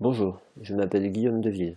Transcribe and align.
Bonjour, 0.00 0.40
je 0.62 0.74
m'appelle 0.74 1.12
Guillaume 1.12 1.42
Deville. 1.42 1.76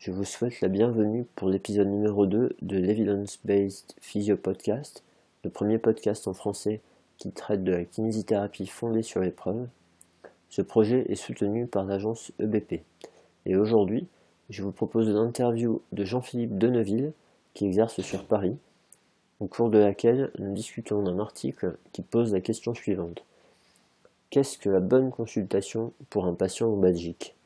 Je 0.00 0.10
vous 0.10 0.24
souhaite 0.24 0.60
la 0.62 0.66
bienvenue 0.66 1.24
pour 1.36 1.48
l'épisode 1.48 1.86
numéro 1.86 2.26
2 2.26 2.56
de 2.60 2.76
l'Evidence-Based 2.76 3.94
Physio 4.00 4.36
Podcast, 4.36 5.04
le 5.44 5.50
premier 5.50 5.78
podcast 5.78 6.26
en 6.26 6.34
français 6.34 6.80
qui 7.18 7.30
traite 7.30 7.62
de 7.62 7.70
la 7.70 7.84
kinésithérapie 7.84 8.66
fondée 8.66 9.04
sur 9.04 9.20
l'épreuve. 9.20 9.68
Ce 10.50 10.60
projet 10.60 11.06
est 11.08 11.14
soutenu 11.14 11.68
par 11.68 11.84
l'agence 11.84 12.32
EBP. 12.40 12.82
Et 13.46 13.54
aujourd'hui, 13.54 14.08
je 14.50 14.64
vous 14.64 14.72
propose 14.72 15.08
l'interview 15.08 15.82
de 15.92 16.04
Jean-Philippe 16.04 16.58
Deneville, 16.58 17.12
qui 17.54 17.66
exerce 17.66 18.00
sur 18.00 18.24
Paris, 18.24 18.56
au 19.38 19.46
cours 19.46 19.70
de 19.70 19.78
laquelle 19.78 20.32
nous 20.40 20.52
discutons 20.52 21.04
d'un 21.04 21.20
article 21.20 21.76
qui 21.92 22.02
pose 22.02 22.32
la 22.32 22.40
question 22.40 22.74
suivante. 22.74 23.24
Qu'est-ce 24.30 24.58
que 24.58 24.68
la 24.68 24.80
bonne 24.80 25.12
consultation 25.12 25.92
pour 26.10 26.26
un 26.26 26.34
patient 26.34 26.68
en 26.68 26.76
Belgique? 26.76 27.36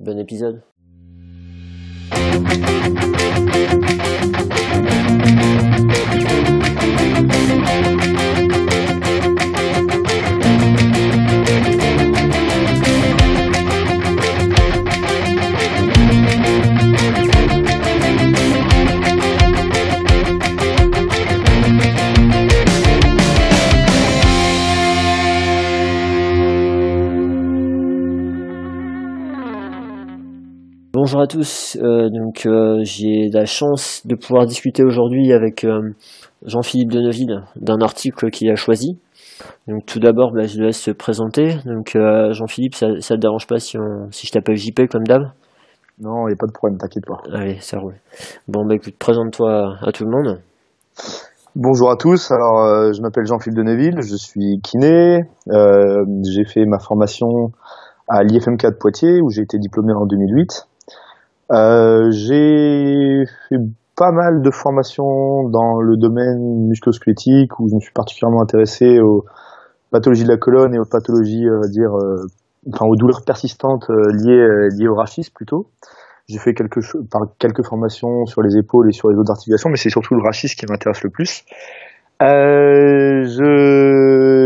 Bon 0.00 0.18
épisode 0.18 0.60
Bonjour 31.14 31.22
à 31.22 31.28
tous, 31.28 31.78
euh, 31.80 32.08
donc 32.10 32.44
euh, 32.44 32.80
j'ai 32.82 33.28
la 33.32 33.44
chance 33.44 34.04
de 34.04 34.16
pouvoir 34.16 34.46
discuter 34.46 34.82
aujourd'hui 34.82 35.32
avec 35.32 35.62
euh, 35.62 35.94
Jean-Philippe 36.44 36.90
Deneville 36.90 37.44
d'un 37.54 37.80
article 37.82 38.32
qu'il 38.32 38.50
a 38.50 38.56
choisi. 38.56 38.98
Donc 39.68 39.86
tout 39.86 40.00
d'abord, 40.00 40.32
bah, 40.32 40.48
je 40.48 40.58
le 40.58 40.66
laisse 40.66 40.80
se 40.80 40.90
présenter. 40.90 41.54
Donc 41.66 41.96
Jean-Philippe, 42.32 42.74
ça, 42.74 42.88
ça 42.98 43.14
te 43.14 43.20
dérange 43.20 43.46
pas 43.46 43.60
si, 43.60 43.78
si 44.10 44.26
je 44.26 44.32
t'appelle 44.32 44.56
JP 44.56 44.88
comme 44.90 45.04
d'hab? 45.04 45.22
Non, 46.00 46.26
il 46.26 46.30
n'y 46.30 46.32
a 46.32 46.36
pas 46.36 46.48
de 46.48 46.52
problème, 46.52 46.78
t'inquiète 46.78 47.06
pas. 47.06 47.22
Allez, 47.32 47.58
ça 47.60 47.78
roule. 47.78 47.94
Bon 48.48 48.66
bah 48.66 48.74
écoute, 48.74 48.96
présente-toi 48.98 49.76
à 49.86 49.92
tout 49.92 50.04
le 50.04 50.10
monde. 50.10 50.40
Bonjour 51.54 51.92
à 51.92 51.96
tous, 51.96 52.32
alors 52.32 52.92
je 52.92 53.00
m'appelle 53.00 53.26
Jean-Philippe 53.26 53.58
Deneville, 53.58 54.00
je 54.00 54.16
suis 54.16 54.58
kiné, 54.64 55.20
j'ai 55.46 56.44
fait 56.44 56.64
ma 56.66 56.80
formation 56.80 57.28
à 58.08 58.24
l'IFMK 58.24 58.66
de 58.66 58.76
Poitiers 58.76 59.20
où 59.22 59.30
j'ai 59.30 59.42
été 59.42 59.58
diplômé 59.58 59.92
en 59.92 60.06
2008. 60.06 60.66
Euh, 61.52 62.10
j'ai 62.10 63.24
fait 63.48 63.56
pas 63.96 64.12
mal 64.12 64.42
de 64.42 64.50
formations 64.50 65.48
dans 65.48 65.80
le 65.80 65.96
domaine 65.96 66.66
musculosquelettique 66.66 67.58
où 67.60 67.68
je 67.68 67.74
me 67.74 67.80
suis 67.80 67.92
particulièrement 67.92 68.42
intéressé 68.42 69.00
aux 69.00 69.24
pathologies 69.90 70.24
de 70.24 70.28
la 70.28 70.36
colonne 70.36 70.74
et 70.74 70.78
aux 70.78 70.84
pathologies, 70.84 71.46
euh, 71.46 71.60
dire, 71.68 71.94
euh, 71.94 72.26
enfin 72.72 72.86
aux 72.86 72.96
douleurs 72.96 73.22
persistantes 73.24 73.88
euh, 73.90 74.10
liées, 74.12 74.68
liées 74.76 74.88
au 74.88 74.94
rachis 74.94 75.30
plutôt. 75.32 75.68
J'ai 76.26 76.38
fait 76.38 76.54
quelques, 76.54 76.80
par 77.10 77.22
quelques 77.38 77.64
formations 77.64 78.24
sur 78.24 78.40
les 78.42 78.56
épaules 78.56 78.88
et 78.88 78.92
sur 78.92 79.10
les 79.10 79.16
autres 79.16 79.30
articulations, 79.30 79.68
mais 79.68 79.76
c'est 79.76 79.90
surtout 79.90 80.14
le 80.14 80.22
rachis 80.22 80.48
qui 80.48 80.64
m'intéresse 80.66 81.02
le 81.02 81.10
plus. 81.10 81.44
Euh, 82.22 83.24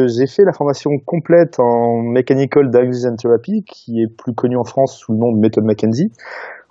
j'ai 0.09 0.27
fait 0.27 0.45
la 0.45 0.53
formation 0.53 0.91
complète 1.05 1.61
en 1.61 2.03
Mechanical 2.03 2.71
Diagnosis 2.71 3.07
and 3.07 3.17
Therapy, 3.17 3.62
qui 3.65 4.03
est 4.03 4.09
plus 4.09 4.35
connue 4.35 4.57
en 4.57 4.65
France 4.65 4.99
sous 4.99 5.12
le 5.12 5.19
nom 5.19 5.33
de 5.33 5.39
méthode 5.39 5.65
McKenzie 5.65 6.11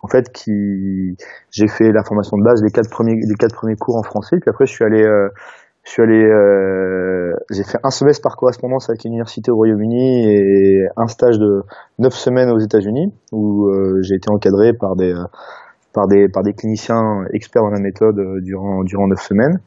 en 0.03 0.08
fait, 0.08 0.31
qui 0.31 1.17
j'ai 1.52 1.67
fait 1.67 1.92
la 1.92 2.03
formation 2.03 2.38
de 2.38 2.44
base, 2.44 2.62
les 2.64 2.72
quatre 2.72 2.90
premiers, 2.90 3.16
les 3.16 3.36
quatre 3.36 3.56
premiers 3.56 3.76
cours 3.76 3.98
en 3.98 4.03
français, 4.03 4.38
puis 4.40 4.50
après 4.50 4.66
je 4.66 4.73
suis 4.73 4.86
allé, 4.86 5.03
euh, 5.03 5.30
je 5.84 5.91
suis 5.91 6.02
allé, 6.02 6.24
euh, 6.24 7.34
j'ai 7.50 7.63
fait 7.63 7.80
un 7.84 7.90
semestre 7.90 8.22
par 8.22 8.36
correspondance 8.36 8.90
avec 8.90 9.03
l'université 9.03 9.52
au 9.52 9.56
Royaume-Uni 9.56 10.31
et 10.31 10.88
un 10.96 11.07
stage 11.07 11.40
de 11.40 11.63
neuf 12.00 12.13
semaines 12.13 12.50
aux 12.50 12.59
États-Unis 12.59 13.13
où 13.31 13.68
euh, 13.68 14.02
j'ai 14.02 14.16
été 14.16 14.30
encadré 14.30 14.74
par 14.74 14.96
des, 14.96 15.13
par 15.94 16.07
des, 16.07 16.28
par 16.30 16.44
des 16.44 16.53
cliniciens 16.53 17.25
experts 17.34 17.63
dans 17.63 17.72
la 17.72 17.80
méthode 17.80 18.22
durant 18.41 18.84
durant 18.84 19.07
neuf 19.07 19.22
semaines. 19.22 19.59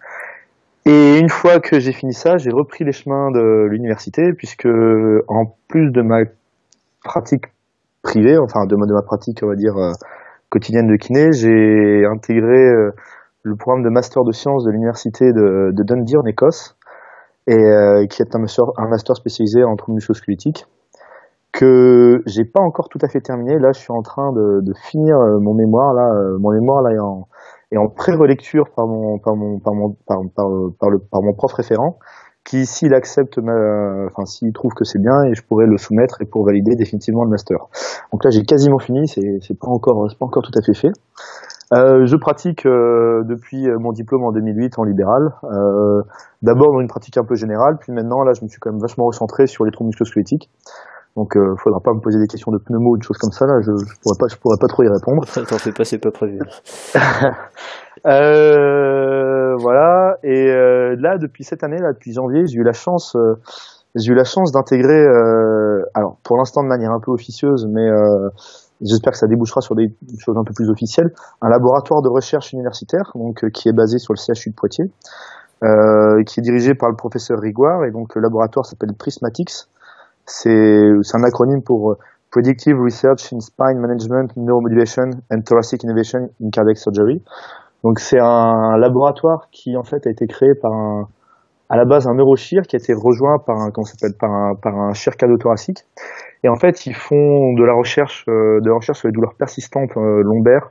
Et 0.86 1.18
une 1.18 1.28
fois 1.28 1.60
que 1.60 1.78
j'ai 1.78 1.92
fini 1.92 2.14
ça, 2.14 2.38
j'ai 2.38 2.50
repris 2.50 2.84
les 2.84 2.92
chemins 2.92 3.30
de 3.30 3.66
l'université 3.68 4.32
puisque 4.32 4.68
en 5.28 5.56
plus 5.68 5.90
de 5.90 6.02
ma 6.02 6.20
pratique 7.02 7.46
privée, 8.02 8.38
enfin 8.38 8.64
de 8.64 8.74
de 8.74 8.94
ma 8.94 9.02
pratique, 9.02 9.40
on 9.42 9.48
va 9.48 9.56
dire 9.56 9.74
quotidienne 10.50 10.88
de 10.88 10.96
kiné, 10.96 11.32
j'ai 11.32 12.04
intégré 12.04 12.58
euh, 12.58 12.90
le 13.42 13.56
programme 13.56 13.82
de 13.82 13.88
master 13.88 14.24
de 14.24 14.32
sciences 14.32 14.64
de 14.64 14.70
l'université 14.70 15.32
de, 15.32 15.70
de, 15.72 15.82
Dundee 15.82 16.16
en 16.16 16.26
Écosse, 16.26 16.76
et 17.46 17.54
euh, 17.54 18.06
qui 18.06 18.20
est 18.20 18.34
un 18.34 18.40
master, 18.88 19.16
spécialisé 19.16 19.64
en 19.64 19.76
troubles 19.76 19.96
musculo-squelettiques 19.96 20.66
que 21.52 22.22
j'ai 22.26 22.44
pas 22.44 22.60
encore 22.60 22.88
tout 22.88 22.98
à 23.02 23.08
fait 23.08 23.20
terminé. 23.20 23.58
Là, 23.58 23.72
je 23.72 23.80
suis 23.80 23.92
en 23.92 24.02
train 24.02 24.32
de, 24.32 24.60
de 24.60 24.72
finir 24.72 25.16
euh, 25.16 25.40
mon 25.40 25.54
mémoire. 25.54 25.94
Là, 25.94 26.08
mon 26.38 26.52
mémoire 26.52 26.82
là 26.82 26.92
est 26.92 26.98
en, 27.00 27.26
en 27.76 27.88
pré-relecture 27.88 28.66
par 28.76 28.86
mon 28.86 29.18
par 29.18 29.34
mon 29.34 29.58
par 29.58 29.74
mon 29.74 29.96
par, 30.06 30.90
le 30.90 30.98
par 30.98 31.22
mon 31.22 31.32
prof 31.32 31.52
référent 31.52 31.98
qui, 32.44 32.66
s'il 32.66 32.94
accepte, 32.94 33.38
ma, 33.38 34.06
enfin, 34.06 34.24
s'il 34.24 34.52
trouve 34.52 34.72
que 34.72 34.84
c'est 34.84 34.98
bien, 34.98 35.22
et 35.24 35.34
je 35.34 35.42
pourrais 35.42 35.66
le 35.66 35.76
soumettre 35.76 36.22
et 36.22 36.26
pour 36.26 36.44
valider 36.44 36.74
définitivement 36.74 37.24
le 37.24 37.30
master. 37.30 37.58
Donc 38.12 38.24
là, 38.24 38.30
j'ai 38.30 38.42
quasiment 38.44 38.78
fini, 38.78 39.06
c'est, 39.08 39.38
c'est 39.40 39.58
pas 39.58 39.68
encore, 39.68 40.06
c'est 40.10 40.18
pas 40.18 40.26
encore 40.26 40.42
tout 40.42 40.58
à 40.58 40.62
fait 40.62 40.74
fait. 40.74 40.92
Euh, 41.72 42.04
je 42.04 42.16
pratique 42.16 42.66
euh, 42.66 43.22
depuis 43.28 43.68
mon 43.78 43.92
diplôme 43.92 44.24
en 44.24 44.32
2008 44.32 44.78
en 44.78 44.84
libéral. 44.84 45.30
Euh, 45.44 46.02
d'abord 46.42 46.72
dans 46.72 46.80
une 46.80 46.88
pratique 46.88 47.16
un 47.16 47.24
peu 47.24 47.36
générale, 47.36 47.76
puis 47.78 47.92
maintenant 47.92 48.24
là, 48.24 48.32
je 48.32 48.42
me 48.44 48.48
suis 48.48 48.58
quand 48.58 48.72
même 48.72 48.80
vachement 48.80 49.06
recentré 49.06 49.46
sur 49.46 49.64
les 49.64 49.70
troubles 49.70 49.88
musculo-squelettiques. 49.88 50.50
Donc, 51.16 51.36
euh, 51.36 51.54
faudra 51.62 51.80
pas 51.80 51.92
me 51.92 52.00
poser 52.00 52.18
des 52.20 52.28
questions 52.28 52.52
de 52.52 52.58
pneumo 52.58 52.94
ou 52.94 52.96
de 52.96 53.02
choses 53.02 53.18
comme 53.18 53.32
ça. 53.32 53.44
Là, 53.44 53.60
je, 53.60 53.72
je 53.72 54.00
pourrais 54.00 54.16
pas, 54.18 54.28
je 54.28 54.36
pourrais 54.36 54.58
pas 54.60 54.68
trop 54.68 54.84
y 54.84 54.88
répondre. 54.88 55.26
T'en 55.48 55.58
fais 55.58 55.72
pas, 55.72 55.84
c'est 55.84 55.98
pas 55.98 56.10
prévu. 56.10 56.38
Euh, 58.06 59.39
voilà. 59.60 60.16
Et 60.22 60.48
euh, 60.48 60.96
là, 60.98 61.18
depuis 61.18 61.44
cette 61.44 61.62
année, 61.62 61.78
là, 61.78 61.92
depuis 61.92 62.12
janvier, 62.12 62.46
j'ai 62.46 62.58
eu 62.58 62.64
la 62.64 62.72
chance, 62.72 63.14
euh, 63.16 63.34
j'ai 63.94 64.12
eu 64.12 64.14
la 64.14 64.24
chance 64.24 64.52
d'intégrer, 64.52 65.04
alors 65.94 66.16
pour 66.22 66.36
l'instant 66.36 66.62
de 66.62 66.68
manière 66.68 66.92
un 66.92 67.00
peu 67.00 67.10
officieuse, 67.10 67.66
mais 67.68 67.88
j'espère 68.80 69.12
que 69.12 69.18
ça 69.18 69.26
débouchera 69.26 69.60
sur 69.60 69.74
des 69.74 69.92
choses 70.18 70.36
un 70.36 70.44
peu 70.44 70.52
plus 70.54 70.70
officielles, 70.70 71.12
un 71.42 71.48
laboratoire 71.48 72.00
de 72.00 72.08
recherche 72.08 72.52
universitaire, 72.52 73.10
donc 73.16 73.50
qui 73.50 73.68
est 73.68 73.72
basé 73.72 73.98
sur 73.98 74.14
le 74.14 74.18
CHU 74.18 74.50
de 74.50 74.54
Poitiers, 74.54 74.90
qui 76.24 76.40
est 76.40 76.42
dirigé 76.42 76.74
par 76.74 76.88
le 76.88 76.94
professeur 76.94 77.40
Riguard, 77.40 77.84
et 77.84 77.90
donc 77.90 78.14
le 78.14 78.22
laboratoire 78.22 78.64
s'appelle 78.64 78.94
Prismatics. 78.96 79.66
C'est 80.24 80.52
un 81.14 81.24
acronyme 81.24 81.62
pour 81.64 81.96
Predictive 82.30 82.76
Research 82.78 83.32
in 83.32 83.40
Spine 83.40 83.80
Management, 83.80 84.36
Neuromodulation 84.36 85.10
and 85.32 85.40
Thoracic 85.42 85.82
Innovation 85.82 86.30
in 86.40 86.50
Cardiac 86.50 86.78
Surgery. 86.78 87.22
Donc 87.84 87.98
c'est 87.98 88.20
un 88.20 88.76
laboratoire 88.76 89.48
qui 89.50 89.76
en 89.76 89.84
fait 89.84 90.06
a 90.06 90.10
été 90.10 90.26
créé 90.26 90.54
par 90.54 90.72
un, 90.72 91.08
à 91.70 91.76
la 91.76 91.84
base 91.84 92.06
un 92.06 92.14
neurochir 92.14 92.62
qui 92.62 92.76
a 92.76 92.78
été 92.78 92.92
rejoint 92.92 93.38
par 93.38 93.58
un 93.58 93.70
comment 93.70 93.84
s'appelle 93.84 94.16
par 94.18 94.30
un 94.30 94.54
par 94.54 94.76
un 94.76 94.92
chir 94.92 95.16
thoracique 95.16 95.86
et 96.42 96.48
en 96.48 96.56
fait 96.56 96.84
ils 96.86 96.94
font 96.94 97.54
de 97.54 97.64
la 97.64 97.72
recherche 97.72 98.24
euh, 98.28 98.60
de 98.60 98.68
la 98.68 98.74
recherche 98.74 98.98
sur 98.98 99.08
les 99.08 99.12
douleurs 99.12 99.34
persistantes 99.34 99.96
euh, 99.96 100.22
lombaires 100.22 100.70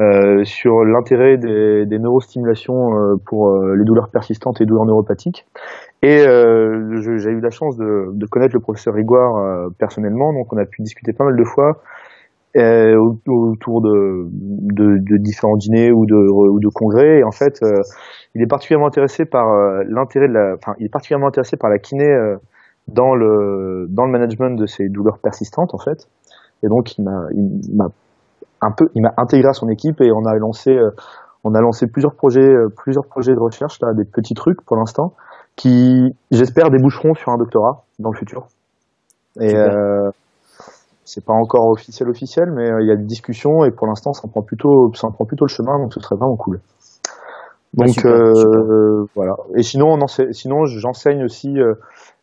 euh, 0.00 0.42
sur 0.44 0.84
l'intérêt 0.84 1.36
des, 1.36 1.84
des 1.84 1.98
neurostimulations 1.98 2.96
euh, 2.96 3.16
pour 3.26 3.54
les 3.76 3.84
douleurs 3.84 4.08
persistantes 4.08 4.60
et 4.62 4.64
douleurs 4.64 4.86
neuropathiques. 4.86 5.46
Et 6.00 6.18
j'ai 6.18 7.30
eu 7.30 7.40
la 7.40 7.50
chance 7.50 7.76
de, 7.76 8.08
de 8.12 8.26
connaître 8.26 8.54
le 8.54 8.60
professeur 8.60 8.94
Riguard 8.94 9.70
personnellement. 9.78 10.32
Donc 10.32 10.52
on 10.52 10.56
a 10.56 10.64
pu 10.64 10.82
discuter 10.82 11.12
pas 11.12 11.24
mal 11.24 11.36
de 11.36 11.44
fois 11.44 11.82
euh, 12.56 12.96
autour 12.96 13.80
de, 13.80 14.28
de, 14.30 14.98
de, 14.98 15.16
différents 15.16 15.56
dîners 15.56 15.90
ou 15.90 16.06
de, 16.06 16.14
ou 16.14 16.60
de 16.60 16.68
congrès. 16.68 17.20
Et 17.20 17.24
en 17.24 17.30
fait, 17.30 17.62
euh, 17.62 17.80
il 18.34 18.42
est 18.42 18.46
particulièrement 18.46 18.88
intéressé 18.88 19.24
par 19.24 19.48
euh, 19.52 19.82
l'intérêt 19.88 20.28
de 20.28 20.34
la, 20.34 20.54
enfin, 20.54 20.74
il 20.78 20.86
est 20.86 20.90
particulièrement 20.90 21.28
intéressé 21.28 21.56
par 21.56 21.70
la 21.70 21.78
kiné 21.78 22.06
euh, 22.06 22.36
dans 22.88 23.14
le 23.14 23.86
dans 23.88 24.04
le 24.04 24.12
management 24.12 24.50
de 24.58 24.66
ces 24.66 24.88
douleurs 24.88 25.18
persistantes 25.18 25.74
en 25.74 25.78
fait. 25.78 26.08
Et 26.62 26.68
donc, 26.68 26.96
il 26.98 27.04
m'a, 27.04 27.26
il 27.32 27.74
m'a 27.74 27.88
un 28.60 28.70
peu, 28.70 28.88
il 28.94 29.02
m'a 29.02 29.14
intégré 29.16 29.48
à 29.48 29.52
son 29.52 29.68
équipe 29.68 30.00
et 30.00 30.12
on 30.12 30.24
a 30.26 30.34
lancé, 30.34 30.78
on 31.42 31.54
a 31.54 31.60
lancé 31.60 31.86
plusieurs 31.88 32.14
projets, 32.14 32.52
plusieurs 32.76 33.06
projets 33.06 33.34
de 33.34 33.40
recherche 33.40 33.80
là, 33.80 33.92
des 33.94 34.04
petits 34.04 34.34
trucs 34.34 34.62
pour 34.62 34.76
l'instant, 34.76 35.14
qui, 35.56 36.14
j'espère, 36.30 36.70
déboucheront 36.70 37.14
sur 37.14 37.32
un 37.32 37.36
doctorat 37.38 37.84
dans 37.98 38.10
le 38.10 38.16
futur. 38.16 38.46
Et 39.40 39.54
euh, 39.56 40.10
c'est 41.04 41.24
pas 41.24 41.32
encore 41.32 41.68
officiel 41.70 42.08
officiel, 42.08 42.52
mais 42.54 42.70
euh, 42.70 42.80
il 42.80 42.88
y 42.88 42.92
a 42.92 42.96
des 42.96 43.04
discussions 43.04 43.64
et 43.64 43.70
pour 43.70 43.86
l'instant 43.86 44.12
ça 44.12 44.28
prend 44.28 44.42
plutôt 44.42 44.92
ça 44.94 45.08
prend 45.12 45.24
plutôt 45.24 45.44
le 45.44 45.50
chemin, 45.50 45.78
donc 45.78 45.92
ce 45.92 46.00
serait 46.00 46.16
vraiment 46.16 46.36
cool. 46.36 46.60
Donc 47.74 48.04
euh, 48.04 49.06
voilà. 49.16 49.34
Et 49.56 49.62
sinon, 49.62 49.96
on 49.98 50.06
sinon 50.06 50.66
j'enseigne 50.66 51.24
aussi, 51.24 51.48
euh, 51.58 51.72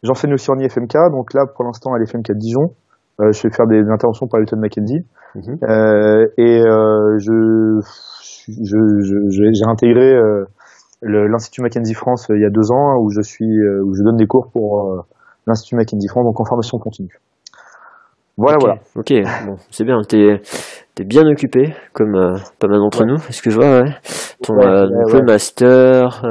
j'enseigne 0.04 0.34
aussi 0.34 0.52
en 0.52 0.60
IFMK. 0.60 0.94
Donc 1.12 1.34
là, 1.34 1.46
pour 1.48 1.66
l'instant, 1.66 1.92
à 1.94 1.98
l'IFMK 1.98 2.28
de 2.30 2.38
Dijon, 2.38 2.76
je 3.20 3.38
fais 3.38 3.50
faire 3.50 3.66
des, 3.66 3.82
interventions 3.92 4.28
pour 4.28 4.38
Elton 4.38 4.60
Mackenzie. 4.60 5.02
Mhm. 5.36 5.58
et 6.38 6.62
je, 7.20 7.80
j'ai 8.48 9.66
intégré 9.68 10.20
l'Institut 11.02 11.62
Mackenzie 11.62 11.94
France 11.94 12.28
il 12.30 12.42
y 12.42 12.46
a 12.46 12.50
deux 12.50 12.72
ans 12.72 12.98
où 13.00 13.10
je 13.10 13.22
suis 13.22 13.46
où 13.46 13.94
je 13.94 14.04
donne 14.04 14.18
des 14.18 14.28
cours 14.28 14.50
pour 14.52 15.04
l'Institut 15.46 15.76
Mackenzie 15.76 16.08
France 16.08 16.26
donc 16.26 16.40
en 16.40 16.46
formation 16.46 16.78
continue. 16.78 17.20
Voilà, 18.40 18.58
voilà. 18.60 18.76
Ok, 18.96 19.12
bon, 19.46 19.56
c'est 19.70 19.84
bien. 19.84 20.02
T'es 20.08 20.42
es 21.00 21.04
bien 21.04 21.26
occupé, 21.28 21.74
comme 21.94 22.14
pas 22.60 22.68
mal 22.68 22.80
d'entre 22.80 23.06
nous. 23.06 23.16
Est-ce 23.30 23.42
que 23.42 23.50
je 23.50 23.56
vois, 23.56 23.82
ouais. 23.82 23.90
Ton 24.42 24.54
le 24.56 25.26
master, 25.26 26.24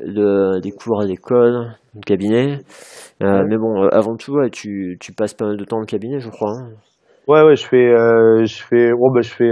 le, 0.00 0.60
des 0.60 0.70
cours 0.70 1.00
à 1.00 1.04
l'école, 1.04 1.76
le 1.94 2.00
cabinet. 2.00 2.58
Euh, 3.22 3.44
mais 3.48 3.56
bon, 3.56 3.84
euh, 3.84 3.88
avant 3.92 4.16
tout, 4.16 4.36
tu, 4.50 4.96
tu 5.00 5.12
passes 5.12 5.34
pas 5.34 5.46
mal 5.46 5.56
de 5.56 5.64
temps 5.64 5.80
au 5.80 5.84
cabinet, 5.84 6.18
je 6.20 6.28
crois. 6.28 6.52
Hein. 6.58 6.70
Ouais, 7.28 7.42
ouais, 7.42 7.54
je 7.54 7.64
fais, 7.64 7.76
euh, 7.76 8.44
je 8.44 8.62
fais, 8.64 8.90
oh, 8.92 9.12
bah, 9.14 9.20
je 9.22 9.32
fais, 9.32 9.48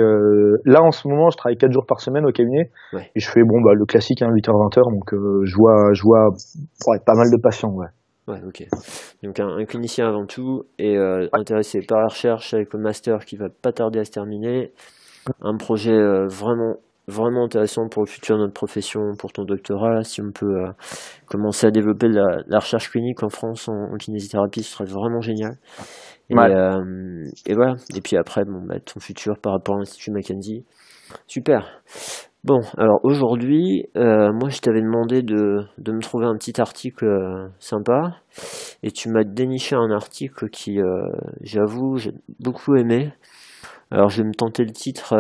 là 0.65 0.83
en 0.83 0.91
ce 0.91 1.07
moment, 1.07 1.31
je 1.31 1.37
travaille 1.37 1.57
4 1.57 1.71
jours 1.71 1.87
par 1.87 2.01
semaine 2.01 2.27
au 2.27 2.33
cabinet 2.33 2.71
et 3.15 3.21
je 3.21 3.31
fais, 3.31 3.43
bon, 3.45 3.61
bah, 3.63 3.75
le 3.75 3.85
classique, 3.87 4.23
hein, 4.23 4.31
8h, 4.33 4.51
20h, 4.51 4.91
donc 4.93 5.15
je 5.45 5.57
vois, 5.57 5.93
je 5.93 6.03
vois 6.03 6.31
pas 7.07 7.15
mal 7.15 7.31
de 7.31 7.41
patients, 7.41 7.71
ouais. 7.71 7.87
Ouais, 8.31 8.41
ok. 8.47 8.67
Donc 9.23 9.41
un, 9.41 9.65
clinicien 9.65 10.09
avant 10.09 10.27
tout 10.27 10.65
et 10.79 10.97
intéressé 11.33 11.81
par 11.87 11.99
la 12.01 12.07
recherche 12.07 12.55
avec 12.55 12.73
le 12.73 12.81
master 12.81 13.25
qui 13.25 13.37
va 13.37 13.49
pas 13.49 13.73
tarder 13.73 13.99
à 13.99 14.05
se 14.05 14.11
terminer. 14.11 14.73
Un 15.41 15.57
projet 15.57 15.99
vraiment 16.27 16.77
vraiment 17.11 17.45
intéressant 17.45 17.89
pour 17.89 18.03
le 18.03 18.09
futur 18.09 18.37
de 18.37 18.43
notre 18.43 18.55
profession, 18.55 19.15
pour 19.19 19.33
ton 19.33 19.45
doctorat. 19.45 20.03
Si 20.05 20.23
on 20.23 20.31
peut 20.33 20.65
euh, 20.65 20.73
commencer 21.27 21.67
à 21.67 21.71
développer 21.71 22.09
la, 22.09 22.59
recherche 22.59 22.91
clinique 22.91 23.23
en 23.23 23.29
France 23.29 23.69
en, 23.69 23.97
kinésithérapie, 23.97 24.63
ce 24.63 24.73
serait 24.73 24.85
vraiment 24.85 25.21
génial. 25.21 25.59
Et, 26.31 26.39
euh, 26.39 27.25
et, 27.47 27.55
voilà. 27.55 27.75
Et 27.95 28.01
puis 28.01 28.17
après, 28.17 28.45
bon, 28.45 28.63
bah, 28.65 28.79
ton 28.81 29.01
futur 29.01 29.39
par 29.39 29.53
rapport 29.53 29.75
à 29.77 29.79
l'Institut 29.79 30.13
Mackenzie. 30.13 30.65
Super. 31.27 31.83
Bon, 32.43 32.61
alors 32.79 33.01
aujourd'hui, 33.03 33.87
euh, 33.97 34.33
moi 34.33 34.49
je 34.49 34.61
t'avais 34.61 34.81
demandé 34.81 35.23
de, 35.23 35.67
de, 35.77 35.93
me 35.93 36.01
trouver 36.01 36.27
un 36.27 36.37
petit 36.37 36.59
article 36.61 37.51
sympa, 37.59 38.17
et 38.83 38.91
tu 38.91 39.11
m'as 39.11 39.25
déniché 39.25 39.77
un 39.77 39.91
article 39.91 40.49
qui, 40.49 40.79
j'avoue, 41.43 41.99
j'ai 41.99 42.13
beaucoup 42.39 42.77
aimé. 42.77 43.13
Alors 43.91 44.09
je 44.09 44.23
vais 44.23 44.29
me 44.29 44.35
tenter 44.35 44.65
le 44.65 44.73
titre 44.73 45.15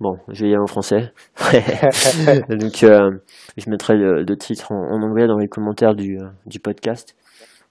Bon, 0.00 0.16
je 0.28 0.44
vais 0.44 0.50
y 0.50 0.52
aller 0.52 0.62
en 0.62 0.66
français. 0.68 1.12
Donc, 2.48 2.84
euh, 2.84 3.10
je 3.56 3.68
mettrai 3.68 3.96
le, 3.96 4.36
titre 4.36 4.70
en, 4.70 5.02
anglais 5.02 5.26
dans 5.26 5.38
les 5.38 5.48
commentaires 5.48 5.96
du, 5.96 6.18
euh, 6.18 6.28
du 6.46 6.60
podcast. 6.60 7.16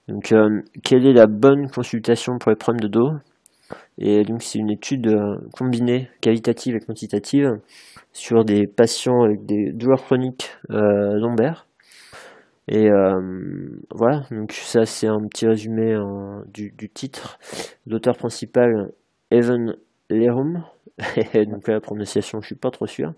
Donc, 0.08 0.32
euh, 0.32 0.60
quelle 0.84 1.06
est 1.06 1.14
la 1.14 1.26
bonne 1.26 1.70
consultation 1.70 2.38
pour 2.38 2.50
les 2.50 2.56
problèmes 2.56 2.80
de 2.80 2.88
dos? 2.88 3.12
Et 3.98 4.22
donc, 4.24 4.42
c'est 4.42 4.58
une 4.58 4.70
étude 4.70 5.14
combinée, 5.52 6.08
qualitative 6.20 6.76
et 6.76 6.80
quantitative, 6.80 7.60
sur 8.12 8.44
des 8.44 8.66
patients 8.66 9.22
avec 9.22 9.44
des 9.46 9.72
douleurs 9.72 10.02
chroniques 10.04 10.50
lombaires. 10.68 11.66
Et 12.68 12.88
voilà, 13.90 14.26
donc 14.30 14.52
ça 14.52 14.84
c'est 14.84 15.06
un 15.06 15.20
petit 15.26 15.46
résumé 15.46 15.96
du, 16.52 16.70
du 16.70 16.88
titre. 16.88 17.38
L'auteur 17.86 18.16
principal, 18.16 18.92
Evan 19.30 19.76
Lerum, 20.10 20.64
donc 21.46 21.68
la 21.68 21.80
prononciation, 21.80 22.40
je 22.40 22.46
suis 22.46 22.54
pas 22.54 22.70
trop 22.70 22.86
sûr. 22.86 23.12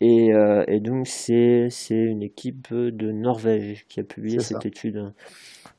Et, 0.00 0.34
euh, 0.34 0.64
et 0.66 0.80
donc 0.80 1.06
c'est 1.06 1.70
une 1.90 2.22
équipe 2.22 2.72
de 2.72 3.10
Norvège 3.10 3.86
qui 3.88 4.00
a 4.00 4.02
publié 4.02 4.40
cette 4.40 4.66
étude. 4.66 5.12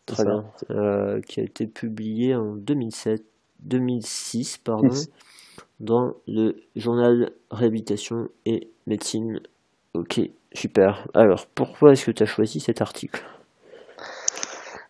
Très 0.06 0.24
bien. 0.24 0.46
Euh, 0.70 1.20
qui 1.22 1.40
a 1.40 1.44
été 1.44 1.68
publiée 1.68 2.36
en 2.36 2.56
2007, 2.56 3.24
2006 3.62 4.58
pardon, 4.60 4.90
dans 5.80 6.14
le 6.28 6.56
journal 6.76 7.32
Réhabilitation 7.52 8.28
et 8.46 8.70
Médecine. 8.88 9.40
Ok, 9.94 10.20
super. 10.54 11.08
Alors 11.14 11.46
pourquoi 11.56 11.92
est-ce 11.92 12.06
que 12.06 12.12
tu 12.12 12.24
as 12.24 12.28
choisi 12.28 12.60
cet 12.60 12.82
article? 12.82 13.24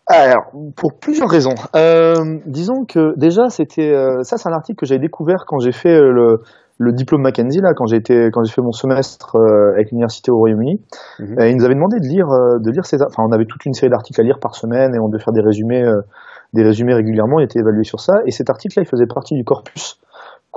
Alors, 0.08 0.52
pour 0.76 0.98
plusieurs 1.00 1.28
raisons. 1.28 1.54
Euh, 1.74 2.38
disons 2.46 2.84
que 2.84 3.18
déjà, 3.18 3.48
c'était 3.48 3.92
euh, 3.92 4.22
ça, 4.22 4.36
c'est 4.36 4.48
un 4.48 4.52
article 4.52 4.78
que 4.78 4.86
j'avais 4.86 5.00
découvert 5.00 5.44
quand 5.48 5.58
j'ai 5.58 5.72
fait 5.72 5.92
euh, 5.92 6.12
le, 6.12 6.42
le, 6.78 6.92
diplôme 6.92 7.22
Mackenzie 7.22 7.60
là, 7.60 7.72
quand 7.74 7.86
j'ai 7.86 8.00
quand 8.30 8.44
j'ai 8.44 8.52
fait 8.52 8.62
mon 8.62 8.70
semestre 8.70 9.34
avec 9.74 9.90
l'université 9.90 10.30
au 10.30 10.36
Royaume-Uni. 10.36 10.80
Mhm. 11.18 11.36
ils 11.40 11.56
nous 11.56 11.64
avaient 11.64 11.74
demandé 11.74 11.98
de 11.98 12.06
lire, 12.06 12.28
de 12.28 12.70
lire 12.70 12.86
ces, 12.86 13.02
enfin, 13.02 13.24
on 13.28 13.32
avait 13.32 13.46
toute 13.46 13.66
une 13.66 13.72
série 13.72 13.90
d'articles 13.90 14.20
à 14.20 14.24
lire 14.24 14.38
par 14.40 14.54
semaine 14.54 14.94
et 14.94 14.98
on 15.00 15.08
devait 15.08 15.22
faire 15.22 15.34
des 15.34 15.42
résumés, 15.42 15.84
des 16.52 16.62
résumés 16.62 16.94
régulièrement. 16.94 17.36
On 17.36 17.40
était 17.40 17.60
évalué 17.60 17.84
sur 17.84 18.00
ça. 18.00 18.14
Et 18.26 18.30
cet 18.30 18.50
article-là, 18.50 18.84
il 18.84 18.88
faisait 18.88 19.06
partie 19.06 19.34
du 19.34 19.44
corpus 19.44 19.98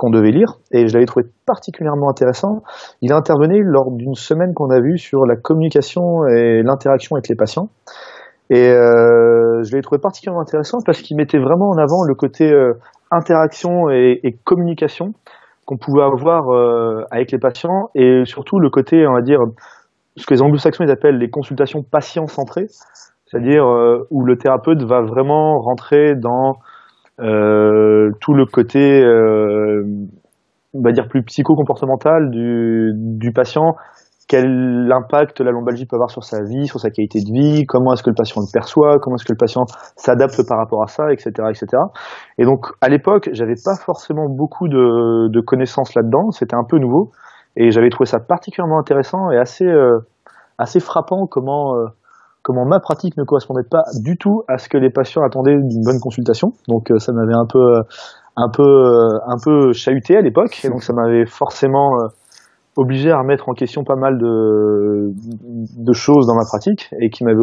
qu'on 0.00 0.08
devait 0.08 0.30
lire 0.30 0.56
et 0.72 0.88
je 0.88 0.94
l'avais 0.94 1.04
trouvé 1.04 1.26
particulièrement 1.44 2.08
intéressant. 2.08 2.62
Il 3.02 3.12
intervenait 3.12 3.60
lors 3.62 3.90
d'une 3.90 4.14
semaine 4.14 4.54
qu'on 4.54 4.70
a 4.70 4.80
vue 4.80 4.96
sur 4.96 5.26
la 5.26 5.36
communication 5.36 6.26
et 6.26 6.62
l'interaction 6.62 7.16
avec 7.16 7.28
les 7.28 7.34
patients. 7.34 7.68
Et 8.48 8.68
euh, 8.70 9.62
je 9.62 9.76
l'ai 9.76 9.82
trouvé 9.82 10.00
particulièrement 10.00 10.40
intéressant 10.40 10.78
parce 10.84 11.02
qu'il 11.02 11.18
mettait 11.18 11.38
vraiment 11.38 11.68
en 11.68 11.76
avant 11.76 12.02
le 12.02 12.14
côté 12.14 12.50
euh, 12.50 12.72
interaction 13.10 13.90
et, 13.90 14.36
communication 14.44 15.12
qu'on 15.66 15.76
pouvait 15.76 16.02
avoir 16.02 16.48
euh, 16.48 17.04
avec 17.10 17.30
les 17.30 17.38
patients 17.38 17.90
et 17.94 18.22
surtout 18.24 18.58
le 18.58 18.70
côté, 18.70 19.06
on 19.06 19.12
va 19.12 19.20
dire, 19.20 19.40
ce 20.16 20.26
que 20.26 20.34
les 20.34 20.42
anglo-saxons 20.42 20.88
appellent 20.88 21.18
les 21.18 21.30
consultations 21.30 21.82
patient-centrées, 21.82 22.68
c'est-à-dire 23.30 23.64
euh, 23.64 24.06
où 24.10 24.24
le 24.24 24.36
thérapeute 24.36 24.82
va 24.82 25.02
vraiment 25.02 25.60
rentrer 25.60 26.14
dans 26.16 26.56
euh, 27.20 28.10
tout 28.20 28.34
le 28.34 28.46
côté, 28.46 29.04
on 30.74 30.82
va 30.82 30.92
dire, 30.92 31.06
plus 31.08 31.22
psycho-comportemental 31.22 32.30
du, 32.30 32.92
du 32.94 33.32
patient 33.32 33.74
quel 34.30 34.92
impact 34.92 35.40
la 35.40 35.50
lombalgie 35.50 35.86
peut 35.86 35.96
avoir 35.96 36.08
sur 36.08 36.22
sa 36.22 36.44
vie, 36.44 36.68
sur 36.68 36.78
sa 36.78 36.90
qualité 36.90 37.18
de 37.18 37.32
vie, 37.32 37.66
comment 37.66 37.92
est-ce 37.94 38.04
que 38.04 38.10
le 38.10 38.14
patient 38.14 38.40
le 38.40 38.46
perçoit, 38.52 39.00
comment 39.00 39.16
est-ce 39.16 39.24
que 39.24 39.32
le 39.32 39.36
patient 39.36 39.64
s'adapte 39.96 40.46
par 40.46 40.58
rapport 40.58 40.84
à 40.84 40.86
ça, 40.86 41.12
etc., 41.12 41.32
etc. 41.50 41.66
Et 42.38 42.44
donc, 42.44 42.66
à 42.80 42.88
l'époque, 42.88 43.28
j'avais 43.32 43.56
pas 43.64 43.74
forcément 43.74 44.28
beaucoup 44.28 44.68
de, 44.68 45.28
de 45.32 45.40
connaissances 45.40 45.96
là-dedans, 45.96 46.30
c'était 46.30 46.54
un 46.54 46.62
peu 46.62 46.78
nouveau, 46.78 47.10
et 47.56 47.72
j'avais 47.72 47.90
trouvé 47.90 48.06
ça 48.06 48.20
particulièrement 48.20 48.78
intéressant 48.78 49.32
et 49.32 49.36
assez, 49.36 49.66
euh, 49.66 49.98
assez 50.58 50.78
frappant 50.78 51.26
comment, 51.26 51.74
euh, 51.74 51.86
comment 52.42 52.64
ma 52.64 52.80
pratique 52.80 53.16
ne 53.16 53.24
correspondait 53.24 53.68
pas 53.68 53.82
du 54.02 54.16
tout 54.16 54.42
à 54.48 54.58
ce 54.58 54.68
que 54.68 54.78
les 54.78 54.90
patients 54.90 55.22
attendaient 55.22 55.56
d'une 55.56 55.82
bonne 55.84 56.00
consultation. 56.00 56.52
Donc, 56.68 56.90
euh, 56.90 56.98
ça 56.98 57.12
m'avait 57.12 57.34
un 57.34 57.46
peu, 57.46 57.82
un 58.36 58.48
peu, 58.48 59.08
un 59.26 59.36
peu 59.42 59.72
chahuté 59.72 60.16
à 60.16 60.20
l'époque, 60.20 60.60
et 60.64 60.68
donc 60.68 60.82
ça 60.82 60.92
m'avait 60.92 61.26
forcément 61.26 61.90
obligé 62.76 63.10
à 63.10 63.18
remettre 63.18 63.48
en 63.48 63.52
question 63.52 63.84
pas 63.84 63.96
mal 63.96 64.18
de, 64.18 65.12
de 65.12 65.92
choses 65.92 66.26
dans 66.26 66.34
ma 66.34 66.44
pratique 66.44 66.88
et 67.00 67.10
qui 67.10 67.24
m'avait 67.24 67.42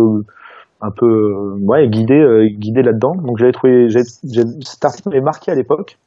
un 0.82 0.92
peu 0.92 1.56
ouais, 1.62 1.88
guidé, 1.89 2.16
euh, 2.16 2.48
guidé 2.50 2.82
là-dedans. 2.82 3.13
Donc 3.24 3.38
j'avais 3.38 3.51
trouvé, 3.51 3.89
j'ai, 3.89 4.04
cet 4.04 4.86
article 4.86 5.10
m'avait 5.10 5.22
marqué 5.22 5.51
à 5.51 5.56
l'époque. 5.56 5.98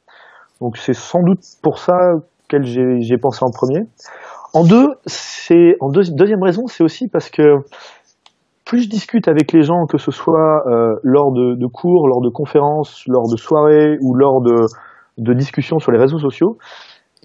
Donc 0.61 0.77
c'est 0.77 0.95
sans 0.95 1.23
doute 1.23 1.41
pour 1.63 1.79
ça 1.79 1.97
que 2.49 2.63
j'ai, 2.63 3.19
pensé 3.19 3.41
en 3.43 3.51
premier. 3.51 3.81
En 4.53 4.65
deux, 4.65 4.89
c'est 5.07 5.77
en 5.81 5.91
deuxième 5.91 6.43
raison, 6.43 6.67
c'est 6.67 6.83
aussi 6.83 7.09
parce 7.09 7.31
que 7.31 7.43
plus 8.71 8.85
je 8.85 8.89
discute 8.89 9.27
avec 9.27 9.51
les 9.51 9.65
gens, 9.65 9.87
que 9.87 9.99
ce 9.99 10.13
soit 10.13 10.63
euh, 10.69 10.95
lors 11.03 11.33
de, 11.33 11.57
de, 11.57 11.67
cours, 11.67 12.07
lors 12.07 12.21
de 12.21 12.29
conférences, 12.29 13.03
lors 13.09 13.29
de 13.29 13.37
soirées 13.37 13.99
ou 14.01 14.15
lors 14.15 14.41
de, 14.41 14.67
de 15.19 15.33
discussions 15.35 15.81
sur 15.81 15.91
les 15.91 15.99
réseaux 15.99 16.21
sociaux, 16.21 16.57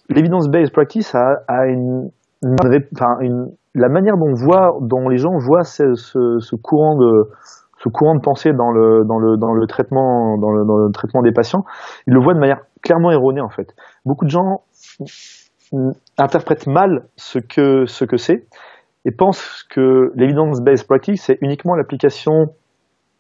l'evidence-based 0.09 0.73
practice 0.73 1.13
a, 1.13 1.43
a 1.47 1.67
une, 1.67 2.09
une, 2.41 3.51
la 3.75 3.89
manière 3.89 4.17
dont, 4.17 4.33
voit, 4.33 4.75
dont 4.81 5.07
les 5.07 5.17
gens 5.17 5.37
voient 5.37 5.63
ce, 5.63 5.93
ce, 5.93 6.39
ce, 6.39 6.55
courant 6.55 6.97
de 6.97 7.29
ce 7.77 7.89
courant 7.89 8.15
de 8.15 8.21
pensée 8.21 8.51
dans 8.51 8.71
le 8.71 9.05
dans 9.05 9.19
le 9.19 9.37
dans 9.37 9.53
le 9.53 9.67
traitement 9.67 10.39
dans 10.39 10.49
le, 10.49 10.65
dans 10.65 10.77
le 10.77 10.91
traitement 10.91 11.21
des 11.21 11.31
patients, 11.31 11.63
ils 12.07 12.13
le 12.15 12.21
voient 12.23 12.33
de 12.33 12.39
manière 12.39 12.61
clairement 12.81 13.11
erronée 13.11 13.41
en 13.41 13.49
fait. 13.49 13.75
Beaucoup 14.03 14.25
de 14.25 14.31
gens 14.31 14.61
interprètent 16.17 16.65
mal 16.65 17.05
ce 17.17 17.37
que 17.37 17.85
ce 17.85 18.03
que 18.03 18.17
c'est 18.17 18.47
et 19.05 19.11
pensent 19.11 19.63
que 19.69 20.11
l'evidence-based 20.15 20.87
practice 20.87 21.23
c'est 21.25 21.37
uniquement 21.41 21.75
l'application 21.75 22.53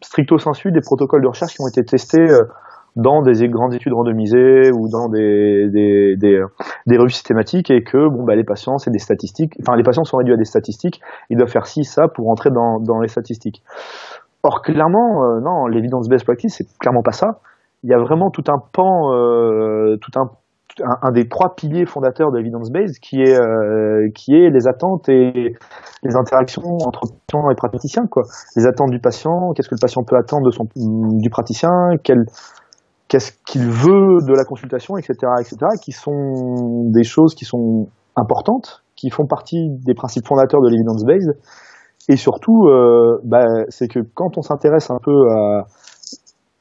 stricto 0.01 0.37
sensu 0.37 0.71
des 0.71 0.81
protocoles 0.81 1.21
de 1.21 1.27
recherche 1.27 1.53
qui 1.53 1.61
ont 1.61 1.67
été 1.67 1.83
testés 1.83 2.19
euh, 2.19 2.43
dans 2.95 3.21
des 3.21 3.47
grandes 3.49 3.73
études 3.73 3.93
randomisées 3.93 4.71
ou 4.71 4.87
dans 4.89 5.09
des, 5.09 5.67
des, 5.69 6.15
des, 6.15 6.41
des 6.87 6.97
revues 6.97 7.11
systématiques 7.11 7.69
et 7.69 7.83
que 7.83 8.07
bon 8.07 8.23
bah 8.23 8.35
les 8.35 8.43
patients 8.43 8.77
c'est 8.77 8.91
des 8.91 8.99
statistiques 8.99 9.53
enfin 9.61 9.75
les 9.75 9.83
patients 9.83 10.05
sont 10.05 10.17
réduits 10.17 10.33
à 10.33 10.37
des 10.37 10.45
statistiques 10.45 11.01
ils 11.29 11.37
doivent 11.37 11.49
faire 11.49 11.67
ci 11.67 11.83
ça 11.83 12.07
pour 12.07 12.29
entrer 12.29 12.51
dans, 12.51 12.79
dans 12.79 12.99
les 13.01 13.09
statistiques. 13.09 13.63
Or 14.43 14.61
clairement 14.61 15.23
euh, 15.23 15.39
non 15.41 15.67
l'évidence 15.67 16.07
best 16.07 16.23
practice 16.23 16.55
c'est 16.57 16.67
clairement 16.79 17.03
pas 17.03 17.11
ça. 17.11 17.39
Il 17.83 17.89
y 17.89 17.93
a 17.93 17.99
vraiment 17.99 18.31
tout 18.31 18.43
un 18.47 18.59
pan 18.71 19.13
euh, 19.13 19.97
tout 19.97 20.17
un, 20.17 20.31
un, 20.81 21.11
des 21.11 21.27
trois 21.27 21.55
piliers 21.55 21.85
fondateurs 21.85 22.31
de 22.31 22.37
l'évidence 22.37 22.71
based 22.71 22.99
qui 22.99 23.21
est 23.21 23.39
euh, 23.39 24.09
qui 24.13 24.33
est 24.33 24.49
les 24.49 24.67
attentes 24.67 25.07
et 25.09 25.53
les 26.03 26.15
interactions 26.15 26.77
entre 26.85 27.01
patients 27.27 27.49
et 27.49 27.55
praticiens 27.55 28.07
quoi 28.09 28.23
les 28.55 28.65
attentes 28.65 28.91
du 28.91 28.99
patient 28.99 29.51
qu'est-ce 29.55 29.69
que 29.69 29.75
le 29.75 29.81
patient 29.81 30.03
peut 30.03 30.17
attendre 30.17 30.45
de 30.45 30.51
son 30.51 30.65
du 31.19 31.29
praticien 31.29 31.69
quel 32.03 32.25
qu'est-ce 33.07 33.31
qu'il 33.45 33.67
veut 33.67 34.17
de 34.27 34.33
la 34.35 34.43
consultation, 34.43 34.97
etc., 34.97 35.13
etc., 35.39 35.57
qui 35.81 35.91
sont 35.91 36.89
des 36.91 37.03
choses 37.03 37.35
qui 37.35 37.45
sont 37.45 37.87
importantes, 38.15 38.83
qui 38.95 39.09
font 39.09 39.27
partie 39.27 39.69
des 39.85 39.93
principes 39.93 40.27
fondateurs 40.27 40.61
de 40.61 40.69
l'evidence-based. 40.69 41.37
Et 42.07 42.17
surtout, 42.17 42.67
euh, 42.67 43.19
bah, 43.23 43.45
c'est 43.69 43.87
que 43.87 43.99
quand 44.13 44.37
on 44.37 44.41
s'intéresse 44.41 44.89
un 44.91 44.99
peu 45.03 45.29
à 45.31 45.65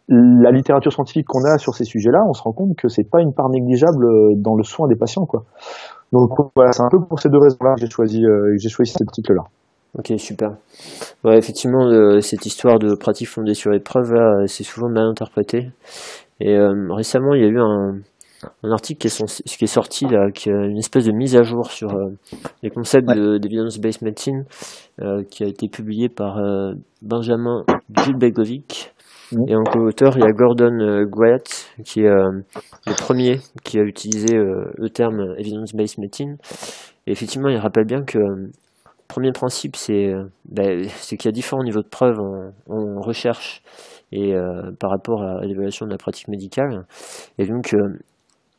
la 0.08 0.50
littérature 0.50 0.92
scientifique 0.92 1.26
qu'on 1.26 1.44
a 1.44 1.58
sur 1.58 1.75
ces 1.75 1.84
sujets-là, 1.84 2.25
on 2.28 2.32
se 2.34 2.42
rend 2.42 2.52
compte 2.52 2.76
que 2.76 2.88
c'est 2.88 3.08
pas 3.08 3.20
une 3.20 3.32
part 3.32 3.49
négligeable 3.49 4.06
dans 4.37 4.54
le 4.54 4.62
soin 4.62 4.87
des 4.87 4.96
patients, 4.96 5.25
quoi. 5.25 5.44
Donc 6.12 6.30
voilà, 6.54 6.73
c'est 6.73 6.82
un 6.82 6.88
peu 6.90 7.00
pour 7.00 7.18
ces 7.18 7.28
deux 7.28 7.38
raisons-là 7.38 7.75
que 7.75 7.80
j'ai 7.80 7.90
choisi, 7.90 8.25
euh, 8.25 8.54
j'ai 8.58 8.68
choisi 8.68 8.92
cet 8.92 9.02
article-là. 9.02 9.42
Ok, 9.96 10.12
super. 10.18 10.56
Ouais, 11.23 11.38
effectivement, 11.38 11.87
euh, 11.87 12.20
cette 12.20 12.46
histoire 12.46 12.78
de 12.78 12.96
pratique 12.96 13.28
fondée 13.28 13.54
sur 13.54 13.73
épreuve, 13.73 14.12
là, 14.12 14.44
c'est 14.46 14.64
souvent 14.64 14.88
mal 14.88 15.04
interprété. 15.04 15.70
Et 16.40 16.56
euh, 16.56 16.88
récemment, 16.90 17.34
il 17.34 17.42
y 17.42 17.44
a 17.44 17.49
eu 17.49 17.61
un, 17.61 17.99
un 18.64 18.70
article 18.73 18.99
qui 19.00 19.06
est, 19.06 19.42
qui 19.44 19.64
est, 19.64 19.68
sorti, 19.68 20.06
là, 20.06 20.32
qui 20.32 20.50
a 20.50 20.66
une 20.66 20.78
espèce 20.78 21.04
de 21.04 21.12
mise 21.12 21.37
à 21.37 21.44
jour 21.44 21.70
sur 21.70 21.94
euh, 21.94 22.11
les 22.64 22.70
concepts 22.70 23.08
ouais. 23.08 23.38
d'evidence-based 23.38 24.02
medicine, 24.02 24.44
qui 25.30 25.44
a 25.44 25.46
été 25.46 25.68
publié 25.68 26.08
par 26.08 26.40
Benjamin 27.02 27.64
Et 29.33 29.57
en 29.57 29.64
co-auteur, 29.64 30.16
il 30.16 30.21
y 30.21 30.26
a 30.26 30.33
Gordon 30.33 30.78
euh, 30.81 31.04
Guyatt, 31.07 31.71
qui 31.85 32.02
est 32.02 32.09
euh, 32.09 32.43
le 32.87 32.95
premier 32.95 33.40
qui 33.64 33.78
a 33.78 33.83
utilisé 33.83 34.37
euh, 34.37 34.71
le 34.76 34.90
terme 34.90 35.35
evidence-based 35.38 35.99
medicine. 35.99 36.37
Et 37.07 37.12
effectivement, 37.12 37.49
il 37.49 37.57
rappelle 37.57 37.87
bien 37.87 38.02
que 38.02 38.19
le 38.19 38.50
premier 39.09 39.33
principe, 39.33 39.76
c'est 39.76 40.12
ben, 40.47 40.87
qu'il 41.07 41.25
y 41.25 41.28
a 41.28 41.33
différents 41.33 41.62
niveaux 41.62 41.83
de 41.83 41.88
preuves 41.88 42.19
en, 42.69 43.00
recherche 43.00 43.62
et 44.12 44.35
par 44.81 44.90
rapport 44.90 45.23
à 45.23 45.45
l'évaluation 45.45 45.87
de 45.87 45.90
la 45.90 45.99
pratique 45.99 46.28
médicale. 46.28 46.87
Et 47.37 47.47
donc, 47.47 47.76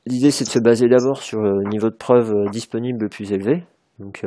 l'idée, 0.05 0.29
c'est 0.29 0.43
de 0.43 0.49
se 0.49 0.59
baser 0.59 0.87
d'abord 0.87 1.23
sur 1.23 1.41
le 1.41 1.67
niveau 1.69 1.89
de 1.89 1.95
preuve 1.95 2.31
disponible 2.51 3.03
le 3.03 3.09
plus 3.09 3.31
élevé. 3.31 3.63
Donc, 3.97 4.23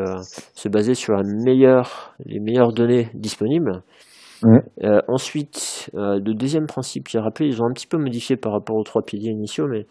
se 0.55 0.69
baser 0.69 0.95
sur 0.95 1.15
les 1.17 2.41
meilleures 2.41 2.73
données 2.73 3.11
disponibles 3.15 3.83
euh, 4.45 5.01
ensuite, 5.09 5.91
euh, 5.95 6.19
le 6.25 6.35
deuxième 6.35 6.67
principe 6.67 7.09
qui 7.09 7.17
est 7.17 7.21
rappelé, 7.21 7.49
ils 7.49 7.63
ont 7.63 7.67
un 7.67 7.73
petit 7.73 7.87
peu 7.87 7.99
modifié 7.99 8.37
par 8.37 8.53
rapport 8.53 8.77
aux 8.77 8.85
trois 8.85 9.03
piliers 9.03 9.31
initiaux, 9.31 9.67
mais 9.69 9.87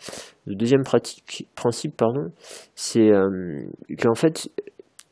le 0.46 0.56
deuxième 0.56 0.84
pratique, 0.84 1.48
principe, 1.56 1.98
pardon, 1.98 2.32
c'est 2.76 3.12
euh, 3.12 3.62
qu'en 4.02 4.16
fait, 4.16 4.50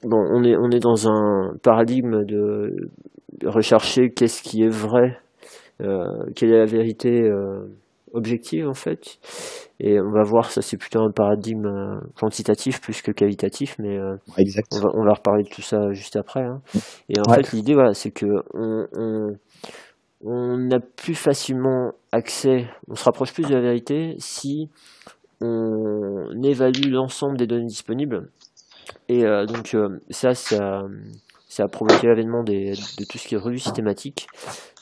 bon, 0.04 0.24
on 0.32 0.44
est, 0.44 0.56
on 0.56 0.70
est 0.72 0.80
dans 0.80 1.10
un 1.10 1.54
paradigme 1.62 2.24
de 2.24 2.90
rechercher 3.46 4.12
qu'est-ce 4.12 4.42
qui 4.42 4.64
est 4.64 4.70
vrai, 4.70 5.18
quelle 5.80 6.54
est 6.54 6.60
la 6.60 6.66
vérité 6.66 7.30
objective 8.16 8.68
en 8.68 8.74
fait. 8.74 9.20
Et 9.80 10.00
on 10.00 10.12
va 10.12 10.24
voir, 10.24 10.52
ça 10.52 10.62
c'est 10.62 10.78
plutôt 10.78 11.02
un 11.02 11.12
paradigme 11.12 11.66
euh, 11.66 12.00
quantitatif 12.20 12.82
plus 12.82 13.02
que 13.02 13.12
qualitatif, 13.12 13.76
mais 13.80 13.98
euh, 13.98 14.16
on, 14.72 14.80
va, 14.80 14.90
on, 14.94 15.06
va, 15.06 15.14
reparler 15.14 15.44
de 15.44 15.50
tout 15.50 15.62
ça 15.62 15.92
juste 15.92 16.16
après. 16.16 16.44
Hein. 16.44 16.62
Et 17.10 17.20
en 17.20 17.34
fait, 17.34 17.52
l'idée, 17.52 17.74
voilà, 17.74 17.94
c'est 17.94 18.12
que 18.12 18.26
on, 18.54 18.88
on, 18.94 19.36
on, 20.24 20.72
a 20.72 20.80
plus 20.80 21.16
facilement 21.16 21.92
accès, 22.12 22.68
on 22.88 22.96
se 22.96 23.04
rapproche 23.04 23.34
plus 23.34 23.48
de 23.48 23.54
la 23.54 23.62
vérité 23.62 24.16
si 24.20 24.70
on 25.42 26.42
évalue 26.44 26.90
l'ensemble 26.90 27.38
des 27.38 27.48
données 27.48 27.66
disponibles. 27.66 28.30
Et 29.10 29.26
euh, 29.26 29.46
donc 29.46 29.76
ça, 30.10 30.34
ça, 30.34 30.84
ça 31.56 31.64
a 31.64 31.68
provoqué 31.68 32.08
l'avènement 32.08 32.44
de 32.44 32.76
tout 33.06 33.18
ce 33.18 33.28
qui 33.28 33.36
est 33.36 33.38
revue 33.38 33.60
systématique. 33.60 34.28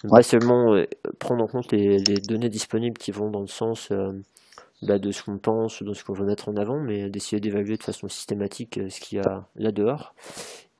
Pas 0.09 0.23
seulement 0.23 0.75
prendre 1.19 1.43
en 1.43 1.47
compte 1.47 1.71
les, 1.71 1.99
les, 1.99 2.15
données 2.15 2.49
disponibles 2.49 2.97
qui 2.97 3.11
vont 3.11 3.29
dans 3.29 3.41
le 3.41 3.47
sens 3.47 3.91
bah, 4.87 4.99
de 4.99 5.11
ce 5.11 5.23
qu'on 5.23 5.37
pense, 5.37 5.81
de 5.81 5.93
ce 5.93 6.03
qu'on 6.03 6.13
veut 6.13 6.25
mettre 6.25 6.49
en 6.49 6.57
avant, 6.57 6.79
mais 6.79 7.09
d'essayer 7.09 7.39
d'évaluer 7.39 7.77
de 7.77 7.83
façon 7.83 8.09
systématique 8.09 8.77
euh, 8.77 8.89
ce 8.89 8.99
qu'il 8.99 9.17
y 9.17 9.21
a 9.21 9.45
là 9.55 9.71
dehors. 9.71 10.13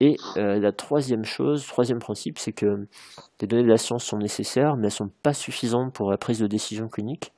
Et 0.02 0.18
euh, 0.36 0.60
la 0.60 0.74
troisième 0.74 1.24
chose, 1.24 1.66
troisième 1.66 2.00
principe, 2.00 2.38
c'est 2.38 2.52
que 2.52 2.88
les 3.40 3.48
données 3.48 3.64
de 3.64 3.70
la 3.70 3.78
science 3.78 4.04
sont 4.04 4.18
nécessaires, 4.18 4.76
mais 4.76 4.82
elles 4.82 4.86
ne 4.86 4.90
sont 4.90 5.12
pas 5.22 5.34
suffisantes 5.34 5.94
pour 5.94 6.12
la 6.12 6.18
prise 6.18 6.40
de 6.40 6.48
décision 6.48 6.90
clinique. 6.90 7.32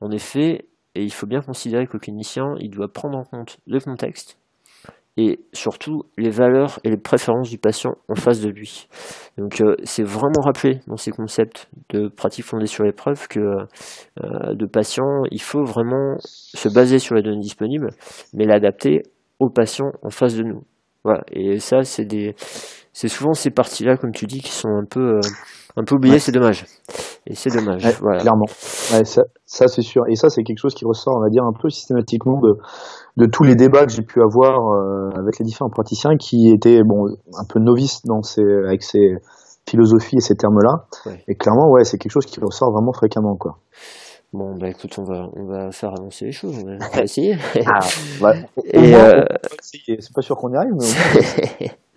En 0.00 0.10
effet, 0.10 0.66
et 0.94 1.04
il 1.04 1.12
faut 1.12 1.26
bien 1.26 1.42
considérer 1.42 1.86
que 1.86 1.94
le 1.94 1.98
clinicien, 1.98 2.54
il 2.60 2.70
doit 2.70 2.90
prendre 2.90 3.18
en 3.18 3.24
compte 3.24 3.58
le 3.66 3.78
contexte, 3.78 4.38
et 5.16 5.40
surtout 5.52 6.04
les 6.16 6.30
valeurs 6.30 6.78
et 6.84 6.90
les 6.90 6.96
préférences 6.96 7.50
du 7.50 7.58
patient 7.58 7.96
en 8.08 8.14
face 8.14 8.40
de 8.40 8.48
lui. 8.48 8.88
Donc 9.36 9.60
euh, 9.60 9.76
c'est 9.84 10.04
vraiment 10.04 10.40
rappelé 10.40 10.80
dans 10.86 10.96
ces 10.96 11.10
concepts 11.10 11.68
de 11.90 12.08
pratique 12.08 12.44
fondée 12.44 12.66
sur 12.66 12.84
l'épreuve 12.84 13.28
que 13.28 13.40
euh, 13.40 14.54
de 14.54 14.66
patient, 14.66 15.22
il 15.30 15.42
faut 15.42 15.64
vraiment 15.64 16.16
se 16.20 16.68
baser 16.68 16.98
sur 16.98 17.14
les 17.14 17.22
données 17.22 17.40
disponibles, 17.40 17.90
mais 18.32 18.44
l'adapter 18.44 19.02
aux 19.38 19.50
patients 19.50 19.92
en 20.02 20.10
face 20.10 20.36
de 20.36 20.42
nous. 20.42 20.62
Voilà. 21.04 21.24
Et 21.32 21.58
ça, 21.58 21.82
c'est 21.82 22.04
des, 22.04 22.34
c'est 22.92 23.08
souvent 23.08 23.32
ces 23.32 23.50
parties-là, 23.50 23.96
comme 23.96 24.12
tu 24.12 24.26
dis, 24.26 24.40
qui 24.40 24.52
sont 24.52 24.68
un 24.68 24.84
peu, 24.84 25.16
euh, 25.16 25.20
un 25.76 25.84
peu 25.84 25.94
oubliées. 25.94 26.18
C'est 26.18 26.32
dommage. 26.32 26.64
Et 27.26 27.34
c'est 27.34 27.50
dommage. 27.50 27.82
voilà. 28.00 28.20
Clairement. 28.20 28.46
ça, 28.48 29.22
ça 29.44 29.68
c'est 29.68 29.82
sûr. 29.82 30.04
Et 30.08 30.16
ça, 30.16 30.30
c'est 30.30 30.42
quelque 30.42 30.58
chose 30.58 30.74
qui 30.74 30.84
ressort, 30.84 31.16
on 31.16 31.20
va 31.20 31.28
dire, 31.28 31.44
un 31.44 31.52
peu 31.52 31.68
systématiquement 31.68 32.40
de 32.40 32.56
de 33.16 33.26
tous 33.26 33.42
les 33.44 33.56
débats 33.56 33.84
que 33.84 33.92
j'ai 33.92 34.02
pu 34.02 34.22
avoir 34.22 34.72
euh, 34.72 35.10
avec 35.18 35.38
les 35.38 35.44
différents 35.44 35.68
praticiens 35.68 36.16
qui 36.16 36.50
étaient 36.50 36.82
bon 36.82 37.06
un 37.36 37.44
peu 37.48 37.58
novices 37.60 38.02
dans 38.04 38.22
ces 38.22 38.42
avec 38.42 38.82
ces 38.82 39.16
philosophies 39.68 40.16
et 40.16 40.20
ces 40.20 40.34
termes-là. 40.34 40.86
Et 41.28 41.34
clairement, 41.34 41.70
ouais, 41.70 41.84
c'est 41.84 41.98
quelque 41.98 42.12
chose 42.12 42.26
qui 42.26 42.40
ressort 42.40 42.72
vraiment 42.72 42.92
fréquemment, 42.92 43.36
quoi. 43.36 43.58
Bon, 44.32 44.56
bah 44.56 44.68
écoute, 44.68 44.96
on 44.98 45.02
va, 45.02 45.26
on 45.34 45.44
va 45.44 45.72
faire 45.72 45.90
avancer 45.90 46.26
les 46.26 46.32
choses, 46.32 46.54
on 46.62 46.64
va 46.64 47.02
essayer. 47.02 47.36
ah. 47.66 47.80
Et 48.64 48.94
euh... 48.94 49.24
C'est 49.60 50.14
pas 50.14 50.22
sûr 50.22 50.36
qu'on 50.36 50.52
y 50.52 50.56
arrive, 50.56 50.74
mais 50.78 51.70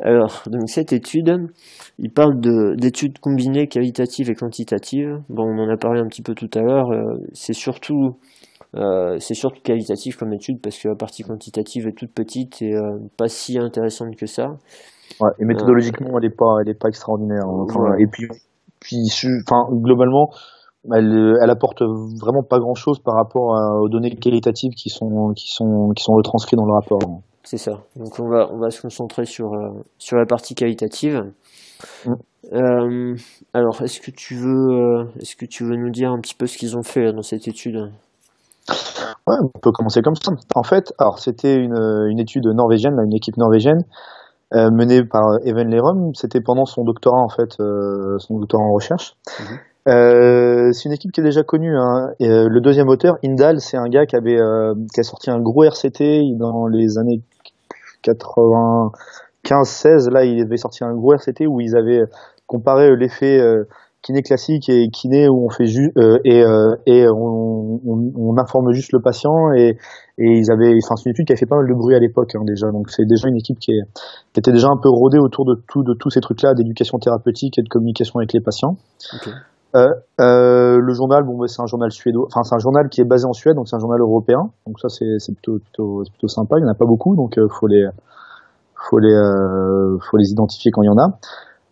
Alors, 0.00 0.42
donc 0.46 0.68
cette 0.68 0.92
étude, 0.92 1.48
il 1.98 2.10
parle 2.10 2.40
d'études 2.76 3.18
combinées 3.18 3.66
qualitatives 3.66 4.30
et 4.30 4.34
quantitatives. 4.34 5.20
Bon, 5.28 5.44
on 5.44 5.58
en 5.58 5.68
a 5.68 5.76
parlé 5.76 6.00
un 6.00 6.06
petit 6.06 6.22
peu 6.22 6.34
tout 6.34 6.50
à 6.54 6.60
l'heure. 6.60 6.90
Euh, 6.90 7.18
c'est 7.32 7.52
surtout 7.52 8.16
euh, 8.76 9.16
c'est 9.18 9.34
surtout 9.34 9.60
qualitatif 9.62 10.16
comme 10.16 10.32
étude 10.32 10.60
parce 10.60 10.78
que 10.78 10.88
la 10.88 10.94
partie 10.94 11.22
quantitative 11.22 11.88
est 11.88 11.96
toute 11.96 12.12
petite 12.12 12.60
et 12.60 12.74
euh, 12.74 12.98
pas 13.16 13.28
si 13.28 13.58
intéressante 13.58 14.14
que 14.16 14.26
ça. 14.26 14.48
Ouais, 15.20 15.30
et 15.38 15.44
méthodologiquement, 15.44 16.18
elle 16.18 16.26
est 16.26 16.36
pas, 16.36 16.56
elle 16.60 16.68
est 16.68 16.78
pas 16.78 16.88
extraordinaire. 16.88 17.44
Hein. 17.46 17.96
Et 17.98 18.06
puis, 18.06 18.28
puis, 18.78 18.98
enfin, 19.48 19.66
globalement, 19.72 20.30
elle, 20.94 21.34
elle 21.42 21.50
apporte 21.50 21.82
vraiment 21.82 22.42
pas 22.42 22.58
grand 22.58 22.74
chose 22.74 23.00
par 23.00 23.14
rapport 23.14 23.56
aux 23.80 23.88
données 23.88 24.14
qualitatives 24.14 24.72
qui 24.72 24.90
sont, 24.90 25.32
qui 25.34 25.50
sont, 25.50 25.90
qui 25.96 26.04
sont 26.04 26.12
retranscrites 26.12 26.58
dans 26.58 26.66
le 26.66 26.74
rapport. 26.74 27.22
C'est 27.50 27.56
ça. 27.56 27.80
Donc 27.96 28.20
on 28.20 28.28
va, 28.28 28.50
on 28.52 28.58
va 28.58 28.68
se 28.68 28.82
concentrer 28.82 29.24
sur, 29.24 29.54
euh, 29.54 29.70
sur 29.96 30.18
la 30.18 30.26
partie 30.26 30.54
qualitative. 30.54 31.32
Mm. 32.04 32.12
Euh, 32.52 33.16
alors, 33.54 33.80
est-ce 33.80 34.02
que 34.02 34.10
tu 34.10 34.34
veux, 34.34 35.08
est-ce 35.18 35.34
que 35.34 35.46
tu 35.46 35.64
veux 35.64 35.76
nous 35.76 35.88
dire 35.88 36.10
un 36.10 36.20
petit 36.20 36.34
peu 36.34 36.46
ce 36.46 36.58
qu'ils 36.58 36.76
ont 36.76 36.82
fait 36.82 37.10
dans 37.10 37.22
cette 37.22 37.48
étude? 37.48 37.90
Ouais, 39.26 39.36
on 39.42 39.58
peut 39.62 39.72
commencer 39.72 40.02
comme 40.02 40.14
ça. 40.14 40.32
En 40.54 40.62
fait, 40.62 40.92
alors 40.98 41.20
c'était 41.20 41.54
une, 41.54 41.78
une 42.10 42.18
étude 42.18 42.44
norvégienne, 42.48 42.98
une 43.02 43.16
équipe 43.16 43.38
norvégienne 43.38 43.82
euh, 44.54 44.70
menée 44.70 45.02
par 45.04 45.38
Evan 45.42 45.70
Lerum. 45.70 46.14
C'était 46.14 46.42
pendant 46.42 46.66
son 46.66 46.84
doctorat 46.84 47.22
en 47.22 47.30
fait, 47.30 47.58
euh, 47.60 48.18
son 48.18 48.40
doctorat 48.40 48.64
en 48.64 48.74
recherche. 48.74 49.16
Mhm. 49.40 49.58
Euh, 49.88 50.70
c'est 50.72 50.84
une 50.86 50.92
équipe 50.92 51.12
qui 51.12 51.20
est 51.20 51.24
déjà 51.24 51.42
connue. 51.42 51.76
Hein. 51.76 52.10
Et, 52.20 52.28
euh, 52.28 52.48
le 52.48 52.60
deuxième 52.60 52.88
auteur, 52.88 53.16
Indal, 53.24 53.60
c'est 53.60 53.76
un 53.76 53.88
gars 53.88 54.04
qui 54.06 54.16
avait 54.16 54.38
euh, 54.38 54.74
qui 54.92 55.00
a 55.00 55.02
sorti 55.02 55.30
un 55.30 55.40
gros 55.40 55.64
RCT 55.64 56.22
dans 56.38 56.66
les 56.66 56.98
années 56.98 57.22
95-16. 58.12 60.10
Là, 60.10 60.24
il 60.24 60.40
avait 60.42 60.56
sorti 60.56 60.84
un 60.84 60.94
gros 60.94 61.14
RCT 61.14 61.46
où 61.46 61.60
ils 61.60 61.76
avaient 61.76 62.02
comparé 62.46 62.96
l'effet 62.96 63.40
kiné 64.02 64.22
classique 64.22 64.68
et 64.68 64.88
kiné 64.90 65.28
où 65.28 65.46
on 65.46 65.50
fait 65.50 65.66
juste 65.66 65.96
euh, 65.96 66.18
et, 66.24 66.42
euh, 66.42 66.76
et 66.86 67.06
on, 67.08 67.80
on, 67.84 68.12
on, 68.16 68.38
informe 68.38 68.72
juste 68.72 68.92
le 68.92 69.00
patient 69.00 69.52
et, 69.52 69.76
et 70.18 70.24
ils 70.24 70.50
avaient 70.52 70.72
enfin 70.82 70.94
c'est 70.96 71.06
une 71.06 71.12
étude 71.12 71.26
qui 71.26 71.32
a 71.32 71.36
fait 71.36 71.46
pas 71.46 71.56
mal 71.56 71.68
de 71.68 71.74
bruit 71.74 71.96
à 71.96 71.98
l'époque 71.98 72.34
hein, 72.36 72.42
déjà 72.44 72.70
donc 72.70 72.90
c'est 72.90 73.06
déjà 73.06 73.28
une 73.28 73.36
équipe 73.36 73.58
qui, 73.58 73.72
est, 73.72 73.82
qui 74.32 74.40
était 74.40 74.52
déjà 74.52 74.68
un 74.68 74.76
peu 74.76 74.88
rodée 74.88 75.18
autour 75.18 75.44
de 75.44 75.60
tout 75.68 75.82
de 75.82 75.94
tous 75.94 76.10
ces 76.10 76.20
trucs 76.20 76.42
là 76.42 76.54
d'éducation 76.54 76.98
thérapeutique 76.98 77.58
et 77.58 77.62
de 77.62 77.68
communication 77.68 78.20
avec 78.20 78.32
les 78.32 78.40
patients 78.40 78.76
okay. 79.16 79.30
Euh, 79.76 79.86
euh, 80.20 80.78
le 80.80 80.92
journal, 80.94 81.24
bon, 81.24 81.46
c'est 81.46 81.60
un 81.60 81.66
journal 81.66 81.90
suédois. 81.90 82.26
Enfin, 82.26 82.42
c'est 82.42 82.54
un 82.54 82.58
journal 82.58 82.88
qui 82.88 83.00
est 83.00 83.04
basé 83.04 83.26
en 83.26 83.32
Suède, 83.32 83.54
donc 83.54 83.68
c'est 83.68 83.76
un 83.76 83.80
journal 83.80 84.00
européen. 84.00 84.50
Donc 84.66 84.80
ça, 84.80 84.88
c'est, 84.88 85.32
plutôt, 85.32 85.58
plutôt, 85.58 86.02
plutôt 86.10 86.28
sympa. 86.28 86.56
Il 86.58 86.62
n'y 86.62 86.68
en 86.68 86.72
a 86.72 86.74
pas 86.74 86.86
beaucoup, 86.86 87.16
donc 87.16 87.38
euh, 87.38 87.48
faut 87.48 87.66
les, 87.66 87.86
faut 88.74 88.98
les, 88.98 89.12
euh, 89.12 89.98
faut 90.10 90.16
les 90.16 90.30
identifier 90.30 90.70
quand 90.70 90.82
il 90.82 90.86
y 90.86 90.90
en 90.90 90.98
a. 90.98 91.18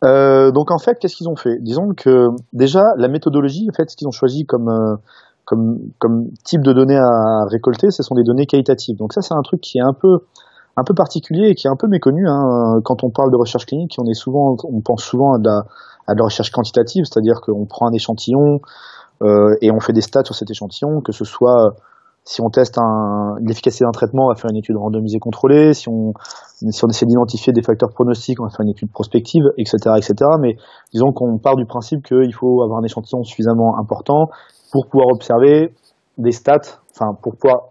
Euh, 0.05 0.50
donc 0.50 0.71
en 0.71 0.79
fait, 0.79 0.99
qu'est-ce 0.99 1.17
qu'ils 1.17 1.29
ont 1.29 1.37
fait? 1.37 1.59
Disons 1.61 1.95
que 1.97 2.29
déjà 2.53 2.83
la 2.99 3.09
méthodologie, 3.09 3.67
en 3.71 3.75
fait, 3.75 3.91
ce 3.91 3.97
qu'ils 3.97 4.07
ont 4.07 4.12
choisi 4.12 4.45
comme 4.45 4.99
comme 5.47 5.79
comme 5.99 6.26
type 6.45 6.61
de 6.61 6.73
données 6.73 6.99
à 6.99 7.47
récolter, 7.50 7.91
ce 7.91 8.03
sont 8.03 8.15
des 8.15 8.25
données 8.25 8.47
qualitatives. 8.47 8.97
Donc 8.99 9.15
ça, 9.15 9.23
c'est 9.23 9.35
un 9.35 9.43
truc 9.43 9.61
qui 9.62 9.79
est 9.79 9.83
un 9.83 9.95
peu 9.95 10.19
un 10.76 10.85
peu 10.85 10.95
particulier 10.95 11.49
et 11.50 11.54
qui 11.54 11.66
est 11.66 11.71
un 11.71 11.76
peu 11.76 11.88
méconnu. 11.88 12.28
Hein. 12.28 12.80
Quand 12.85 13.04
on 13.04 13.11
parle 13.11 13.30
de 13.30 13.37
recherche 13.37 13.66
clinique, 13.66 13.97
on 13.99 14.09
est 14.11 14.14
souvent, 14.14 14.56
on 14.64 14.80
pense 14.80 15.02
souvent 15.02 15.35
à 15.35 15.38
de 15.38 15.49
la, 15.49 15.62
à 16.06 16.14
de 16.14 16.18
la 16.18 16.25
recherche 16.25 16.50
quantitative, 16.50 17.04
c'est-à-dire 17.04 17.40
qu'on 17.40 17.66
prend 17.66 17.88
un 17.88 17.92
échantillon, 17.92 18.61
et 19.62 19.71
on 19.71 19.80
fait 19.80 19.95
des 19.95 20.02
stats 20.02 20.25
sur 20.25 20.35
cet 20.35 20.50
échantillon, 20.50 21.00
que 21.00 21.12
ce 21.12 21.25
soit 21.25 21.75
si 22.26 22.42
on 22.42 22.50
teste 22.50 22.76
l'efficacité 23.40 23.85
d'un 23.85 23.92
traitement, 23.92 24.26
on 24.26 24.28
va 24.30 24.35
faire 24.35 24.50
une 24.50 24.56
étude 24.56 24.76
randomisée 24.76 25.21
contrôlée. 25.21 25.75
Si 25.75 25.88
on, 25.88 26.12
si 26.71 26.85
on 26.85 26.88
essaie 26.88 27.06
d'identifier 27.06 27.52
des 27.52 27.62
facteurs 27.62 27.90
pronostiques, 27.90 28.40
on 28.40 28.45
va 28.45 28.50
faire 28.50 28.62
une 28.62 28.73
étude 28.73 28.90
prospective, 28.90 29.45
etc., 29.56 29.76
etc. 29.97 30.14
Mais 30.40 30.56
disons 30.92 31.12
qu'on 31.12 31.38
part 31.38 31.54
du 31.54 31.66
principe 31.66 32.04
qu'il 32.04 32.35
faut 32.35 32.62
avoir 32.64 32.80
un 32.80 32.83
échantillon 32.83 33.23
suffisamment 33.23 33.78
important 33.78 34.26
pour 34.73 34.88
pouvoir 34.88 35.06
observer 35.14 35.73
des 36.18 36.33
stats, 36.33 36.80
enfin 36.90 37.14
pour 37.23 37.37
pouvoir 37.37 37.68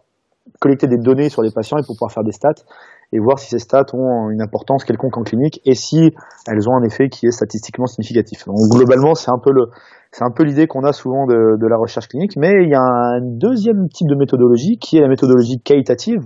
collecter 0.62 0.88
des 0.88 0.98
données 0.98 1.28
sur 1.28 1.42
les 1.42 1.52
patients 1.52 1.78
et 1.78 1.84
pour 1.86 1.96
pouvoir 1.96 2.14
faire 2.14 2.24
des 2.24 2.32
stats 2.32 2.64
et 3.12 3.20
voir 3.20 3.40
si 3.40 3.50
ces 3.50 3.60
stats 3.60 3.94
ont 3.94 4.30
une 4.30 4.42
importance 4.42 4.84
quelconque 4.84 5.18
en 5.18 5.24
clinique 5.24 5.62
et 5.66 5.76
si 5.76 6.14
elles 6.48 6.70
ont 6.70 6.76
un 6.76 6.84
effet 6.84 7.10
qui 7.10 7.28
est 7.28 7.32
statistiquement 7.32 7.86
significatif. 7.86 8.46
Donc 8.46 8.58
globalement, 8.72 9.16
c'est 9.16 9.32
un 9.32 9.40
peu 9.42 9.52
le, 9.52 9.68
c'est 10.12 10.24
un 10.24 10.32
peu 10.32 10.44
l'idée 10.44 10.68
qu'on 10.68 10.84
a 10.84 10.94
souvent 10.94 11.26
de, 11.26 11.58
de, 11.60 11.68
la 11.68 11.78
recherche 11.78 12.08
clinique, 12.08 12.38
mais 12.38 12.64
il 12.64 12.70
y 12.70 12.76
a 12.76 12.82
un 12.82 13.22
deuxième 13.22 13.90
type 13.90 14.08
de 14.08 14.16
méthodologie 14.16 14.78
qui 14.78 14.98
est 14.98 15.02
la 15.02 15.10
méthodologie 15.10 15.62
qualitative, 15.62 16.22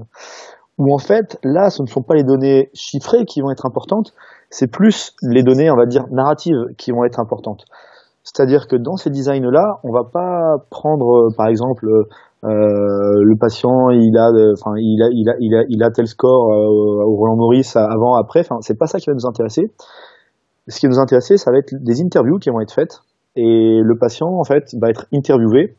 où 0.78 0.94
en 0.94 0.98
fait, 0.98 1.38
là, 1.44 1.70
ce 1.70 1.82
ne 1.82 1.88
sont 1.88 2.02
pas 2.02 2.16
les 2.16 2.24
données 2.24 2.70
chiffrées 2.74 3.26
qui 3.26 3.42
vont 3.42 3.52
être 3.52 3.66
importantes, 3.66 4.14
c'est 4.50 4.72
plus 4.72 5.14
les 5.22 5.44
données, 5.44 5.70
on 5.70 5.76
va 5.76 5.86
dire, 5.86 6.06
narratives 6.12 6.56
qui 6.78 6.92
vont 6.92 7.04
être 7.04 7.20
importantes. 7.20 7.66
C'est-à-dire 8.24 8.68
que 8.68 8.76
dans 8.76 8.96
ces 8.96 9.10
designs-là, 9.10 9.80
on 9.84 9.92
va 9.92 10.04
pas 10.04 10.58
prendre, 10.70 11.30
par 11.36 11.48
exemple, 11.48 11.88
euh, 12.46 13.22
le 13.22 13.36
patient 13.36 13.90
il 13.90 14.18
a 14.18 14.32
enfin 14.54 14.72
il 14.78 15.04
a 15.04 15.10
il 15.12 15.30
a 15.30 15.36
il 15.40 15.56
a 15.56 15.64
il 15.68 15.84
a 15.84 15.92
tel 15.92 16.08
score 16.08 16.54
euh, 16.54 17.04
au 17.04 17.16
Roland 17.16 17.36
Maurice 17.36 17.76
avant 17.76 18.16
après. 18.16 18.40
Enfin 18.42 18.58
c'est 18.62 18.78
pas 18.78 18.88
ça 18.88 19.00
qui 19.00 19.10
va 19.10 19.14
nous 19.14 19.26
intéresser. 19.26 19.72
Ce 20.68 20.80
qui 20.80 20.86
va 20.86 20.92
nous 20.92 21.00
intéresser 21.00 21.38
ça 21.38 21.52
va 21.52 21.58
être 21.58 21.74
des 21.74 22.02
interviews 22.02 22.40
qui 22.40 22.50
vont 22.50 22.62
être 22.62 22.74
faites. 22.74 23.02
Et 23.36 23.82
le 23.84 23.98
patient 23.98 24.28
en 24.28 24.44
fait 24.44 24.74
va 24.80 24.90
être 24.90 25.06
interviewé. 25.14 25.76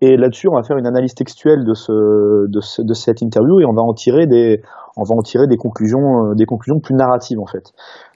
Et 0.00 0.16
là-dessus 0.16 0.48
on 0.48 0.56
va 0.56 0.64
faire 0.64 0.76
une 0.76 0.86
analyse 0.86 1.14
textuelle 1.14 1.64
de 1.64 1.74
ce 1.74 2.48
de, 2.48 2.60
ce, 2.60 2.82
de 2.82 2.94
cette 2.94 3.22
interview 3.22 3.60
et 3.60 3.64
on 3.64 3.72
va 3.72 3.82
en 3.82 3.94
tirer 3.94 4.26
des 4.26 4.60
on 4.96 5.04
va 5.04 5.14
en 5.14 5.22
tirer 5.22 5.46
des 5.46 5.56
conclusions 5.56 6.30
euh, 6.30 6.34
des 6.34 6.46
conclusions 6.46 6.80
plus 6.80 6.96
narratives 6.96 7.38
en 7.38 7.46
fait 7.46 7.72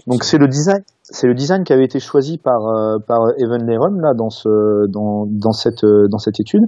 donc 0.07 0.25
c'est 0.25 0.39
le 0.39 0.49
design 0.49 0.83
c'est 1.09 1.29
le 1.29 1.35
design 1.35 1.63
qui 1.63 1.73
avait 1.73 1.85
été 1.85 2.01
choisi 2.01 2.37
par 2.37 2.67
euh, 2.67 2.99
par 2.99 3.29
Evan 3.39 3.65
Lerum 3.65 4.01
là 4.01 4.13
dans 4.15 4.31
ce 4.31 4.87
dans 4.89 5.25
dans 5.29 5.53
cette 5.53 5.85
euh, 5.85 6.09
dans 6.11 6.19
cette 6.19 6.41
étude. 6.41 6.65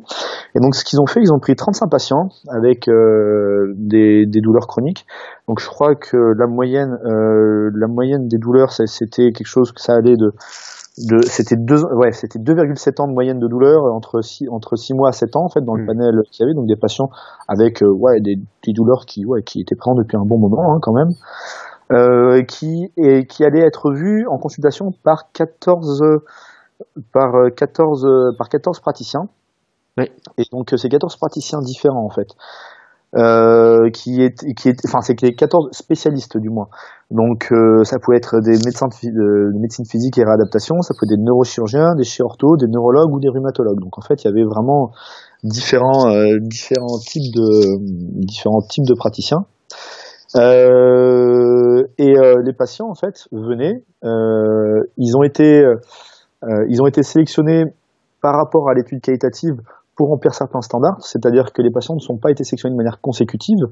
Et 0.55 0.61
donc 0.61 0.77
ce 0.77 0.85
qu'ils 0.85 1.01
ont 1.01 1.07
fait, 1.07 1.21
ils 1.21 1.33
ont 1.33 1.41
pris 1.41 1.57
35 1.57 1.89
patients 1.89 2.29
avec 2.49 2.89
euh, 2.89 3.75
des, 3.77 4.27
des 4.27 4.41
douleurs 4.41 4.69
chroniques. 4.69 5.07
Donc 5.49 5.61
je 5.61 5.67
crois 5.67 5.97
que 5.97 6.17
la 6.17 6.47
moyenne 6.47 6.97
la 7.03 7.87
moyenne 7.89 8.29
des 8.29 8.39
douleurs 8.39 8.71
c'était 8.73 9.33
quelque 9.33 9.47
chose 9.47 9.73
que 9.73 9.81
ça 9.81 9.95
allait 9.95 10.17
de 10.17 10.33
de 10.99 11.21
c'était 11.23 11.57
deux 11.57 11.85
ouais 11.95 12.11
c'était 12.13 12.41
2,7 12.41 13.01
ans 13.01 13.07
de 13.07 13.13
moyenne 13.13 13.39
de 13.39 13.47
douleur 13.47 13.85
entre 13.85 14.21
6 14.21 14.49
entre 14.51 14.75
6 14.75 14.95
mois 14.95 15.11
à 15.11 15.13
7 15.13 15.37
ans 15.37 15.45
en 15.45 15.49
fait 15.49 15.61
dans 15.61 15.75
le 15.75 15.85
hmm. 15.85 15.87
panel 15.87 16.23
qu'il 16.33 16.45
y 16.45 16.47
avait 16.47 16.55
donc 16.55 16.67
des 16.67 16.75
patients 16.75 17.09
avec 17.47 17.83
ouais 17.83 18.21
des, 18.21 18.35
des 18.35 18.73
douleurs 18.73 19.07
qui 19.07 19.25
ouais 19.25 19.43
qui 19.43 19.61
étaient 19.61 19.77
présentes 19.77 19.99
depuis 19.99 20.17
un 20.17 20.27
bon 20.27 20.39
moment 20.39 20.75
hein, 20.75 20.79
quand 20.83 20.93
même 20.93 21.11
euh, 21.93 22.43
qui, 22.43 22.93
et, 22.97 23.27
qui 23.27 23.45
allait 23.45 23.65
être 23.67 23.93
vu 23.93 24.27
en 24.29 24.39
consultation 24.39 24.93
par 25.03 25.33
14, 25.33 26.03
par 27.13 27.33
14, 27.57 28.07
par 28.37 28.49
14 28.49 28.81
praticiens. 28.81 29.29
Oui. 29.97 30.05
Et 30.37 30.45
donc 30.53 30.73
c'est 30.77 30.89
14 30.89 31.17
praticiens 31.17 31.61
différents 31.61 32.05
en 32.05 32.11
fait. 32.11 32.29
Euh, 33.17 33.89
qui 33.89 34.21
est, 34.21 34.37
qui 34.55 34.69
est, 34.69 34.77
enfin 34.85 35.01
c'est 35.01 35.19
les 35.23 35.35
14 35.35 35.71
spécialistes 35.73 36.37
du 36.37 36.51
moins. 36.51 36.69
Donc 37.11 37.51
euh, 37.53 37.83
ça 37.83 37.99
pouvait 37.99 38.19
être 38.19 38.39
des 38.41 38.59
médecins 38.67 38.89
de, 38.89 39.59
médecine 39.59 39.87
physique 39.87 40.19
et 40.19 40.25
réadaptation, 40.25 40.83
ça 40.83 40.93
pouvait 40.93 41.15
être 41.15 41.19
des 41.19 41.25
neurochirurgiens, 41.25 41.95
des 41.97 42.05
chirurgiens, 42.05 42.57
des 42.61 42.67
neurologues 42.69 43.11
ou 43.15 43.19
des 43.19 43.31
rhumatologues. 43.31 43.81
Donc 43.81 43.97
en 43.97 44.03
fait 44.03 44.23
il 44.23 44.27
y 44.27 44.31
avait 44.31 44.45
vraiment 44.45 44.91
différents 45.43 46.11
euh, 46.11 46.37
différents 46.43 46.99
types 46.99 47.33
de 47.35 47.79
différents 48.27 48.61
types 48.61 48.85
de 48.87 48.95
praticiens. 48.95 49.47
Euh, 50.37 51.85
et 51.97 52.19
euh, 52.19 52.43
les 52.45 52.53
patients 52.53 52.89
en 52.89 52.95
fait 52.95 53.29
venaient, 53.33 53.83
euh, 54.05 54.83
ils 54.97 55.17
ont 55.17 55.23
été, 55.23 55.65
ils 56.69 56.83
ont 56.83 56.87
été 56.87 57.03
sélectionnés 57.03 57.65
par 58.21 58.35
rapport 58.35 58.69
à 58.69 58.75
l'étude 58.75 59.01
qualitative 59.01 59.57
pour 59.97 60.11
remplir 60.11 60.33
certains 60.33 60.61
standards, 60.61 60.99
c'est-à-dire 61.01 61.53
que 61.53 61.61
les 61.61 61.73
patients 61.73 61.97
ne 61.97 62.01
sont 62.01 62.19
pas 62.19 62.31
été 62.31 62.45
sélectionnés 62.45 62.73
de 62.73 62.77
manière 62.77 63.01
consécutive, 63.01 63.67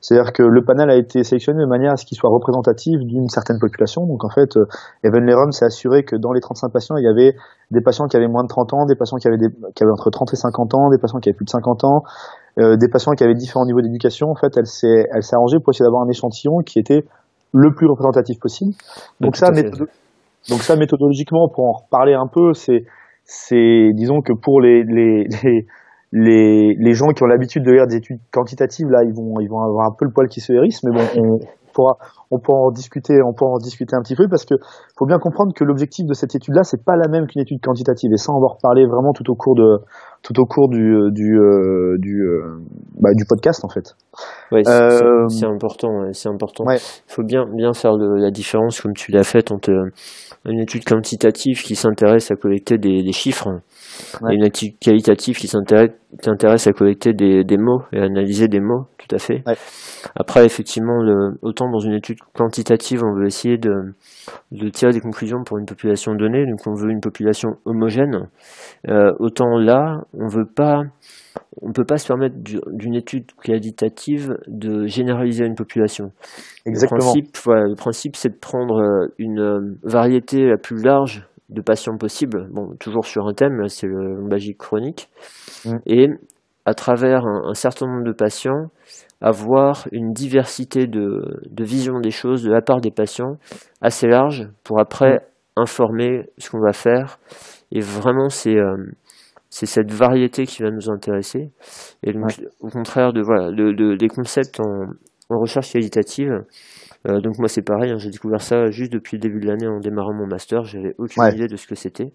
c'est-à-dire 0.00 0.32
que 0.32 0.44
le 0.44 0.64
panel 0.64 0.88
a 0.88 0.94
été 0.94 1.24
sélectionné 1.24 1.60
de 1.60 1.68
manière 1.68 1.92
à 1.92 1.96
ce 1.96 2.06
qu'il 2.06 2.16
soit 2.16 2.30
représentatif 2.30 3.00
d'une 3.00 3.28
certaine 3.28 3.58
population. 3.58 4.06
Donc 4.06 4.24
en 4.24 4.28
fait, 4.28 4.56
Evan 5.02 5.24
Lerum 5.24 5.50
s'est 5.50 5.64
assuré 5.64 6.04
que 6.04 6.14
dans 6.14 6.32
les 6.32 6.40
35 6.40 6.68
patients, 6.68 6.96
il 6.96 7.02
y 7.02 7.08
avait 7.08 7.34
des 7.72 7.80
patients 7.80 8.06
qui 8.06 8.16
avaient 8.16 8.28
moins 8.28 8.44
de 8.44 8.48
30 8.48 8.72
ans, 8.72 8.86
des 8.86 8.94
patients 8.94 9.16
qui 9.16 9.26
avaient, 9.26 9.36
des, 9.36 9.48
qui 9.74 9.82
avaient 9.82 9.92
entre 9.92 10.10
30 10.10 10.32
et 10.32 10.36
50 10.36 10.74
ans, 10.74 10.90
des 10.90 10.98
patients 10.98 11.18
qui 11.18 11.28
avaient 11.28 11.36
plus 11.36 11.46
de 11.46 11.50
50 11.50 11.82
ans, 11.82 12.04
euh, 12.58 12.76
des 12.76 12.88
patients 12.88 13.12
qui 13.12 13.24
avaient 13.24 13.34
différents 13.34 13.66
niveaux 13.66 13.82
d'éducation. 13.82 14.28
En 14.30 14.36
fait, 14.36 14.56
elle 14.56 14.66
s'est, 14.66 15.06
elle 15.12 15.22
s'est 15.22 15.36
arrangée 15.36 15.58
pour 15.58 15.72
essayer 15.72 15.86
d'avoir 15.86 16.02
un 16.02 16.08
échantillon 16.08 16.58
qui 16.64 16.78
était 16.78 17.04
le 17.52 17.72
plus 17.74 17.86
représentatif 17.86 18.38
possible. 18.40 18.72
Donc 19.20 19.36
ça, 19.36 19.50
donc 19.50 20.60
ça, 20.60 20.76
méthodologiquement, 20.76 21.48
pour 21.48 21.64
en 21.64 21.72
reparler 21.72 22.14
un 22.14 22.26
peu, 22.26 22.52
c'est, 22.52 22.84
c'est, 23.24 23.90
disons 23.94 24.20
que 24.20 24.32
pour 24.32 24.60
les, 24.60 24.84
les, 24.84 25.24
les 25.42 25.66
les, 26.14 26.76
les 26.78 26.94
gens 26.94 27.08
qui 27.08 27.24
ont 27.24 27.26
l'habitude 27.26 27.64
de 27.64 27.72
lire 27.72 27.86
des 27.88 27.96
études 27.96 28.20
quantitatives, 28.32 28.86
là, 28.88 29.02
ils 29.02 29.12
vont, 29.12 29.40
ils 29.40 29.48
vont 29.48 29.58
avoir 29.58 29.88
un 29.88 29.94
peu 29.98 30.04
le 30.04 30.12
poil 30.12 30.28
qui 30.28 30.40
se 30.40 30.52
hérisse, 30.52 30.84
mais 30.84 30.92
bon, 30.92 31.02
on, 31.16 31.38
pourra, 31.74 31.98
on 32.30 32.38
pourra 32.38 32.60
en 32.60 32.70
discuter, 32.70 33.20
on 33.26 33.34
pourra 33.34 33.50
en 33.50 33.58
discuter 33.58 33.96
un 33.96 34.00
petit 34.00 34.14
peu 34.14 34.28
parce 34.28 34.44
que 34.44 34.54
faut 34.96 35.06
bien 35.06 35.18
comprendre 35.18 35.52
que 35.52 35.64
l'objectif 35.64 36.06
de 36.06 36.14
cette 36.14 36.36
étude-là, 36.36 36.62
c'est 36.62 36.84
pas 36.84 36.94
la 36.94 37.08
même 37.08 37.26
qu'une 37.26 37.42
étude 37.42 37.60
quantitative. 37.60 38.12
Et 38.12 38.16
ça, 38.16 38.32
on 38.32 38.38
va 38.38 38.46
en 38.46 38.54
reparler 38.54 38.86
vraiment 38.86 39.12
tout 39.12 39.28
au 39.28 39.34
cours 39.34 39.56
de, 39.56 39.80
tout 40.24 40.40
au 40.40 40.46
cours 40.46 40.70
du, 40.70 40.96
du, 41.12 41.38
euh, 41.38 41.96
du, 41.98 42.22
euh, 42.22 42.56
bah, 42.98 43.10
du 43.14 43.24
podcast 43.28 43.62
en 43.62 43.68
fait. 43.68 43.94
Ouais, 44.50 44.64
c'est 44.64 44.70
euh, 44.72 45.50
important, 45.50 45.90
c'est 46.12 46.30
important. 46.30 46.64
Il 46.70 46.78
faut 47.06 47.22
bien, 47.22 47.44
bien 47.54 47.74
faire 47.74 47.98
de, 47.98 48.22
la 48.22 48.30
différence 48.30 48.80
comme 48.80 48.94
tu 48.94 49.12
l'as 49.12 49.22
fait 49.22 49.52
entre 49.52 49.70
une 50.46 50.60
étude 50.60 50.84
quantitative 50.84 51.62
qui 51.62 51.76
s'intéresse 51.76 52.30
à 52.30 52.36
collecter 52.36 52.78
des, 52.78 53.02
des 53.02 53.12
chiffres 53.12 53.60
et 54.30 54.34
une 54.34 54.44
étude 54.44 54.78
qualitative 54.78 55.36
qui 55.36 55.48
s'intéresse 55.48 56.66
à 56.66 56.72
collecter 56.72 57.12
des, 57.12 57.44
des 57.44 57.56
mots 57.56 57.82
et 57.92 57.98
à 57.98 58.04
analyser 58.04 58.48
des 58.48 58.60
mots, 58.60 58.86
tout 58.98 59.14
à 59.14 59.18
fait. 59.18 59.42
Après, 60.16 60.44
effectivement, 60.44 61.02
le, 61.02 61.38
autant 61.42 61.70
dans 61.70 61.78
une 61.78 61.94
étude 61.94 62.18
quantitative, 62.34 63.02
on 63.04 63.14
veut 63.14 63.26
essayer 63.26 63.56
de, 63.56 63.72
de, 64.52 64.68
tirer 64.68 64.92
des 64.92 65.00
conclusions 65.00 65.42
pour 65.44 65.58
une 65.58 65.66
population 65.66 66.14
donnée, 66.14 66.44
donc 66.46 66.60
on 66.66 66.74
veut 66.74 66.90
une 66.90 67.00
population 67.00 67.50
homogène. 67.64 68.28
Euh, 68.88 69.12
autant 69.18 69.58
là, 69.58 70.02
on 70.18 70.28
veut 70.28 70.46
pas, 70.46 70.82
on 71.62 71.72
peut 71.72 71.84
pas 71.84 71.96
se 71.96 72.06
permettre 72.06 72.36
d'une 72.38 72.94
étude 72.94 73.26
qualitative 73.42 74.36
de 74.46 74.86
généraliser 74.86 75.44
une 75.44 75.54
population. 75.54 76.10
Exactement. 76.66 76.98
Le 76.98 77.04
principe, 77.04 77.36
voilà, 77.44 77.64
le 77.64 77.74
principe, 77.74 78.16
c'est 78.16 78.30
de 78.30 78.38
prendre 78.38 78.78
euh, 78.78 79.14
une 79.18 79.40
euh, 79.40 79.60
variété 79.82 80.46
la 80.46 80.56
plus 80.56 80.82
large 80.82 81.26
de 81.50 81.60
patients 81.60 81.96
possibles, 81.96 82.48
bon, 82.50 82.74
toujours 82.80 83.04
sur 83.04 83.26
un 83.26 83.34
thème, 83.34 83.68
c'est 83.68 83.86
le 83.86 84.14
lombalgie 84.14 84.56
chronique, 84.56 85.08
mm. 85.64 85.76
et 85.86 86.08
à 86.64 86.74
travers 86.74 87.26
un, 87.26 87.52
certain 87.54 87.86
nombre 87.86 88.04
de 88.04 88.12
patients, 88.12 88.70
avoir 89.20 89.86
une 89.92 90.12
diversité 90.12 90.86
de, 90.86 91.40
de 91.50 91.64
vision 91.64 92.00
des 92.00 92.10
choses 92.10 92.42
de 92.42 92.50
la 92.50 92.62
part 92.62 92.80
des 92.80 92.90
patients 92.90 93.36
assez 93.82 94.08
large 94.08 94.48
pour 94.64 94.80
après 94.80 95.16
mm. 95.16 95.20
informer 95.60 96.30
ce 96.38 96.50
qu'on 96.50 96.60
va 96.60 96.72
faire. 96.72 97.18
Et 97.70 97.80
vraiment, 97.80 98.28
c'est 98.28 98.56
euh, 98.56 98.76
c'est 99.54 99.66
cette 99.66 99.92
variété 99.92 100.46
qui 100.46 100.64
va 100.64 100.70
nous 100.72 100.90
intéresser. 100.90 101.52
Et 102.02 102.12
au 102.58 102.68
contraire 102.70 103.12
de 103.12 103.22
voilà, 103.22 103.52
de, 103.52 103.94
des 103.94 104.08
concepts 104.08 104.58
en, 104.58 104.86
en 105.30 105.38
recherche 105.38 105.72
qualitative, 105.72 106.42
euh, 107.06 107.20
donc 107.20 107.38
moi 107.38 107.46
c'est 107.46 107.62
pareil, 107.62 107.92
hein, 107.92 107.98
j'ai 107.98 108.10
découvert 108.10 108.42
ça 108.42 108.72
juste 108.72 108.92
depuis 108.92 109.16
le 109.16 109.20
début 109.20 109.38
de 109.38 109.46
l'année 109.46 109.68
en 109.68 109.78
démarrant 109.78 110.12
mon 110.12 110.26
master, 110.26 110.64
j'avais 110.64 110.96
aucune 110.98 111.22
idée 111.32 111.46
de 111.46 111.54
ce 111.54 111.68
que 111.68 111.76
c'était. 111.76 112.12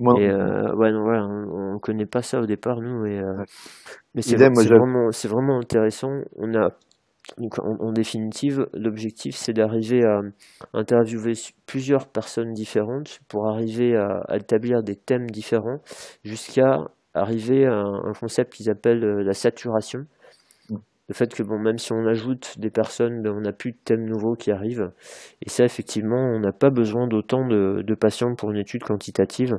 et 0.00 0.02
euh, 0.02 0.74
ouais, 0.76 0.90
non, 0.90 1.02
voilà, 1.02 1.26
on, 1.26 1.74
on, 1.74 1.78
connaît 1.78 2.06
pas 2.06 2.22
ça 2.22 2.40
au 2.40 2.46
départ 2.46 2.80
nous, 2.80 3.04
et, 3.04 3.18
euh, 3.18 3.44
mais 4.14 4.22
c'est 4.22 4.36
vraiment, 4.36 5.10
c'est 5.10 5.28
vraiment 5.28 5.58
intéressant. 5.58 6.22
On 6.38 6.54
a 6.54 6.70
donc 7.36 7.58
en, 7.58 7.76
en 7.80 7.92
définitive, 7.92 8.66
l'objectif 8.72 9.36
c'est 9.36 9.52
d'arriver 9.52 10.04
à 10.04 10.20
interviewer 10.72 11.34
plusieurs 11.66 12.08
personnes 12.08 12.52
différentes 12.52 13.20
pour 13.28 13.48
arriver 13.48 13.96
à, 13.96 14.22
à 14.28 14.36
établir 14.36 14.82
des 14.82 14.96
thèmes 14.96 15.30
différents 15.30 15.80
jusqu'à 16.24 16.78
arriver 17.14 17.66
à 17.66 17.74
un 17.74 18.12
concept 18.12 18.54
qu'ils 18.54 18.70
appellent 18.70 19.00
la 19.00 19.34
saturation 19.34 20.06
le 21.08 21.14
fait 21.14 21.34
que 21.34 21.42
bon, 21.42 21.58
même 21.58 21.78
si 21.78 21.92
on 21.92 22.06
ajoute 22.06 22.58
des 22.58 22.70
personnes, 22.70 23.22
ben, 23.22 23.32
on 23.34 23.40
n'a 23.40 23.52
plus 23.52 23.72
de 23.72 23.78
thèmes 23.82 24.04
nouveaux 24.04 24.34
qui 24.34 24.50
arrivent. 24.50 24.90
Et 25.44 25.48
ça, 25.48 25.64
effectivement, 25.64 26.20
on 26.34 26.38
n'a 26.38 26.52
pas 26.52 26.68
besoin 26.68 27.06
d'autant 27.06 27.46
de, 27.46 27.82
de, 27.82 27.94
patients 27.94 28.34
pour 28.34 28.50
une 28.50 28.58
étude 28.58 28.82
quantitative. 28.82 29.58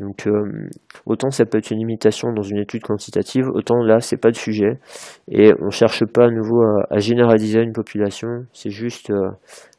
Donc, 0.00 0.26
euh, 0.26 0.68
autant 1.06 1.30
ça 1.30 1.44
peut 1.44 1.58
être 1.58 1.70
une 1.70 1.78
limitation 1.78 2.32
dans 2.32 2.42
une 2.42 2.58
étude 2.58 2.82
quantitative, 2.82 3.44
autant 3.54 3.82
là, 3.82 4.00
c'est 4.00 4.16
pas 4.16 4.28
le 4.28 4.34
sujet. 4.34 4.80
Et 5.28 5.52
on 5.60 5.70
cherche 5.70 6.04
pas 6.06 6.24
à 6.24 6.30
nouveau 6.30 6.62
à, 6.90 6.98
généraliser 6.98 7.60
une 7.60 7.72
population. 7.72 8.28
C'est 8.52 8.70
juste 8.70 9.10
euh, 9.10 9.30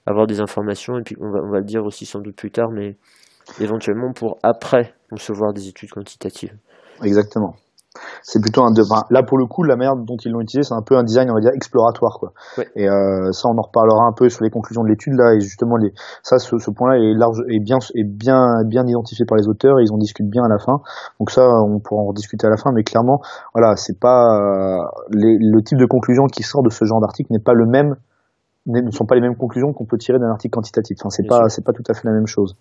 avoir 0.06 0.26
des 0.26 0.40
informations. 0.40 0.98
Et 0.98 1.04
puis, 1.04 1.16
on 1.20 1.30
va, 1.32 1.40
on 1.44 1.52
va 1.52 1.60
le 1.60 1.66
dire 1.66 1.84
aussi 1.84 2.06
sans 2.06 2.22
doute 2.22 2.36
plus 2.36 2.52
tard, 2.52 2.70
mais 2.72 2.96
éventuellement 3.60 4.14
pour 4.14 4.38
après 4.42 4.94
concevoir 5.10 5.54
des 5.54 5.68
études 5.68 5.90
quantitatives. 5.90 6.54
exactement 7.04 7.56
c'est 8.22 8.42
plutôt 8.42 8.64
un 8.64 8.74
enfin, 8.80 9.04
là 9.10 9.24
pour 9.24 9.38
le 9.38 9.46
coup 9.46 9.64
la 9.64 9.76
manière 9.76 9.96
dont 9.96 10.18
ils 10.24 10.32
l'ont 10.32 10.42
utilisé 10.42 10.68
c'est 10.68 10.74
un 10.76 10.82
peu 10.82 10.96
un 10.98 11.04
design 11.04 11.30
on 11.32 11.36
va 11.36 11.40
dire 11.42 11.52
exploratoire 11.54 12.18
quoi 12.20 12.34
Ouais. 12.58 12.68
et 12.76 12.90
euh, 12.90 13.32
ça 13.32 13.48
on 13.50 13.58
en 13.58 13.62
reparlera 13.62 14.06
un 14.06 14.14
peu 14.14 14.30
sur 14.30 14.44
les 14.44 14.50
conclusions 14.50 14.84
de 14.84 14.90
l'étude 14.90 15.14
là 15.14 15.34
et 15.36 15.40
justement 15.40 15.78
les 15.78 15.94
ça 16.24 16.38
ce, 16.40 16.58
ce 16.58 16.72
point 16.72 16.90
là 16.92 16.98
est 16.98 17.14
large 17.14 17.42
est 17.50 17.60
bien 17.60 17.78
est 17.96 18.04
bien 18.04 18.64
bien 18.66 18.86
identifié 18.88 19.26
par 19.26 19.38
les 19.38 19.48
auteurs 19.48 19.80
et 19.80 19.84
ils 19.84 19.92
en 19.92 19.98
discutent 19.98 20.30
bien 20.30 20.44
à 20.44 20.50
la 20.50 20.58
fin 20.60 20.80
donc 21.20 21.32
ça 21.32 21.48
on 21.48 21.80
pourra 21.80 22.02
en 22.02 22.08
rediscuter 22.08 22.48
à 22.48 22.50
la 22.50 22.58
fin 22.58 22.72
mais 22.74 22.84
clairement 22.84 23.22
voilà 23.54 23.76
c'est 23.76 24.00
pas 24.00 24.38
euh, 24.40 24.78
les, 25.12 25.38
le 25.40 25.62
type 25.64 25.78
de 25.78 25.86
conclusion 25.86 26.26
qui 26.26 26.44
sort 26.44 26.64
de 26.64 26.70
ce 26.70 26.86
genre 26.86 27.02
d'article 27.02 27.32
n'est 27.32 27.40
pas 27.44 27.54
le 27.54 27.66
même 27.66 27.96
ne 28.68 28.90
sont 28.90 29.06
pas 29.06 29.14
les 29.16 29.22
mêmes 29.22 29.36
conclusions 29.36 29.74
qu'on 29.74 29.86
peut 29.86 29.98
tirer 30.00 30.18
d'un 30.18 30.32
article 30.32 30.54
quantitatif. 30.56 30.98
Enfin, 31.00 31.12
c'est 31.12 31.22
pas, 31.28 31.50
c'est 31.50 31.64
pas 31.64 31.72
tout 31.72 31.84
à 31.88 31.94
fait 31.94 32.02
la 32.08 32.14
même 32.14 32.26
chose. 32.26 32.56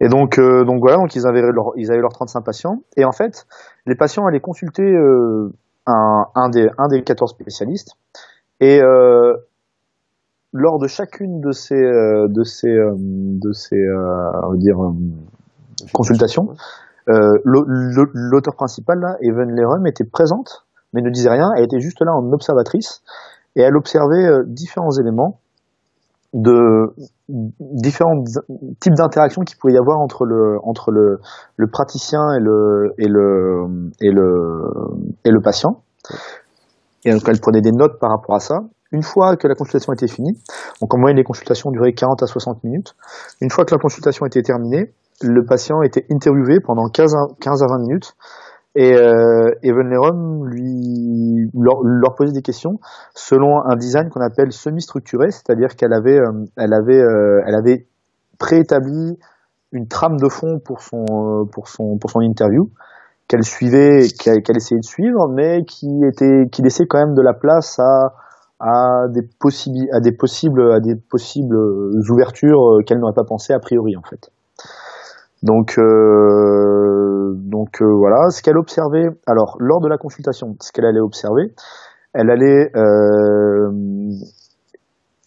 Et 0.00 0.08
donc, 0.08 0.38
euh, 0.38 0.64
donc 0.64 0.80
voilà, 0.80 0.96
donc 0.98 1.14
ils 1.16 1.26
avaient 1.26 1.40
leur, 1.42 1.72
ils 1.76 1.90
avaient 1.90 2.00
leurs 2.00 2.12
35 2.12 2.42
patients. 2.42 2.82
Et 2.96 3.04
en 3.04 3.12
fait, 3.12 3.46
les 3.86 3.94
patients 3.94 4.26
allaient 4.26 4.40
consulter 4.40 4.82
euh, 4.82 5.52
un, 5.86 6.26
un 6.34 6.48
des, 6.50 6.68
un 6.78 6.88
des 6.88 7.02
14 7.02 7.30
spécialistes. 7.30 7.92
Et 8.60 8.80
euh, 8.82 9.34
lors 10.52 10.78
de 10.78 10.86
chacune 10.86 11.40
de 11.40 11.52
ces, 11.52 11.74
euh, 11.74 12.28
de 12.28 12.42
ces, 12.44 12.68
euh, 12.70 12.94
de 12.96 13.52
ces, 13.52 13.76
euh, 13.76 14.30
on 14.44 14.50
va 14.52 14.56
dire, 14.56 14.76
consultations, 15.92 16.54
l'au- 17.06 17.64
l'au- 17.66 18.10
l'auteur 18.14 18.54
principal 18.56 18.98
là, 18.98 19.16
Evan 19.20 19.48
Lerum, 19.50 19.86
était 19.86 20.04
présente, 20.04 20.66
mais 20.92 21.02
ne 21.02 21.10
disait 21.10 21.30
rien. 21.30 21.52
Elle 21.56 21.64
était 21.64 21.80
juste 21.80 22.00
là 22.02 22.12
en 22.14 22.32
observatrice 22.32 23.02
et 23.54 23.62
elle 23.62 23.76
observait 23.76 24.28
différents 24.46 24.90
éléments 24.92 25.40
de 26.34 26.92
différents 27.28 28.22
types 28.80 28.94
d'interactions 28.94 29.42
qu'il 29.42 29.58
pouvait 29.58 29.74
y 29.74 29.78
avoir 29.78 29.98
entre 29.98 30.24
le 30.24 30.58
entre 30.62 30.90
le, 30.90 31.18
le 31.56 31.66
praticien 31.66 32.32
et 32.34 32.40
le 32.40 32.94
et 32.98 33.08
le 33.08 33.90
et 34.00 34.10
le 34.10 34.62
et 35.24 35.30
le 35.30 35.40
patient. 35.40 35.82
Et 37.04 37.12
donc 37.12 37.22
elle 37.28 37.40
prenait 37.40 37.60
des 37.60 37.72
notes 37.72 37.98
par 38.00 38.10
rapport 38.10 38.36
à 38.36 38.40
ça. 38.40 38.58
Une 38.92 39.02
fois 39.02 39.36
que 39.36 39.48
la 39.48 39.54
consultation 39.54 39.92
était 39.92 40.06
finie, 40.06 40.38
donc 40.80 40.94
en 40.94 40.98
moyenne 40.98 41.16
les 41.16 41.24
consultations 41.24 41.70
duraient 41.70 41.92
40 41.92 42.22
à 42.22 42.26
60 42.26 42.62
minutes. 42.62 42.94
Une 43.40 43.50
fois 43.50 43.64
que 43.64 43.74
la 43.74 43.80
consultation 43.80 44.26
était 44.26 44.42
terminée, 44.42 44.92
le 45.22 45.44
patient 45.44 45.82
était 45.82 46.06
interviewé 46.10 46.60
pendant 46.60 46.88
15 46.88 47.14
à, 47.14 47.26
15 47.40 47.62
à 47.62 47.66
20 47.66 47.78
minutes 47.80 48.14
et 48.76 48.94
euh, 48.94 49.50
Evan 49.62 49.88
Lerum 49.88 50.46
lui 50.46 51.50
leur, 51.54 51.80
leur 51.82 52.14
posait 52.14 52.34
des 52.34 52.42
questions 52.42 52.78
selon 53.14 53.64
un 53.64 53.74
design 53.74 54.10
qu'on 54.10 54.20
appelle 54.20 54.52
semi-structuré, 54.52 55.30
c'est-à-dire 55.30 55.76
qu'elle 55.76 55.94
avait 55.94 56.18
euh, 56.18 56.44
elle 56.58 56.74
avait 56.74 57.00
euh, 57.00 57.40
elle 57.46 57.54
avait 57.54 57.86
préétabli 58.38 59.18
une 59.72 59.88
trame 59.88 60.18
de 60.18 60.28
fond 60.28 60.60
pour 60.62 60.82
son 60.82 61.06
euh, 61.08 61.44
pour 61.50 61.68
son 61.68 61.96
pour 61.96 62.10
son 62.10 62.20
interview 62.20 62.70
qu'elle 63.28 63.44
suivait 63.44 64.08
qu'elle 64.08 64.42
qu'elle 64.42 64.58
essayait 64.58 64.80
de 64.80 64.84
suivre 64.84 65.26
mais 65.28 65.64
qui 65.64 65.88
était 66.06 66.44
qui 66.52 66.60
laissait 66.60 66.84
quand 66.86 66.98
même 66.98 67.14
de 67.14 67.22
la 67.22 67.32
place 67.32 67.78
à 67.78 68.12
à 68.60 69.08
des 69.08 69.22
possibles 69.40 69.88
à 69.92 70.00
des 70.00 70.12
possibles 70.12 70.72
à 70.72 70.80
des 70.80 70.96
possibles 70.96 71.56
ouvertures 72.10 72.80
qu'elle 72.86 72.98
n'aurait 72.98 73.14
pas 73.14 73.24
pensé 73.24 73.54
a 73.54 73.58
priori 73.58 73.96
en 73.96 74.02
fait. 74.02 74.30
Donc, 75.42 75.78
euh, 75.78 77.34
donc 77.36 77.80
euh, 77.82 77.94
voilà, 77.98 78.30
ce 78.30 78.42
qu'elle 78.42 78.58
observait. 78.58 79.08
Alors, 79.26 79.56
lors 79.58 79.80
de 79.80 79.88
la 79.88 79.98
consultation, 79.98 80.56
ce 80.60 80.72
qu'elle 80.72 80.86
allait 80.86 81.00
observer, 81.00 81.54
elle 82.14 82.30
allait, 82.30 82.70
euh, 82.76 83.70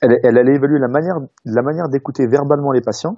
elle, 0.02 0.38
allait 0.38 0.56
évaluer 0.56 0.80
la 0.80 0.88
manière, 0.88 1.16
la 1.46 1.62
manière 1.62 1.90
d'écouter 1.90 2.26
verbalement 2.28 2.72
les 2.72 2.82
patients. 2.82 3.18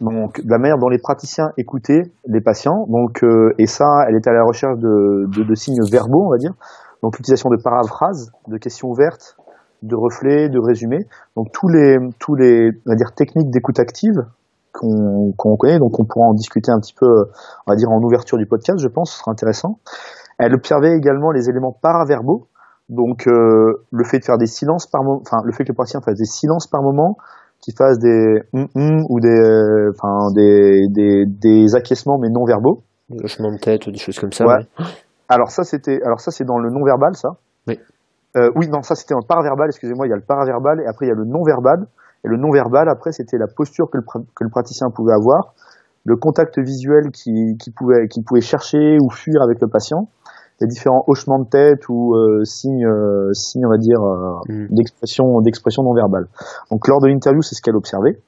Donc, 0.00 0.40
la 0.44 0.58
manière 0.58 0.78
dont 0.78 0.88
les 0.88 0.98
praticiens 0.98 1.50
écoutaient 1.56 2.02
les 2.26 2.40
patients. 2.40 2.86
Donc, 2.88 3.22
euh, 3.22 3.54
et 3.58 3.66
ça, 3.66 3.86
elle 4.08 4.16
était 4.16 4.30
à 4.30 4.34
la 4.34 4.42
recherche 4.42 4.76
de 4.78 5.54
signes 5.54 5.80
verbaux, 5.90 6.26
on 6.26 6.30
va 6.30 6.36
dire. 6.36 6.52
Donc, 7.04 7.18
l'utilisation 7.18 7.50
de 7.50 7.58
paraphrases, 7.62 8.32
de 8.48 8.56
questions 8.56 8.88
ouvertes, 8.88 9.36
de 9.82 9.94
reflets, 9.94 10.48
de 10.48 10.58
résumés. 10.58 11.04
Donc, 11.36 11.48
tous 11.52 11.68
les, 11.68 11.98
tous 12.18 12.34
les, 12.34 12.70
on 12.86 12.90
va 12.90 12.96
dire, 12.96 13.12
techniques 13.14 13.50
d'écoute 13.50 13.78
active 13.78 14.24
qu'on 14.74 15.56
connaît, 15.56 15.78
donc 15.78 15.98
on 16.00 16.04
pourra 16.04 16.26
en 16.26 16.34
discuter 16.34 16.72
un 16.72 16.80
petit 16.80 16.94
peu, 16.94 17.06
on 17.06 17.70
va 17.70 17.76
dire 17.76 17.90
en 17.90 18.02
ouverture 18.02 18.38
du 18.38 18.46
podcast, 18.46 18.78
je 18.80 18.88
pense, 18.88 19.12
ce 19.12 19.18
sera 19.20 19.30
intéressant. 19.30 19.78
Elle 20.38 20.52
observait 20.54 20.96
également 20.96 21.30
les 21.30 21.48
éléments 21.48 21.72
paraverbaux, 21.80 22.48
donc 22.88 23.28
euh, 23.28 23.84
le 23.90 24.04
fait 24.04 24.18
de 24.18 24.24
faire 24.24 24.36
des 24.36 24.46
silences 24.46 24.86
par 24.86 25.04
moment, 25.04 25.20
enfin 25.22 25.38
le 25.44 25.52
fait 25.52 25.64
que 25.64 25.72
le 25.72 25.76
patient 25.76 26.00
fasse 26.00 26.18
des 26.18 26.24
silences 26.24 26.66
par 26.66 26.82
moment, 26.82 27.16
qu'il 27.60 27.74
fasse 27.76 27.98
des 27.98 28.42
hum 28.52 28.66
hum 28.74 29.04
ou 29.08 29.20
des, 29.20 29.28
euh, 29.28 29.92
enfin 29.94 30.32
des, 30.34 30.88
des, 30.90 31.24
des 31.26 31.74
acquiescements 31.76 32.18
mais 32.18 32.28
non 32.28 32.44
verbaux. 32.44 32.82
Des 33.08 33.24
hochements 33.24 33.52
de 33.52 33.58
tête 33.58 33.86
ou 33.86 33.92
des 33.92 33.98
choses 33.98 34.18
comme 34.18 34.32
ça. 34.32 34.44
Ouais. 34.44 34.54
ouais. 34.78 34.84
Alors 35.28 35.50
ça 35.50 35.62
c'était, 35.62 36.02
alors 36.02 36.20
ça 36.20 36.30
c'est 36.30 36.44
dans 36.44 36.58
le 36.58 36.70
non 36.70 36.84
verbal 36.84 37.14
ça. 37.14 37.36
Oui. 37.68 37.78
Euh, 38.36 38.50
oui 38.56 38.68
non 38.68 38.82
ça 38.82 38.96
c'était 38.96 39.14
en 39.14 39.22
paraverbal, 39.22 39.68
excusez-moi, 39.68 40.06
il 40.06 40.10
y 40.10 40.12
a 40.12 40.16
le 40.16 40.26
paraverbal 40.26 40.80
et 40.80 40.86
après 40.86 41.06
il 41.06 41.10
y 41.10 41.12
a 41.12 41.14
le 41.14 41.24
non 41.24 41.42
verbal. 41.44 41.86
Et 42.24 42.28
le 42.28 42.36
non-verbal, 42.36 42.88
après, 42.88 43.12
c'était 43.12 43.36
la 43.38 43.46
posture 43.46 43.90
que 43.90 43.98
le, 43.98 44.02
que 44.02 44.44
le, 44.44 44.50
praticien 44.50 44.88
pouvait 44.94 45.12
avoir, 45.12 45.54
le 46.04 46.16
contact 46.16 46.58
visuel 46.58 47.10
qu'il 47.10 47.56
qui 47.58 47.70
pouvait, 47.70 48.08
qui 48.08 48.22
pouvait 48.22 48.40
chercher 48.40 48.98
ou 49.00 49.10
fuir 49.10 49.42
avec 49.42 49.60
le 49.60 49.68
patient, 49.68 50.08
les 50.60 50.66
différents 50.66 51.04
hochements 51.06 51.38
de 51.38 51.48
tête 51.48 51.88
ou 51.88 52.14
euh, 52.14 52.44
signes, 52.44 52.86
euh, 52.86 53.32
signes, 53.32 53.66
on 53.66 53.70
va 53.70 53.78
dire, 53.78 54.00
euh, 54.00 54.38
mm. 54.48 54.66
d'expression, 54.70 55.40
d'expression 55.40 55.82
non-verbale. 55.82 56.26
Donc, 56.70 56.86
lors 56.88 57.00
de 57.00 57.08
l'interview, 57.08 57.42
c'est 57.42 57.54
ce 57.54 57.62
qu'elle 57.62 57.76
observait. 57.76 58.18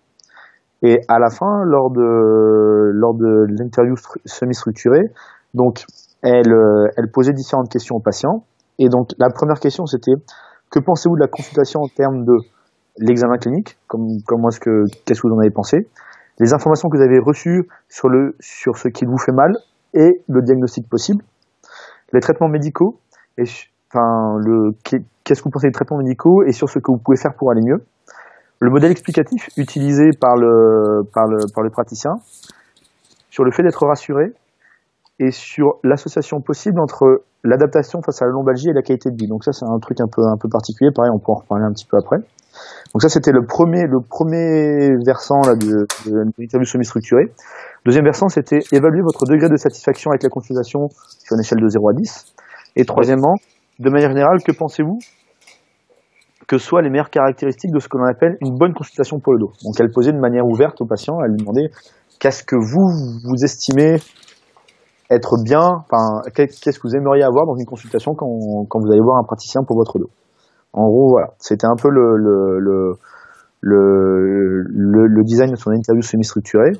Et 0.83 1.01
à 1.09 1.19
la 1.19 1.31
fin, 1.31 1.63
lors 1.65 1.91
de, 1.91 2.91
lors 2.93 3.15
de 3.15 3.47
l'interview 3.59 3.95
semi-structurée, 4.25 5.13
donc, 5.55 5.85
elle, 6.23 6.53
euh, 6.53 6.89
elle 6.97 7.11
posait 7.11 7.33
différentes 7.33 7.71
questions 7.71 7.97
aux 7.97 8.01
patients. 8.01 8.45
Et 8.79 8.89
donc, 8.89 9.11
la 9.19 9.31
première 9.31 9.59
question, 9.61 9.87
c'était, 9.87 10.13
que 10.71 10.81
pensez-vous 10.81 11.17
de 11.17 11.21
la 11.21 11.29
consultation 11.29 11.81
en 11.81 11.89
termes 11.89 12.25
de 12.25 12.35
l'examen 12.99 13.37
clinique, 13.39 13.77
comme, 13.87 14.07
comment 14.27 14.49
est-ce 14.49 14.61
que, 14.61 14.85
qu'est-ce 15.05 15.21
que 15.21 15.29
vous 15.29 15.35
en 15.35 15.41
avez 15.41 15.51
pensé, 15.51 15.89
les 16.39 16.53
informations 16.53 16.89
que 16.89 16.97
vous 16.97 17.03
avez 17.03 17.19
reçues 17.19 17.69
sur 17.89 18.09
le, 18.09 18.37
sur 18.41 18.77
ce 18.77 18.89
qui 18.89 19.05
vous 19.05 19.19
fait 19.19 19.33
mal 19.33 19.53
et 19.95 20.23
le 20.29 20.43
diagnostic 20.43 20.89
possible, 20.89 21.25
les 22.13 22.21
traitements 22.21 22.49
médicaux 22.49 22.99
et, 23.39 23.45
enfin, 23.91 24.37
le, 24.39 24.73
qu'est-ce 24.85 25.41
que 25.41 25.45
vous 25.45 25.51
pensez 25.51 25.69
des 25.69 25.73
traitements 25.73 25.99
médicaux 25.99 26.43
et 26.45 26.53
sur 26.53 26.69
ce 26.69 26.79
que 26.79 26.91
vous 26.91 26.99
pouvez 26.99 27.17
faire 27.17 27.35
pour 27.35 27.51
aller 27.51 27.63
mieux, 27.63 27.85
le 28.61 28.71
modèle 28.71 28.91
explicatif 28.91 29.49
utilisé 29.57 30.11
par 30.19 30.37
le, 30.37 31.03
par 31.13 31.27
le, 31.27 31.39
par 31.55 31.63
le 31.63 31.71
praticien, 31.71 32.13
sur 33.31 33.45
le 33.45 33.51
fait 33.51 33.63
d'être 33.63 33.87
rassuré 33.87 34.33
et 35.19 35.31
sur 35.31 35.79
l'association 35.83 36.41
possible 36.41 36.81
entre 36.81 37.23
l'adaptation 37.43 38.01
face 38.03 38.21
à 38.23 38.27
la 38.27 38.33
lombalgie 38.33 38.69
et 38.69 38.73
la 38.73 38.83
qualité 38.83 39.11
de 39.11 39.17
vie. 39.17 39.29
Donc 39.29 39.45
ça, 39.45 39.53
c'est 39.53 39.65
un 39.65 39.79
truc 39.79 40.01
un 40.01 40.09
peu, 40.11 40.23
un 40.23 40.37
peu 40.37 40.49
particulier. 40.49 40.91
Pareil, 40.95 41.11
on 41.15 41.19
pourra 41.19 41.39
en 41.39 41.41
reparler 41.43 41.65
un 41.65 41.73
petit 41.73 41.87
peu 41.87 41.97
après. 41.97 42.19
Donc 42.93 43.03
ça, 43.03 43.09
c'était 43.09 43.33
le 43.33 43.45
premier, 43.45 43.85
le 43.87 44.01
premier 44.01 44.91
versant 45.05 45.41
là, 45.47 45.55
de, 45.55 45.87
de 46.07 46.33
l'interview 46.39 46.65
semi-structurée. 46.65 47.33
Deuxième 47.85 48.05
versant, 48.05 48.29
c'était 48.29 48.61
évaluer 48.73 49.03
votre 49.03 49.25
degré 49.27 49.49
de 49.49 49.57
satisfaction 49.57 50.11
avec 50.11 50.23
la 50.23 50.29
consultation 50.29 50.89
sur 50.91 51.35
une 51.35 51.41
échelle 51.41 51.61
de 51.61 51.69
0 51.69 51.89
à 51.89 51.93
10. 51.93 52.35
Et 52.77 52.85
troisièmement, 52.85 53.35
de 53.79 53.91
manière 53.91 54.11
générale, 54.11 54.43
que 54.43 54.53
pensez-vous 54.53 54.99
que 56.47 56.59
soient 56.59 56.83
les 56.83 56.91
meilleures 56.91 57.11
caractéristiques 57.11 57.73
de 57.73 57.81
ce 57.81 57.89
que 57.89 57.97
l'on 57.97 58.07
appelle 58.07 58.37
une 58.41 58.55
bonne 58.55 58.73
consultation 58.73 59.19
pour 59.19 59.35
le 59.35 59.41
dos? 59.41 59.53
Donc 59.65 59.75
elle 59.81 59.91
posait 59.91 60.13
de 60.13 60.19
manière 60.19 60.47
ouverte 60.47 60.81
au 60.81 60.87
patient, 60.87 61.19
elle 61.23 61.33
lui 61.33 61.39
demandait 61.39 61.71
qu'est-ce 62.21 62.45
que 62.45 62.57
vous, 62.57 62.89
vous 63.25 63.45
estimez 63.45 63.97
être 65.11 65.37
bien, 65.43 65.85
enfin, 65.85 66.21
qu'est-ce 66.35 66.79
que 66.79 66.89
vous 66.89 66.97
aimeriez 66.97 67.23
avoir 67.23 67.47
dans 67.47 67.57
une 67.57 67.67
consultation 67.67 68.15
quand, 68.15 68.27
vous 68.27 68.91
allez 68.91 69.01
voir 69.01 69.19
un 69.19 69.25
praticien 69.25 69.63
pour 69.67 69.77
votre 69.77 69.99
dos? 69.99 70.11
En 70.73 70.87
gros, 70.89 71.11
voilà, 71.11 71.29
c'était 71.39 71.67
un 71.67 71.77
peu 71.81 71.89
le, 71.89 72.17
le, 72.17 72.95
le, 73.61 74.63
le 75.07 75.23
design 75.25 75.51
de 75.51 75.57
son 75.57 75.71
interview 75.71 76.03
semi-structurée. 76.03 76.73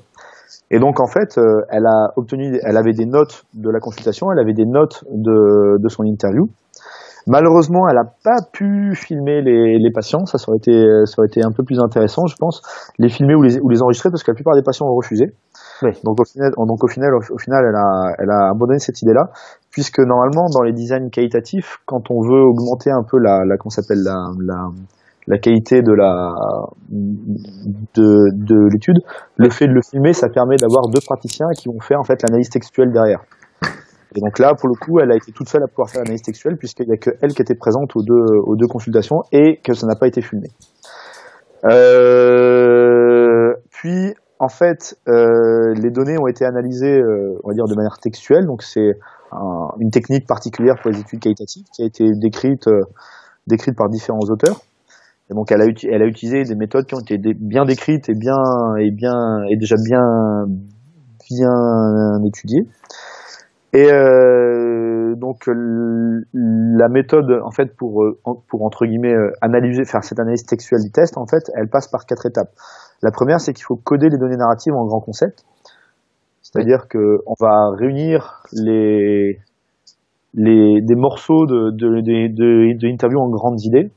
Et 0.71 0.79
donc, 0.79 1.01
en 1.01 1.07
fait, 1.07 1.39
euh, 1.39 1.63
elle 1.71 1.87
a 1.87 2.13
obtenu, 2.17 2.59
elle 2.63 2.77
avait 2.77 2.93
des 2.93 3.07
notes 3.07 3.45
de 3.55 3.71
la 3.71 3.79
consultation, 3.79 4.33
elle 4.33 4.41
avait 4.41 4.53
des 4.53 4.67
notes 4.67 5.05
de, 5.13 5.79
de 5.81 5.89
son 5.89 6.03
interview. 6.03 6.49
Malheureusement, 7.29 7.89
elle 7.89 7.97
n'a 7.97 8.11
pas 8.25 8.39
pu 8.53 8.95
filmer 8.95 9.43
les, 9.43 9.79
les 9.79 9.91
patients. 9.93 10.27
Ça, 10.27 10.39
ça 10.39 10.49
aurait 10.49 10.59
été, 10.59 10.73
ça 11.07 11.15
aurait 11.19 11.29
été 11.29 11.41
un 11.45 11.51
peu 11.51 11.65
plus 11.65 11.81
intéressant, 11.81 12.27
je 12.27 12.37
pense, 12.37 12.63
les 12.99 13.09
filmer 13.09 13.35
ou 13.35 13.43
les, 13.43 13.59
ou 13.61 13.69
les 13.69 13.83
enregistrer 13.83 14.11
parce 14.11 14.23
que 14.23 14.31
la 14.31 14.37
plupart 14.37 14.55
des 14.55 14.63
patients 14.63 14.87
ont 14.87 14.95
refusé. 14.95 15.27
Donc 15.83 16.21
au 16.21 16.89
final, 16.89 17.15
au 17.15 17.39
final, 17.39 17.65
elle 17.69 17.75
a, 17.77 18.15
elle 18.19 18.31
a 18.31 18.51
abandonné 18.51 18.79
cette 18.79 19.03
idée-là, 19.03 19.31
puisque 19.71 19.99
normalement, 19.99 20.47
dans 20.53 20.63
les 20.63 20.73
designs 20.73 21.11
qualitatifs, 21.11 21.79
quand 21.87 22.11
on 22.11 22.21
veut 22.21 22.43
augmenter 22.43 22.91
un 22.91 23.03
peu 23.03 23.19
la, 23.19 23.45
la 23.45 23.57
qu'on 23.57 23.71
s'appelle 23.71 24.03
la, 24.03 24.17
la, 24.41 24.69
la 25.27 25.39
qualité 25.39 25.83
de 25.83 25.93
la 25.93 26.35
de, 26.91 28.31
de 28.33 28.69
l'étude, 28.73 28.99
le 29.37 29.51
fait 29.51 29.67
de 29.67 29.73
le 29.73 29.83
filmer, 29.83 30.13
ça 30.13 30.29
permet 30.29 30.57
d'avoir 30.57 30.89
deux 30.89 31.01
praticiens 31.05 31.49
qui 31.57 31.69
vont 31.69 31.81
faire 31.81 32.01
en 32.01 32.05
fait 32.05 32.23
l'analyse 32.23 32.49
textuelle 32.49 32.93
derrière. 32.93 33.21
Et 34.15 34.21
donc 34.21 34.39
là, 34.39 34.55
pour 34.59 34.69
le 34.69 34.75
coup, 34.75 34.99
elle 35.01 35.13
a 35.13 35.17
été 35.17 35.31
toute 35.33 35.49
seule 35.49 35.63
à 35.63 35.67
pouvoir 35.67 35.91
faire 35.91 36.01
l'analyse 36.03 36.23
textuelle, 36.23 36.57
puisqu'il 36.57 36.87
n'y 36.87 36.95
a 36.95 36.97
que 36.97 37.11
elle 37.21 37.35
qui 37.35 37.43
était 37.43 37.55
présente 37.55 37.95
aux 37.97 38.03
deux, 38.03 38.25
aux 38.47 38.57
deux 38.57 38.69
consultations 38.69 39.23
et 39.33 39.61
que 39.63 39.75
ça 39.75 39.87
n'a 39.87 39.95
pas 39.95 40.07
été 40.07 40.23
filmé. 40.23 40.49
Euh, 41.65 43.53
puis 43.71 44.15
en 44.39 44.49
fait, 44.49 44.99
euh, 45.09 45.73
les 45.75 45.91
données 45.91 46.19
ont 46.19 46.27
été 46.27 46.45
analysées, 46.45 47.01
euh, 47.01 47.41
on 47.45 47.49
va 47.49 47.55
dire, 47.55 47.65
de 47.67 47.75
manière 47.75 47.99
textuelle. 47.99 48.47
Donc, 48.47 48.63
c'est 48.63 48.99
une 49.81 49.91
technique 49.91 50.27
particulière 50.27 50.77
pour 50.81 50.91
les 50.91 51.01
études 51.01 51.21
qualitatives 51.21 51.65
qui 51.75 51.83
a 51.83 51.87
été 51.87 52.05
décrite, 52.15 52.69
euh, 52.69 52.83
décrite 53.47 53.77
par 53.77 53.89
différents 53.89 54.25
auteurs. 54.31 54.61
Et 55.31 55.35
donc, 55.35 55.51
elle 55.51 55.63
a, 55.63 56.07
utilisé 56.07 56.45
des 56.45 56.55
méthodes 56.55 56.87
qui 56.87 56.95
ont 56.95 57.01
été 57.01 57.19
bien 57.19 57.65
décrites 57.65 58.09
et 58.09 58.15
bien 58.15 58.37
et 58.79 58.91
bien 58.91 59.43
et 59.51 59.57
déjà 59.57 59.77
bien 59.77 60.47
bien 61.29 62.23
étudiées. 62.25 62.69
Et 63.73 63.91
euh, 63.91 65.17
donc 65.17 65.49
la 66.33 66.89
méthode 66.89 67.41
en 67.45 67.51
fait 67.51 67.77
pour 67.77 68.07
pour 68.49 68.63
entre 68.63 68.87
guillemets 68.87 69.17
analyser 69.41 69.85
faire 69.85 70.05
cette 70.05 70.21
analyse 70.21 70.47
textuelle 70.47 70.83
du 70.83 70.93
test 70.93 71.19
en 71.19 71.27
fait 71.27 71.51
elle 71.55 71.69
passe 71.69 71.89
par 71.89 72.07
quatre 72.07 72.27
étapes. 72.27 72.51
La 73.03 73.11
première, 73.11 73.41
c'est 73.41 73.53
qu'il 73.53 73.65
faut 73.65 73.77
coder 73.77 74.09
les 74.09 74.19
données 74.19 74.37
narratives 74.37 74.75
en 74.75 74.87
grands 74.87 75.01
concepts. 75.01 75.45
C'est-à-dire 76.43 76.89
qu'on 76.89 77.35
va 77.41 77.71
réunir 77.77 78.43
les, 78.53 79.39
les, 80.35 80.81
des 80.81 80.95
morceaux 80.95 81.45
de, 81.47 81.71
de, 81.71 82.01
de, 82.01 83.17
en 83.19 83.29
grandes 83.31 83.63
idées 83.63 83.91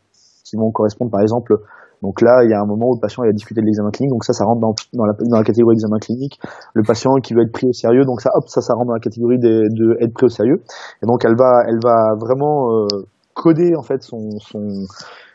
qui 0.44 0.56
vont 0.58 0.72
correspondre, 0.72 1.12
par 1.12 1.22
exemple, 1.22 1.54
donc 2.02 2.22
là, 2.22 2.44
il 2.44 2.50
y 2.50 2.54
a 2.54 2.62
un 2.62 2.66
moment 2.66 2.88
où 2.90 2.96
le 2.96 3.00
patient 3.00 3.24
il 3.24 3.30
a 3.30 3.34
discuté 3.34 3.62
de 3.62 3.66
l'examen 3.66 3.92
clinique, 3.92 4.12
donc 4.12 4.24
ça, 4.24 4.34
ça 4.34 4.46
rentre 4.46 4.62
dans, 4.62 4.74
dans, 4.94 5.06
la, 5.06 5.14
dans 5.14 5.38
la 5.38 5.44
catégorie 5.44 5.74
examen 5.74 6.00
clinique. 6.00 6.40
Le 6.74 6.84
patient 6.84 7.14
qui 7.22 7.34
veut 7.34 7.44
être 7.44 7.52
pris 7.52 7.68
au 7.68 7.74
sérieux, 7.74 8.06
donc 8.06 8.22
ça, 8.22 8.30
hop, 8.34 8.48
ça, 8.48 8.62
ça 8.62 8.74
rentre 8.74 8.88
dans 8.88 8.94
la 8.94 9.00
catégorie 9.00 9.38
de, 9.38 9.68
de 9.70 9.98
être 10.02 10.14
pris 10.14 10.26
au 10.26 10.30
sérieux. 10.30 10.64
Et 11.04 11.06
donc 11.06 11.26
elle 11.26 11.36
va, 11.38 11.64
elle 11.68 11.80
va 11.84 12.16
vraiment 12.18 12.72
euh, 12.72 12.88
coder 13.34 13.76
en 13.76 13.84
fait 13.84 14.02
son, 14.02 14.40
son, 14.40 14.86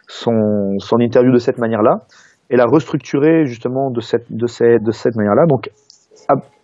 son, 0.09 0.79
son 0.79 1.01
interview 1.01 1.33
de 1.33 1.39
cette 1.39 1.59
manière-là 1.59 2.07
et 2.51 2.57
la 2.57 2.67
restructurer 2.67 3.47
justement 3.47 3.91
de 3.91 4.01
cette, 4.01 4.31
de 4.31 4.47
cette, 4.47 4.83
de 4.83 4.91
cette 4.91 5.17
manière-là. 5.17 5.47
Donc, 5.47 5.71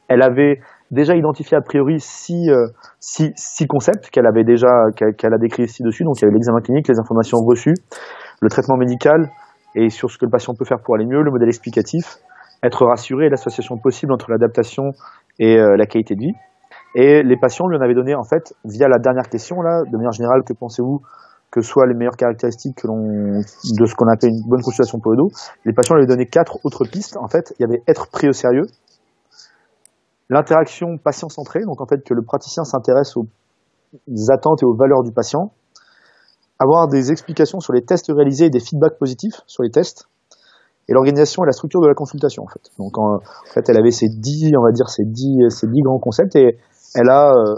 elle 0.08 0.22
avait 0.22 0.60
déjà 0.90 1.14
identifié 1.14 1.56
a 1.56 1.60
priori 1.60 2.00
six, 2.00 2.50
euh, 2.50 2.66
six, 2.98 3.32
six 3.36 3.66
concepts 3.66 4.10
qu'elle 4.10 4.26
avait 4.26 4.44
déjà, 4.44 4.68
qu'elle 4.96 5.34
a 5.34 5.38
décrit 5.38 5.68
ci-dessus. 5.68 6.04
Donc, 6.04 6.16
il 6.18 6.22
y 6.22 6.24
avait 6.24 6.34
l'examen 6.34 6.60
clinique, 6.60 6.88
les 6.88 6.98
informations 6.98 7.38
reçues, 7.46 7.74
le 8.40 8.48
traitement 8.48 8.76
médical 8.76 9.30
et 9.76 9.88
sur 9.88 10.10
ce 10.10 10.18
que 10.18 10.24
le 10.24 10.30
patient 10.30 10.54
peut 10.58 10.64
faire 10.64 10.80
pour 10.84 10.96
aller 10.96 11.06
mieux, 11.06 11.22
le 11.22 11.30
modèle 11.30 11.48
explicatif, 11.48 12.18
être 12.62 12.84
rassuré 12.84 13.26
et 13.26 13.28
l'association 13.28 13.78
possible 13.78 14.12
entre 14.12 14.30
l'adaptation 14.30 14.90
et 15.38 15.58
euh, 15.58 15.76
la 15.76 15.86
qualité 15.86 16.14
de 16.14 16.20
vie. 16.20 16.34
Et 16.96 17.22
les 17.22 17.36
patients 17.36 17.68
lui 17.68 17.76
en 17.76 17.80
avaient 17.80 17.94
donné, 17.94 18.16
en 18.16 18.24
fait, 18.24 18.52
via 18.64 18.88
la 18.88 18.98
dernière 18.98 19.28
question, 19.28 19.62
là, 19.62 19.82
de 19.86 19.96
manière 19.96 20.10
générale, 20.10 20.42
que 20.44 20.52
pensez-vous 20.52 21.00
que 21.50 21.60
soit 21.62 21.86
les 21.86 21.94
meilleures 21.94 22.16
caractéristiques 22.16 22.76
que 22.76 22.86
de 22.86 23.86
ce 23.86 23.94
qu'on 23.94 24.06
appelle 24.06 24.30
une 24.30 24.48
bonne 24.48 24.62
consultation 24.62 25.00
pour 25.00 25.12
le 25.12 25.18
les 25.64 25.72
patients 25.72 25.96
lui 25.96 26.06
donné 26.06 26.26
quatre 26.26 26.58
autres 26.64 26.84
pistes. 26.84 27.16
En 27.16 27.28
fait, 27.28 27.54
il 27.58 27.62
y 27.62 27.64
avait 27.64 27.82
être 27.88 28.08
pris 28.08 28.28
au 28.28 28.32
sérieux, 28.32 28.66
l'interaction 30.28 30.96
patient-centrée, 31.02 31.60
donc 31.66 31.80
en 31.80 31.86
fait 31.86 32.02
que 32.04 32.14
le 32.14 32.22
praticien 32.22 32.64
s'intéresse 32.64 33.16
aux 33.16 33.26
attentes 34.30 34.62
et 34.62 34.66
aux 34.66 34.76
valeurs 34.76 35.02
du 35.02 35.12
patient, 35.12 35.52
avoir 36.58 36.88
des 36.88 37.10
explications 37.10 37.58
sur 37.58 37.72
les 37.72 37.82
tests 37.82 38.12
réalisés 38.14 38.46
et 38.46 38.50
des 38.50 38.60
feedbacks 38.60 38.98
positifs 38.98 39.40
sur 39.46 39.64
les 39.64 39.70
tests, 39.70 40.08
et 40.88 40.92
l'organisation 40.92 41.42
et 41.44 41.46
la 41.46 41.52
structure 41.52 41.80
de 41.80 41.88
la 41.88 41.94
consultation 41.94 42.44
en 42.44 42.48
fait. 42.48 42.70
Donc 42.78 42.94
elle 43.56 43.78
avait 43.78 43.90
ces 43.90 44.08
dix, 44.08 44.50
on 44.56 44.62
va 44.62 44.72
dire 44.72 44.88
ces 44.88 45.04
dix 45.04 45.82
grands 45.82 45.98
concepts 45.98 46.36
et 46.36 46.58
elle 46.94 47.08
a 47.08 47.30
euh, 47.30 47.54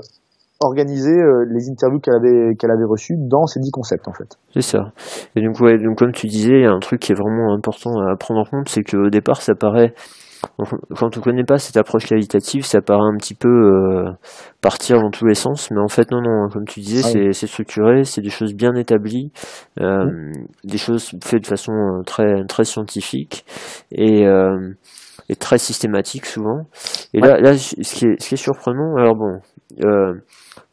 organiser 0.62 1.16
euh, 1.16 1.44
les 1.51 1.70
interviews 1.70 2.01
qu'elle 2.01 2.14
avait 2.14 2.55
qu'elle 2.59 2.70
avait 2.70 2.88
reçues 2.88 3.16
dans 3.18 3.46
ces 3.46 3.61
dix 3.61 3.70
concepts 3.70 4.09
en 4.09 4.12
fait. 4.12 4.37
C'est 4.53 4.62
ça. 4.62 4.92
Et 5.37 5.42
donc 5.42 5.61
ouais, 5.61 5.79
donc 5.79 5.98
comme 5.98 6.12
tu 6.12 6.27
disais, 6.27 6.55
il 6.55 6.62
y 6.62 6.66
a 6.66 6.72
un 6.72 6.81
truc 6.81 7.01
qui 7.01 7.12
est 7.12 7.18
vraiment 7.18 7.55
important 7.55 7.90
à 8.01 8.16
prendre 8.16 8.40
en 8.40 8.44
compte, 8.44 8.68
c'est 8.68 8.83
qu'au 8.83 9.11
départ, 9.11 9.42
ça 9.42 9.55
paraît 9.55 9.94
quand 10.96 11.16
on 11.16 11.20
connaît 11.20 11.44
pas 11.44 11.59
cette 11.59 11.77
approche 11.77 12.07
qualitative, 12.07 12.64
ça 12.64 12.81
paraît 12.81 13.07
un 13.07 13.16
petit 13.16 13.35
peu 13.35 13.48
euh, 13.48 14.11
partir 14.61 15.01
dans 15.01 15.11
tous 15.11 15.25
les 15.25 15.37
sens, 15.37 15.70
mais 15.70 15.81
en 15.81 15.87
fait 15.87 16.11
non 16.11 16.20
non, 16.20 16.48
comme 16.53 16.64
tu 16.64 16.81
disais, 16.81 17.29
ah 17.29 17.33
c'est 17.33 17.46
structuré, 17.46 18.03
c'est 18.03 18.22
des 18.22 18.31
choses 18.31 18.53
bien 18.53 18.75
établies, 18.75 19.31
euh, 19.81 20.05
mmh. 20.05 20.33
des 20.64 20.79
choses 20.79 21.12
faites 21.22 21.42
de 21.42 21.46
façon 21.46 22.03
très 22.05 22.44
très 22.48 22.64
scientifique 22.64 23.44
et 23.92 24.27
et 25.29 25.37
très 25.37 25.59
systématique 25.59 26.27
souvent. 26.27 26.66
Et 27.14 27.20
là, 27.20 27.38
là, 27.40 27.57
ce 27.57 27.75
qui 27.81 28.07
est, 28.07 28.20
ce 28.20 28.29
qui 28.29 28.35
est 28.35 28.37
surprenant, 28.37 28.96
alors 28.96 29.14
bon, 29.14 29.40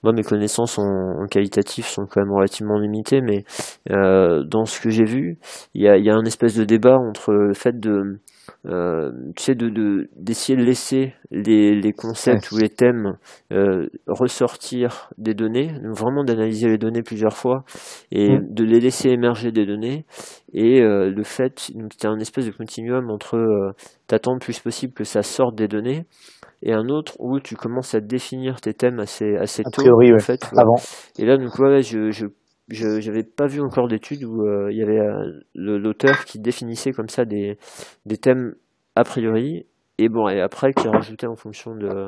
moi 0.04 0.14
mes 0.14 0.24
connaissances 0.24 0.78
en, 0.78 1.26
qualitatif 1.30 1.88
sont 1.88 2.06
quand 2.06 2.22
même 2.22 2.34
relativement 2.34 2.78
limitées, 2.78 3.22
mais 3.22 3.44
euh, 3.92 4.44
dans 4.44 4.66
ce 4.66 4.80
que 4.80 4.90
j'ai 4.90 5.06
vu, 5.06 5.38
il 5.74 5.84
y 5.84 5.88
a, 5.88 5.98
y 5.98 6.10
a 6.10 6.16
un 6.16 6.26
espèce 6.26 6.56
de 6.56 6.64
débat 6.64 6.98
entre 6.98 7.32
le 7.32 7.54
fait 7.54 7.80
de 7.80 8.20
euh, 8.66 9.12
tu 9.36 9.44
sais, 9.44 9.56
de 9.56 10.10
d'essayer 10.16 10.58
de, 10.58 10.64
laisser 10.64 11.14
les, 11.32 11.76
les 11.76 11.94
concepts 11.94 12.52
ou 12.52 12.58
les 12.58 12.70
thèmes 12.70 13.18
euh, 13.52 13.88
ressortir 14.08 15.10
des 15.18 15.34
données, 15.34 15.68
donc 15.68 15.96
vraiment 15.96 16.24
d'analyser 16.24 16.68
les 16.68 16.78
données 16.78 17.04
plusieurs 17.04 17.36
fois 17.36 17.64
et 18.12 18.38
de 18.40 18.64
les 18.64 18.80
laisser 18.80 19.10
émerger 19.10 19.52
des 19.52 19.66
données. 19.66 20.06
Et 20.54 20.82
euh, 20.82 21.10
le 21.10 21.24
fait, 21.24 21.72
c'est 21.98 22.08
un 22.08 22.20
espèce 22.20 22.46
de 22.46 22.52
continuum 22.52 23.10
entre 23.12 23.38
euh, 23.38 23.72
t'attends 24.08 24.34
le 24.34 24.40
plus 24.40 24.60
possible 24.60 24.94
que 24.94 25.04
ça 25.04 25.22
sorte 25.22 25.56
des 25.56 25.68
données 25.68 26.06
et 26.62 26.74
un 26.74 26.90
autre 26.90 27.16
où 27.20 27.40
tu 27.40 27.56
commences 27.56 27.96
à 27.96 28.02
définir 28.02 28.60
tes 28.62 28.74
thèmes 28.74 29.00
assez 29.00 29.36
assez 29.38 29.64
tôt 29.64 29.82
en 29.82 30.20
fait 30.20 30.50
avant. 30.56 30.76
Et 31.18 31.26
là 31.26 31.38
donc 31.38 31.58
ouais 31.60 31.82
je, 31.82 32.12
je 32.12 32.28
je 32.70 32.86
n'avais 32.86 33.24
pas 33.24 33.48
vu 33.48 33.62
encore 33.62 33.88
d'études 33.88 34.24
où 34.24 34.46
euh, 34.46 34.72
il 34.72 34.78
y 34.78 34.84
avait 34.84 35.00
euh, 35.00 35.42
l'auteur 35.56 36.26
qui 36.26 36.40
définissait 36.40 36.92
comme 36.92 37.10
ça 37.10 37.26
des, 37.26 37.58
des 38.06 38.18
thèmes 38.18 38.54
a 38.96 39.04
priori 39.04 39.66
et 39.98 40.10
bon 40.10 40.28
et 40.30 40.40
après 40.40 40.74
qui 40.74 40.88
rajoutait 40.88 41.28
en 41.28 41.36
fonction 41.36 41.76
de 41.76 42.08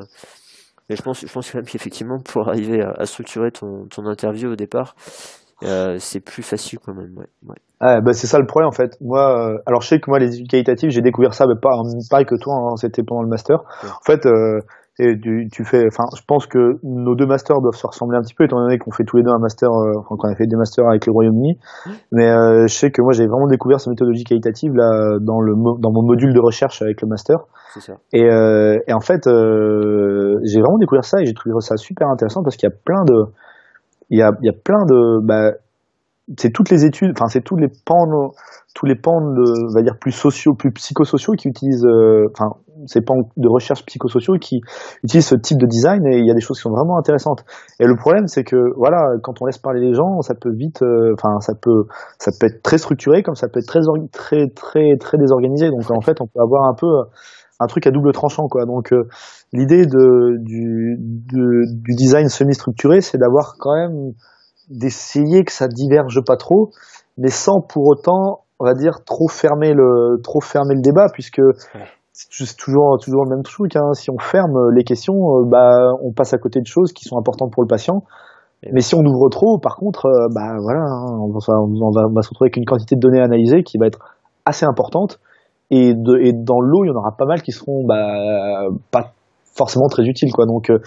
mais 0.88 0.96
je 0.96 1.02
pense 1.02 1.20
je 1.26 1.32
pense 1.32 1.50
quand 1.50 1.58
même 1.58 1.66
qu'effectivement 1.66 2.18
pour 2.20 2.48
arriver 2.48 2.80
à, 2.80 3.04
structurer 3.06 3.50
ton, 3.50 3.86
ton 3.88 4.06
interview 4.06 4.52
au 4.52 4.56
départ 4.56 4.94
euh, 5.64 5.96
c'est 5.98 6.20
plus 6.20 6.42
facile 6.42 6.78
quand 6.78 6.94
même 6.94 7.16
ouais, 7.16 7.26
ouais. 7.48 7.56
Ah, 7.82 8.00
bah 8.00 8.12
c'est 8.12 8.26
ça 8.26 8.38
le 8.38 8.46
problème 8.46 8.68
en 8.68 8.72
fait. 8.72 8.96
Moi, 9.00 9.58
alors 9.66 9.82
je 9.82 9.88
sais 9.88 10.00
que 10.00 10.08
moi 10.08 10.18
les 10.18 10.34
études 10.34 10.48
qualitatives, 10.48 10.90
j'ai 10.90 11.02
découvert 11.02 11.34
ça, 11.34 11.46
mais 11.46 11.56
pas 11.60 11.70
pareil 12.08 12.26
que 12.26 12.36
toi, 12.36 12.54
hein, 12.54 12.76
c'était 12.76 13.02
pendant 13.02 13.22
le 13.22 13.28
master. 13.28 13.58
En 13.82 14.04
fait, 14.06 14.26
et 14.98 15.18
tu, 15.18 15.48
tu, 15.50 15.64
fais, 15.64 15.86
enfin, 15.86 16.04
je 16.14 16.20
pense 16.26 16.46
que 16.46 16.78
nos 16.82 17.14
deux 17.14 17.24
masters 17.24 17.60
doivent 17.62 17.74
se 17.74 17.86
ressembler 17.86 18.18
un 18.18 18.20
petit 18.20 18.34
peu, 18.34 18.44
étant 18.44 18.60
donné 18.60 18.78
qu'on 18.78 18.90
fait 18.90 19.04
tous 19.04 19.16
les 19.16 19.22
deux 19.22 19.30
un 19.30 19.38
master, 19.38 19.70
euh, 19.70 19.92
enfin, 19.98 20.16
qu'on 20.18 20.28
a 20.28 20.34
fait 20.34 20.46
des 20.46 20.56
masters 20.56 20.86
avec 20.86 21.06
le 21.06 21.12
Royaume-Uni. 21.12 21.58
Mais 22.12 22.28
euh, 22.28 22.66
je 22.66 22.74
sais 22.74 22.90
que 22.90 23.00
moi, 23.00 23.12
j'ai 23.12 23.26
vraiment 23.26 23.46
découvert 23.46 23.80
cette 23.80 23.88
méthodologie 23.88 24.24
qualitative 24.24 24.74
là 24.74 25.16
dans 25.18 25.40
le 25.40 25.54
dans 25.80 25.90
mon 25.90 26.02
module 26.02 26.34
de 26.34 26.40
recherche 26.40 26.82
avec 26.82 27.00
le 27.00 27.08
master. 27.08 27.38
Ça. 27.80 27.94
Et, 28.12 28.30
euh, 28.30 28.78
et 28.86 28.92
en 28.92 29.00
fait, 29.00 29.26
euh, 29.26 30.38
j'ai 30.44 30.60
vraiment 30.60 30.78
découvert 30.78 31.04
ça 31.04 31.22
et 31.22 31.24
j'ai 31.24 31.32
trouvé 31.32 31.54
ça 31.60 31.78
super 31.78 32.08
intéressant 32.08 32.42
parce 32.42 32.56
qu'il 32.56 32.68
y 32.68 32.72
a 32.72 32.76
plein 32.84 33.04
de, 33.04 33.32
il 34.10 34.18
y 34.18 34.22
a, 34.22 34.30
il 34.42 34.46
y 34.46 34.50
a 34.50 34.52
plein 34.52 34.84
de, 34.84 35.24
bah, 35.26 35.52
c'est 36.38 36.50
toutes 36.50 36.70
les 36.70 36.84
études, 36.84 37.12
enfin, 37.16 37.26
c'est 37.28 37.42
tous 37.42 37.56
les 37.56 37.68
pans, 37.68 38.06
tous 38.74 38.86
les 38.86 38.94
pans 38.94 39.20
de, 39.20 39.70
on 39.70 39.74
va 39.74 39.82
dire 39.82 39.98
plus 40.00 40.12
sociaux, 40.12 40.54
plus 40.54 40.72
psychosociaux 40.72 41.34
qui 41.34 41.48
utilisent, 41.48 41.86
enfin 42.34 42.56
ces 42.86 43.00
pans 43.00 43.28
de 43.36 43.48
recherche 43.48 43.84
psychosociaux 43.86 44.34
qui 44.40 44.60
utilisent 45.02 45.26
ce 45.26 45.34
type 45.34 45.58
de 45.58 45.66
design 45.66 46.06
et 46.06 46.18
il 46.18 46.26
y 46.26 46.30
a 46.30 46.34
des 46.34 46.40
choses 46.40 46.58
qui 46.58 46.62
sont 46.62 46.70
vraiment 46.70 46.98
intéressantes. 46.98 47.44
Et 47.80 47.86
le 47.86 47.96
problème, 47.96 48.26
c'est 48.26 48.44
que 48.44 48.56
voilà, 48.76 48.98
quand 49.22 49.40
on 49.40 49.46
laisse 49.46 49.58
parler 49.58 49.80
les 49.80 49.94
gens, 49.94 50.20
ça 50.22 50.34
peut 50.34 50.52
vite, 50.52 50.82
euh, 50.82 51.14
enfin, 51.14 51.40
ça 51.40 51.54
peut, 51.60 51.84
ça 52.18 52.30
peut 52.38 52.46
être 52.46 52.62
très 52.62 52.78
structuré, 52.78 53.22
comme 53.22 53.34
ça 53.34 53.48
peut 53.48 53.60
être 53.60 53.66
très, 53.66 53.80
très, 54.12 54.48
très, 54.48 54.96
très 54.98 55.18
désorganisé. 55.18 55.68
Donc 55.70 55.90
en 55.90 56.00
fait, 56.00 56.20
on 56.20 56.26
peut 56.26 56.40
avoir 56.40 56.68
un 56.68 56.74
peu 56.74 56.86
un 57.60 57.66
truc 57.66 57.86
à 57.86 57.90
double 57.90 58.12
tranchant, 58.12 58.48
quoi. 58.48 58.64
Donc 58.64 58.92
euh, 58.92 59.04
l'idée 59.52 59.86
de 59.86 60.38
du, 60.42 60.96
du 60.98 61.94
design 61.94 62.28
semi-structuré, 62.28 63.00
c'est 63.00 63.18
d'avoir 63.18 63.54
quand 63.58 63.74
même 63.74 64.12
d'essayer 64.72 65.44
que 65.44 65.52
ça 65.52 65.68
diverge 65.68 66.20
pas 66.26 66.36
trop, 66.36 66.70
mais 67.18 67.30
sans 67.30 67.60
pour 67.60 67.86
autant 67.86 68.40
on 68.58 68.64
va 68.64 68.74
dire 68.74 69.04
trop 69.04 69.28
fermer 69.28 69.74
le 69.74 70.20
trop 70.22 70.40
fermer 70.40 70.74
le 70.74 70.82
débat 70.82 71.06
puisque 71.12 71.42
c'est 72.12 72.56
toujours 72.56 72.96
toujours 73.02 73.24
le 73.24 73.30
même 73.30 73.42
truc. 73.42 73.74
Hein. 73.76 73.92
Si 73.94 74.10
on 74.10 74.18
ferme 74.18 74.70
les 74.74 74.84
questions, 74.84 75.14
euh, 75.14 75.44
bah 75.44 75.72
on 76.02 76.12
passe 76.12 76.32
à 76.32 76.38
côté 76.38 76.60
de 76.60 76.66
choses 76.66 76.92
qui 76.92 77.04
sont 77.04 77.18
importantes 77.18 77.52
pour 77.52 77.62
le 77.62 77.68
patient. 77.68 78.04
Mais 78.72 78.80
si 78.80 78.94
on 78.94 79.00
ouvre 79.00 79.28
trop, 79.28 79.58
par 79.58 79.74
contre, 79.74 80.06
euh, 80.06 80.28
bah 80.32 80.54
voilà, 80.62 80.82
hein, 80.82 81.18
on, 81.20 81.32
va, 81.32 81.38
on, 81.58 82.12
va, 82.14 82.22
se 82.22 82.28
retrouver 82.28 82.46
avec 82.46 82.56
une 82.56 82.64
quantité 82.64 82.94
de 82.94 83.00
données 83.00 83.20
analysées 83.20 83.64
qui 83.64 83.76
va 83.76 83.86
être 83.86 83.98
assez 84.44 84.64
importante. 84.64 85.18
Et, 85.70 85.94
de, 85.94 86.18
et 86.20 86.32
dans 86.32 86.60
l'eau, 86.60 86.84
il 86.84 86.88
y 86.88 86.90
en 86.92 86.94
aura 86.94 87.16
pas 87.16 87.24
mal 87.24 87.42
qui 87.42 87.50
seront 87.50 87.84
bah, 87.84 88.68
pas 88.92 89.14
forcément 89.54 89.88
très 89.88 90.04
utile 90.04 90.32
quoi. 90.32 90.46
Donc 90.46 90.70
euh, 90.70 90.78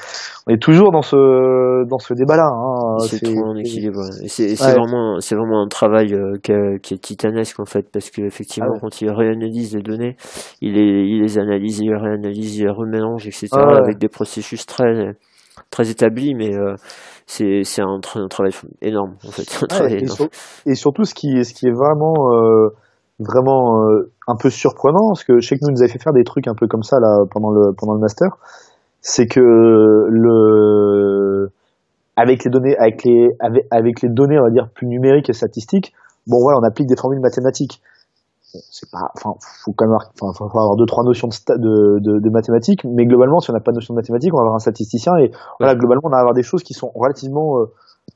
on 0.47 0.53
est 0.53 0.61
toujours 0.61 0.91
dans 0.91 1.01
ce 1.01 1.87
dans 1.87 1.99
ce 1.99 2.13
débat 2.13 2.37
là 2.37 2.47
hein. 2.47 2.97
c'est 2.99 3.21
trop 3.21 3.45
en 3.45 3.55
équilibre. 3.55 4.01
Et 4.23 4.27
c'est 4.27 4.55
vraiment 4.55 5.19
c'est 5.19 5.35
vraiment 5.35 5.61
un 5.61 5.67
travail 5.67 6.13
euh, 6.13 6.37
qui, 6.41 6.93
est, 6.93 7.01
titanesque 7.01 7.59
en 7.59 7.65
fait 7.65 7.87
parce 7.91 8.09
que 8.09 8.21
effectivement 8.21 8.73
ah 8.75 8.79
quand 8.81 9.01
il 9.01 9.09
réanalyse 9.09 9.75
les 9.75 9.81
données 9.81 10.17
il 10.61 10.73
les 10.73 11.05
il 11.05 11.21
les 11.21 11.37
analyse 11.37 11.79
il 11.79 11.89
les 11.89 11.97
réanalyse 11.97 12.57
il 12.57 12.63
les 12.63 12.71
remélange 12.71 13.27
etc 13.27 13.49
ah 13.53 13.77
avec 13.77 13.97
des 13.97 14.09
processus 14.09 14.65
très 14.65 15.15
très 15.69 15.89
établis 15.89 16.33
mais 16.33 16.55
euh, 16.55 16.75
c'est 17.27 17.63
c'est 17.63 17.81
un, 17.81 17.99
un, 18.15 18.27
travail 18.27 18.51
énorme 18.81 19.15
en 19.27 19.31
fait. 19.31 19.65
Un 19.71 19.87
et, 20.65 20.75
surtout 20.75 21.03
ce 21.03 21.13
qui 21.13 21.43
ce 21.43 21.53
qui 21.53 21.67
est 21.67 21.73
vraiment 21.73 22.31
vraiment 23.19 23.87
un 24.27 24.35
peu 24.35 24.49
surprenant, 24.49 25.09
parce 25.09 25.23
que 25.23 25.39
je 25.39 25.47
sais 25.47 25.55
que 25.55 25.65
nous 25.65 25.71
nous 25.71 25.81
avait 25.81 25.91
fait 25.91 26.01
faire 26.01 26.13
des 26.13 26.23
trucs 26.23 26.47
un 26.47 26.55
peu 26.55 26.67
comme 26.67 26.83
ça 26.83 26.99
là 26.99 27.23
pendant 27.29 27.51
le 27.51 27.73
pendant 27.77 27.93
le 27.93 27.99
master, 27.99 28.37
c'est 29.01 29.27
que 29.27 29.39
le 30.09 31.51
avec 32.15 32.43
les 32.43 32.49
données 32.49 32.75
avec 32.77 33.03
les 33.03 33.35
avec, 33.39 33.65
avec 33.71 34.01
les 34.01 34.09
données 34.09 34.39
on 34.39 34.43
va 34.43 34.49
dire 34.49 34.69
plus 34.73 34.87
numériques 34.87 35.29
et 35.29 35.33
statistiques, 35.33 35.93
bon 36.27 36.39
voilà, 36.41 36.59
on 36.59 36.63
applique 36.63 36.87
des 36.87 36.95
formules 36.95 37.21
mathématiques. 37.21 37.81
C'est 38.71 38.89
pas, 38.89 39.11
enfin, 39.17 39.35
faut 39.65 39.73
quand 39.73 39.85
même 39.85 39.97
avoir, 40.15 40.33
faut 40.33 40.45
avoir 40.45 40.77
deux 40.77 40.85
trois 40.85 41.03
notions 41.03 41.27
de, 41.27 41.99
de, 41.99 42.19
de, 42.21 42.29
mathématiques, 42.29 42.85
mais 42.85 43.05
globalement, 43.05 43.41
si 43.41 43.49
on 43.49 43.53
n'a 43.53 43.59
pas 43.59 43.71
de 43.71 43.75
notion 43.75 43.93
de 43.93 43.99
mathématiques, 43.99 44.33
on 44.33 44.37
va 44.37 44.43
avoir 44.43 44.55
un 44.55 44.59
statisticien 44.59 45.17
et 45.17 45.31
voilà, 45.59 45.75
globalement, 45.75 46.03
on 46.05 46.09
va 46.09 46.19
avoir 46.19 46.33
des 46.33 46.41
choses 46.41 46.63
qui 46.63 46.73
sont 46.73 46.89
relativement 46.95 47.59
euh, 47.59 47.65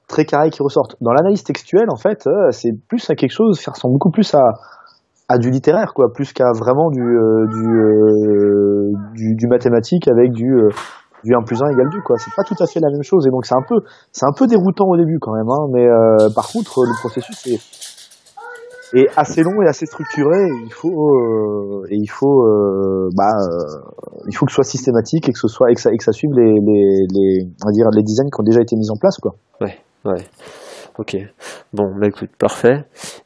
très 0.07 0.23
carrées 0.23 0.49
qui 0.49 0.63
ressortent. 0.63 0.95
Dans 1.01 1.11
l'analyse 1.11 1.43
textuelle, 1.43 1.89
en 1.91 1.97
fait, 1.97 2.25
euh, 2.25 2.51
c'est 2.51 2.71
plus 2.71 3.09
à 3.09 3.15
quelque 3.15 3.33
chose, 3.33 3.59
ça 3.59 3.71
ressemble 3.71 3.95
beaucoup 3.95 4.11
plus 4.11 4.33
à 4.33 4.53
à 5.29 5.37
du 5.37 5.49
littéraire, 5.49 5.93
quoi, 5.93 6.11
plus 6.13 6.33
qu'à 6.33 6.51
vraiment 6.51 6.89
du 6.89 7.01
euh, 7.01 7.45
du, 7.47 8.93
du, 9.13 9.35
du 9.35 9.47
mathématique 9.47 10.07
avec 10.07 10.31
du 10.31 10.51
du 11.23 11.35
1 11.35 11.43
plus 11.43 11.61
1 11.61 11.71
égale 11.71 11.89
du 11.89 12.01
quoi 12.01 12.15
c'est 12.17 12.33
pas 12.33 12.43
tout 12.43 12.55
à 12.63 12.65
fait 12.65 12.79
la 12.79 12.89
même 12.89 13.03
chose 13.03 13.27
et 13.27 13.29
donc 13.29 13.45
c'est 13.45 13.53
un 13.53 13.65
peu 13.67 13.75
c'est 14.13 14.25
un 14.25 14.31
peu 14.31 14.47
déroutant 14.47 14.85
au 14.87 14.95
début 14.95 15.19
quand 15.19 15.33
même 15.33 15.49
hein, 15.49 15.67
mais 15.69 15.85
par 16.33 16.47
contre 16.47 16.85
le 16.85 16.97
processus 17.01 17.45
est 17.47 17.59
est 18.93 19.07
assez 19.15 19.43
long 19.43 19.61
et 19.61 19.67
assez 19.67 19.85
structuré. 19.85 20.47
Il 20.65 20.73
faut 20.73 21.15
euh, 21.15 21.85
et 21.89 21.95
il 21.95 22.09
faut 22.09 22.43
euh, 22.43 23.09
bah 23.15 23.29
euh, 23.37 23.81
il 24.27 24.35
faut 24.35 24.45
que 24.45 24.51
ce 24.51 24.55
soit 24.55 24.63
systématique 24.63 25.29
et 25.29 25.33
que 25.33 25.39
ce 25.39 25.47
soit 25.47 25.71
et 25.71 25.75
que 25.75 25.81
ça, 25.81 25.91
et 25.91 25.97
que 25.97 26.03
ça 26.03 26.11
suive 26.11 26.31
les 26.33 26.59
les 26.59 27.05
les 27.13 27.47
on 27.63 27.67
va 27.67 27.71
dire 27.71 27.87
les 27.95 28.03
designs 28.03 28.29
qui 28.29 28.39
ont 28.39 28.43
déjà 28.43 28.61
été 28.61 28.75
mis 28.75 28.89
en 28.89 28.97
place 28.99 29.17
quoi. 29.17 29.35
Ouais 29.61 29.77
ouais. 30.05 30.23
Ok. 30.99 31.15
Bon, 31.71 31.95
bah 31.97 32.07
écoute, 32.07 32.31
parfait. 32.37 32.83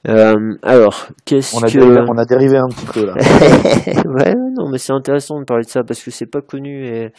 Euh, 0.07 0.35
alors, 0.61 1.07
qu'est-ce 1.25 1.59
que... 1.59 1.79
Dérivé, 1.79 2.05
on 2.07 2.17
a 2.19 2.25
dérivé 2.25 2.57
un 2.57 2.67
petit 2.67 2.85
peu 2.85 3.03
là. 3.03 3.15
ouais, 4.05 4.35
non, 4.55 4.69
mais 4.69 4.77
c'est 4.77 4.93
intéressant 4.93 5.39
de 5.39 5.45
parler 5.45 5.63
de 5.63 5.69
ça 5.69 5.83
parce 5.83 6.03
que 6.03 6.11
c'est 6.11 6.27
pas 6.27 6.41
connu 6.41 6.85
et, 6.85 7.11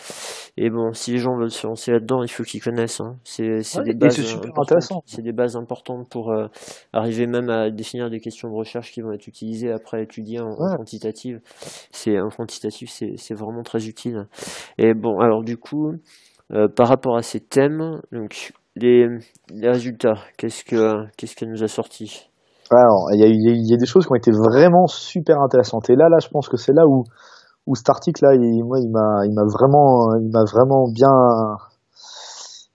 et 0.56 0.70
bon, 0.70 0.92
si 0.92 1.10
les 1.10 1.18
gens 1.18 1.36
veulent 1.36 1.50
se 1.50 1.66
lancer 1.66 1.90
là-dedans, 1.90 2.22
il 2.22 2.28
faut 2.28 2.44
qu'ils 2.44 2.62
connaissent. 2.62 3.00
Hein. 3.00 3.16
C'est 3.24 3.64
des 3.82 3.94
bases 3.94 4.20
intéressant. 4.56 5.02
C'est 5.06 5.22
des 5.22 5.32
bases 5.32 5.56
importantes 5.56 6.08
pour 6.08 6.30
euh, 6.30 6.46
arriver 6.92 7.26
même 7.26 7.50
à 7.50 7.70
définir 7.70 8.08
des 8.08 8.20
questions 8.20 8.48
de 8.48 8.54
recherche 8.54 8.92
qui 8.92 9.00
vont 9.00 9.10
être 9.10 9.26
utilisées 9.26 9.72
après 9.72 10.04
étudier 10.04 10.38
en, 10.38 10.52
en 10.52 10.76
quantitative. 10.76 11.40
C'est 11.90 12.20
en 12.20 12.28
quantitatif, 12.28 12.90
c'est 12.90 13.34
vraiment 13.34 13.64
très 13.64 13.88
utile. 13.88 14.28
Et 14.78 14.94
bon, 14.94 15.18
alors 15.18 15.42
du 15.42 15.56
coup, 15.56 15.94
euh, 16.52 16.68
par 16.68 16.86
rapport 16.86 17.16
à 17.16 17.22
ces 17.22 17.40
thèmes, 17.40 18.00
donc 18.12 18.52
les, 18.76 19.08
résultats, 19.62 20.16
qu'est-ce 20.36 20.64
que 20.64 21.06
qu'est-ce 21.16 21.36
qu'elle 21.36 21.50
nous 21.50 21.62
a 21.62 21.68
sorti 21.68 22.28
Alors, 22.70 23.08
il 23.12 23.20
y 23.20 23.24
a, 23.24 23.28
y 23.28 23.74
a, 23.74 23.76
des 23.76 23.86
choses 23.86 24.06
qui 24.06 24.12
ont 24.12 24.16
été 24.16 24.32
vraiment 24.32 24.86
super 24.86 25.40
intéressantes. 25.40 25.90
Et 25.90 25.96
là, 25.96 26.08
là, 26.08 26.18
je 26.20 26.28
pense 26.28 26.48
que 26.48 26.56
c'est 26.56 26.72
là 26.72 26.86
où 26.86 27.04
où 27.66 27.74
cet 27.74 27.88
article 27.88 28.24
là, 28.24 28.34
il, 28.34 28.62
moi, 28.64 28.78
il 28.80 28.90
m'a 28.90 29.44
vraiment 29.44 30.08
vraiment 30.52 30.86
bien 30.92 31.08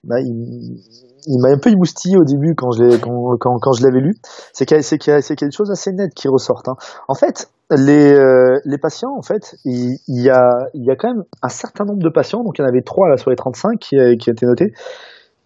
il, 0.07 1.37
m'a 1.41 1.49
un 1.49 1.57
peu 1.57 1.69
émoustillé 1.69 2.17
au 2.17 2.23
début 2.23 2.55
quand 2.55 2.71
je 2.71 2.83
l'ai 2.83 2.99
quand, 2.99 3.37
quand, 3.37 3.81
l'avais 3.81 3.99
lu. 3.99 4.15
C'est 4.53 4.65
qu'il 4.65 4.77
y 4.77 4.79
a 4.79 4.83
c'est 4.83 4.97
qu'il 4.97 5.13
y, 5.13 5.15
a 5.15 5.19
des 5.19 5.51
choses 5.51 5.69
assez 5.69 5.91
nettes 5.91 6.13
qui 6.15 6.27
ressortent. 6.27 6.69
Hein. 6.69 6.75
En 7.07 7.13
fait, 7.13 7.49
les 7.69 8.13
euh, 8.13 8.57
les 8.65 8.77
patients, 8.77 9.13
en 9.15 9.21
fait, 9.21 9.57
il, 9.65 9.97
il, 10.07 10.23
y 10.23 10.29
a 10.29 10.49
il 10.73 10.85
y 10.85 10.91
a 10.91 10.95
quand 10.95 11.13
même 11.13 11.23
un 11.41 11.49
certain 11.49 11.83
nombre 11.83 12.01
de 12.01 12.09
patients. 12.09 12.43
Donc 12.43 12.57
il 12.57 12.61
y 12.61 12.65
en 12.65 12.67
avait 12.67 12.81
trois 12.81 13.09
là 13.09 13.17
sur 13.17 13.29
les 13.29 13.35
35 13.35 13.77
qui 13.79 13.97
qui 14.17 14.29
étaient 14.29 14.45
notés 14.45 14.73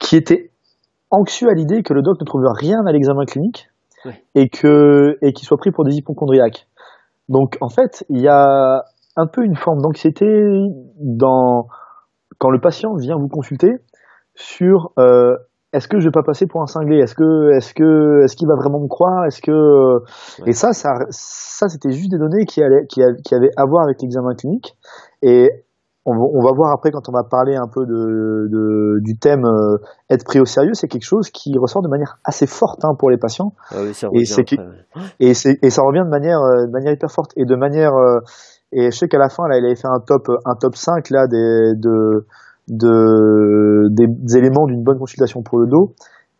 qui 0.03 0.17
était 0.17 0.51
anxieux 1.09 1.49
à 1.49 1.53
l'idée 1.53 1.81
que 1.81 1.93
le 1.93 2.01
doc 2.01 2.19
ne 2.19 2.25
trouve 2.25 2.43
rien 2.59 2.85
à 2.85 2.91
l'examen 2.91 3.25
clinique 3.25 3.69
et 4.35 4.49
que 4.49 5.17
et 5.21 5.31
qu'il 5.31 5.47
soit 5.47 5.57
pris 5.57 5.71
pour 5.71 5.85
des 5.85 5.95
hypochondriaques. 5.95 6.67
Donc 7.29 7.57
en 7.61 7.69
fait, 7.69 8.05
il 8.09 8.21
y 8.21 8.27
a 8.27 8.83
un 9.15 9.27
peu 9.27 9.43
une 9.43 9.55
forme 9.55 9.81
d'anxiété 9.81 10.25
dans 10.99 11.67
quand 12.37 12.49
le 12.49 12.59
patient 12.59 12.93
vient 12.95 13.15
vous 13.15 13.29
consulter 13.29 13.71
sur 14.35 14.91
euh, 14.99 15.35
est-ce 15.71 15.87
que 15.87 15.99
je 15.99 16.05
vais 16.05 16.11
pas 16.11 16.23
passer 16.23 16.47
pour 16.47 16.61
un 16.61 16.67
cinglé? 16.67 16.97
Est-ce 16.97 17.15
que 17.15 17.55
est-ce 17.55 17.73
que 17.73 18.23
est-ce 18.25 18.35
qu'il 18.35 18.47
va 18.47 18.55
vraiment 18.55 18.81
me 18.81 18.89
croire? 18.89 19.25
Est-ce 19.25 19.41
que 19.41 20.03
et 20.45 20.51
ça 20.51 20.73
ça 20.73 20.95
ça 21.09 21.69
c'était 21.69 21.91
juste 21.91 22.11
des 22.11 22.17
données 22.17 22.45
qui 22.45 22.61
allaient 22.61 22.85
qui, 22.89 23.01
qui 23.23 23.35
avaient 23.35 23.51
à 23.55 23.65
voir 23.65 23.85
avec 23.85 24.01
l'examen 24.01 24.35
clinique. 24.35 24.75
Et 25.21 25.49
on, 26.05 26.41
va 26.41 26.51
voir 26.53 26.73
après 26.73 26.91
quand 26.91 27.07
on 27.07 27.13
va 27.13 27.23
parler 27.23 27.55
un 27.55 27.67
peu 27.67 27.85
de, 27.85 28.99
du 29.01 29.17
thème 29.17 29.45
euh, 29.45 29.77
être 30.09 30.25
pris 30.25 30.39
au 30.39 30.45
sérieux, 30.45 30.73
c'est 30.73 30.87
quelque 30.87 31.05
chose 31.05 31.29
qui 31.29 31.57
ressort 31.57 31.81
de 31.81 31.87
manière 31.87 32.19
assez 32.25 32.45
forte 32.45 32.83
hein, 32.83 32.93
pour 32.97 33.09
les 33.09 33.17
patients. 33.17 33.53
Ah 33.71 33.77
oui, 33.83 33.93
ça 33.93 34.09
et, 35.19 35.29
et, 35.29 35.33
ça 35.33 35.81
revient 35.81 36.03
de 36.03 36.09
manière, 36.09 36.39
euh, 36.39 36.65
de 36.65 36.71
manière 36.71 36.91
hyper 36.91 37.09
forte 37.09 37.31
et 37.37 37.45
de 37.45 37.55
manière. 37.55 37.93
Euh, 37.93 38.19
et 38.73 38.91
je 38.91 38.97
sais 38.97 39.07
qu'à 39.07 39.17
la 39.17 39.29
fin, 39.29 39.47
là, 39.47 39.57
il 39.57 39.65
avait 39.65 39.75
fait 39.75 39.87
un 39.87 39.99
top, 40.05 40.27
un 40.45 40.55
top 40.55 40.75
5 40.75 41.09
là, 41.11 41.27
des, 41.27 41.73
de, 41.77 42.25
de, 42.67 43.87
des, 43.91 44.37
éléments 44.37 44.65
d'une 44.65 44.83
bonne 44.83 44.99
consultation 44.99 45.41
pour 45.41 45.59
le 45.59 45.67
dos. 45.67 45.93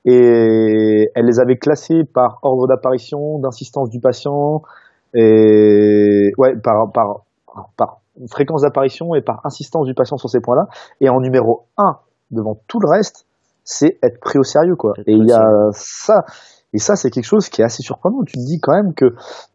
Et 0.06 1.10
elle 1.16 1.26
les 1.26 1.40
avait 1.40 1.56
classés 1.56 2.02
par 2.14 2.40
ordre 2.42 2.68
d'apparition, 2.68 3.40
d'insistance 3.40 3.90
du 3.90 4.02
patient, 4.02 4.62
et 5.14 6.32
ouais, 6.38 6.56
par, 6.62 6.92
par, 6.92 7.22
par 7.78 8.03
fréquence 8.30 8.62
d'apparition 8.62 9.16
et 9.16 9.22
par 9.22 9.40
insistance 9.44 9.86
du 9.86 9.94
patient 9.94 10.18
sur 10.18 10.30
ces 10.30 10.40
points-là. 10.40 10.66
Et 11.02 11.10
en 11.10 11.20
numéro 11.20 11.66
1, 11.78 11.98
devant 12.32 12.60
tout 12.68 12.80
le 12.80 12.90
reste, 12.90 13.26
c'est 13.64 13.98
être 14.04 14.20
pris 14.20 14.40
au 14.40 14.44
sérieux, 14.44 14.76
quoi. 14.76 14.94
Et 15.08 15.14
il 15.14 15.28
y 15.28 15.32
a 15.32 15.42
ça. 15.72 16.26
Et 16.74 16.80
ça, 16.80 16.96
c'est 16.96 17.12
quelque 17.12 17.26
chose 17.26 17.50
qui 17.50 17.62
est 17.62 17.66
assez 17.66 17.84
surprenant. 17.84 18.24
Tu 18.26 18.34
te 18.34 18.44
dis 18.44 18.60
quand 18.60 18.74
même 18.74 18.94
que 18.96 19.06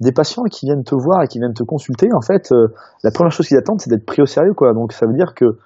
des 0.01 0.13
patients 0.13 0.45
qui 0.45 0.67
viennent 0.67 0.85
te 0.85 0.95
voir 0.95 1.23
et 1.23 1.27
qui 1.27 1.41
viennent 1.41 1.53
te 1.53 1.65
consulter, 1.65 2.09
en 2.15 2.21
fait, 2.21 2.53
euh, 2.53 2.69
la 3.03 3.11
première 3.11 3.33
chose 3.33 3.49
qu'ils 3.49 3.59
attendent, 3.59 3.81
c'est 3.81 3.91
d'être 3.91 4.07
pris 4.07 4.23
au 4.23 4.27
sérieux, 4.27 4.55
quoi. 4.55 4.73
Donc, 4.73 4.93
ça 4.93 5.05
veut 5.07 5.15
dire 5.15 5.35
que, 5.35 5.59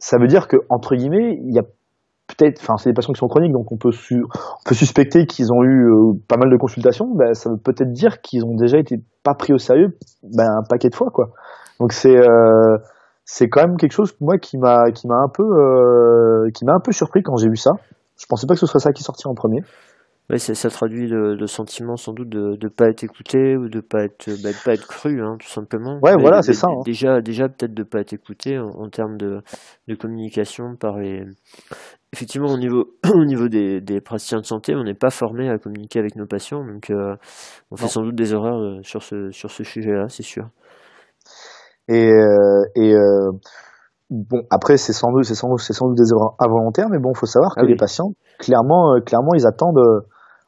ça 0.00 0.18
veut 0.18 0.26
dire 0.26 0.48
que, 0.48 0.56
entre 0.68 0.96
guillemets, 0.96 1.38
il 1.44 1.54
y 1.54 1.60
a 1.60 1.62
peut-être, 2.26 2.60
enfin, 2.60 2.76
c'est 2.76 2.90
des 2.90 2.94
patients 2.94 3.12
qui 3.12 3.20
sont 3.20 3.28
chroniques, 3.28 3.52
donc 3.52 3.70
on 3.70 3.76
peut, 3.76 3.90
on 4.10 4.68
peut 4.68 4.74
suspecter 4.74 5.26
qu'ils 5.26 5.52
ont 5.52 5.62
eu 5.62 5.86
euh, 5.86 6.18
pas 6.26 6.36
mal 6.36 6.50
de 6.50 6.56
consultations. 6.56 7.06
Ben, 7.14 7.34
ça 7.34 7.50
veut 7.50 7.56
peut-être 7.56 7.92
dire 7.92 8.20
qu'ils 8.20 8.44
ont 8.44 8.56
déjà 8.56 8.78
été 8.78 8.96
pas 9.22 9.34
pris 9.34 9.52
au 9.52 9.58
sérieux, 9.58 9.96
ben, 10.22 10.46
un 10.46 10.64
paquet 10.68 10.88
de 10.88 10.94
fois, 10.96 11.10
quoi. 11.12 11.30
Donc 11.80 11.92
c'est 11.92 12.16
euh, 12.16 12.76
c'est 13.24 13.48
quand 13.48 13.66
même 13.66 13.76
quelque 13.76 13.92
chose 13.92 14.14
moi 14.20 14.38
qui 14.38 14.58
m'a 14.58 14.90
qui 14.92 15.06
m'a 15.06 15.16
un 15.16 15.28
peu 15.28 15.42
euh, 15.42 16.50
qui 16.52 16.64
m'a 16.64 16.74
un 16.74 16.80
peu 16.80 16.92
surpris 16.92 17.22
quand 17.22 17.36
j'ai 17.36 17.48
vu 17.48 17.56
ça. 17.56 17.72
Je 18.18 18.26
pensais 18.26 18.46
pas 18.46 18.54
que 18.54 18.60
ce 18.60 18.66
soit 18.66 18.80
ça 18.80 18.92
qui 18.92 19.02
sortirait 19.02 19.30
en 19.30 19.34
premier. 19.34 19.60
Oui, 20.30 20.38
ça, 20.38 20.54
ça 20.54 20.70
traduit 20.70 21.06
le, 21.06 21.46
sentiment 21.46 21.96
sans 21.96 22.14
doute 22.14 22.30
de 22.30 22.56
ne 22.58 22.68
pas 22.68 22.88
être 22.88 23.04
écouté 23.04 23.58
ou 23.58 23.68
de 23.68 23.80
pas 23.80 24.04
être 24.04 24.30
bah, 24.42 24.52
de 24.52 24.64
pas 24.64 24.72
être 24.72 24.86
cru, 24.86 25.22
hein, 25.22 25.36
tout 25.38 25.48
simplement. 25.48 25.98
Ouais, 26.02 26.14
voilà, 26.18 26.40
c'est 26.40 26.54
ça. 26.54 26.68
Hein. 26.68 26.80
Déjà, 26.86 27.20
déjà 27.20 27.46
peut-être 27.48 27.74
de 27.74 27.82
pas 27.82 28.00
être 28.00 28.14
écouté 28.14 28.58
en, 28.58 28.88
termes 28.88 29.18
de, 29.18 29.42
de 29.86 29.94
communication 29.94 30.76
par 30.76 30.98
les. 30.98 31.24
Effectivement, 32.14 32.48
au 32.48 32.56
niveau 32.56 32.94
au 33.14 33.24
niveau 33.26 33.48
des, 33.48 33.82
des 33.82 34.00
praticiens 34.00 34.38
de 34.40 34.46
santé, 34.46 34.74
on 34.74 34.84
n'est 34.84 34.94
pas 34.94 35.10
formé 35.10 35.50
à 35.50 35.58
communiquer 35.58 35.98
avec 35.98 36.16
nos 36.16 36.26
patients, 36.26 36.64
donc 36.64 36.88
euh, 36.88 37.16
on 37.70 37.76
fait 37.76 37.88
sans 37.88 38.00
doute 38.02 38.14
des 38.14 38.32
erreurs 38.32 38.78
sur 38.82 39.02
ce 39.02 39.30
sur 39.30 39.50
ce 39.50 39.62
sujet-là, 39.62 40.08
c'est 40.08 40.22
sûr. 40.22 40.48
Et, 41.88 42.10
euh, 42.10 42.64
et 42.74 42.94
euh, 42.94 43.30
bon, 44.10 44.42
après, 44.50 44.76
c'est 44.76 44.92
sans 44.92 45.12
doute, 45.12 45.24
c'est 45.24 45.34
sans, 45.34 45.56
c'est 45.58 45.72
sans 45.72 45.88
doute 45.88 45.98
des 45.98 46.12
erreurs 46.12 46.34
involontaires, 46.38 46.88
mais 46.90 46.98
bon, 46.98 47.14
faut 47.14 47.26
savoir 47.26 47.54
que 47.54 47.60
ah 47.60 47.64
les 47.64 47.76
patients, 47.76 48.14
clairement, 48.38 48.94
euh, 48.94 49.00
clairement, 49.00 49.34
ils 49.34 49.46
attendent. 49.46 49.80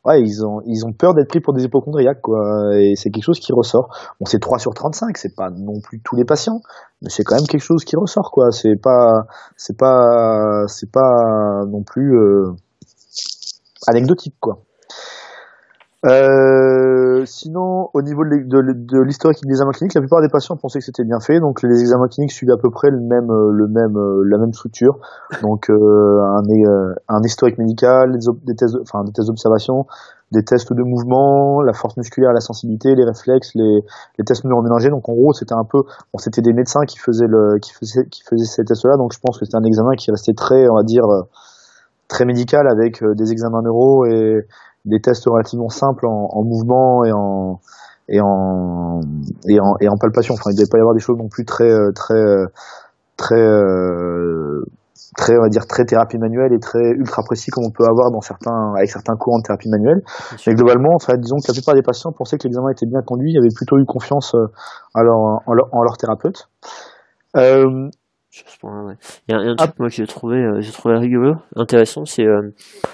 Ouais, 0.05 0.22
ils 0.22 0.46
ont, 0.46 0.61
ils 0.66 0.87
ont 0.87 0.92
peur 0.92 1.14
d'être 1.14 1.29
pris 1.29 1.40
pour 1.40 1.53
des 1.53 1.64
hypochondriaques, 1.64 2.22
quoi. 2.22 2.40
Et 2.77 2.94
c'est 2.94 3.11
quelque 3.11 3.25
chose 3.25 3.40
qui 3.40 3.53
ressort. 3.53 3.88
Bon, 4.20 4.27
c'est 4.27 4.38
3 4.38 4.61
sur 4.61 4.72
35, 4.72 5.16
c'est 5.16 5.35
pas 5.35 5.51
non 5.51 5.81
plus 5.81 6.01
tous 6.01 6.14
les 6.14 6.25
patients, 6.25 6.61
mais 7.03 7.11
c'est 7.11 7.25
quand 7.25 7.35
même 7.35 7.46
quelque 7.49 7.64
chose 7.64 7.85
qui 7.85 7.96
ressort, 7.96 8.31
quoi. 8.31 8.53
C'est 8.53 8.81
pas, 8.81 9.25
c'est 9.57 9.77
pas, 9.77 10.62
c'est 10.68 10.92
pas 10.92 11.64
non 11.68 11.83
plus 11.83 12.16
euh, 12.16 12.53
anecdotique, 13.88 14.37
quoi. 14.38 14.61
Euh, 16.04 17.24
sinon, 17.24 17.88
au 17.94 18.02
niveau 18.02 18.22
de, 18.22 19.00
l'historique 19.02 19.38
des 19.42 19.50
examens 19.50 19.72
cliniques, 19.72 19.94
la 19.94 20.02
plupart 20.02 20.20
des 20.20 20.28
patients 20.28 20.56
pensaient 20.56 20.78
que 20.78 20.85
c'était 20.85 21.04
bien 21.04 21.20
fait. 21.20 21.40
Donc, 21.40 21.62
les 21.62 21.80
examens 21.80 22.06
cliniques 22.09 22.32
suivent 22.32 22.50
à 22.50 22.59
peu 22.61 22.71
près 22.71 22.90
le 22.90 23.00
même, 23.00 23.31
euh, 23.31 23.50
le 23.50 23.66
même, 23.66 23.96
euh, 23.96 24.23
la 24.27 24.38
même 24.38 24.52
structure. 24.52 24.98
Donc, 25.42 25.71
un, 25.71 26.42
un, 27.08 27.23
historique 27.23 27.58
médical, 27.58 28.12
des, 28.44 28.54
tests, 28.54 28.77
enfin, 28.83 29.04
des 29.04 29.12
tests 29.12 29.29
d'observation, 29.29 29.87
des 30.33 30.42
tests 30.42 30.73
de 30.73 30.83
mouvement, 30.83 31.62
la 31.62 31.73
force 31.73 31.96
musculaire, 31.96 32.33
la 32.33 32.40
sensibilité, 32.40 32.94
les 32.94 33.04
réflexes, 33.04 33.52
les, 33.54 33.81
les 34.18 34.25
tests 34.25 34.44
neuroménagers. 34.44 34.90
Donc, 34.90 35.08
en 35.08 35.14
gros, 35.14 35.33
c'était 35.33 35.54
un 35.54 35.64
peu, 35.64 35.79
bon, 35.79 36.18
c'était 36.18 36.42
des 36.42 36.52
médecins 36.52 36.85
qui 36.87 36.98
faisaient 36.98 37.29
le, 37.29 37.58
qui 37.58 37.73
faisaient, 37.73 38.06
qui 38.06 38.23
faisaient 38.23 38.44
ces 38.44 38.64
tests-là. 38.64 38.96
Donc, 38.98 39.12
je 39.14 39.18
pense 39.18 39.38
que 39.38 39.46
c'était 39.46 39.56
un 39.56 39.64
examen 39.64 39.94
qui 39.96 40.10
restait 40.10 40.35
très, 40.35 40.68
on 40.68 40.75
va 40.75 40.83
dire, 40.83 41.06
très 42.06 42.27
médical 42.27 42.68
avec 42.68 43.02
des 43.02 43.33
examens 43.33 43.62
neuro 43.62 44.04
et 44.04 44.46
des 44.87 45.00
tests 45.00 45.24
relativement 45.26 45.68
simples 45.68 46.06
en, 46.06 46.28
en 46.32 46.42
mouvement 46.42 47.04
et 47.04 47.12
en 47.12 47.60
et 48.08 48.20
en 48.20 49.00
et 49.48 49.60
en 49.60 49.74
et 49.80 49.88
en 49.88 49.96
palpation. 49.96 50.34
Enfin, 50.34 50.50
il 50.50 50.54
ne 50.54 50.58
devait 50.58 50.70
pas 50.70 50.78
y 50.78 50.80
avoir 50.80 50.94
des 50.94 51.00
choses 51.00 51.18
non 51.18 51.28
plus 51.28 51.44
très 51.44 51.70
très 51.94 52.24
très 53.16 53.40
euh, 53.40 54.64
très 55.16 55.37
on 55.37 55.42
va 55.42 55.48
dire 55.48 55.66
très 55.66 55.84
thérapie 55.84 56.18
manuelle 56.18 56.52
et 56.52 56.58
très 56.58 56.90
ultra 56.90 57.22
précis 57.22 57.50
comme 57.50 57.64
on 57.64 57.70
peut 57.70 57.84
avoir 57.84 58.10
dans 58.10 58.20
certains 58.20 58.74
avec 58.76 58.90
certains 58.90 59.16
courants 59.16 59.38
de 59.38 59.42
thérapie 59.42 59.68
manuelle. 59.68 60.02
Mais 60.46 60.54
globalement 60.54 60.94
enfin 60.94 61.14
disons 61.16 61.37
que 61.37 61.48
la 61.48 61.54
plupart 61.54 61.74
des 61.74 61.82
patients 61.82 62.12
pensaient 62.12 62.38
que 62.38 62.44
l'examen 62.44 62.70
était 62.70 62.87
bien 62.87 63.02
conduit 63.02 63.32
ils 63.32 63.38
avaient 63.38 63.54
plutôt 63.54 63.78
eu 63.78 63.84
confiance 63.84 64.34
en 64.94 65.02
leur, 65.02 65.16
en 65.46 65.52
leur, 65.52 65.68
en 65.72 65.82
leur 65.82 65.96
thérapeute. 65.96 66.48
Euh, 67.37 67.90
il 69.28 69.32
y 69.32 69.34
a, 69.34 69.38
un 69.38 69.56
truc 69.56 69.78
moi 69.78 69.88
que 69.88 69.94
j'ai 69.94 70.06
trouvé, 70.06 70.37
euh, 70.37 70.60
j'ai 70.60 70.72
trouvé 70.72 70.96
rigolo, 70.96 71.34
intéressant, 71.54 72.04
c'est 72.04 72.24
euh, 72.24 72.50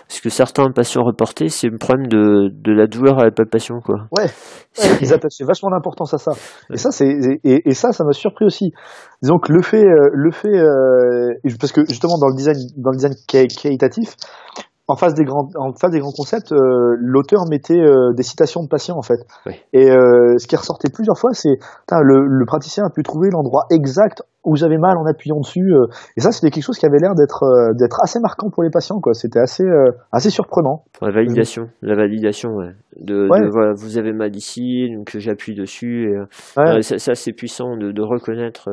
ce 0.08 0.20
que 0.20 0.28
certains 0.28 0.70
patients 0.70 1.02
reportaient, 1.02 1.48
c'est 1.48 1.68
le 1.68 1.78
problème 1.78 2.06
de, 2.06 2.50
de 2.52 2.72
la 2.72 2.86
douleur 2.86 3.18
à 3.18 3.24
la 3.24 3.30
palpation, 3.30 3.80
quoi. 3.80 4.06
Ouais. 4.16 4.26
ils 5.00 5.12
attachaient 5.12 5.44
vachement 5.44 5.70
d'importance 5.70 6.14
à 6.14 6.18
ça. 6.18 6.32
Et 6.72 6.76
ça, 6.76 6.90
c'est 6.90 7.08
et, 7.08 7.68
et, 7.68 7.74
ça, 7.74 7.92
ça 7.92 8.04
m'a 8.04 8.12
surpris 8.12 8.44
aussi. 8.44 8.72
Disons 9.22 9.38
que 9.38 9.52
le 9.52 9.62
fait, 9.62 9.84
euh, 9.84 10.10
le 10.12 10.30
fait, 10.30 10.52
parce 11.58 11.72
que 11.72 11.84
justement 11.88 12.18
dans 12.18 12.28
le 12.28 12.36
design, 12.36 12.56
dans 12.76 12.90
le 12.90 12.96
design 12.96 13.14
qualitatif, 13.26 14.16
en 14.88 14.96
face 14.96 15.14
des 15.14 15.24
grands, 15.24 15.48
en 15.56 15.72
face 15.72 15.90
des 15.90 16.00
grands 16.00 16.12
concepts, 16.12 16.52
l'auteur 16.52 17.44
mettait 17.48 17.82
des 18.14 18.22
citations 18.22 18.62
de 18.62 18.68
patients 18.68 18.96
en 18.96 19.02
fait. 19.02 19.20
Et 19.72 19.86
ce 19.86 20.46
qui 20.46 20.56
ressortait 20.56 20.90
plusieurs 20.92 21.18
fois, 21.18 21.30
c'est 21.32 21.56
le, 21.90 22.26
le 22.26 22.46
praticien 22.46 22.84
a 22.84 22.90
pu 22.90 23.02
trouver 23.02 23.28
l'endroit 23.30 23.64
exact 23.70 24.22
où 24.44 24.56
j'avais 24.56 24.78
mal 24.78 24.96
en 24.96 25.06
appuyant 25.06 25.38
dessus. 25.38 25.72
Euh, 25.72 25.86
et 26.16 26.20
ça, 26.20 26.32
c'était 26.32 26.50
quelque 26.50 26.64
chose 26.64 26.78
qui 26.78 26.86
avait 26.86 26.98
l'air 27.00 27.14
d'être 27.14 27.44
euh, 27.44 27.72
d'être 27.78 28.02
assez 28.02 28.18
marquant 28.20 28.48
pour 28.50 28.62
les 28.62 28.70
patients. 28.70 29.00
quoi. 29.00 29.14
C'était 29.14 29.38
assez 29.38 29.64
euh, 29.64 29.90
assez 30.10 30.30
surprenant. 30.30 30.84
la 31.00 31.10
validation, 31.10 31.68
la 31.80 31.94
validation, 31.94 32.50
ouais. 32.50 32.72
De, 33.00 33.26
voilà, 33.26 33.72
vous 33.74 33.96
avez 33.96 34.12
mal 34.12 34.36
ici, 34.36 34.88
donc 34.94 35.16
j'appuie 35.16 35.54
dessus. 35.54 36.12
Et, 36.56 36.82
ça, 36.82 37.14
c'est 37.14 37.32
puissant 37.32 37.76
de, 37.76 37.90
de 37.90 38.02
reconnaître. 38.02 38.68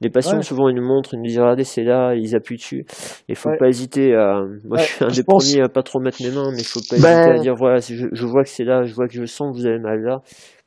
les 0.00 0.10
patients, 0.10 0.40
souvent, 0.42 0.68
ils 0.68 0.74
nous 0.74 0.86
montrent, 0.86 1.14
ils 1.14 1.18
nous 1.18 1.26
disent 1.26 1.38
regardez, 1.38 1.64
c'est 1.64 1.84
là, 1.84 2.14
ils 2.14 2.34
appuient 2.34 2.56
dessus. 2.56 2.84
Il 3.28 3.36
faut 3.36 3.50
pas 3.58 3.68
hésiter 3.68 4.14
à. 4.14 4.42
Moi, 4.64 4.78
je 4.78 4.82
suis 4.82 5.04
un 5.04 5.08
des 5.08 5.22
premiers 5.22 5.62
à 5.62 5.68
pas 5.68 5.82
trop 5.82 6.00
mettre 6.00 6.18
mes 6.22 6.30
mains, 6.30 6.50
mais 6.50 6.60
il 6.60 6.66
faut 6.66 6.80
pas 6.88 6.96
ben 7.00 7.18
hésiter 7.18 7.38
à 7.38 7.38
dire 7.38 7.54
voilà, 7.54 7.78
je, 7.78 8.06
je 8.10 8.26
vois 8.26 8.42
que 8.42 8.48
c'est 8.48 8.64
là, 8.64 8.82
je 8.82 8.94
vois 8.94 9.06
que 9.06 9.14
je 9.14 9.24
sens 9.24 9.52
que 9.52 9.60
vous 9.60 9.66
avez 9.66 9.78
mal 9.78 10.00
là. 10.02 10.20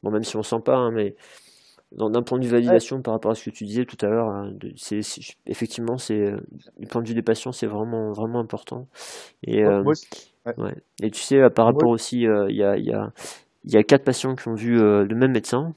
Bon, 0.03 0.11
même 0.11 0.23
si 0.23 0.37
on 0.37 0.43
sent 0.43 0.61
pas, 0.63 0.75
hein, 0.75 0.91
mais 0.93 1.15
d'un 1.91 2.21
point 2.23 2.39
de 2.39 2.45
vue 2.45 2.51
validation 2.51 3.01
par 3.01 3.13
rapport 3.13 3.31
à 3.31 3.35
ce 3.35 3.45
que 3.45 3.55
tu 3.55 3.63
disais 3.63 3.85
tout 3.85 3.97
à 4.05 4.09
l'heure, 4.09 4.27
hein, 4.27 4.51
c'est, 4.75 4.99
effectivement, 5.45 5.97
c'est 5.97 6.19
euh, 6.19 6.37
du 6.77 6.87
point 6.87 7.01
de 7.01 7.07
vue 7.07 7.13
des 7.13 7.21
patients, 7.21 7.51
c'est 7.51 7.67
vraiment 7.67 8.11
vraiment 8.11 8.39
important. 8.39 8.87
Et, 9.43 9.63
euh, 9.63 9.83
ouais. 10.57 10.75
et 11.01 11.11
tu 11.11 11.21
sais, 11.21 11.49
par 11.49 11.65
rapport 11.65 11.89
aussi, 11.89 12.27
euh, 12.27 12.47
il 12.49 12.57
y, 12.57 12.63
a, 12.63 12.77
y, 12.77 12.91
a, 12.91 13.11
y 13.65 13.77
a 13.77 13.83
quatre 13.83 14.03
patients 14.03 14.35
qui 14.35 14.47
ont 14.47 14.55
vu 14.55 14.77
le 14.77 15.15
même 15.15 15.31
médecin. 15.31 15.73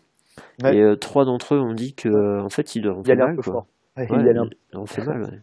Et 0.65 0.83
trois 1.01 1.25
d'entre 1.25 1.55
eux 1.55 1.61
ont 1.61 1.75
dit 1.75 1.95
que 1.95 2.41
en 2.41 2.49
fait, 2.49 2.75
ils 2.75 2.89
ont 2.89 3.03
fait 3.03 3.17
mal. 3.17 3.37
Quoi. 3.37 3.67
ils 4.73 4.79
ont 4.79 4.87
fait 4.87 5.05
mal. 5.05 5.43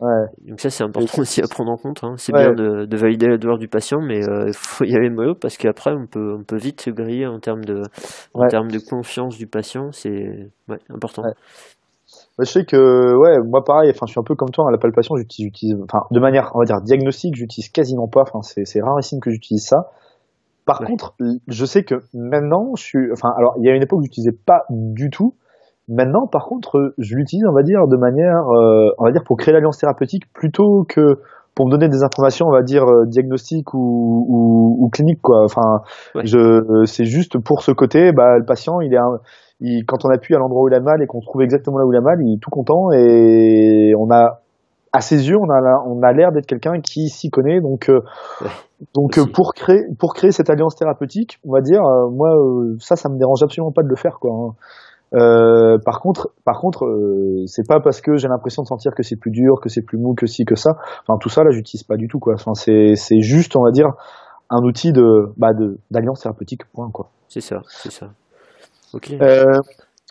Donc 0.00 0.60
ça 0.60 0.70
c'est 0.70 0.84
important 0.84 1.22
aussi 1.22 1.42
à 1.42 1.48
prendre 1.48 1.72
en 1.72 1.76
compte. 1.76 2.04
Hein. 2.04 2.14
C'est 2.18 2.32
bien 2.32 2.52
de, 2.52 2.84
de, 2.84 2.96
valider 2.96 3.26
la 3.26 3.36
douleur 3.36 3.58
du 3.58 3.66
patient, 3.66 4.00
mais 4.00 4.20
il 4.20 4.30
euh, 4.30 4.52
faut 4.54 4.84
y 4.84 4.94
aller 4.94 5.10
mollo 5.10 5.34
parce 5.34 5.56
qu'après 5.56 5.92
on 5.92 6.06
peut 6.06 6.36
on 6.38 6.44
peut 6.44 6.56
vite 6.56 6.82
se 6.82 6.90
griller 6.90 7.26
en 7.26 7.40
termes 7.40 7.64
de 7.64 7.82
en 8.32 8.46
termes 8.46 8.70
de 8.70 8.78
confiance 8.78 9.36
du 9.36 9.48
patient. 9.48 9.90
C'est 9.90 10.50
important. 10.88 11.24
je 12.38 12.44
sais 12.44 12.64
que 12.64 12.76
ouais 12.76 13.38
moi 13.44 13.64
pareil. 13.64 13.90
Enfin 13.90 14.06
je 14.06 14.12
suis 14.12 14.20
un 14.20 14.24
peu 14.24 14.36
comme 14.36 14.50
toi. 14.50 14.66
Hein, 14.68 14.70
la 14.70 14.78
palpation 14.78 15.16
j'utilise 15.16 15.76
enfin 15.82 16.04
de 16.12 16.20
manière 16.20 16.52
on 16.54 16.60
va 16.60 16.64
dire 16.64 16.80
diagnostique 16.80 17.34
j'utilise 17.34 17.68
quasiment 17.68 18.06
pas. 18.06 18.22
Enfin 18.22 18.42
c'est 18.42 18.64
c'est 18.64 18.80
rarissime 18.80 19.18
que 19.20 19.30
j'utilise 19.30 19.66
ça. 19.66 19.90
Par 20.64 20.78
contre 20.78 21.16
je 21.48 21.64
sais 21.64 21.82
que 21.82 21.96
maintenant 22.14 22.76
je 22.76 22.84
suis 22.84 23.12
enfin 23.12 23.32
alors 23.36 23.54
il 23.58 23.66
y 23.66 23.70
a 23.70 23.74
une 23.74 23.82
époque 23.82 23.98
où 23.98 24.02
j'utilisais 24.04 24.36
pas 24.46 24.62
du 24.70 25.10
tout. 25.10 25.34
Maintenant, 25.88 26.26
par 26.26 26.44
contre, 26.46 26.92
je 26.98 27.16
l'utilise, 27.16 27.46
on 27.48 27.54
va 27.54 27.62
dire, 27.62 27.86
de 27.88 27.96
manière, 27.96 28.46
euh, 28.50 28.90
on 28.98 29.04
va 29.04 29.10
dire, 29.10 29.22
pour 29.24 29.38
créer 29.38 29.54
l'alliance 29.54 29.78
thérapeutique 29.78 30.30
plutôt 30.34 30.84
que 30.86 31.18
pour 31.54 31.66
me 31.66 31.70
donner 31.70 31.88
des 31.88 32.02
informations, 32.02 32.46
on 32.46 32.52
va 32.52 32.62
dire, 32.62 32.84
euh, 32.84 33.06
diagnostiques 33.06 33.72
ou, 33.72 34.26
ou, 34.28 34.84
ou 34.84 34.88
cliniques, 34.90 35.22
quoi. 35.22 35.44
Enfin, 35.44 35.80
je, 36.22 36.84
c'est 36.84 37.06
juste 37.06 37.38
pour 37.38 37.62
ce 37.62 37.72
côté, 37.72 38.12
bah, 38.12 38.36
le 38.38 38.44
patient, 38.44 38.80
il 38.80 38.92
est, 38.92 38.98
il, 39.60 39.84
quand 39.86 40.04
on 40.04 40.10
appuie 40.10 40.34
à 40.34 40.38
l'endroit 40.38 40.62
où 40.62 40.68
il 40.68 40.74
a 40.74 40.80
mal 40.80 41.02
et 41.02 41.06
qu'on 41.06 41.20
trouve 41.20 41.40
exactement 41.40 41.78
là 41.78 41.86
où 41.86 41.92
il 41.92 41.96
a 41.96 42.02
mal, 42.02 42.18
il 42.20 42.34
est 42.34 42.40
tout 42.40 42.50
content 42.50 42.92
et 42.92 43.94
on 43.98 44.10
a, 44.10 44.42
à 44.92 45.00
ses 45.00 45.28
yeux, 45.28 45.38
on 45.38 45.50
a, 45.50 45.82
on 45.86 46.02
a 46.02 46.12
l'air 46.12 46.32
d'être 46.32 46.46
quelqu'un 46.46 46.80
qui 46.80 47.08
s'y 47.08 47.30
connaît. 47.30 47.60
Donc, 47.62 47.88
euh, 47.88 48.02
donc 48.94 49.18
pour 49.32 49.54
créer, 49.54 49.86
pour 49.98 50.12
créer 50.14 50.32
cette 50.32 50.50
alliance 50.50 50.76
thérapeutique, 50.76 51.40
on 51.46 51.52
va 51.54 51.62
dire, 51.62 51.80
moi, 52.12 52.28
ça, 52.78 52.94
ça 52.94 53.08
me 53.08 53.18
dérange 53.18 53.42
absolument 53.42 53.72
pas 53.72 53.82
de 53.82 53.88
le 53.88 53.96
faire, 53.96 54.18
quoi. 54.20 54.30
Hein. 54.32 54.54
Euh, 55.14 55.78
par 55.84 56.00
contre, 56.00 56.30
par 56.44 56.60
contre, 56.60 56.84
euh, 56.84 57.44
c'est 57.46 57.66
pas 57.66 57.80
parce 57.80 58.00
que 58.00 58.16
j'ai 58.16 58.28
l'impression 58.28 58.62
de 58.62 58.68
sentir 58.68 58.94
que 58.94 59.02
c'est 59.02 59.16
plus 59.16 59.30
dur, 59.30 59.60
que 59.62 59.68
c'est 59.68 59.82
plus 59.82 59.98
mou, 59.98 60.14
que 60.14 60.26
si, 60.26 60.44
que 60.44 60.54
ça. 60.54 60.72
Enfin, 61.06 61.18
tout 61.18 61.28
ça 61.28 61.44
là, 61.44 61.50
j'utilise 61.50 61.84
pas 61.84 61.96
du 61.96 62.08
tout 62.08 62.18
quoi. 62.18 62.34
Enfin, 62.34 62.54
c'est 62.54 62.94
c'est 62.94 63.20
juste, 63.20 63.56
on 63.56 63.64
va 63.64 63.70
dire, 63.70 63.92
un 64.50 64.62
outil 64.62 64.92
de 64.92 65.32
bah 65.36 65.54
de 65.54 65.78
d'alliance 65.90 66.20
thérapeutique 66.20 66.62
point 66.72 66.90
quoi. 66.92 67.08
C'est 67.28 67.40
ça, 67.40 67.62
c'est 67.68 67.92
ça. 67.92 68.08
Ok. 68.94 69.12
Euh, 69.20 69.44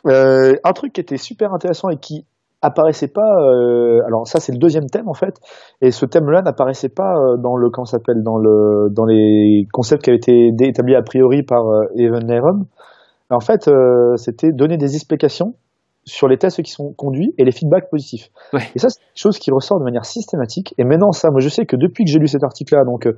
euh, 0.05 0.53
un 0.63 0.73
truc 0.73 0.93
qui 0.93 1.01
était 1.01 1.17
super 1.17 1.53
intéressant 1.53 1.89
et 1.89 1.97
qui 1.97 2.25
apparaissait 2.61 3.07
pas. 3.07 3.35
Euh, 3.41 4.01
alors 4.07 4.27
ça, 4.27 4.39
c'est 4.39 4.51
le 4.51 4.57
deuxième 4.57 4.87
thème 4.87 5.07
en 5.07 5.13
fait. 5.13 5.35
Et 5.81 5.91
ce 5.91 6.05
thème-là 6.05 6.41
n'apparaissait 6.41 6.89
pas 6.89 7.13
dans 7.37 7.55
le 7.55 7.69
comment 7.69 7.85
s'appelle 7.85 8.23
dans 8.23 8.37
le 8.37 8.89
dans 8.91 9.05
les 9.05 9.67
concepts 9.71 10.03
qui 10.03 10.09
avaient 10.09 10.17
été 10.17 10.51
établis 10.59 10.95
a 10.95 11.03
priori 11.03 11.43
par 11.43 11.63
Evan 11.95 12.25
Nerum 12.25 12.65
en 13.29 13.39
fait, 13.39 13.67
euh, 13.67 14.15
c'était 14.15 14.51
donner 14.51 14.77
des 14.77 14.95
explications 14.95 15.55
sur 16.05 16.29
les 16.29 16.37
tests 16.37 16.63
qui 16.63 16.71
sont 16.71 16.93
conduits 16.93 17.33
et 17.37 17.43
les 17.43 17.51
feedbacks 17.51 17.89
positifs. 17.89 18.29
Et 18.53 18.79
ça, 18.79 18.87
c'est 18.87 18.99
quelque 18.99 19.17
chose 19.17 19.39
qui 19.39 19.51
ressort 19.51 19.77
de 19.77 19.83
manière 19.83 20.05
systématique. 20.05 20.73
Et 20.77 20.85
maintenant, 20.85 21.11
ça, 21.11 21.29
moi, 21.31 21.41
je 21.41 21.49
sais 21.49 21.65
que 21.65 21.75
depuis 21.75 22.05
que 22.05 22.11
j'ai 22.11 22.19
lu 22.19 22.27
cet 22.27 22.45
article-là, 22.45 22.85
donc 22.85 23.05
euh, 23.05 23.11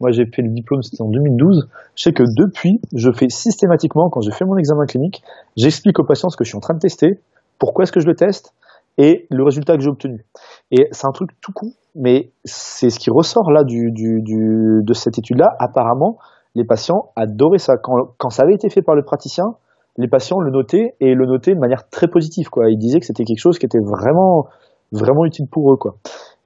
moi, 0.00 0.12
j'ai 0.12 0.26
fait 0.26 0.42
le 0.42 0.50
diplôme, 0.50 0.82
c'était 0.82 1.02
en 1.02 1.08
2012. 1.08 1.68
Je 1.96 2.02
sais 2.02 2.12
que 2.12 2.22
depuis, 2.22 2.80
je 2.94 3.10
fais 3.10 3.28
systématiquement, 3.28 4.08
quand 4.10 4.20
je 4.20 4.30
fais 4.30 4.44
mon 4.44 4.56
examen 4.56 4.86
clinique, 4.86 5.22
j'explique 5.56 5.98
aux 5.98 6.04
patients 6.04 6.28
ce 6.28 6.36
que 6.36 6.44
je 6.44 6.50
suis 6.50 6.56
en 6.56 6.60
train 6.60 6.74
de 6.74 6.78
tester, 6.78 7.20
pourquoi 7.58 7.82
est-ce 7.82 7.92
que 7.92 8.00
je 8.00 8.06
le 8.06 8.14
teste 8.14 8.54
et 8.98 9.26
le 9.30 9.42
résultat 9.44 9.76
que 9.76 9.82
j'ai 9.82 9.90
obtenu. 9.90 10.24
Et 10.70 10.88
c'est 10.92 11.06
un 11.06 11.12
truc 11.12 11.30
tout 11.40 11.52
con, 11.52 11.72
mais 11.94 12.30
c'est 12.44 12.90
ce 12.90 12.98
qui 12.98 13.10
ressort 13.10 13.50
là 13.50 13.64
du, 13.64 13.90
du, 13.90 14.22
du 14.22 14.82
de 14.82 14.92
cette 14.94 15.18
étude-là. 15.18 15.48
Apparemment, 15.58 16.18
les 16.56 16.64
patients 16.64 17.10
adoraient 17.14 17.58
ça. 17.58 17.76
Quand, 17.76 17.94
quand, 18.18 18.30
ça 18.30 18.42
avait 18.42 18.54
été 18.54 18.70
fait 18.70 18.82
par 18.82 18.94
le 18.94 19.04
praticien, 19.04 19.44
les 19.98 20.08
patients 20.08 20.40
le 20.40 20.50
notaient 20.50 20.94
et 21.00 21.14
le 21.14 21.26
notaient 21.26 21.54
de 21.54 21.60
manière 21.60 21.88
très 21.90 22.08
positive. 22.08 22.48
Quoi. 22.48 22.70
Ils 22.70 22.78
disaient 22.78 22.98
que 22.98 23.06
c'était 23.06 23.24
quelque 23.24 23.38
chose 23.38 23.58
qui 23.58 23.66
était 23.66 23.78
vraiment, 23.78 24.46
vraiment 24.90 25.24
utile 25.26 25.46
pour 25.50 25.70
eux. 25.72 25.76
Quoi. 25.76 25.96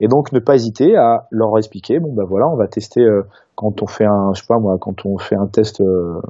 Et 0.01 0.09
donc 0.09 0.33
ne 0.33 0.41
pas 0.41 0.57
hésiter 0.57 0.97
à 0.97 1.27
leur 1.31 1.57
expliquer. 1.59 2.01
Bon 2.01 2.13
ben 2.13 2.25
voilà, 2.29 2.47
on 2.53 2.57
va 2.57 2.67
tester 2.67 3.01
euh, 3.01 3.23
quand 3.55 3.83
on 3.83 3.87
fait 3.87 4.05
un, 4.05 4.33
je 4.35 4.41
sais 4.41 4.47
pas 4.49 4.59
moi, 4.59 4.77
quand 4.81 5.07
on 5.07 5.17
fait 5.19 5.37
un 5.37 5.47
test, 5.47 5.81
euh, 5.81 6.21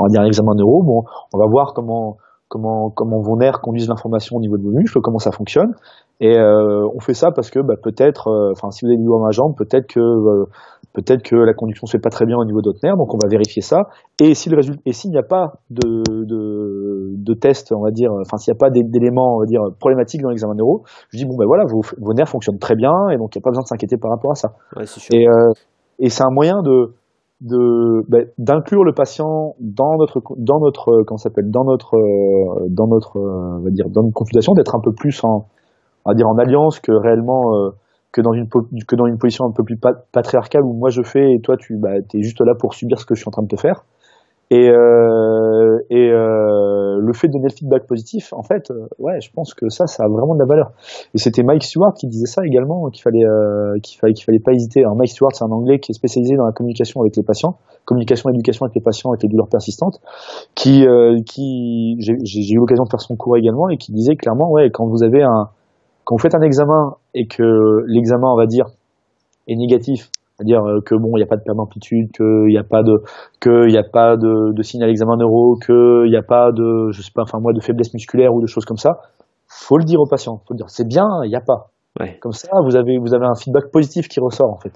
un 0.00 0.08
dernier 0.08 0.26
examen 0.26 0.54
neuro. 0.56 0.82
Bon, 0.82 1.02
on 1.32 1.38
va 1.38 1.46
voir 1.48 1.74
comment 1.74 2.16
comment 2.48 2.90
comment 2.90 3.20
vos 3.20 3.36
nerfs 3.36 3.60
conduisent 3.60 3.88
l'information 3.88 4.36
au 4.36 4.40
niveau 4.40 4.58
de 4.58 4.62
vos 4.62 4.72
muscles, 4.72 5.00
comment 5.00 5.18
ça 5.18 5.30
fonctionne. 5.30 5.74
Et 6.20 6.38
euh, 6.38 6.86
on 6.94 7.00
fait 7.00 7.14
ça 7.14 7.30
parce 7.34 7.50
que 7.50 7.58
bah, 7.60 7.74
peut-être, 7.82 8.28
euh, 8.28 8.52
enfin 8.52 8.70
si 8.70 8.84
vous 8.84 8.90
avez 8.90 8.98
du 8.98 9.04
doigt 9.04 9.20
ma 9.20 9.30
jambe, 9.30 9.54
peut-être 9.56 9.88
que 9.88 10.00
euh, 10.00 10.46
peut-être 10.92 11.22
que 11.22 11.36
la 11.36 11.54
conduction 11.54 11.86
se 11.86 11.96
fait 11.96 12.02
pas 12.02 12.10
très 12.10 12.26
bien 12.26 12.36
au 12.36 12.44
niveau 12.44 12.60
nerf, 12.82 12.96
donc 12.96 13.14
on 13.14 13.18
va 13.22 13.28
vérifier 13.28 13.62
ça. 13.62 13.84
Et 14.20 14.34
si 14.34 14.50
le 14.50 14.56
résultat, 14.56 14.80
et 14.86 14.92
s'il 14.92 15.10
n'y 15.10 15.18
a 15.18 15.22
pas 15.22 15.52
de, 15.70 16.02
de, 16.24 17.14
de 17.16 17.34
test, 17.34 17.72
on 17.72 17.82
va 17.82 17.90
dire, 17.90 18.10
enfin 18.20 18.36
s'il 18.36 18.52
n'y 18.52 18.56
a 18.56 18.60
pas 18.60 18.70
d'éléments, 18.70 19.36
on 19.36 19.40
va 19.40 19.46
dire 19.46 19.62
problématiques 19.78 20.22
dans 20.22 20.30
l'examen 20.30 20.54
neuro, 20.54 20.82
je 21.10 21.18
dis 21.18 21.24
bon 21.24 21.36
ben 21.36 21.46
voilà, 21.46 21.64
vos, 21.70 21.80
vos 21.98 22.12
nerfs 22.14 22.28
fonctionnent 22.28 22.58
très 22.58 22.74
bien 22.74 22.92
et 23.12 23.16
donc 23.16 23.34
il 23.34 23.38
n'y 23.38 23.42
a 23.42 23.44
pas 23.44 23.50
besoin 23.50 23.62
de 23.62 23.68
s'inquiéter 23.68 23.96
par 23.96 24.10
rapport 24.10 24.32
à 24.32 24.34
ça. 24.34 24.50
Ouais. 24.76 24.84
Et, 25.12 25.26
et 25.98 26.08
c'est 26.08 26.24
un 26.24 26.32
moyen 26.32 26.62
de 26.62 26.94
de 27.42 28.08
ben, 28.08 28.26
d'inclure 28.38 28.84
le 28.84 28.92
patient 28.92 29.54
dans 29.58 29.96
notre 29.98 30.22
dans 30.38 30.60
notre 30.60 31.02
comment 31.04 31.18
s'appelle 31.18 31.50
dans 31.50 31.64
notre 31.64 31.96
dans 32.70 32.86
notre 32.86 33.18
on 33.18 33.64
va 33.64 33.70
dire 33.70 33.86
dans 33.90 34.02
une 34.02 34.12
consultation 34.12 34.52
d'être 34.52 34.76
un 34.76 34.80
peu 34.80 34.92
plus 34.92 35.24
en 35.24 35.46
on 36.04 36.10
va 36.10 36.14
dire 36.14 36.28
en 36.28 36.38
alliance 36.38 36.78
que 36.78 36.92
réellement 36.92 37.54
euh, 37.54 37.70
que 38.12 38.20
dans 38.20 38.32
une 38.32 38.46
que 38.48 38.94
dans 38.94 39.06
une 39.06 39.18
position 39.18 39.46
un 39.46 39.52
peu 39.52 39.64
plus 39.64 39.78
patriarcale 40.12 40.62
où 40.62 40.74
moi 40.74 40.90
je 40.90 41.02
fais 41.02 41.32
et 41.32 41.40
toi 41.40 41.56
tu 41.56 41.78
bah 41.78 41.96
es 41.96 42.22
juste 42.22 42.40
là 42.40 42.54
pour 42.58 42.74
subir 42.74 43.00
ce 43.00 43.06
que 43.06 43.14
je 43.14 43.20
suis 43.20 43.28
en 43.28 43.32
train 43.32 43.42
de 43.42 43.48
te 43.48 43.56
faire. 43.56 43.84
Et 44.50 44.68
euh, 44.68 45.78
et 45.88 46.10
euh, 46.10 46.98
le 47.00 47.12
fait 47.14 47.28
de 47.28 47.32
donner 47.32 47.46
le 47.48 47.54
feedback 47.56 47.86
positif 47.86 48.34
en 48.34 48.42
fait 48.42 48.70
euh, 48.70 48.86
ouais 48.98 49.18
je 49.22 49.30
pense 49.32 49.54
que 49.54 49.70
ça 49.70 49.86
ça 49.86 50.04
a 50.04 50.08
vraiment 50.08 50.34
de 50.34 50.40
la 50.40 50.44
valeur. 50.44 50.72
Et 51.14 51.18
c'était 51.18 51.42
Mike 51.42 51.62
Stewart 51.62 51.94
qui 51.94 52.06
disait 52.06 52.26
ça 52.26 52.42
également 52.44 52.90
qu'il 52.90 53.00
fallait 53.00 53.24
euh, 53.24 53.78
qu'il 53.82 53.98
fallait 53.98 54.12
qu'il 54.12 54.26
fallait 54.26 54.40
pas 54.40 54.52
hésiter. 54.52 54.80
Alors 54.80 54.94
Mike 54.94 55.12
Stewart 55.12 55.30
c'est 55.32 55.44
un 55.44 55.50
anglais 55.50 55.78
qui 55.78 55.92
est 55.92 55.94
spécialisé 55.94 56.36
dans 56.36 56.44
la 56.44 56.52
communication 56.52 57.00
avec 57.00 57.16
les 57.16 57.22
patients 57.22 57.56
communication 57.86 58.28
éducation 58.28 58.66
avec 58.66 58.74
les 58.74 58.82
patients 58.82 59.10
avec 59.10 59.22
les 59.22 59.30
douleurs 59.30 59.48
persistantes 59.48 60.02
qui 60.54 60.84
qui 61.24 61.96
j'ai 61.98 62.52
eu 62.52 62.58
l'occasion 62.58 62.84
de 62.84 62.90
faire 62.90 63.00
son 63.00 63.16
cours 63.16 63.38
également 63.38 63.70
et 63.70 63.78
qui 63.78 63.90
disait 63.90 64.16
clairement 64.16 64.50
ouais 64.50 64.70
quand 64.70 64.86
vous 64.86 65.02
avez 65.02 65.22
un 65.22 65.48
quand 66.04 66.16
vous 66.16 66.22
faites 66.22 66.34
un 66.34 66.42
examen 66.42 66.96
et 67.14 67.26
que 67.26 67.84
l'examen, 67.86 68.28
on 68.32 68.36
va 68.36 68.46
dire, 68.46 68.66
est 69.48 69.56
négatif, 69.56 70.10
c'est-à-dire 70.36 70.64
euh, 70.64 70.80
que 70.84 70.94
bon, 70.94 71.10
il 71.16 71.20
n'y 71.20 71.22
a 71.22 71.26
pas 71.26 71.36
de 71.36 71.42
perte 71.42 71.56
d'amplitude, 71.56 72.10
qu'il 72.12 72.46
n'y 72.48 72.58
a 72.58 72.64
pas 72.64 72.82
de, 72.82 73.02
qu'il 73.40 73.68
n'y 73.68 73.78
a 73.78 73.84
pas 73.84 74.16
de, 74.16 74.52
de 74.52 74.62
signe 74.62 74.82
à 74.82 74.86
l'examen 74.86 75.16
neuro, 75.16 75.56
qu'il 75.56 76.10
n'y 76.10 76.16
a 76.16 76.22
pas 76.22 76.52
de, 76.52 76.90
je 76.90 77.02
sais 77.02 77.12
pas, 77.14 77.22
enfin 77.22 77.38
moi, 77.40 77.52
de 77.52 77.60
faiblesse 77.60 77.92
musculaire 77.94 78.34
ou 78.34 78.40
de 78.40 78.46
choses 78.46 78.64
comme 78.64 78.76
ça, 78.76 79.00
faut 79.48 79.78
le 79.78 79.84
dire 79.84 80.00
au 80.00 80.06
patient. 80.06 80.38
Faut 80.46 80.54
le 80.54 80.58
dire, 80.58 80.70
c'est 80.70 80.86
bien, 80.86 81.06
il 81.24 81.28
n'y 81.28 81.36
a 81.36 81.40
pas. 81.40 81.70
Comme 82.20 82.32
ça, 82.32 82.48
vous 82.64 82.74
avez, 82.74 82.98
vous 82.98 83.14
avez 83.14 83.26
un 83.26 83.34
feedback 83.34 83.70
positif 83.70 84.08
qui 84.08 84.18
ressort 84.18 84.50
en 84.50 84.58
fait. 84.58 84.72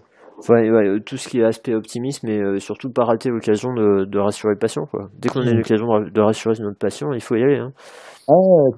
Ouais, 0.48 0.70
ouais, 0.70 1.00
tout 1.00 1.16
ce 1.16 1.28
qui 1.28 1.40
est 1.40 1.44
aspect 1.44 1.74
optimisme 1.74 2.28
et 2.28 2.38
euh, 2.38 2.58
surtout 2.58 2.90
pas 2.90 3.04
rater 3.04 3.30
l'occasion 3.30 3.72
de, 3.72 4.04
de, 4.04 4.18
rassurer 4.18 4.52
le 4.52 4.58
patient. 4.58 4.84
Quoi. 4.84 5.08
Dès 5.18 5.28
qu'on 5.28 5.40
a 5.40 5.44
mm. 5.44 5.56
l'occasion 5.56 5.86
de 6.00 6.20
rassurer 6.20 6.54
notre 6.60 6.78
patient, 6.78 7.12
il 7.12 7.22
faut 7.22 7.36
y 7.36 7.42
aller. 7.42 7.58
Hein. 7.58 7.72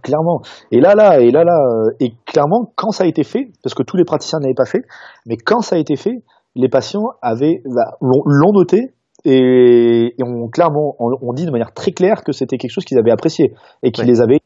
clairement. 0.03 0.41
Et 0.71 0.81
là, 0.81 0.95
là, 0.95 1.21
et 1.21 1.31
là, 1.31 1.43
là, 1.43 1.59
euh, 1.59 1.91
et 2.01 2.13
clairement, 2.27 2.73
quand 2.77 2.91
ça 2.91 3.05
a 3.05 3.07
été 3.09 3.25
fait, 3.25 3.51
parce 3.63 3.75
que 3.75 3.83
tous 3.83 3.97
les 3.97 4.05
praticiens 4.05 4.39
n'avaient 4.39 4.55
pas 4.55 4.67
fait, 4.67 4.83
mais 5.27 5.37
quand 5.37 5.61
ça 5.61 5.77
a 5.77 5.79
été 5.79 5.97
fait, 5.97 6.23
les 6.55 6.69
patients 6.69 7.07
avaient 7.23 7.61
bah, 7.65 7.97
l'ont 8.01 8.53
noté 8.53 8.95
et, 9.25 10.15
et 10.17 10.25
on 10.25 10.49
clairement 10.49 10.95
on, 11.01 11.33
dit 11.33 11.45
de 11.45 11.51
manière 11.51 11.73
très 11.73 11.91
claire 11.91 12.23
que 12.25 12.33
c'était 12.33 12.57
quelque 12.57 12.71
chose 12.71 12.85
qu'ils 12.85 12.99
avaient 12.99 13.11
apprécié 13.11 13.53
et 13.83 13.91
qui 13.91 14.05
les 14.05 14.21
avait. 14.21 14.41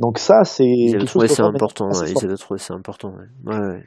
Donc 0.00 0.18
ça, 0.18 0.44
c'est 0.44 0.64
quelque 0.64 1.06
chose. 1.06 1.26
c'est 1.26 1.42
important. 1.42 1.88
Ouais, 1.88 2.10
ils 2.10 2.24
avaient 2.24 2.36
trouvé 2.36 2.58
ça 2.58 2.74
important. 2.74 3.12
Ouais. 3.44 3.82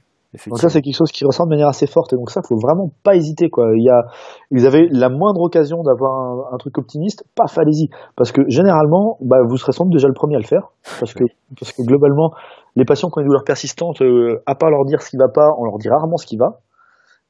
Donc 0.48 0.58
ça 0.58 0.70
c'est 0.70 0.82
quelque 0.82 0.96
chose 0.96 1.12
qui 1.12 1.26
ressort 1.26 1.46
de 1.46 1.52
manière 1.52 1.68
assez 1.68 1.86
forte 1.86 2.14
et 2.14 2.16
donc 2.16 2.32
ça 2.32 2.42
faut 2.48 2.58
vraiment 2.58 2.90
pas 3.04 3.16
hésiter 3.16 3.50
quoi. 3.50 3.68
Il 3.76 3.84
y 3.84 3.90
a, 3.90 4.04
ils 4.52 4.66
avaient 4.66 4.88
la 4.90 5.10
moindre 5.10 5.42
occasion 5.42 5.84
d'avoir 5.84 6.54
un, 6.54 6.58
truc 6.58 6.78
optimiste, 6.78 7.24
pas 7.36 7.46
allez-y 7.58 7.90
parce 8.16 8.32
que 8.32 8.42
généralement 8.48 9.18
bah, 9.22 9.38
vous 9.48 9.58
serez 9.58 9.74
sans 9.74 9.86
doute 9.86 9.94
déjà 9.94 10.08
le 10.08 10.14
premier 10.14 10.36
à 10.36 10.40
le 10.40 10.46
faire 10.46 10.72
parce 11.00 11.14
que 11.14 11.24
parce 11.60 11.72
que 11.72 11.84
globalement 11.84 12.32
les 12.76 12.86
patients 12.86 13.10
qui 13.10 13.20
ont 13.20 13.22
une 13.22 13.28
douleur 13.28 13.44
persistante, 13.44 14.02
euh, 14.02 14.42
à 14.48 14.56
part 14.56 14.72
leur 14.72 14.86
dire 14.86 15.02
ce 15.04 15.12
qui 15.12 15.18
va 15.18 15.28
pas, 15.28 15.50
on 15.60 15.66
leur 15.66 15.78
dit 15.78 15.90
rarement 15.90 16.18
ce 16.18 16.26
qui 16.26 16.38
va. 16.38 16.60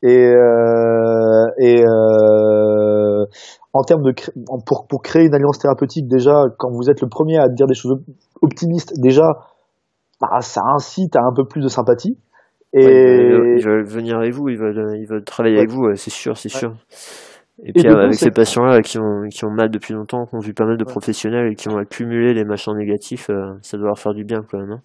Et, 0.02 0.28
euh, 0.28 1.46
et 1.60 1.84
euh, 1.84 3.26
en 3.74 3.82
termes 3.84 4.04
de 4.04 4.14
pour 4.66 4.88
pour 4.88 5.02
créer 5.02 5.26
une 5.26 5.34
alliance 5.34 5.60
thérapeutique 5.60 6.08
déjà 6.08 6.44
quand 6.58 6.70
vous 6.72 6.90
êtes 6.90 7.02
le 7.02 7.08
premier 7.08 7.38
à 7.38 7.48
dire 7.48 7.68
des 7.68 7.74
choses 7.74 8.02
optimistes 8.42 8.94
déjà 9.00 9.24
bah, 10.20 10.42
ça 10.42 10.62
incite 10.76 11.16
à 11.16 11.20
un 11.22 11.34
peu 11.34 11.46
plus 11.46 11.62
de 11.62 11.68
sympathie. 11.68 12.18
Et... 12.74 12.84
ils, 12.84 13.64
veulent, 13.64 13.86
venir 13.86 14.18
avec 14.18 14.34
vous, 14.34 14.50
ils 14.50 14.58
veulent, 14.58 14.98
ils 15.00 15.06
veulent 15.06 15.24
travailler 15.24 15.58
avec 15.58 15.70
vous, 15.70 15.94
c'est 15.96 16.10
sûr, 16.10 16.38
c'est 16.38 16.50
sûr. 16.50 16.74
Et 17.62 17.72
puis 17.72 17.88
avec 17.88 18.16
ces 18.16 18.32
patients-là 18.32 18.82
qui 18.82 18.98
ont, 18.98 19.28
qui 19.30 19.46
ont 19.46 19.52
mal 19.52 19.70
depuis 19.70 19.94
longtemps, 19.94 20.26
qui 20.26 20.36
ont 20.36 20.40
vu 20.40 20.54
pas 20.54 20.66
mal 20.66 20.78
de 20.78 20.84
professionnels 20.84 21.52
et 21.52 21.56
qui 21.56 21.70
ont 21.70 21.78
accumulé 21.78 22.34
les 22.34 22.46
machins 22.46 22.76
négatifs, 22.76 23.30
euh, 23.30 23.54
ça 23.62 23.78
doit 23.78 23.88
leur 23.88 24.00
faire 24.00 24.14
du 24.14 24.26
bien 24.26 24.42
quand 24.42 24.58
même. 24.58 24.72
Hein. 24.72 24.82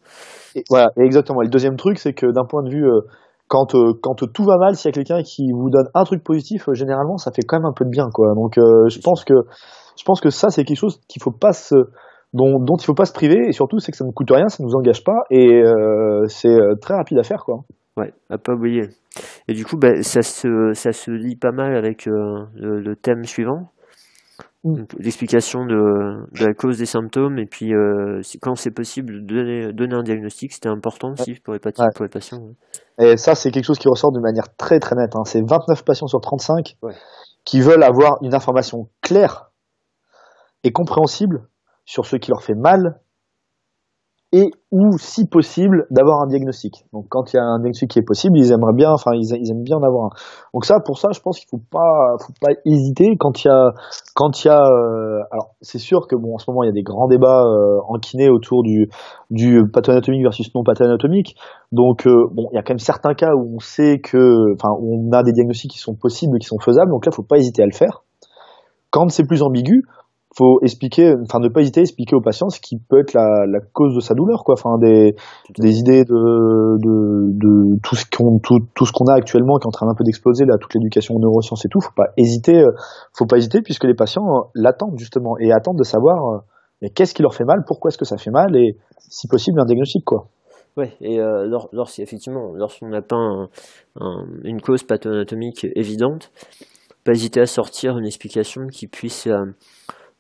Et, 0.55 0.65
voilà, 0.69 0.93
exactement. 0.99 1.41
Et 1.41 1.47
le 1.47 1.51
deuxième 1.51 1.77
truc, 1.77 1.99
c'est 1.99 2.13
que 2.13 2.27
d'un 2.27 2.45
point 2.45 2.63
de 2.63 2.69
vue, 2.69 2.87
euh, 2.87 3.01
quand, 3.49 3.75
euh, 3.75 3.95
quand 4.03 4.15
tout 4.33 4.45
va 4.45 4.59
mal, 4.59 4.77
s'il 4.77 4.91
y 4.91 4.93
a 4.93 4.93
quelqu'un 4.93 5.23
qui 5.23 5.51
vous 5.51 5.71
donne 5.71 5.89
un 5.95 6.05
truc 6.05 6.23
positif, 6.23 6.69
généralement, 6.73 7.17
ça 7.17 7.33
fait 7.33 7.43
quand 7.43 7.57
même 7.57 7.67
un 7.67 7.73
peu 7.73 7.87
de 7.87 7.91
bien. 7.91 8.11
Quoi. 8.13 8.35
Donc 8.35 8.57
je 8.57 9.01
pense 9.01 9.25
que 9.25 9.35
je 9.99 10.05
pense 10.05 10.21
que 10.21 10.31
ça, 10.31 10.51
c'est 10.51 10.65
quelque 10.65 10.79
chose 10.79 11.01
qu'il 11.09 11.23
faut 11.23 11.33
pas 11.33 11.53
se 11.53 11.75
dont, 12.33 12.59
dont 12.59 12.77
il 12.77 12.85
faut 12.85 12.95
pas 12.95 13.05
se 13.05 13.13
priver 13.13 13.49
et 13.49 13.53
surtout 13.53 13.79
c'est 13.79 13.93
que 13.93 13.99
ça 13.99 14.05
ne 14.05 14.13
coûte 14.13 14.31
rien, 14.31 14.49
ça 14.49 14.63
ne 14.63 14.69
nous 14.69 14.75
engage 14.75 15.05
pas 15.05 15.25
et 15.31 15.63
c'est 16.29 16.57
très 16.81 16.95
rapide 16.95 17.19
à 17.19 17.23
faire 17.23 17.45
quoi. 17.45 17.65
Ouais, 17.99 18.13
à 18.31 18.39
pas 18.39 18.53
oublier. 18.53 18.91
Et 19.49 19.55
du 19.55 19.65
coup, 19.65 19.77
bah, 19.77 20.03
ça, 20.03 20.23
se, 20.23 20.73
ça 20.75 20.93
se 20.93 21.11
lie 21.11 21.35
pas 21.35 21.51
mal 21.51 21.75
avec 21.75 22.07
euh, 22.07 22.45
le, 22.55 22.95
thème 22.95 23.25
suivant. 23.25 23.73
Mm. 24.63 24.85
L'explication 25.01 25.67
de, 25.67 26.27
de, 26.39 26.47
la 26.47 26.55
cause 26.55 26.79
des 26.79 26.87
symptômes 26.87 27.39
et 27.39 27.47
puis 27.47 27.75
euh, 27.75 28.21
quand 28.41 28.55
c'est 28.55 28.71
possible 28.71 29.25
de 29.25 29.35
donner, 29.35 29.73
donner 29.73 29.95
un 29.95 30.05
diagnostic, 30.05 30.53
c'était 30.53 30.69
important 30.69 31.13
aussi 31.13 31.35
pour 31.43 31.55
les, 31.55 31.61
patients, 31.61 31.87
pour 31.95 32.05
les 32.05 32.11
patients. 32.11 32.41
Et 33.01 33.17
ça, 33.17 33.35
c'est 33.35 33.51
quelque 33.51 33.67
chose 33.67 33.79
qui 33.79 33.89
ressort 33.89 34.13
de 34.13 34.21
manière 34.21 34.55
très 34.57 34.79
très 34.79 34.95
nette. 34.95 35.17
Hein. 35.17 35.25
C'est 35.25 35.41
29 35.41 35.85
patients 35.85 36.07
sur 36.07 36.21
35 36.21 36.77
qui 37.45 37.61
veulent 37.61 37.83
avoir 37.83 38.19
une 38.23 38.35
information 38.35 38.89
claire 39.03 39.51
et 40.63 40.71
compréhensible 40.71 41.49
sur 41.89 42.05
ce 42.05 42.17
qui 42.17 42.31
leur 42.31 42.43
fait 42.43 42.55
mal 42.55 43.01
et 44.31 44.51
ou 44.71 44.99
si 44.99 45.27
possible 45.27 45.87
d'avoir 45.91 46.21
un 46.21 46.27
diagnostic. 46.27 46.85
Donc 46.93 47.07
quand 47.09 47.33
il 47.33 47.37
y 47.37 47.41
a 47.41 47.43
un 47.43 47.61
diagnostic 47.61 47.91
qui 47.91 47.99
est 47.99 48.05
possible, 48.05 48.37
ils 48.37 48.53
aimeraient 48.53 48.75
bien, 48.75 48.93
enfin 48.93 49.13
ils, 49.15 49.33
aiment 49.33 49.63
bien 49.63 49.79
en 49.79 49.83
avoir 49.83 50.05
un. 50.05 50.11
Donc 50.53 50.67
ça, 50.67 50.81
pour 50.85 50.99
ça, 50.99 51.09
je 51.15 51.21
pense 51.21 51.41
qu'il 51.41 51.49
faut 51.49 51.63
pas, 51.71 52.15
faut 52.21 52.35
pas 52.39 52.53
hésiter 52.67 53.17
quand 53.19 53.43
il 53.43 53.49
y 53.49 53.51
a, 53.51 53.73
quand 54.15 54.45
il 54.45 54.49
y 54.49 54.51
a. 54.51 54.61
Euh, 54.67 55.23
alors 55.31 55.55
c'est 55.63 55.79
sûr 55.79 56.07
que 56.07 56.15
bon, 56.15 56.35
en 56.35 56.39
ce 56.39 56.51
moment 56.51 56.63
il 56.63 56.67
y 56.67 56.69
a 56.69 56.75
des 56.75 56.83
grands 56.83 57.09
débats 57.09 57.43
euh, 57.47 57.79
en 57.89 57.99
kiné 57.99 58.29
autour 58.29 58.63
du 58.63 58.91
du 59.31 59.63
patho-anatomique 59.73 60.23
versus 60.23 60.55
non 60.55 60.63
patho-anatomique. 60.63 61.35
Donc 61.73 62.07
euh, 62.07 62.29
bon, 62.31 62.49
il 62.53 62.57
y 62.57 62.59
a 62.59 62.63
quand 62.63 62.75
même 62.75 62.81
certains 62.81 63.15
cas 63.15 63.33
où 63.35 63.57
on 63.57 63.61
sait 63.61 63.99
que, 63.99 64.53
enfin, 64.53 64.77
on 64.79 65.11
a 65.13 65.23
des 65.23 65.33
diagnostics 65.33 65.71
qui 65.71 65.79
sont 65.79 65.95
possibles, 65.95 66.39
qui 66.39 66.49
sont 66.49 66.61
faisables. 66.61 66.91
Donc 66.91 67.07
là, 67.07 67.13
faut 67.13 67.23
pas 67.23 67.39
hésiter 67.39 67.63
à 67.63 67.67
le 67.67 67.73
faire. 67.75 68.03
Quand 68.91 69.09
c'est 69.11 69.27
plus 69.27 69.43
ambigu, 69.43 69.85
faut 70.37 70.61
expliquer, 70.63 71.15
enfin 71.23 71.39
ne 71.41 71.49
pas 71.49 71.63
hésiter 71.63 71.81
à 71.81 71.83
expliquer 71.83 72.15
aux 72.15 72.21
patients 72.21 72.49
ce 72.49 72.61
qui 72.61 72.79
peut 72.79 73.01
être 73.01 73.15
la, 73.15 73.47
la 73.47 73.61
cause 73.73 73.95
de 73.95 74.01
sa 74.01 74.15
douleur, 74.15 74.45
quoi. 74.45 74.55
Enfin 74.55 74.79
des, 74.79 75.15
des 75.59 75.79
idées 75.79 76.05
de, 76.05 76.77
de, 76.79 77.33
de 77.33 77.81
tout 77.83 77.97
ce 77.97 78.05
qu'on 78.05 78.39
tout, 78.39 78.61
tout, 78.75 78.85
ce 78.85 78.93
qu'on 78.93 79.07
a 79.07 79.15
actuellement 79.15 79.57
qui 79.59 79.65
est 79.65 79.69
en 79.69 79.71
train 79.73 79.87
d'un 79.87 79.95
peu 79.97 80.05
d'exploser 80.05 80.45
là, 80.45 80.57
toute 80.61 80.75
l'éducation 80.75 81.15
aux 81.15 81.21
neurosciences 81.21 81.65
et 81.65 81.69
tout. 81.69 81.81
Faut 81.81 81.95
pas 81.97 82.09
hésiter, 82.17 82.59
euh, 82.59 82.71
faut 83.17 83.27
pas 83.27 83.39
hésiter 83.39 83.63
puisque 83.63 83.85
les 83.85 83.95
patients 83.95 84.27
euh, 84.27 84.41
l'attendent 84.55 84.99
justement 84.99 85.37
et 85.39 85.51
attendent 85.51 85.79
de 85.79 85.85
savoir 85.85 86.35
euh, 86.35 86.39
mais 86.83 86.91
qu'est-ce 86.91 87.15
qui 87.15 87.23
leur 87.23 87.35
fait 87.35 87.45
mal, 87.45 87.65
pourquoi 87.67 87.89
est-ce 87.89 87.99
que 87.99 88.05
ça 88.05 88.19
fait 88.19 88.31
mal 88.31 88.55
et 88.57 88.77
si 88.99 89.27
possible 89.27 89.61
un 89.61 89.65
diagnostic 89.65 90.05
quoi. 90.05 90.29
Ouais, 90.77 90.93
et 91.01 91.19
euh, 91.19 91.45
lors, 91.45 91.91
effectivement, 91.99 92.53
lorsqu'on 92.55 92.89
n'a 92.89 93.03
pas 93.03 93.49
une 94.45 94.61
cause 94.61 94.85
patho-anatomique 94.85 95.67
évidente, 95.75 96.31
pas 97.05 97.13
hésiter 97.13 97.41
à 97.41 97.47
sortir 97.47 97.99
une 97.99 98.07
explication 98.07 98.69
qui 98.69 98.87
puisse 98.87 99.27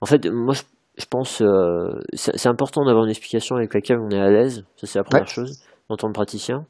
en 0.01 0.07
fait, 0.07 0.27
moi, 0.27 0.55
je, 0.97 1.07
pense 1.07 1.41
euh, 1.41 2.01
c'est 2.15 2.47
important 2.47 2.85
d'avoir 2.85 3.05
une 3.05 3.11
explication 3.11 3.57
avec 3.57 3.75
laquelle 3.75 3.99
on 3.99 4.11
est 4.11 4.21
à 4.21 4.31
l'aise. 4.31 4.65
Ça, 4.77 4.87
c'est 4.87 4.99
la 4.99 5.05
première 5.05 5.29
chose 5.29 5.63
en 5.89 5.97
tant 5.97 6.09
que 6.09 6.15
praticien. 6.15 6.67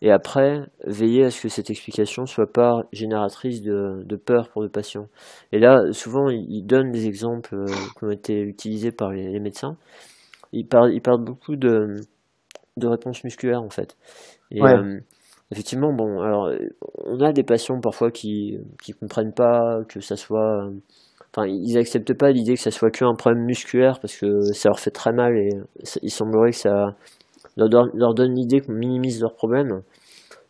Et 0.00 0.10
après, 0.10 0.60
veiller 0.84 1.24
à 1.24 1.30
ce 1.30 1.42
que 1.42 1.48
cette 1.48 1.70
explication 1.70 2.26
soit 2.26 2.50
pas 2.50 2.82
génératrice 2.92 3.62
de, 3.62 4.02
de 4.04 4.16
peur 4.16 4.48
pour 4.50 4.62
le 4.62 4.68
patient. 4.68 5.06
Et 5.52 5.58
là, 5.58 5.92
souvent, 5.92 6.28
ils 6.28 6.62
donnent 6.62 6.90
des 6.90 7.06
exemples 7.06 7.54
euh, 7.54 7.66
qui 7.66 8.04
ont 8.04 8.10
été 8.10 8.40
utilisés 8.40 8.92
par 8.92 9.12
les, 9.12 9.40
médecins. 9.40 9.76
Ils 10.52 10.66
parlent, 10.66 10.92
ils 10.92 11.00
parlent 11.00 11.24
beaucoup 11.24 11.56
de, 11.56 11.96
de 12.76 12.86
réponses 12.86 13.24
musculaires, 13.24 13.62
en 13.62 13.70
fait. 13.70 13.96
Et, 14.50 14.62
euh, 14.62 14.98
effectivement, 15.52 15.92
bon, 15.92 16.20
alors, 16.20 16.50
on 17.04 17.20
a 17.20 17.32
des 17.32 17.44
patients 17.44 17.80
parfois 17.80 18.10
qui 18.10 18.58
qui 18.82 18.92
comprennent 18.92 19.34
pas 19.34 19.84
que 19.88 20.00
ça 20.00 20.16
soit 20.16 20.70
enfin, 21.34 21.48
ils 21.48 21.76
acceptent 21.78 22.14
pas 22.14 22.30
l'idée 22.30 22.54
que 22.54 22.60
ça 22.60 22.70
soit 22.70 22.90
qu'un 22.90 23.14
problème 23.14 23.44
musculaire 23.44 23.98
parce 24.00 24.16
que 24.16 24.40
ça 24.52 24.68
leur 24.68 24.78
fait 24.78 24.90
très 24.90 25.12
mal 25.12 25.36
et 25.36 25.50
il 26.02 26.10
semblerait 26.10 26.50
que 26.50 26.56
ça 26.56 26.94
leur, 27.56 28.14
donne 28.14 28.34
l'idée 28.34 28.60
qu'on 28.60 28.72
minimise 28.72 29.20
leurs 29.20 29.34
problèmes. 29.34 29.82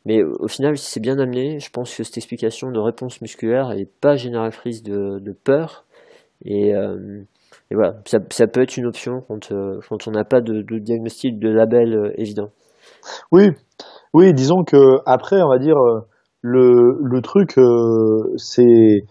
Mais 0.05 0.22
au 0.22 0.49
final, 0.49 0.76
si 0.76 0.91
c'est 0.91 1.01
bien 1.01 1.18
amené, 1.18 1.59
je 1.59 1.70
pense 1.70 1.95
que 1.97 2.05
cette 2.05 2.18
explication 2.18 2.70
de 2.70 2.78
réponse 2.78 3.22
musculaire 3.22 3.68
n'est 3.68 3.89
pas 4.01 4.16
génératrice 4.16 4.82
de, 4.82 5.37
peur. 5.45 5.87
Et, 6.45 6.74
euh, 6.74 7.22
et, 7.70 7.74
voilà, 7.74 7.97
ça, 8.05 8.47
peut 8.47 8.61
être 8.61 8.76
une 8.76 8.85
option 8.85 9.22
quand, 9.26 9.53
euh, 9.53 9.80
on 10.07 10.11
n'a 10.11 10.24
pas 10.24 10.43
de, 10.43 10.62
diagnostic, 10.78 11.39
de 11.39 11.49
label 11.49 11.95
euh, 11.95 12.12
évident. 12.18 12.51
Oui, 13.32 13.53
oui, 14.12 14.35
disons 14.35 14.64
que 14.64 14.99
après, 15.07 15.41
on 15.41 15.49
va 15.49 15.59
dire, 15.59 15.76
le, 16.43 16.99
le 17.03 17.20
truc, 17.22 17.55
c'est 18.37 19.05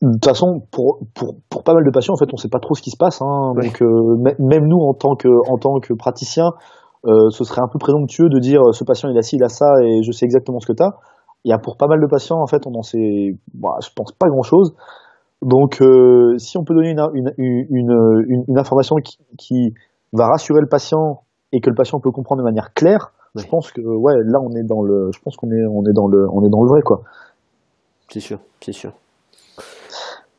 de 0.00 0.12
toute 0.12 0.24
façon, 0.24 0.62
pour, 0.70 1.00
pour, 1.14 1.34
pour 1.48 1.64
pas 1.64 1.74
mal 1.74 1.84
de 1.84 1.90
patients, 1.90 2.14
en 2.14 2.16
fait, 2.16 2.32
on 2.32 2.36
sait 2.36 2.48
pas 2.48 2.60
trop 2.60 2.74
ce 2.74 2.82
qui 2.82 2.90
se 2.90 2.96
passe. 2.96 3.20
Hein, 3.20 3.52
Donc, 3.60 3.82
euh, 3.82 4.32
même 4.38 4.66
nous, 4.66 4.78
en 4.78 4.94
tant 4.94 5.16
que, 5.16 5.28
en 5.50 5.58
tant 5.58 5.80
que 5.80 5.92
praticien, 5.92 6.50
euh, 7.06 7.30
ce 7.30 7.44
serait 7.44 7.62
un 7.62 7.68
peu 7.68 7.78
présomptueux 7.78 8.28
de 8.28 8.38
dire 8.38 8.60
ce 8.72 8.84
patient 8.84 9.08
il 9.08 9.18
a 9.18 9.22
ci, 9.22 9.36
il 9.36 9.44
a 9.44 9.48
ça, 9.48 9.66
et 9.82 10.02
je 10.02 10.12
sais 10.12 10.24
exactement 10.24 10.60
ce 10.60 10.66
que 10.66 10.72
tu 10.72 10.82
as. 10.82 10.92
Il 11.44 11.50
y 11.50 11.52
a 11.52 11.58
pour 11.58 11.76
pas 11.76 11.86
mal 11.86 12.00
de 12.00 12.06
patients, 12.06 12.40
en 12.40 12.46
fait, 12.46 12.66
on 12.66 12.74
en 12.78 12.82
sait, 12.82 13.36
bah, 13.54 13.76
je 13.82 13.88
pense 13.94 14.12
pas 14.12 14.28
grand 14.28 14.42
chose. 14.42 14.74
Donc, 15.42 15.80
euh, 15.80 16.36
si 16.38 16.58
on 16.58 16.64
peut 16.64 16.74
donner 16.74 16.90
une, 16.90 17.02
une, 17.14 17.66
une, 17.70 18.44
une, 18.48 18.58
information 18.58 18.96
qui, 18.96 19.18
qui, 19.36 19.74
va 20.12 20.26
rassurer 20.26 20.60
le 20.60 20.68
patient 20.68 21.22
et 21.52 21.60
que 21.60 21.68
le 21.68 21.76
patient 21.76 22.00
peut 22.00 22.10
comprendre 22.10 22.40
de 22.40 22.44
manière 22.44 22.72
claire, 22.72 23.12
je 23.34 23.46
pense 23.46 23.70
que 23.70 23.80
ouais, 23.80 24.14
là 24.24 24.38
on 24.42 24.50
est 24.56 24.64
dans 24.64 24.82
le, 24.82 25.10
je 25.14 25.20
pense 25.20 25.36
qu'on 25.36 25.50
est, 25.50 25.66
on 25.70 25.82
est 25.82 25.92
dans 25.92 26.06
le, 26.06 26.26
on 26.32 26.42
est 26.44 26.50
dans 26.50 26.62
le 26.62 26.68
vrai 26.68 26.80
quoi. 26.82 27.02
C'est 28.08 28.20
sûr, 28.20 28.38
c'est 28.60 28.72
sûr. 28.72 28.92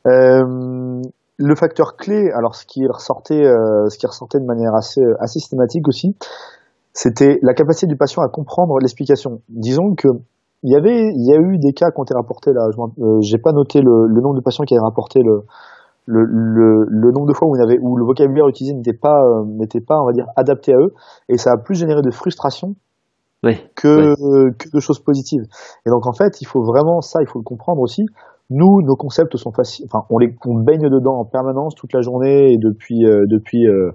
Euh, 0.08 1.02
le 1.38 1.56
facteur 1.56 1.96
clé, 1.96 2.30
alors 2.36 2.56
ce 2.56 2.66
qui 2.66 2.86
ressortait, 2.88 3.46
euh, 3.46 3.88
ce 3.90 3.98
qui 3.98 4.06
ressortait 4.08 4.40
de 4.40 4.46
manière 4.46 4.76
assez, 4.76 5.02
assez 5.20 5.40
systématique 5.40 5.88
aussi, 5.88 6.16
c'était 6.94 7.40
la 7.42 7.54
capacité 7.54 7.88
du 7.88 7.96
patient 7.96 8.22
à 8.22 8.28
comprendre 8.28 8.78
l'explication. 8.80 9.42
Disons 9.48 9.96
que 9.96 10.10
il 10.64 10.74
y 10.74 10.76
avait, 10.76 11.12
il 11.16 11.26
y 11.26 11.34
a 11.34 11.40
eu 11.40 11.58
des 11.58 11.72
cas 11.72 11.92
qui 11.92 12.00
ont 12.00 12.04
été 12.04 12.14
rapportés 12.14 12.52
là. 12.52 12.68
Je 12.76 13.04
euh, 13.04 13.20
j'ai 13.22 13.38
pas 13.38 13.54
noté 13.54 13.80
le, 13.82 14.08
le, 14.08 14.22
nombre 14.22 14.36
de 14.36 14.42
patients 14.42 14.66
qui 14.66 14.74
avaient 14.74 14.84
rapporté 14.84 15.22
le, 15.24 15.44
le, 16.06 16.26
le, 16.26 16.86
le 16.90 17.12
nombre 17.12 17.28
de 17.28 17.34
fois 17.34 17.48
où, 17.48 17.56
il 17.56 17.62
avait, 17.62 17.80
où 17.82 17.96
le 17.96 18.06
vocabulaire 18.06 18.48
utilisé 18.50 18.76
n'était 18.76 18.98
pas, 18.98 19.22
euh, 19.24 19.46
n'était 19.46 19.80
pas, 19.80 20.02
on 20.02 20.06
va 20.06 20.12
dire, 20.12 20.26
adapté 20.36 20.74
à 20.74 20.78
eux, 20.78 20.94
et 21.30 21.38
ça 21.38 21.52
a 21.52 21.58
plus 21.58 21.76
généré 21.76 22.02
de 22.02 22.12
frustration 22.12 22.76
que, 23.76 24.16
que 24.58 24.70
de 24.74 24.80
choses 24.82 25.00
positives. 25.00 25.44
Et 25.86 25.90
donc 25.90 26.08
en 26.08 26.14
fait, 26.14 26.42
il 26.42 26.46
faut 26.46 26.64
vraiment 26.64 27.00
ça, 27.00 27.22
il 27.22 27.28
faut 27.28 27.40
le 27.40 27.46
comprendre 27.46 27.80
aussi. 27.80 28.04
Nous, 28.50 28.82
nos 28.82 28.96
concepts 28.96 29.38
sont 29.38 29.52
faciles. 29.52 29.86
Enfin, 29.92 30.06
on 30.10 30.18
les 30.18 30.36
on 30.46 30.56
baigne 30.56 30.90
dedans 30.90 31.20
en 31.20 31.26
permanence 31.26 31.76
toute 31.76 31.94
la 31.94 32.02
journée 32.02 32.54
et 32.54 32.58
depuis 32.58 33.06
euh, 33.06 33.26
depuis 33.28 33.68
euh, 33.68 33.92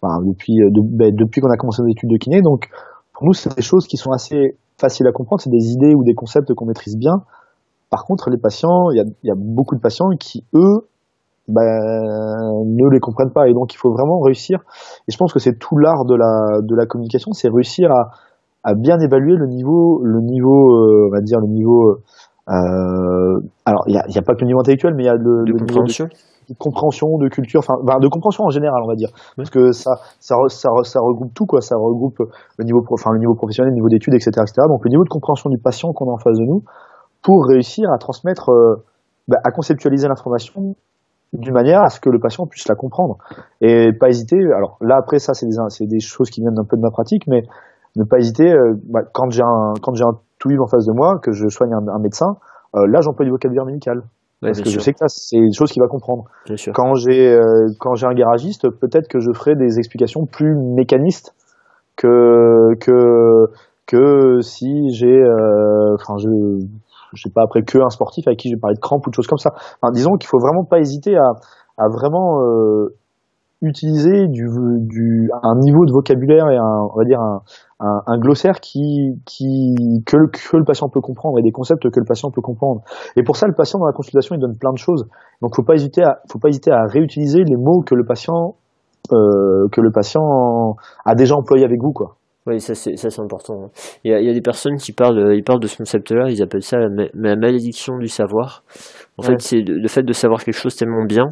enfin, 0.00 0.22
depuis 0.24 0.62
euh, 0.62 0.70
ben, 0.74 1.14
depuis 1.14 1.40
qu'on 1.40 1.50
a 1.50 1.56
commencé 1.56 1.82
nos 1.82 1.88
études 1.88 2.10
de 2.10 2.16
kiné. 2.16 2.40
Donc, 2.40 2.68
pour 3.12 3.26
nous, 3.26 3.32
c'est 3.32 3.54
des 3.56 3.62
choses 3.62 3.86
qui 3.86 3.96
sont 3.96 4.12
assez 4.12 4.58
faciles 4.78 5.06
à 5.06 5.12
comprendre, 5.12 5.40
c'est 5.40 5.50
des 5.50 5.72
idées 5.72 5.94
ou 5.94 6.04
des 6.04 6.14
concepts 6.14 6.52
qu'on 6.54 6.66
maîtrise 6.66 6.96
bien. 6.96 7.22
Par 7.90 8.04
contre, 8.04 8.30
les 8.30 8.38
patients, 8.38 8.90
il 8.90 8.98
y 8.98 9.00
a, 9.00 9.04
y 9.24 9.30
a, 9.30 9.34
beaucoup 9.36 9.74
de 9.74 9.80
patients 9.80 10.10
qui, 10.20 10.44
eux, 10.54 10.86
ben, 11.48 11.62
ne 11.62 12.90
les 12.92 13.00
comprennent 13.00 13.32
pas. 13.32 13.48
Et 13.48 13.54
donc, 13.54 13.72
il 13.72 13.76
faut 13.76 13.92
vraiment 13.92 14.20
réussir. 14.20 14.60
Et 15.08 15.12
je 15.12 15.16
pense 15.16 15.32
que 15.32 15.38
c'est 15.38 15.58
tout 15.58 15.78
l'art 15.78 16.04
de 16.04 16.14
la, 16.14 16.60
de 16.62 16.74
la 16.76 16.86
communication, 16.86 17.32
c'est 17.32 17.48
réussir 17.48 17.90
à, 17.90 18.10
à 18.66 18.74
bien 18.74 18.98
évaluer 18.98 19.36
le 19.36 19.46
niveau, 19.46 20.00
le 20.02 20.20
niveau, 20.20 20.74
euh, 20.74 21.06
on 21.08 21.14
va 21.14 21.20
dire 21.20 21.38
le 21.38 21.46
niveau. 21.46 21.98
Euh, 22.48 23.40
alors, 23.64 23.84
il 23.86 23.92
n'y 23.92 23.98
a, 23.98 24.04
y 24.08 24.18
a, 24.18 24.22
pas 24.22 24.34
que 24.34 24.42
le 24.42 24.46
niveau 24.46 24.60
intellectuel, 24.60 24.94
mais 24.94 25.04
il 25.04 25.06
y 25.06 25.10
a 25.10 25.14
le, 25.14 25.44
de 25.44 25.52
le. 25.52 25.52
Niveau 25.52 25.82
de, 25.82 26.08
de, 26.48 26.54
compréhension, 26.58 27.18
de 27.18 27.28
culture, 27.28 27.58
enfin, 27.58 27.74
ben, 27.82 27.98
de 27.98 28.06
compréhension 28.06 28.44
en 28.44 28.50
général, 28.50 28.80
on 28.84 28.86
va 28.86 28.94
dire, 28.94 29.10
parce 29.36 29.50
que 29.50 29.72
ça, 29.72 29.96
ça, 30.20 30.36
ça, 30.48 30.68
ça 30.84 31.00
regroupe 31.00 31.34
tout, 31.34 31.46
quoi. 31.46 31.60
Ça 31.60 31.76
regroupe 31.76 32.18
le 32.56 32.64
niveau, 32.64 32.84
enfin, 32.92 33.10
le 33.12 33.18
niveau 33.18 33.34
professionnel, 33.34 33.70
le 33.70 33.74
niveau 33.74 33.88
d'études, 33.88 34.14
etc., 34.14 34.30
etc. 34.42 34.66
Donc, 34.68 34.84
le 34.84 34.90
niveau 34.90 35.02
de 35.02 35.08
compréhension 35.08 35.50
du 35.50 35.58
patient 35.58 35.92
qu'on 35.92 36.08
a 36.08 36.14
en 36.14 36.18
face 36.18 36.38
de 36.38 36.44
nous, 36.44 36.62
pour 37.22 37.46
réussir 37.46 37.90
à 37.92 37.98
transmettre, 37.98 38.50
euh, 38.50 38.84
ben, 39.26 39.38
à 39.42 39.50
conceptualiser 39.50 40.06
l'information 40.06 40.76
d'une 41.32 41.52
manière 41.52 41.82
à 41.82 41.88
ce 41.88 42.00
que 42.00 42.08
le 42.08 42.18
patient 42.20 42.46
puisse 42.46 42.68
la 42.68 42.76
comprendre 42.76 43.18
et 43.60 43.90
pas 43.98 44.08
hésiter. 44.08 44.38
Alors 44.54 44.78
là 44.80 44.96
après 44.96 45.18
ça 45.18 45.34
c'est 45.34 45.46
des, 45.46 45.86
des 45.86 46.00
choses 46.00 46.30
qui 46.30 46.40
viennent 46.40 46.58
un 46.58 46.64
peu 46.64 46.76
de 46.76 46.82
ma 46.82 46.90
pratique, 46.90 47.26
mais 47.26 47.42
ne 47.96 48.04
pas 48.04 48.18
hésiter 48.18 48.52
euh, 48.52 48.74
bah, 48.88 49.00
quand 49.12 49.30
j'ai 49.30 49.42
un 49.42 49.74
quand 49.82 49.94
j'ai 49.94 50.04
un 50.04 50.18
touille 50.38 50.58
en 50.58 50.66
face 50.66 50.86
de 50.86 50.92
moi 50.92 51.18
que 51.22 51.32
je 51.32 51.48
soigne 51.48 51.72
un, 51.72 51.88
un 51.88 51.98
médecin, 51.98 52.36
euh, 52.74 52.86
là 52.88 53.00
j'emploie 53.00 53.24
du 53.24 53.30
vocabulaire 53.30 53.64
médical. 53.64 53.98
Ouais, 54.42 54.50
parce 54.50 54.60
que 54.60 54.68
sûr. 54.68 54.80
je 54.80 54.84
sais 54.84 54.92
que 54.92 54.98
là 55.00 55.08
c'est 55.08 55.38
une 55.38 55.54
chose 55.54 55.72
qu'il 55.72 55.82
va 55.82 55.88
comprendre. 55.88 56.24
Sûr. 56.56 56.72
Quand 56.74 56.94
j'ai 56.94 57.34
euh, 57.34 57.66
quand 57.80 57.94
j'ai 57.94 58.06
un 58.06 58.14
garagiste, 58.14 58.68
peut-être 58.68 59.08
que 59.08 59.18
je 59.18 59.32
ferai 59.32 59.54
des 59.54 59.78
explications 59.78 60.26
plus 60.26 60.54
mécanistes 60.76 61.34
que 61.96 62.74
que 62.80 63.46
que 63.86 64.40
si 64.42 64.90
j'ai 64.92 65.22
enfin 65.94 66.16
je 66.18 66.28
je 67.14 67.22
sais 67.22 67.32
pas 67.32 67.42
après 67.42 67.62
que 67.62 67.78
un 67.78 67.88
sportif 67.88 68.26
avec 68.26 68.38
qui 68.38 68.50
je 68.50 68.56
vais 68.56 68.60
parler 68.60 68.74
de 68.76 68.80
crampes 68.80 69.06
ou 69.06 69.10
de 69.10 69.14
choses 69.14 69.26
comme 69.26 69.38
ça. 69.38 69.50
Enfin, 69.54 69.92
disons 69.92 70.16
qu'il 70.16 70.28
faut 70.28 70.38
vraiment 70.38 70.64
pas 70.64 70.78
hésiter 70.78 71.16
à, 71.16 71.32
à 71.78 71.88
vraiment 71.88 72.42
euh, 72.42 72.94
utiliser 73.62 74.26
du, 74.28 74.46
du, 74.80 75.30
un 75.42 75.54
niveau 75.58 75.84
de 75.86 75.92
vocabulaire 75.92 76.48
et 76.50 76.56
un, 76.56 76.88
on 76.92 76.96
va 76.96 77.04
dire 77.04 77.20
un, 77.20 77.40
un, 77.80 78.02
un 78.06 78.18
glossaire 78.18 78.60
qui, 78.60 79.18
qui 79.24 79.74
que, 80.06 80.16
le, 80.16 80.28
que 80.28 80.56
le 80.56 80.64
patient 80.64 80.88
peut 80.88 81.00
comprendre 81.00 81.38
et 81.38 81.42
des 81.42 81.52
concepts 81.52 81.88
que 81.90 82.00
le 82.00 82.06
patient 82.06 82.30
peut 82.30 82.42
comprendre. 82.42 82.82
Et 83.16 83.22
pour 83.22 83.36
ça, 83.36 83.46
le 83.46 83.54
patient 83.54 83.78
dans 83.78 83.86
la 83.86 83.92
consultation, 83.92 84.34
il 84.36 84.40
donne 84.40 84.56
plein 84.58 84.72
de 84.72 84.78
choses. 84.78 85.06
Donc, 85.40 85.54
faut 85.56 85.62
pas 85.62 85.74
hésiter 85.74 86.02
à, 86.02 86.18
faut 86.30 86.38
pas 86.38 86.48
hésiter 86.48 86.70
à 86.70 86.84
réutiliser 86.86 87.44
les 87.44 87.56
mots 87.56 87.82
que 87.82 87.94
le 87.94 88.04
patient 88.04 88.56
euh, 89.12 89.68
que 89.72 89.80
le 89.80 89.90
patient 89.92 90.74
a 91.04 91.14
déjà 91.14 91.34
employé 91.36 91.64
avec 91.64 91.80
vous, 91.80 91.92
quoi. 91.92 92.16
Oui, 92.46 92.60
ça 92.60 92.74
c'est 92.74 92.96
ça 92.96 93.10
c'est 93.10 93.20
important. 93.20 93.70
Il 94.04 94.12
y, 94.12 94.14
a, 94.14 94.20
il 94.20 94.26
y 94.26 94.30
a 94.30 94.32
des 94.32 94.40
personnes 94.40 94.76
qui 94.76 94.92
parlent, 94.92 95.34
ils 95.34 95.42
parlent 95.42 95.60
de 95.60 95.66
ce 95.66 95.78
concept-là, 95.78 96.28
ils 96.28 96.42
appellent 96.42 96.62
ça 96.62 96.78
la, 96.78 96.88
ma 96.88 97.06
la 97.12 97.36
malédiction 97.36 97.98
du 97.98 98.06
savoir. 98.06 98.62
En 99.18 99.22
ouais. 99.22 99.30
fait, 99.30 99.40
c'est 99.40 99.62
le 99.66 99.88
fait 99.88 100.04
de 100.04 100.12
savoir 100.12 100.44
quelque 100.44 100.54
chose 100.54 100.76
tellement 100.76 101.04
bien, 101.04 101.26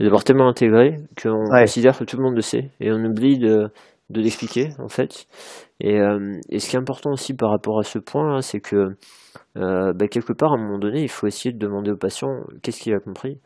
d'avoir 0.00 0.24
tellement 0.24 0.48
intégré 0.48 0.96
qu'on 1.20 1.50
ouais. 1.50 1.62
considère 1.62 1.98
que 1.98 2.04
tout 2.04 2.16
le 2.16 2.22
monde 2.22 2.36
le 2.36 2.42
sait 2.42 2.70
et 2.80 2.92
on 2.92 3.04
oublie 3.04 3.38
de 3.38 3.70
de 4.10 4.20
l'expliquer 4.20 4.70
en 4.78 4.88
fait. 4.88 5.26
Et, 5.80 6.00
euh, 6.00 6.38
et 6.48 6.58
ce 6.58 6.70
qui 6.70 6.76
est 6.76 6.78
important 6.78 7.10
aussi 7.12 7.34
par 7.34 7.50
rapport 7.50 7.78
à 7.78 7.82
ce 7.82 7.98
point, 7.98 8.40
c'est 8.40 8.60
que 8.60 8.96
euh, 9.56 9.92
bah, 9.92 10.08
quelque 10.08 10.32
part 10.32 10.52
à 10.52 10.56
un 10.56 10.62
moment 10.62 10.78
donné, 10.78 11.02
il 11.02 11.10
faut 11.10 11.26
essayer 11.26 11.52
de 11.52 11.58
demander 11.58 11.90
au 11.90 11.96
patient 11.96 12.28
qu'est-ce 12.62 12.80
qu'il 12.80 12.94
a 12.94 13.00
compris, 13.00 13.38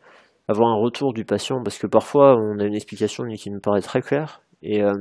avoir 0.47 0.69
un 0.69 0.81
retour 0.81 1.13
du 1.13 1.25
patient 1.25 1.61
parce 1.63 1.77
que 1.77 1.87
parfois 1.87 2.35
on 2.37 2.59
a 2.59 2.65
une 2.65 2.75
explication 2.75 3.25
qui 3.35 3.49
nous 3.49 3.59
paraît 3.59 3.81
très 3.81 4.01
claire 4.01 4.41
et 4.61 4.81
euh, 4.81 4.93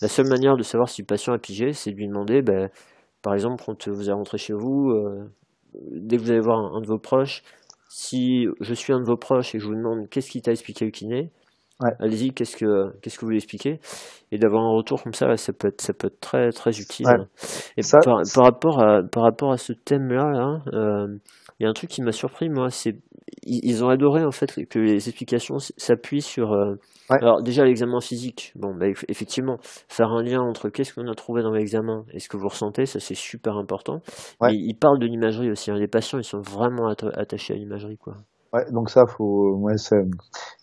la 0.00 0.08
seule 0.08 0.28
manière 0.28 0.56
de 0.56 0.62
savoir 0.62 0.88
si 0.88 1.02
le 1.02 1.06
patient 1.06 1.32
a 1.32 1.38
pigé, 1.38 1.72
c'est 1.72 1.90
de 1.90 1.96
lui 1.96 2.06
demander, 2.06 2.42
ben, 2.42 2.70
par 3.22 3.34
exemple, 3.34 3.62
quand 3.66 3.88
vous 3.88 4.02
allez 4.02 4.12
rentrer 4.12 4.38
chez 4.38 4.52
vous, 4.52 4.94
dès 5.74 6.16
que 6.16 6.22
vous 6.22 6.30
allez 6.30 6.40
voir 6.40 6.58
un, 6.58 6.76
un, 6.76 6.80
de 6.80 6.86
vos 6.86 6.98
proches, 6.98 7.42
si 7.92 8.46
je 8.60 8.72
suis 8.72 8.92
un 8.92 9.00
de 9.00 9.04
vos 9.04 9.16
proches 9.16 9.52
et 9.52 9.58
que 9.58 9.64
je 9.64 9.68
vous 9.68 9.74
demande 9.74 10.08
qu'est-ce 10.08 10.30
qui 10.30 10.40
t'a 10.40 10.52
expliqué 10.52 10.84
le 10.84 10.92
kiné, 10.92 11.32
ouais. 11.80 11.90
allez-y, 11.98 12.32
qu'est-ce 12.32 12.56
que 12.56 12.96
qu'est-ce 13.00 13.16
que 13.16 13.22
vous 13.22 13.26
voulez 13.26 13.38
expliquer 13.38 13.80
Et 14.30 14.38
d'avoir 14.38 14.62
un 14.62 14.76
retour 14.76 15.02
comme 15.02 15.12
ça, 15.12 15.36
ça 15.36 15.52
peut 15.52 15.66
être 15.66 15.80
ça 15.80 15.92
peut 15.92 16.06
être 16.06 16.20
très 16.20 16.52
très 16.52 16.70
utile. 16.78 17.06
Ouais. 17.08 17.26
Et 17.76 17.82
ça, 17.82 17.98
par, 18.04 18.22
par, 18.32 18.44
rapport 18.44 18.80
à 18.80 19.02
par 19.02 19.24
rapport 19.24 19.50
à 19.50 19.56
ce 19.56 19.72
thème-là, 19.72 20.30
là, 20.30 20.62
euh, 20.72 21.08
il 21.60 21.64
y 21.64 21.66
a 21.66 21.68
un 21.68 21.74
truc 21.74 21.90
qui 21.90 22.02
m'a 22.02 22.12
surpris, 22.12 22.48
moi, 22.48 22.70
c'est 22.70 22.96
ils 23.42 23.84
ont 23.84 23.88
adoré 23.88 24.24
en 24.24 24.30
fait 24.30 24.66
que 24.66 24.78
les 24.78 25.08
explications 25.08 25.58
s'appuient 25.58 26.22
sur. 26.22 26.52
Euh... 26.52 26.74
Ouais. 27.10 27.18
Alors 27.20 27.42
déjà 27.42 27.64
l'examen 27.64 28.00
physique, 28.00 28.52
bon, 28.56 28.74
bah, 28.74 28.86
effectivement, 29.08 29.56
faire 29.60 30.10
un 30.10 30.22
lien 30.22 30.40
entre 30.40 30.68
qu'est-ce 30.68 30.94
qu'on 30.94 31.06
a 31.06 31.14
trouvé 31.14 31.42
dans 31.42 31.52
l'examen 31.52 32.04
et 32.12 32.18
ce 32.18 32.28
que 32.28 32.36
vous 32.36 32.48
ressentez, 32.48 32.86
ça 32.86 33.00
c'est 33.00 33.14
super 33.14 33.56
important. 33.56 34.00
Ouais. 34.40 34.50
Mais 34.50 34.54
ils 34.54 34.74
parlent 34.74 34.98
de 34.98 35.06
l'imagerie 35.06 35.50
aussi. 35.50 35.70
Hein. 35.70 35.76
Les 35.76 35.88
patients, 35.88 36.18
ils 36.18 36.24
sont 36.24 36.40
vraiment 36.40 36.88
attachés 36.88 37.54
à 37.54 37.56
l'imagerie, 37.56 37.98
quoi. 37.98 38.14
Ouais, 38.52 38.64
donc 38.72 38.90
ça, 38.90 39.02
faut. 39.06 39.56
Ouais, 39.60 39.74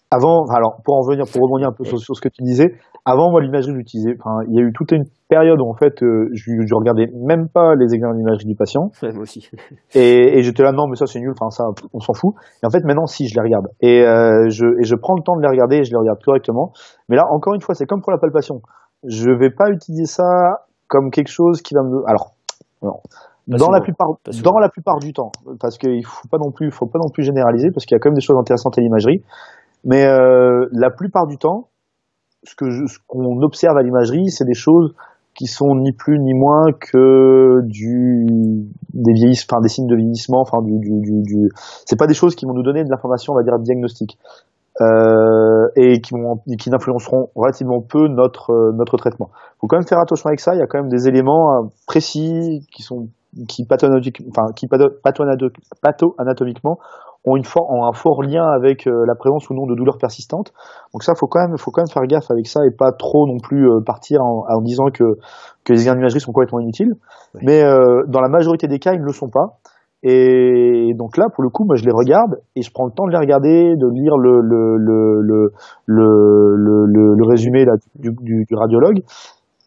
avant, 0.09 0.45
alors 0.55 0.77
pour 0.85 0.95
en 0.95 1.09
venir, 1.09 1.25
pour 1.25 1.41
rebondir 1.41 1.67
un 1.67 1.73
peu 1.73 1.83
sur, 1.83 1.99
sur 1.99 2.15
ce 2.15 2.21
que 2.21 2.29
tu 2.29 2.41
disais, 2.43 2.67
avant 3.07 3.31
moi 3.31 3.41
l'imagerie 3.41 3.73
j'utilisais, 3.73 4.15
enfin 4.19 4.43
il 4.49 4.55
y 4.55 4.59
a 4.59 4.61
eu 4.61 4.73
toute 4.73 4.91
une 4.91 5.05
période 5.29 5.59
où 5.61 5.69
en 5.69 5.73
fait 5.75 6.03
euh, 6.03 6.27
je, 6.33 6.51
je 6.65 6.75
regardais 6.75 7.07
même 7.15 7.47
pas 7.47 7.73
les 7.75 7.93
examens 7.93 8.15
d'imagerie 8.15 8.45
du 8.45 8.55
patient. 8.55 8.91
Ouais, 9.01 9.13
moi 9.13 9.21
aussi. 9.21 9.49
et, 9.95 10.37
et 10.37 10.43
j'étais 10.43 10.63
là 10.63 10.73
non 10.73 10.87
mais 10.87 10.95
ça 10.97 11.05
c'est 11.05 11.19
nul, 11.19 11.31
enfin 11.31 11.49
ça 11.49 11.63
on 11.93 11.99
s'en 11.99 12.13
fout. 12.13 12.35
Et 12.61 12.65
en 12.65 12.69
fait 12.69 12.83
maintenant 12.83 13.05
si 13.05 13.27
je 13.27 13.35
les 13.35 13.41
regarde 13.41 13.67
et 13.81 14.01
euh, 14.01 14.49
je 14.49 14.65
et 14.79 14.83
je 14.83 14.95
prends 14.95 15.15
le 15.15 15.23
temps 15.23 15.37
de 15.37 15.41
les 15.41 15.47
regarder 15.47 15.77
et 15.77 15.83
je 15.83 15.91
les 15.91 15.97
regarde 15.97 16.19
correctement. 16.23 16.73
Mais 17.07 17.15
là 17.15 17.23
encore 17.31 17.53
une 17.53 17.61
fois 17.61 17.75
c'est 17.75 17.85
comme 17.85 18.01
pour 18.01 18.11
la 18.11 18.17
palpation, 18.17 18.61
je 19.05 19.31
vais 19.31 19.51
pas 19.51 19.69
utiliser 19.69 20.05
ça 20.05 20.65
comme 20.89 21.09
quelque 21.09 21.31
chose 21.31 21.61
qui 21.61 21.75
va 21.75 21.83
me 21.83 22.03
alors 22.07 22.33
non. 22.81 22.99
Dans 23.47 23.59
souvent. 23.59 23.71
la 23.71 23.79
plupart 23.79 24.07
dans 24.43 24.59
la 24.59 24.67
plupart 24.67 24.99
du 24.99 25.13
temps 25.13 25.31
parce 25.61 25.77
qu'il 25.77 26.05
faut 26.05 26.27
pas 26.27 26.37
non 26.37 26.51
plus 26.51 26.69
faut 26.69 26.85
pas 26.85 26.99
non 26.99 27.09
plus 27.09 27.23
généraliser 27.23 27.69
parce 27.73 27.85
qu'il 27.85 27.95
y 27.95 27.97
a 27.97 27.99
quand 27.99 28.09
même 28.09 28.17
des 28.17 28.25
choses 28.25 28.37
intéressantes 28.37 28.77
à 28.77 28.81
l'imagerie 28.81 29.23
mais 29.83 30.05
euh, 30.05 30.65
la 30.71 30.89
plupart 30.89 31.27
du 31.27 31.37
temps, 31.37 31.69
ce 32.43 32.55
que 32.55 32.87
ce 32.87 32.97
qu'on 33.07 33.41
observe 33.41 33.77
à 33.77 33.83
l'imagerie, 33.83 34.29
c'est 34.29 34.45
des 34.45 34.53
choses 34.53 34.93
qui 35.37 35.45
sont 35.45 35.75
ni 35.75 35.91
plus 35.91 36.19
ni 36.19 36.33
moins 36.33 36.71
que 36.73 37.61
du 37.65 38.25
des 38.93 39.13
vieillissements, 39.13 39.61
des 39.61 39.69
signes 39.69 39.87
de 39.87 39.95
vieillissement, 39.95 40.41
enfin 40.41 40.63
du 40.63 40.79
du 40.79 40.99
du, 40.99 41.21
du... 41.21 41.49
c'est 41.85 41.97
pas 41.97 42.07
des 42.07 42.15
choses 42.15 42.35
qui 42.35 42.45
vont 42.45 42.53
nous 42.53 42.63
donner 42.63 42.83
de 42.83 42.89
l'information, 42.89 43.33
on 43.33 43.35
va 43.35 43.43
dire 43.43 43.59
diagnostique, 43.59 44.17
euh, 44.81 45.67
et 45.75 46.01
qui 46.01 46.13
vont 46.13 46.41
qui 46.57 46.71
n'influenceront 46.71 47.29
relativement 47.35 47.81
peu 47.81 48.07
notre 48.07 48.51
euh, 48.51 48.71
notre 48.73 48.97
traitement. 48.97 49.29
Faut 49.59 49.67
quand 49.67 49.77
même 49.77 49.87
faire 49.87 49.99
attention 49.99 50.27
avec 50.27 50.39
ça. 50.39 50.55
Il 50.55 50.59
y 50.59 50.61
a 50.61 50.67
quand 50.67 50.79
même 50.79 50.89
des 50.89 51.07
éléments 51.07 51.53
euh, 51.53 51.67
précis 51.85 52.65
qui 52.73 52.81
sont 52.81 53.09
qui 53.47 53.67
enfin 54.29 54.47
qui 54.55 54.67
patho-anatomiquement 54.67 56.79
ont, 57.27 57.35
une 57.35 57.43
for 57.43 57.69
ont 57.69 57.85
un 57.85 57.93
fort 57.93 58.23
lien 58.23 58.45
avec 58.45 58.87
euh, 58.87 59.05
la 59.05 59.15
présence 59.15 59.49
ou 59.49 59.53
non 59.53 59.65
de 59.65 59.75
douleurs 59.75 59.97
persistantes. 59.97 60.53
Donc 60.93 61.03
ça, 61.03 61.13
faut 61.15 61.27
quand 61.27 61.41
même, 61.41 61.57
faut 61.57 61.71
quand 61.71 61.81
même 61.81 61.91
faire 61.91 62.05
gaffe 62.07 62.31
avec 62.31 62.47
ça 62.47 62.61
et 62.65 62.71
pas 62.71 62.91
trop 62.91 63.27
non 63.27 63.37
plus 63.37 63.69
euh, 63.69 63.81
partir 63.85 64.21
en, 64.21 64.45
en, 64.49 64.61
disant 64.61 64.87
que, 64.93 65.03
que 65.63 65.73
les 65.73 65.81
examens 65.81 65.97
d'imagerie 65.97 66.21
sont 66.21 66.31
complètement 66.31 66.59
inutiles. 66.59 66.93
Oui. 67.35 67.41
Mais 67.43 67.63
euh, 67.63 68.03
dans 68.07 68.21
la 68.21 68.29
majorité 68.29 68.67
des 68.67 68.79
cas, 68.79 68.93
ils 68.93 69.01
ne 69.01 69.05
le 69.05 69.13
sont 69.13 69.29
pas. 69.29 69.59
Et 70.03 70.93
donc 70.95 71.17
là, 71.17 71.25
pour 71.33 71.43
le 71.43 71.49
coup, 71.49 71.65
moi, 71.65 71.75
je 71.75 71.83
les 71.83 71.91
regarde 71.91 72.37
et 72.55 72.61
je 72.61 72.71
prends 72.71 72.85
le 72.85 72.91
temps 72.91 73.05
de 73.05 73.11
les 73.11 73.17
regarder, 73.17 73.75
de 73.75 73.87
lire 73.91 74.15
le, 74.17 74.41
le, 74.41 74.77
le, 74.77 75.21
le, 75.21 75.51
le, 75.85 76.85
le, 76.85 77.15
le 77.15 77.27
résumé 77.27 77.65
là, 77.65 77.73
du, 77.95 78.11
du, 78.21 78.45
du 78.45 78.55
radiologue 78.55 79.01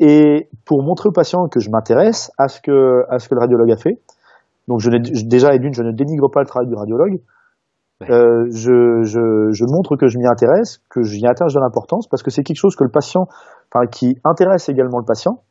et 0.01 0.49
pour 0.65 0.83
montrer 0.83 1.11
au 1.11 1.13
patient 1.13 1.47
que 1.49 1.61
je 1.61 1.71
m'intéresse 1.71 2.33
à 2.39 2.49
ce 2.49 2.61
que 2.61 3.05
à 3.11 3.19
ce 3.19 3.29
que 3.29 3.35
le 3.35 3.41
radiologue 3.41 3.71
a 3.71 3.77
fait. 3.77 4.01
Donc 4.67 4.81
je 4.81 4.91
déjà 5.27 5.55
et 5.55 5.59
d'une, 5.59 5.75
je 5.75 5.83
ne 5.83 5.93
dénigre 5.93 6.31
pas 6.31 6.41
le 6.41 6.47
travail 6.47 6.69
du 6.69 6.75
radiologue. 6.75 7.21
Euh, 8.09 8.47
je, 8.51 9.03
je, 9.03 9.51
je, 9.53 9.65
montre 9.69 9.97
que 9.97 10.07
je 10.07 10.17
m'y 10.17 10.27
intéresse, 10.27 10.81
que 10.89 11.03
j'y 11.03 11.27
attache 11.27 11.53
de 11.53 11.61
l'importance, 11.61 12.09
parce 12.09 12.23
que 12.23 12.31
c'est 12.31 12.43
quelque 12.43 12.57
chose 12.57 12.75
que 12.75 12.85
le 12.85 12.91
patient, 12.91 13.27
enfin 13.71 13.87
qui 13.87 14.17
intéresse 14.25 14.71
également 14.71 14.99
le 14.99 15.05
patient. 15.05 15.43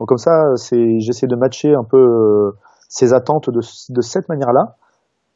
Donc 0.00 0.08
comme 0.08 0.18
ça, 0.18 0.56
c'est 0.56 0.98
j'essaie 0.98 1.28
de 1.28 1.36
matcher 1.36 1.72
un 1.72 1.84
peu 1.88 1.98
euh, 1.98 2.50
ses 2.88 3.14
attentes 3.14 3.48
de, 3.48 3.60
de 3.60 4.00
cette 4.00 4.28
manière-là. 4.28 4.74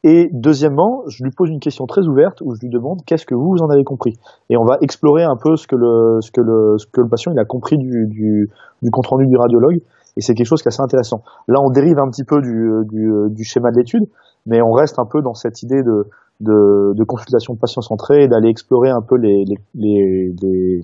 Et 0.03 0.29
deuxièmement, 0.33 1.03
je 1.07 1.23
lui 1.23 1.31
pose 1.31 1.49
une 1.49 1.59
question 1.59 1.85
très 1.85 2.05
ouverte 2.07 2.41
où 2.41 2.53
je 2.55 2.59
lui 2.61 2.69
demande 2.69 2.99
qu'est-ce 3.05 3.25
que 3.25 3.35
vous, 3.35 3.51
vous 3.51 3.63
en 3.63 3.69
avez 3.69 3.83
compris? 3.85 4.17
Et 4.49 4.57
on 4.57 4.65
va 4.65 4.77
explorer 4.81 5.23
un 5.23 5.35
peu 5.41 5.55
ce 5.55 5.65
que 5.65 5.75
le, 5.77 6.19
ce 6.21 6.31
que 6.31 6.41
le, 6.41 6.77
ce 6.77 6.87
que 6.87 6.99
le 6.99 7.07
patient 7.07 7.31
il 7.33 7.39
a 7.39 7.45
compris 7.45 7.77
du, 7.77 8.05
du, 8.07 8.49
du 8.81 8.91
compte 8.91 9.07
rendu 9.07 9.27
du 9.27 9.37
radiologue. 9.37 9.79
Et 10.17 10.21
c'est 10.21 10.33
quelque 10.33 10.47
chose 10.47 10.61
qui 10.61 10.67
est 10.67 10.73
assez 10.73 10.83
intéressant. 10.83 11.21
Là, 11.47 11.59
on 11.61 11.69
dérive 11.69 11.99
un 11.99 12.09
petit 12.09 12.25
peu 12.25 12.41
du, 12.41 12.69
du, 12.85 13.09
du 13.29 13.43
schéma 13.45 13.71
de 13.71 13.77
l'étude, 13.77 14.03
mais 14.45 14.61
on 14.61 14.71
reste 14.71 14.99
un 14.99 15.05
peu 15.05 15.21
dans 15.21 15.33
cette 15.33 15.63
idée 15.63 15.81
de, 15.83 16.09
de, 16.39 16.93
de 16.95 17.03
consultation 17.03 17.55
patient 17.55 17.81
centrée 17.81 18.23
et 18.23 18.27
d'aller 18.27 18.49
explorer 18.49 18.89
un 18.89 19.01
peu 19.01 19.17
les, 19.17 19.43
les, 19.45 19.57
les, 19.75 20.33
les 20.41 20.81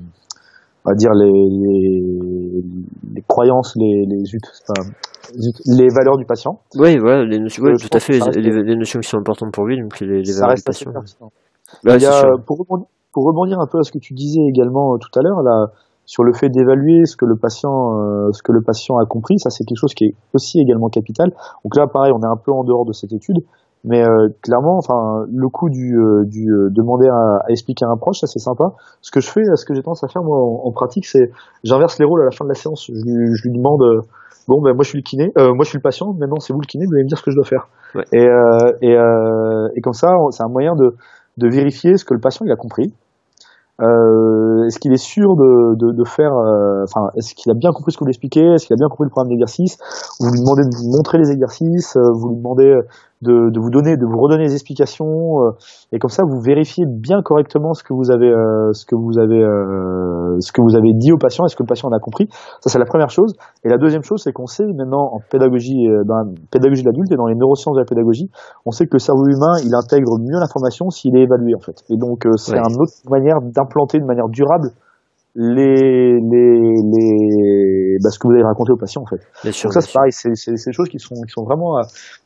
on 0.86 0.91
va 0.91 0.95
dire 0.95 1.12
les, 1.14 1.32
les, 1.32 2.64
les 3.16 3.22
croyances, 3.28 3.76
les, 3.76 4.06
les, 4.08 4.24
enfin, 4.70 4.89
les 5.66 5.88
valeurs 5.89 6.18
du 6.18 6.26
patient. 6.26 6.60
Oui, 6.76 6.97
voilà, 6.97 7.26
les 7.26 7.39
notions, 7.39 7.64
ouais, 7.64 7.74
tout 7.78 7.89
à 7.91 7.99
fait, 7.99 8.20
les, 8.36 8.64
les, 8.64 8.76
notions 8.76 8.99
qui 8.99 9.10
sont 9.10 9.18
importantes 9.18 9.51
pour 9.51 9.66
lui, 9.66 9.82
donc 9.82 9.99
les, 9.99 10.20
les 10.20 10.26
ça 10.26 10.47
reste 10.47 10.68
du 10.68 10.86
patient. 10.91 10.91
A, 11.88 12.38
pour, 12.45 12.60
rebondir, 12.60 12.88
pour 13.12 13.26
rebondir 13.26 13.60
un 13.60 13.66
peu 13.66 13.80
à 13.80 13.84
ce 13.84 13.91
que 13.91 13.97
tu 13.97 14.14
disais 14.14 14.41
également 14.47 14.93
euh, 14.93 14.97
tout 14.97 15.20
à 15.20 15.24
l'heure, 15.24 15.41
la, 15.41 15.72
sur 16.06 16.24
le 16.24 16.34
fait 16.34 16.49
d'évaluer 16.49 17.06
ce 17.06 17.18
que 17.18 17.26
le 17.26 17.36
patient, 17.36 17.97
euh, 17.97 18.32
ce 18.32 18.43
que 18.43 18.51
le 18.51 18.62
patient 18.62 18.97
a 18.97 19.06
compris. 19.06 19.39
Ça, 19.39 19.49
c'est 19.49 19.64
quelque 19.64 19.80
chose 19.80 19.93
qui 19.95 20.06
est 20.06 20.16
aussi 20.34 20.60
également 20.60 20.89
capital. 20.89 21.32
Donc 21.64 21.76
là, 21.76 21.88
pareil, 21.88 22.14
on 22.16 22.22
est 22.22 22.32
un 22.32 22.38
peu 22.38 22.51
en 22.51 22.64
dehors 22.64 22.86
de 22.86 22.93
cette 22.93 23.12
étude, 23.12 23.38
mais 23.86 24.03
euh, 24.03 24.29
clairement, 24.41 24.77
enfin, 24.77 25.25
le 25.31 25.47
coup 25.47 25.69
du, 25.69 25.95
euh, 25.95 26.23
du 26.25 26.47
demander 26.71 27.07
à, 27.07 27.43
expliquer 27.49 27.86
à 27.86 27.89
un 27.89 27.97
proche, 27.97 28.19
ça 28.19 28.27
c'est 28.27 28.39
sympa. 28.39 28.73
Ce 29.01 29.11
que 29.11 29.21
je 29.21 29.29
fais, 29.29 29.41
ce 29.55 29.65
que 29.65 29.75
j'ai 29.75 29.83
tendance 29.83 30.03
à 30.03 30.07
faire 30.07 30.23
moi 30.23 30.38
en, 30.38 30.71
pratique, 30.71 31.05
c'est 31.05 31.31
j'inverse 31.63 31.99
les 31.99 32.05
rôles 32.05 32.21
à 32.21 32.25
la 32.25 32.31
fin 32.31 32.45
de 32.45 32.49
la 32.49 32.55
séance. 32.55 32.86
Je 32.88 32.93
lui, 32.93 33.36
je 33.36 33.43
lui 33.47 33.55
demande, 33.55 33.81
bon, 34.47 34.61
ben 34.61 34.73
moi 34.73 34.83
je 34.83 34.89
suis 34.89 34.97
le 34.97 35.03
kiné, 35.03 35.31
moi 35.36 35.63
je 35.63 35.69
suis 35.69 35.77
le 35.77 35.83
patient, 35.83 36.13
maintenant 36.13 36.39
c'est 36.39 36.51
vous 36.51 36.61
le 36.61 36.67
kiné, 36.67 36.86
vous 36.86 36.93
allez 36.95 37.03
me 37.03 37.09
dire 37.09 37.19
ce 37.19 37.23
que 37.23 37.31
je 37.31 37.36
dois 37.36 37.45
faire. 37.45 37.67
Et, 38.11 38.25
et, 38.81 38.97
et 39.75 39.81
comme 39.81 39.93
ça, 39.93 40.09
c'est 40.31 40.43
un 40.43 40.49
moyen 40.49 40.75
de, 40.75 40.95
de 41.38 41.47
vérifier 41.47 41.97
ce 41.97 42.05
que 42.05 42.13
le 42.13 42.19
patient 42.19 42.45
il 42.45 42.51
a 42.51 42.55
compris 42.55 42.93
euh, 43.81 44.65
est-ce 44.67 44.79
qu'il 44.79 44.93
est 44.93 45.03
sûr 45.03 45.36
de, 45.36 45.75
de, 45.75 45.91
de 45.91 46.03
faire, 46.05 46.33
euh, 46.33 46.83
enfin, 46.83 47.09
est-ce 47.17 47.36
qu'il 47.36 47.51
a 47.51 47.55
bien 47.55 47.71
compris 47.71 47.91
ce 47.91 47.97
que 47.97 48.03
vous 48.03 48.07
l'expliquez 48.07 48.53
Est-ce 48.53 48.67
qu'il 48.67 48.73
a 48.73 48.79
bien 48.79 48.88
compris 48.88 49.03
le 49.03 49.09
programme 49.09 49.29
d'exercice? 49.29 49.77
Vous 50.19 50.31
lui 50.31 50.39
demandez 50.39 50.63
de 50.63 50.75
vous 50.75 50.95
montrer 50.95 51.17
les 51.17 51.31
exercices, 51.31 51.97
euh, 51.97 52.11
vous 52.13 52.29
lui 52.29 52.38
demandez 52.38 52.73
de, 53.26 53.49
de, 53.49 53.59
vous 53.59 53.69
donner, 53.69 53.97
de 53.97 54.05
vous 54.05 54.17
redonner 54.17 54.43
les 54.43 54.53
explications, 54.53 55.41
euh, 55.41 55.51
et 55.91 55.99
comme 55.99 56.09
ça 56.09 56.23
vous 56.23 56.39
vérifiez 56.39 56.86
bien 56.88 57.21
correctement 57.23 57.73
ce 57.73 57.84
que 57.84 57.93
vous 57.93 58.11
avez, 58.11 58.30
euh, 58.30 58.71
ce 58.73 58.86
que 58.86 58.95
vous 58.95 59.17
avez, 59.17 59.41
euh, 59.41 60.38
ce 60.39 60.51
que 60.51 60.61
vous 60.61 60.76
avez 60.76 60.93
dit 60.93 61.11
au 61.11 61.17
patient, 61.17 61.45
est-ce 61.45 61.55
que 61.55 61.63
le 61.63 61.67
patient 61.67 61.89
en 61.89 61.95
a 61.95 61.99
compris 61.99 62.28
Ça 62.61 62.69
c'est 62.69 62.80
la 62.80 62.86
première 62.86 63.09
chose. 63.09 63.34
Et 63.63 63.69
la 63.69 63.78
deuxième 63.78 64.03
chose, 64.03 64.21
c'est 64.23 64.32
qu'on 64.32 64.45
sait 64.45 64.65
maintenant 64.65 65.09
en 65.11 65.19
pédagogie, 65.19 65.88
dans 66.05 66.15
la 66.15 66.26
pédagogie 66.51 66.84
de 66.84 66.88
l'adulte 66.88 67.11
et 67.11 67.15
dans 67.15 67.28
les 67.28 67.36
neurosciences 67.36 67.76
de 67.76 67.82
la 67.82 67.86
pédagogie, 67.86 68.30
on 68.65 68.71
sait 68.71 68.86
que 68.86 68.93
le 68.93 68.99
cerveau 68.99 69.26
humain, 69.26 69.57
il 69.65 69.73
intègre 69.73 70.19
mieux 70.19 70.39
l'information 70.39 70.89
s'il 70.89 71.17
est 71.17 71.23
évalué 71.23 71.55
en 71.55 71.61
fait. 71.61 71.84
Et 71.89 71.97
donc 71.97 72.28
c'est 72.38 72.57
une 72.57 72.80
autre 72.80 72.93
manière 73.09 73.41
d'implanter 73.41 73.99
de 73.99 74.05
manière 74.05 74.30
durable 74.30 74.69
les, 75.36 76.15
les, 76.21 76.59
les, 76.61 77.97
bah, 78.01 78.09
ce 78.09 78.17
que 78.19 78.28
vous 78.28 78.34
avez 78.34 78.43
raconté 78.43 78.71
au 78.71 78.78
patient 78.78 79.01
en 79.01 79.05
fait. 79.05 79.19
Donc 79.43 79.73
ça 79.73 79.82
c'est 79.82 79.91
pareil, 79.91 80.11
c'est 80.11 80.32
des 80.32 80.71
choses 80.71 80.88
qui 80.88 80.97
sont, 80.99 81.15
qui 81.15 81.32
sont 81.32 81.43
vraiment 81.43 81.82
qui 81.84 82.24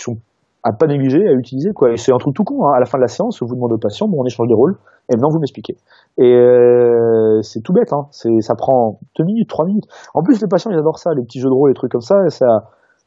sont 0.00 0.16
à 0.62 0.72
pas 0.72 0.86
négliger, 0.86 1.26
à 1.28 1.32
utiliser 1.32 1.72
quoi. 1.72 1.92
Et 1.92 1.96
c'est 1.96 2.12
un 2.12 2.18
truc 2.18 2.34
tout 2.34 2.44
con. 2.44 2.66
Hein. 2.66 2.72
À 2.76 2.80
la 2.80 2.86
fin 2.86 2.98
de 2.98 3.02
la 3.02 3.08
séance, 3.08 3.42
vous 3.42 3.54
demandez 3.54 3.74
au 3.74 3.78
patient, 3.78 4.06
bon, 4.08 4.22
on 4.22 4.24
échange 4.24 4.48
de 4.48 4.54
rôle, 4.54 4.76
et 5.10 5.16
maintenant 5.16 5.30
vous 5.30 5.40
m'expliquez. 5.40 5.76
Et 6.18 6.32
euh, 6.34 7.40
c'est 7.42 7.62
tout 7.62 7.72
bête. 7.72 7.92
Hein. 7.92 8.06
C'est, 8.10 8.30
ça 8.40 8.54
prend 8.54 9.00
deux 9.18 9.24
minutes, 9.24 9.48
trois 9.48 9.66
minutes. 9.66 9.86
En 10.14 10.22
plus, 10.22 10.40
les 10.40 10.48
patients 10.48 10.70
ils 10.70 10.78
adorent 10.78 10.98
ça, 10.98 11.10
les 11.14 11.22
petits 11.22 11.40
jeux 11.40 11.50
de 11.50 11.54
rôle, 11.54 11.70
les 11.70 11.74
trucs 11.74 11.90
comme 11.90 12.00
ça. 12.00 12.28
Ça, 12.28 12.46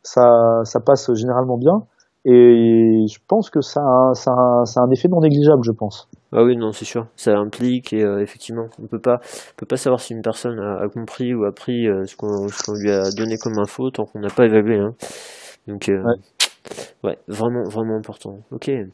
ça, 0.04 0.62
ça 0.64 0.80
passe 0.80 1.14
généralement 1.14 1.58
bien. 1.58 1.84
Et 2.28 3.06
je 3.08 3.20
pense 3.28 3.52
que 3.52 3.62
ça 3.62 3.82
a, 3.82 4.14
ça, 4.16 4.32
a, 4.32 4.66
ça 4.66 4.82
a 4.82 4.84
un 4.84 4.90
effet 4.90 5.08
non 5.08 5.20
négligeable, 5.22 5.62
je 5.64 5.72
pense. 5.72 6.10
Ah 6.34 6.44
oui, 6.44 6.58
non, 6.58 6.72
c'est 6.72 6.84
sûr. 6.86 7.06
Ça 7.16 7.38
implique 7.38 7.94
et 7.94 8.04
euh, 8.04 8.20
effectivement, 8.20 8.66
on 8.82 8.88
peut 8.88 9.00
pas, 9.00 9.20
on 9.22 9.56
peut 9.58 9.68
pas 9.68 9.78
savoir 9.78 10.00
si 10.00 10.14
une 10.14 10.24
personne 10.24 10.60
a, 10.60 10.88
compris 10.90 11.36
ou 11.36 11.46
appris 11.46 11.88
euh, 11.88 12.06
ce, 12.06 12.16
qu'on, 12.16 12.48
ce 12.48 12.64
qu'on 12.64 12.74
lui 12.74 12.92
a 12.92 13.12
donné 13.12 13.38
comme 13.38 13.60
info 13.60 13.92
tant 13.92 14.06
qu'on 14.06 14.22
n'a 14.22 14.30
pas 14.36 14.46
évalué. 14.46 14.80
Hein. 14.80 14.96
Donc, 15.68 15.88
euh, 15.90 16.02
Ouais, 16.04 16.16
vraiment, 17.28 17.64
vraiment 17.64 17.96
important. 17.96 18.38
Ok. 18.52 18.70
Euh, 18.70 18.86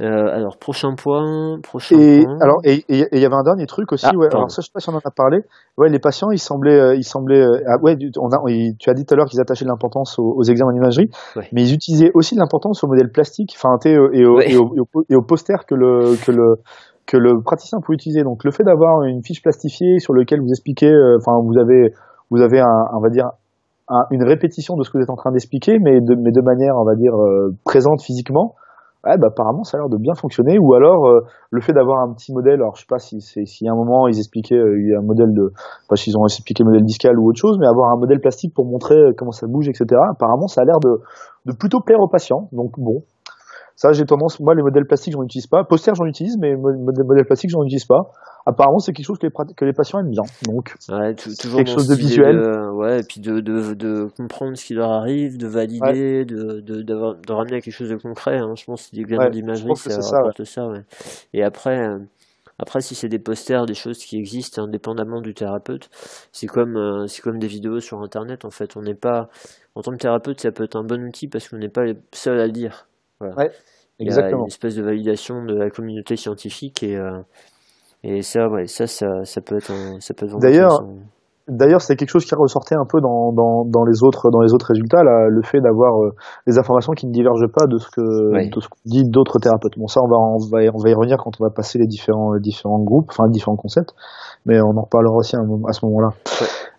alors, 0.00 0.56
prochain 0.58 0.94
point. 0.94 1.58
Prochain 1.62 1.98
et, 1.98 2.24
Alors, 2.40 2.60
et 2.64 2.84
il 2.88 3.18
y 3.18 3.24
avait 3.24 3.34
un 3.34 3.42
dernier 3.42 3.66
truc 3.66 3.92
aussi. 3.92 4.06
Ah, 4.08 4.16
ouais, 4.16 4.28
alors, 4.32 4.50
ça, 4.50 4.62
je 4.62 4.66
sais 4.66 4.72
pas 4.72 4.80
si 4.80 4.88
on 4.88 4.94
en 4.94 4.98
a 4.98 5.10
parlé. 5.10 5.40
Ouais, 5.76 5.88
les 5.88 5.98
patients, 5.98 6.30
ils 6.30 6.38
semblaient. 6.38 6.78
Euh, 6.78 6.94
ils 6.94 7.04
semblaient 7.04 7.42
euh, 7.42 7.62
ah, 7.66 7.76
ouais, 7.82 7.96
on 8.18 8.28
a, 8.28 8.38
tu 8.78 8.90
as 8.90 8.94
dit 8.94 9.04
tout 9.04 9.14
à 9.14 9.16
l'heure 9.16 9.26
qu'ils 9.26 9.40
attachaient 9.40 9.64
de 9.64 9.70
l'importance 9.70 10.18
aux, 10.18 10.42
examens 10.42 10.72
d'imagerie, 10.72 11.08
mais 11.52 11.62
ils 11.62 11.74
utilisaient 11.74 12.10
aussi 12.14 12.34
de 12.34 12.40
l'importance 12.40 12.82
au 12.84 12.88
modèle 12.88 13.10
plastique 13.10 13.54
enfin, 13.56 13.76
et, 13.84 13.96
au, 13.96 14.10
et, 14.12 14.24
au, 14.24 14.40
et, 15.08 15.14
au, 15.14 15.22
poster 15.22 15.64
que 15.66 15.74
le, 15.74 16.16
que 16.24 16.32
le, 16.32 16.56
que 17.06 17.16
le 17.16 17.40
praticien 17.42 17.78
peut 17.86 17.92
utiliser. 17.92 18.22
Donc, 18.22 18.44
le 18.44 18.50
fait 18.50 18.64
d'avoir 18.64 19.02
une 19.02 19.22
fiche 19.22 19.42
plastifiée 19.42 19.98
sur 19.98 20.14
laquelle 20.14 20.40
vous 20.40 20.50
expliquez, 20.50 20.92
enfin, 21.18 21.38
vous 21.42 21.58
avez, 21.58 21.94
vous 22.30 22.40
avez 22.40 22.60
un, 22.60 22.84
on 22.94 23.00
va 23.00 23.08
dire, 23.08 23.30
une 24.10 24.24
répétition 24.24 24.76
de 24.76 24.82
ce 24.82 24.90
que 24.90 24.98
vous 24.98 25.04
êtes 25.04 25.10
en 25.10 25.16
train 25.16 25.32
d'expliquer, 25.32 25.78
mais 25.78 26.00
de, 26.00 26.14
mais 26.14 26.32
de 26.32 26.40
manière, 26.40 26.74
on 26.76 26.84
va 26.84 26.94
dire, 26.94 27.14
euh, 27.14 27.54
présente 27.64 28.02
physiquement, 28.02 28.54
ouais, 29.04 29.16
bah, 29.18 29.28
apparemment 29.28 29.64
ça 29.64 29.76
a 29.76 29.80
l'air 29.80 29.88
de 29.88 29.98
bien 29.98 30.14
fonctionner. 30.14 30.58
Ou 30.58 30.74
alors 30.74 31.06
euh, 31.06 31.20
le 31.50 31.60
fait 31.60 31.72
d'avoir 31.72 32.00
un 32.00 32.12
petit 32.12 32.32
modèle, 32.32 32.54
alors 32.54 32.76
je 32.76 32.80
sais 32.80 32.86
pas 32.88 32.98
si 32.98 33.20
c'est 33.20 33.44
si 33.44 33.68
à 33.68 33.72
un 33.72 33.76
moment 33.76 34.08
ils 34.08 34.18
expliquaient 34.18 34.56
euh, 34.56 34.98
un 34.98 35.02
modèle 35.02 35.32
de, 35.32 35.52
pas 35.88 35.96
s'ils 35.96 36.16
ont 36.16 36.24
expliqué 36.24 36.62
le 36.64 36.70
modèle 36.70 36.84
discal 36.84 37.18
ou 37.18 37.28
autre 37.28 37.38
chose, 37.38 37.58
mais 37.60 37.66
avoir 37.66 37.90
un 37.90 37.98
modèle 37.98 38.20
plastique 38.20 38.54
pour 38.54 38.66
montrer 38.66 38.96
comment 39.16 39.32
ça 39.32 39.46
bouge, 39.46 39.68
etc. 39.68 39.84
Apparemment 40.10 40.46
ça 40.46 40.62
a 40.62 40.64
l'air 40.64 40.80
de, 40.80 41.00
de 41.46 41.52
plutôt 41.52 41.80
plaire 41.80 42.00
aux 42.00 42.08
patients. 42.08 42.48
Donc 42.52 42.78
bon, 42.78 43.02
ça, 43.76 43.92
j'ai 43.92 44.04
tendance, 44.04 44.38
moi, 44.40 44.54
les 44.54 44.62
modèles 44.62 44.84
plastiques, 44.86 45.14
j'en 45.14 45.22
utilise 45.22 45.46
pas. 45.46 45.64
Poster, 45.64 45.92
j'en 45.94 46.06
utilise, 46.06 46.36
mais 46.38 46.54
modèles 46.54 47.04
modèles 47.04 47.24
plastiques, 47.24 47.50
j'en 47.50 47.62
utilise 47.64 47.84
pas. 47.86 48.02
Apparemment, 48.44 48.78
c'est 48.78 48.92
quelque 48.92 49.06
chose 49.06 49.18
que 49.18 49.26
les, 49.26 49.54
que 49.54 49.64
les 49.64 49.72
patients 49.72 50.00
aiment 50.00 50.10
bien. 50.10 50.24
Donc, 50.46 50.74
ouais, 50.88 51.14
toujours 51.14 51.58
quelque 51.58 51.70
chose 51.70 51.88
de 51.88 51.94
visuel. 51.94 52.38
ouais, 52.74 53.00
et 53.00 53.02
puis 53.08 53.20
de, 53.20 53.40
de, 53.40 53.74
de 53.74 54.08
comprendre 54.16 54.56
ce 54.56 54.64
qui 54.64 54.74
leur 54.74 54.90
arrive, 54.90 55.38
de 55.38 55.46
valider, 55.46 56.24
de, 56.24 56.60
de, 56.60 56.82
de, 56.82 57.32
ramener 57.32 57.56
à 57.56 57.60
quelque 57.60 57.74
chose 57.74 57.90
de 57.90 57.96
concret. 57.96 58.38
Hein. 58.38 58.54
Je 58.56 58.64
pense 58.64 58.88
que 58.88 58.96
des 58.96 59.02
examens 59.02 59.30
d'imagerie, 59.30 59.76
ça 59.76 60.16
rapporte 60.16 60.44
ça. 60.44 60.66
ouais. 60.66 60.82
Et 61.32 61.42
après, 61.44 61.78
euh, 61.78 61.98
après, 62.58 62.80
si 62.80 62.94
c'est 62.94 63.08
des 63.08 63.18
posters, 63.18 63.66
des 63.66 63.74
choses 63.74 63.98
qui 63.98 64.16
existent 64.18 64.62
indépendamment 64.62 65.20
du 65.20 65.34
thérapeute, 65.34 65.88
c'est 66.32 66.46
comme, 66.46 66.76
euh, 66.76 67.06
c'est 67.06 67.22
comme 67.22 67.38
des 67.38 67.46
vidéos 67.46 67.80
sur 67.80 68.00
Internet. 68.00 68.44
En 68.44 68.50
fait, 68.50 68.76
on 68.76 68.82
n'est 68.82 68.94
pas, 68.94 69.28
en 69.74 69.82
tant 69.82 69.92
que 69.92 69.96
thérapeute, 69.96 70.40
ça 70.40 70.52
peut 70.52 70.64
être 70.64 70.76
un 70.76 70.84
bon 70.84 71.02
outil 71.04 71.28
parce 71.28 71.48
qu'on 71.48 71.58
n'est 71.58 71.68
pas 71.68 71.84
les 71.84 71.96
seuls 72.12 72.38
à 72.38 72.46
le 72.46 72.52
dire. 72.52 72.86
Ouais, 73.36 73.50
exactement. 73.98 74.28
Il 74.28 74.32
y 74.32 74.34
a 74.34 74.42
une 74.42 74.46
espèce 74.46 74.76
de 74.76 74.82
validation 74.82 75.44
de 75.44 75.54
la 75.54 75.70
communauté 75.70 76.16
scientifique 76.16 76.82
et, 76.82 76.96
euh, 76.96 77.20
et 78.02 78.22
ça, 78.22 78.48
ouais, 78.48 78.66
ça, 78.66 78.86
ça, 78.86 79.24
ça 79.24 79.40
peut 79.40 79.56
être, 79.56 79.72
ça 80.00 80.14
peut 80.14 80.26
être 80.26 80.38
D'ailleurs, 80.38 80.82
D'ailleurs, 81.48 81.80
c'est 81.80 81.96
quelque 81.96 82.10
chose 82.10 82.24
qui 82.24 82.34
ressortait 82.36 82.76
un 82.76 82.86
peu 82.88 83.00
dans, 83.00 83.32
dans, 83.32 83.64
dans, 83.64 83.84
les 83.84 84.04
autres 84.04 84.30
dans 84.30 84.40
les 84.40 84.54
autres 84.54 84.66
résultats, 84.68 85.02
là, 85.02 85.26
le 85.28 85.42
fait 85.42 85.60
d'avoir 85.60 86.00
euh, 86.00 86.10
des 86.46 86.56
informations 86.56 86.92
qui 86.92 87.08
ne 87.08 87.12
divergent 87.12 87.50
pas 87.52 87.66
de 87.66 87.78
ce 87.78 87.88
que 87.90 88.00
de 88.00 88.60
ce 88.60 88.68
qu'on 88.68 88.78
dit 88.86 89.02
d'autres 89.10 89.40
thérapeutes. 89.40 89.76
Bon, 89.76 89.88
ça, 89.88 90.00
on 90.02 90.08
va 90.08 90.16
on 90.16 90.38
va 90.38 90.70
on 90.72 90.78
va 90.78 90.90
y 90.90 90.94
revenir 90.94 91.16
quand 91.18 91.32
on 91.40 91.44
va 91.44 91.50
passer 91.50 91.80
les 91.80 91.88
différents 91.88 92.36
différents 92.38 92.78
groupes, 92.78 93.06
enfin 93.10 93.24
les 93.26 93.32
différents 93.32 93.56
concepts, 93.56 93.92
mais 94.46 94.60
on 94.60 94.76
en 94.78 94.82
reparlera 94.82 95.16
aussi 95.16 95.34
à, 95.34 95.40
à 95.40 95.72
ce 95.72 95.84
moment-là. 95.86 96.10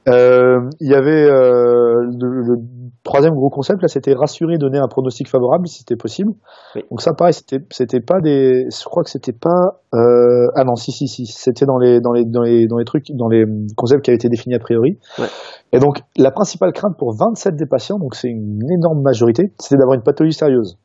Euh, 0.08 0.70
il 0.80 0.89
y 0.89 0.96
avait 0.96 1.30
euh, 1.30 2.04
le, 2.20 2.56
troisième 3.04 3.34
gros 3.34 3.49
concept 3.49 3.82
là, 3.82 3.88
c'était 3.88 4.14
rassurer, 4.14 4.58
donner 4.58 4.80
un 4.80 4.88
pronostic 4.88 5.28
favorable 5.28 5.68
si 5.68 5.80
c'était 5.80 5.95
possible. 5.95 6.32
Donc 6.76 7.01
ça, 7.01 7.12
pareil, 7.14 7.34
c'était 7.34 7.60
c'était 7.70 7.99
pas 7.99 8.20
des, 8.22 8.68
je 8.72 8.86
crois 8.86 9.04
que 9.04 9.10
c'était 9.10 9.34
pas 9.34 9.80
euh, 9.93 10.47
ah 10.56 10.64
non 10.64 10.76
si 10.76 10.91
si 10.91 11.08
si, 11.08 11.26
c'était 11.26 11.66
dans 11.66 11.78
les 11.78 11.99
dans 11.99 12.14
les 12.14 12.26
dans 12.26 12.41
les 12.41 12.68
dans 12.68 12.78
les 12.78 12.86
trucs 12.86 13.08
dans 13.12 13.28
les 13.28 13.43
concepts 13.76 14.04
qui 14.04 14.12
avaient 14.12 14.16
été 14.16 14.30
définis 14.30 14.56
a 14.56 14.60
priori. 14.60 14.97
Ouais. 15.20 15.28
Et 15.74 15.80
donc 15.80 15.99
la 16.18 16.32
principale 16.32 16.72
crainte 16.72 16.97
pour 16.97 17.14
27 17.18 17.56
des 17.56 17.66
patients, 17.66 17.99
donc 17.99 18.16
c'est 18.16 18.30
une 18.30 18.60
énorme 18.72 19.01
majorité, 19.01 19.51
c'était 19.60 19.78
d'avoir 19.78 19.95
une 19.95 20.04
pathologie 20.04 20.38
sérieuse. 20.38 20.78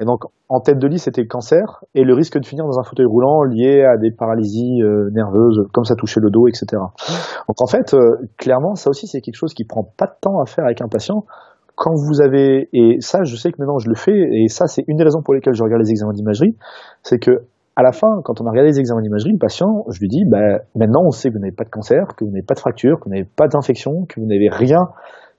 Et 0.00 0.04
donc, 0.04 0.24
en 0.48 0.60
tête 0.60 0.78
de 0.78 0.86
liste, 0.86 1.04
c'était 1.04 1.22
le 1.22 1.28
cancer 1.28 1.84
et 1.94 2.02
le 2.04 2.14
risque 2.14 2.38
de 2.38 2.44
finir 2.44 2.64
dans 2.64 2.78
un 2.78 2.82
fauteuil 2.82 3.06
roulant 3.06 3.44
lié 3.44 3.84
à 3.84 3.96
des 3.96 4.10
paralysies 4.10 4.82
euh, 4.82 5.10
nerveuses, 5.12 5.68
comme 5.72 5.84
ça 5.84 5.94
touchait 5.94 6.20
le 6.20 6.30
dos, 6.30 6.48
etc. 6.48 6.66
Donc, 7.48 7.60
en 7.60 7.66
fait, 7.66 7.94
euh, 7.94 8.16
clairement, 8.36 8.74
ça 8.74 8.90
aussi, 8.90 9.06
c'est 9.06 9.20
quelque 9.20 9.36
chose 9.36 9.54
qui 9.54 9.64
prend 9.64 9.84
pas 9.96 10.06
de 10.06 10.14
temps 10.20 10.40
à 10.40 10.46
faire 10.46 10.64
avec 10.64 10.80
un 10.80 10.88
patient. 10.88 11.24
Quand 11.80 11.94
vous 11.94 12.20
avez, 12.20 12.68
et 12.74 13.00
ça, 13.00 13.20
je 13.24 13.34
sais 13.36 13.50
que 13.50 13.56
maintenant 13.58 13.78
je 13.78 13.88
le 13.88 13.94
fais, 13.94 14.12
et 14.12 14.48
ça, 14.48 14.66
c'est 14.66 14.84
une 14.86 14.98
des 14.98 15.04
raisons 15.04 15.22
pour 15.24 15.32
lesquelles 15.32 15.54
je 15.54 15.62
regarde 15.62 15.80
les 15.80 15.90
examens 15.90 16.12
d'imagerie, 16.12 16.54
c'est 17.02 17.18
que 17.18 17.30
à 17.74 17.82
la 17.82 17.92
fin, 17.92 18.20
quand 18.22 18.42
on 18.42 18.44
a 18.44 18.50
regardé 18.50 18.72
les 18.72 18.80
examens 18.80 19.00
d'imagerie, 19.00 19.32
le 19.32 19.38
patient, 19.38 19.84
je 19.88 19.98
lui 20.00 20.08
dis, 20.08 20.24
bah, 20.28 20.60
maintenant 20.76 21.00
on 21.06 21.10
sait 21.10 21.30
que 21.30 21.34
vous 21.34 21.40
n'avez 21.40 21.56
pas 21.56 21.64
de 21.64 21.70
cancer, 21.70 22.08
que 22.18 22.26
vous 22.26 22.30
n'avez 22.32 22.44
pas 22.44 22.52
de 22.52 22.60
fracture, 22.60 22.98
que 23.00 23.04
vous 23.04 23.14
n'avez 23.14 23.24
pas 23.24 23.48
d'infection, 23.48 24.04
que 24.10 24.20
vous 24.20 24.26
n'avez 24.26 24.50
rien 24.50 24.90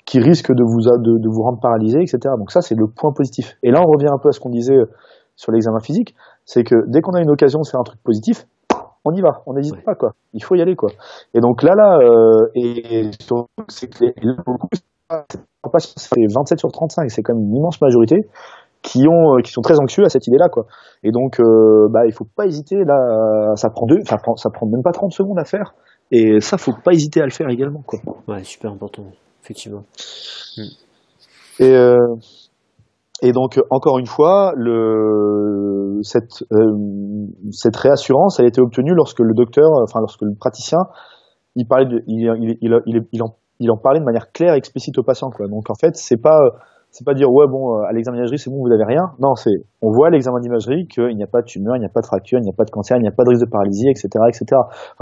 qui 0.05 0.17
risque 0.17 0.51
de 0.51 0.63
vous, 0.63 0.81
de, 0.81 1.21
de 1.21 1.29
vous 1.29 1.43
rendre 1.43 1.59
paralysé, 1.61 1.99
etc. 2.01 2.17
Donc 2.39 2.49
ça, 2.49 2.61
c'est 2.61 2.73
le 2.73 2.87
point 2.87 3.11
positif. 3.13 3.53
Et 3.61 3.69
là, 3.69 3.81
on 3.85 3.91
revient 3.91 4.09
un 4.11 4.17
peu 4.17 4.29
à 4.29 4.31
ce 4.31 4.39
qu'on 4.39 4.49
disait 4.49 4.79
sur 5.35 5.51
l'examen 5.51 5.79
physique, 5.79 6.15
c'est 6.45 6.63
que 6.63 6.75
dès 6.87 7.01
qu'on 7.01 7.13
a 7.13 7.21
une 7.21 7.29
occasion 7.29 7.59
de 7.61 7.67
faire 7.67 7.79
un 7.79 7.83
truc 7.83 8.01
positif, 8.03 8.45
on 9.03 9.11
y 9.13 9.21
va, 9.21 9.41
on 9.47 9.53
n'hésite 9.53 9.83
pas, 9.83 9.95
quoi. 9.95 10.13
Il 10.33 10.43
faut 10.43 10.55
y 10.55 10.61
aller, 10.61 10.75
quoi. 10.75 10.89
Et 11.33 11.39
donc 11.39 11.63
là, 11.63 11.73
là, 11.75 11.97
euh, 12.01 12.47
et, 12.53 13.09
c'est 13.67 13.87
que 13.87 14.05
là, 14.05 14.35
c'est 15.77 16.33
27 16.33 16.59
sur 16.59 16.71
35, 16.71 17.09
c'est 17.09 17.21
quand 17.21 17.33
même 17.33 17.43
une 17.43 17.57
immense 17.57 17.81
majorité 17.81 18.17
qui 18.81 19.07
ont, 19.07 19.37
euh, 19.37 19.41
qui 19.41 19.51
sont 19.51 19.61
très 19.61 19.79
anxieux 19.79 20.03
à 20.03 20.09
cette 20.09 20.25
idée-là, 20.27 20.49
quoi. 20.49 20.65
Et 21.03 21.11
donc, 21.11 21.39
euh, 21.39 21.87
bah, 21.91 22.01
il 22.05 22.13
faut 22.13 22.25
pas 22.35 22.45
hésiter, 22.45 22.77
là, 22.83 23.53
ça 23.55 23.69
prend 23.69 23.85
deux, 23.85 23.99
ça 24.05 24.17
prend, 24.17 24.35
ça 24.35 24.49
prend 24.51 24.65
même 24.65 24.81
pas 24.83 24.91
30 24.91 25.11
secondes 25.11 25.39
à 25.39 25.45
faire. 25.45 25.75
Et 26.09 26.39
ça, 26.39 26.57
faut 26.57 26.73
pas 26.83 26.91
hésiter 26.91 27.21
à 27.21 27.25
le 27.25 27.31
faire 27.31 27.49
également, 27.49 27.83
quoi. 27.85 27.99
Ouais, 28.27 28.43
super 28.43 28.71
important 28.71 29.03
effectivement. 29.43 29.83
Hmm. 30.57 30.61
Et, 31.59 31.75
euh, 31.75 32.15
et 33.21 33.31
donc, 33.31 33.59
encore 33.69 33.99
une 33.99 34.07
fois, 34.07 34.53
le, 34.55 35.99
cette, 36.01 36.43
euh, 36.51 37.27
cette 37.51 37.75
réassurance 37.75 38.39
a 38.39 38.45
été 38.45 38.61
obtenue 38.61 38.93
lorsque 38.95 39.19
le 39.19 39.33
docteur, 39.33 39.69
enfin 39.83 39.99
lorsque 39.99 40.21
le 40.21 40.33
praticien, 40.39 40.79
il 41.55 41.67
parlait 41.67 41.85
de, 41.85 42.01
il, 42.07 42.57
il, 42.61 42.79
il, 42.85 43.01
il, 43.11 43.23
en, 43.23 43.35
il 43.61 43.71
en 43.71 43.77
parlait 43.77 43.99
de 43.99 44.05
manière 44.05 44.31
claire 44.31 44.55
et 44.55 44.57
explicite 44.57 44.97
au 44.97 45.03
patient. 45.03 45.29
Quoi. 45.29 45.47
Donc 45.47 45.69
en 45.69 45.75
fait, 45.75 45.95
c'est 45.95 46.17
pas 46.17 46.39
c'est 46.89 47.05
pas 47.05 47.13
dire 47.13 47.31
ouais 47.31 47.45
bon 47.47 47.79
à 47.83 47.93
l'examen 47.93 48.17
d'imagerie 48.17 48.37
c'est 48.37 48.49
bon 48.49 48.61
vous 48.61 48.73
avez 48.73 48.83
rien. 48.83 49.13
Non, 49.19 49.35
c'est 49.35 49.63
on 49.81 49.91
voit 49.91 50.07
à 50.07 50.09
l'examen 50.09 50.39
d'imagerie 50.39 50.87
qu'il 50.87 51.15
n'y 51.15 51.23
a 51.23 51.27
pas 51.27 51.41
de 51.41 51.45
tumeur, 51.45 51.77
il 51.77 51.79
n'y 51.79 51.85
a 51.85 51.89
pas 51.89 52.01
de 52.01 52.05
fracture, 52.05 52.39
il 52.39 52.43
n'y 52.43 52.49
a 52.49 52.57
pas 52.57 52.65
de 52.65 52.71
cancer, 52.71 52.97
il 52.97 53.01
n'y 53.01 53.07
a 53.07 53.11
pas 53.11 53.23
de 53.23 53.29
risque 53.29 53.45
de 53.45 53.49
paralysie, 53.49 53.89
etc., 53.89 54.09
etc. 54.27 54.45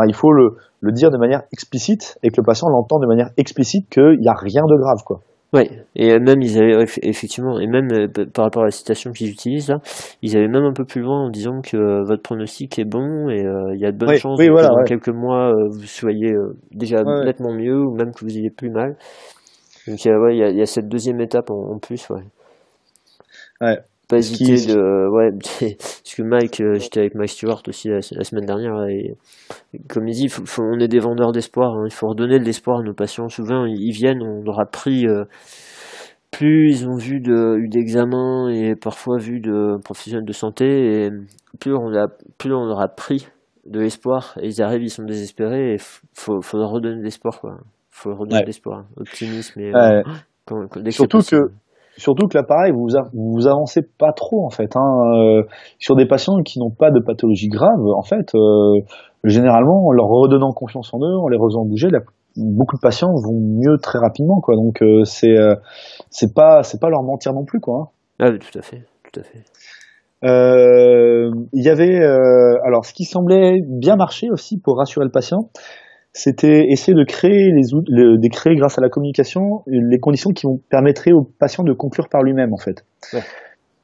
Il 0.05 0.13
faut 0.13 0.31
le, 0.31 0.57
le 0.81 0.91
dire 0.91 1.09
de 1.09 1.17
manière 1.17 1.43
explicite 1.51 2.19
et 2.21 2.29
que 2.29 2.41
le 2.41 2.45
patient 2.45 2.69
l'entende 2.69 3.01
de 3.01 3.07
manière 3.07 3.31
explicite 3.37 3.89
qu'il 3.89 4.19
n'y 4.19 4.27
a 4.27 4.35
rien 4.35 4.63
de 4.65 4.75
grave, 4.77 5.03
quoi. 5.03 5.21
Oui, 5.51 5.63
et 5.95 6.19
même 6.19 6.43
ils 6.43 6.61
avaient 6.61 6.85
effectivement, 7.01 7.59
et 7.59 7.65
même 7.65 7.91
euh, 7.91 8.07
par 8.31 8.45
rapport 8.45 8.61
à 8.61 8.65
la 8.65 8.71
citation 8.71 9.11
qu'ils 9.11 9.31
utilisent 9.31 9.69
là, 9.69 9.79
ils 10.21 10.37
avaient 10.37 10.47
même 10.47 10.63
un 10.63 10.73
peu 10.73 10.85
plus 10.85 11.01
loin 11.01 11.25
en 11.25 11.29
disant 11.31 11.61
que 11.61 11.75
euh, 11.75 12.03
votre 12.03 12.21
pronostic 12.21 12.77
est 12.77 12.85
bon 12.85 13.29
et 13.29 13.43
euh, 13.43 13.73
il 13.73 13.81
y 13.81 13.85
a 13.85 13.91
de 13.91 13.97
bonnes 13.97 14.15
chances 14.15 14.37
que 14.39 14.45
dans 14.47 14.83
quelques 14.83 15.09
mois 15.09 15.51
vous 15.71 15.87
soyez 15.87 16.35
déjà 16.71 17.03
nettement 17.03 17.51
mieux 17.51 17.79
ou 17.79 17.95
même 17.95 18.11
que 18.13 18.25
vous 18.25 18.37
ayez 18.37 18.51
plus 18.51 18.69
mal. 18.69 18.95
Donc 19.87 19.97
ouais, 20.05 20.37
il 20.37 20.57
y, 20.57 20.61
a, 20.61 20.65
cette 20.67 20.87
deuxième 20.87 21.19
étape 21.19 21.49
en, 21.49 21.73
en 21.73 21.79
plus, 21.79 22.07
ouais. 22.11 22.21
Ouais 23.59 23.79
pas 24.09 24.17
hésiter 24.17 24.73
de 24.73 25.07
ouais 25.07 25.29
parce 25.59 26.15
que 26.15 26.23
Mike 26.23 26.61
euh, 26.61 26.79
j'étais 26.79 27.01
avec 27.01 27.15
Mike 27.15 27.29
Stewart 27.29 27.61
aussi 27.67 27.89
la, 27.89 28.01
semaine 28.01 28.45
dernière 28.45 28.83
et 28.89 29.15
comme 29.87 30.07
il 30.07 30.15
dit 30.15 30.33
on 30.57 30.79
est 30.79 30.87
des 30.87 30.99
vendeurs 30.99 31.31
d'espoir 31.31 31.75
hein. 31.75 31.83
il 31.85 31.93
faut 31.93 32.07
redonner 32.07 32.39
de 32.39 32.43
l'espoir 32.43 32.79
à 32.79 32.83
nos 32.83 32.93
patients. 32.93 33.29
Souvent 33.29 33.65
ils 33.65 33.91
viennent 33.91 34.23
on 34.23 34.41
leur 34.43 34.59
a 34.59 34.65
pris 34.65 35.05
euh, 35.07 35.25
plus 36.31 36.71
ils 36.71 36.87
ont 36.87 36.95
vu 36.95 37.19
de 37.21 37.57
eu 37.59 37.69
d'examens 37.69 38.49
et 38.49 38.75
parfois 38.75 39.17
vu 39.19 39.39
de 39.39 39.77
professionnels 39.83 40.25
de 40.25 40.33
santé 40.33 41.05
et 41.05 41.09
plus 41.59 41.75
on 41.75 41.93
a 41.93 42.07
plus 42.39 42.51
on 42.51 42.65
leur 42.65 42.81
a 42.81 42.87
pris 42.87 43.27
de 43.67 43.79
l'espoir 43.79 44.35
et 44.41 44.47
ils 44.47 44.61
arrivent 44.63 44.83
ils 44.83 44.89
sont 44.89 45.03
désespérés 45.03 45.75
et 45.75 45.77
faut 46.13 46.41
faut 46.41 46.57
leur 46.57 46.71
redonner 46.71 46.97
de 46.97 47.03
l'espoir 47.03 47.39
quoi. 47.39 47.57
Faut 47.91 48.09
leur 48.09 48.19
redonner 48.19 48.41
de 48.41 48.47
l'espoir 48.47 48.85
optimisme 48.97 49.59
et 49.59 49.71
euh, 49.75 50.01
surtout 50.89 51.19
que 51.19 51.51
Surtout 51.99 52.27
que 52.27 52.37
là, 52.37 52.43
pareil, 52.43 52.71
vous 52.71 52.87
vous 53.13 53.47
avancez 53.47 53.81
pas 53.97 54.13
trop 54.13 54.45
en 54.45 54.49
fait. 54.49 54.75
Hein, 54.75 55.01
euh, 55.15 55.43
sur 55.77 55.95
des 55.95 56.05
patients 56.05 56.41
qui 56.43 56.59
n'ont 56.59 56.71
pas 56.71 56.91
de 56.91 56.99
pathologie 57.05 57.49
grave, 57.49 57.81
en 57.95 58.01
fait, 58.03 58.33
euh, 58.35 58.79
généralement, 59.25 59.85
en 59.85 59.91
leur 59.91 60.07
redonnant 60.07 60.51
confiance 60.53 60.93
en 60.93 60.99
eux, 60.99 61.17
en 61.17 61.27
les 61.27 61.37
faisant 61.37 61.65
bouger, 61.65 61.89
beaucoup 62.37 62.77
de 62.77 62.81
patients 62.81 63.09
vont 63.09 63.39
mieux 63.39 63.77
très 63.81 63.99
rapidement, 63.99 64.39
quoi. 64.39 64.55
Donc 64.55 64.81
euh, 64.81 65.03
c'est 65.03 65.35
c'est 66.09 66.33
pas 66.33 66.63
c'est 66.63 66.79
pas 66.79 66.89
leur 66.89 67.03
mentir 67.03 67.33
non 67.33 67.43
plus, 67.43 67.59
quoi. 67.59 67.75
Hein. 67.75 67.85
Ah 68.19 68.29
oui, 68.31 68.39
tout 68.39 68.57
à 68.57 68.61
fait, 68.61 68.83
tout 69.03 69.19
à 69.19 69.23
fait. 69.23 69.43
Il 70.23 71.63
y 71.63 71.69
avait 71.69 72.01
alors 72.65 72.85
ce 72.85 72.93
qui 72.93 73.03
semblait 73.03 73.57
bien 73.67 73.95
marcher 73.97 74.29
aussi 74.31 74.57
pour 74.59 74.77
rassurer 74.77 75.05
le 75.05 75.11
patient, 75.11 75.49
c'était 76.11 76.67
essayer 76.69 76.95
de 76.95 77.03
créer 77.03 77.51
les 77.51 77.69
de 77.71 78.29
créer 78.29 78.55
grâce 78.55 78.77
à 78.77 78.81
la 78.81 78.89
communication 78.89 79.63
les 79.67 79.99
conditions 79.99 80.31
qui 80.31 80.47
vont 80.47 80.59
permettraient 80.69 81.11
au 81.11 81.23
patient 81.39 81.63
de 81.63 81.73
conclure 81.73 82.09
par 82.09 82.23
lui-même 82.23 82.53
en 82.53 82.57
fait. 82.57 82.83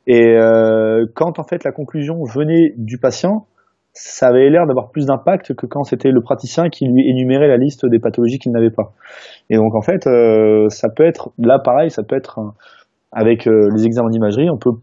Et 0.07 0.36
euh, 0.36 1.05
quand 1.15 1.39
en 1.39 1.43
fait 1.43 1.63
la 1.63 1.71
conclusion 1.71 2.23
venait 2.23 2.73
du 2.78 2.97
patient, 2.97 3.47
ça 3.93 4.28
avait 4.28 4.49
l'air 4.49 4.65
d'avoir 4.67 4.91
plus 4.91 5.05
d'impact 5.05 5.53
que 5.53 5.65
quand 5.65 5.84
c'était 5.84 6.11
le 6.11 6.21
praticien 6.21 6.69
qui 6.69 6.86
lui 6.86 7.09
énumérait 7.09 7.47
la 7.47 7.57
liste 7.57 7.86
des 7.86 7.99
pathologies 7.99 8.39
qu'il 8.39 8.51
n'avait 8.51 8.71
pas. 8.71 8.93
Et 9.49 9.55
donc 9.55 9.73
en 9.76 9.82
fait, 9.82 10.05
euh, 10.07 10.67
ça 10.69 10.89
peut 10.89 11.05
être 11.05 11.32
là 11.38 11.59
pareil, 11.59 11.89
ça 11.89 12.03
peut 12.03 12.15
être 12.15 12.39
avec 13.11 13.47
euh, 13.47 13.69
les 13.76 13.86
examens 13.86 14.09
d'imagerie, 14.09 14.49
on 14.49 14.57
peut 14.57 14.78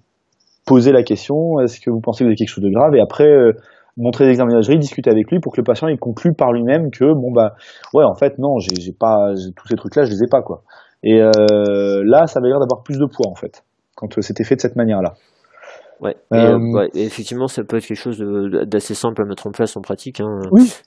poser 0.65 0.93
la 0.93 1.03
question 1.03 1.61
est-ce 1.61 1.81
que 1.81 1.91
vous 1.91 2.01
pensez 2.01 2.21
que 2.21 2.25
vous 2.25 2.29
avez 2.29 2.37
quelque 2.37 2.49
chose 2.49 2.65
de 2.65 2.71
grave? 2.71 2.95
Et 2.95 3.01
après 3.01 3.29
montrer 3.97 4.27
des 4.27 4.39
imagerie, 4.39 4.79
discuter 4.79 5.11
avec 5.11 5.31
lui 5.31 5.39
pour 5.41 5.53
que 5.53 5.61
le 5.61 5.65
patient 5.65 5.89
il 5.89 5.99
conclue 5.99 6.33
par 6.35 6.53
lui-même 6.53 6.91
que 6.91 7.05
bon 7.05 7.31
bah 7.33 7.55
ouais 7.93 8.05
en 8.05 8.15
fait 8.15 8.39
non 8.39 8.59
j'ai 8.59 8.93
pas 8.93 9.33
tous 9.57 9.69
ces 9.69 9.77
trucs 9.77 9.97
là 9.97 10.05
je 10.05 10.11
les 10.11 10.23
ai 10.25 10.29
pas 10.31 10.43
quoi. 10.43 10.63
Et 11.03 11.21
euh, 11.21 12.03
là 12.05 12.27
ça 12.27 12.39
avait 12.39 12.49
l'air 12.49 12.61
d'avoir 12.61 12.83
plus 12.83 12.99
de 12.99 13.07
poids 13.07 13.31
en 13.31 13.35
fait 13.35 13.65
quand 13.95 14.17
euh, 14.17 14.23
c'était 14.23 14.45
fait 14.45 14.57
de 14.57 14.61
cette 14.61 14.77
manière 14.77 15.03
là. 15.03 15.13
Ouais. 16.01 16.17
Euh, 16.33 16.59
ouais. 16.59 16.89
effectivement, 16.95 17.47
ça 17.47 17.63
peut 17.63 17.77
être 17.77 17.87
quelque 17.87 17.97
chose 17.97 18.19
d'assez 18.67 18.95
simple 18.95 19.23
à 19.23 19.25
mettre 19.25 19.47
en 19.47 19.53
place 19.53 19.77
en 19.77 19.83
pratique. 19.83 20.19
Hein. 20.21 20.41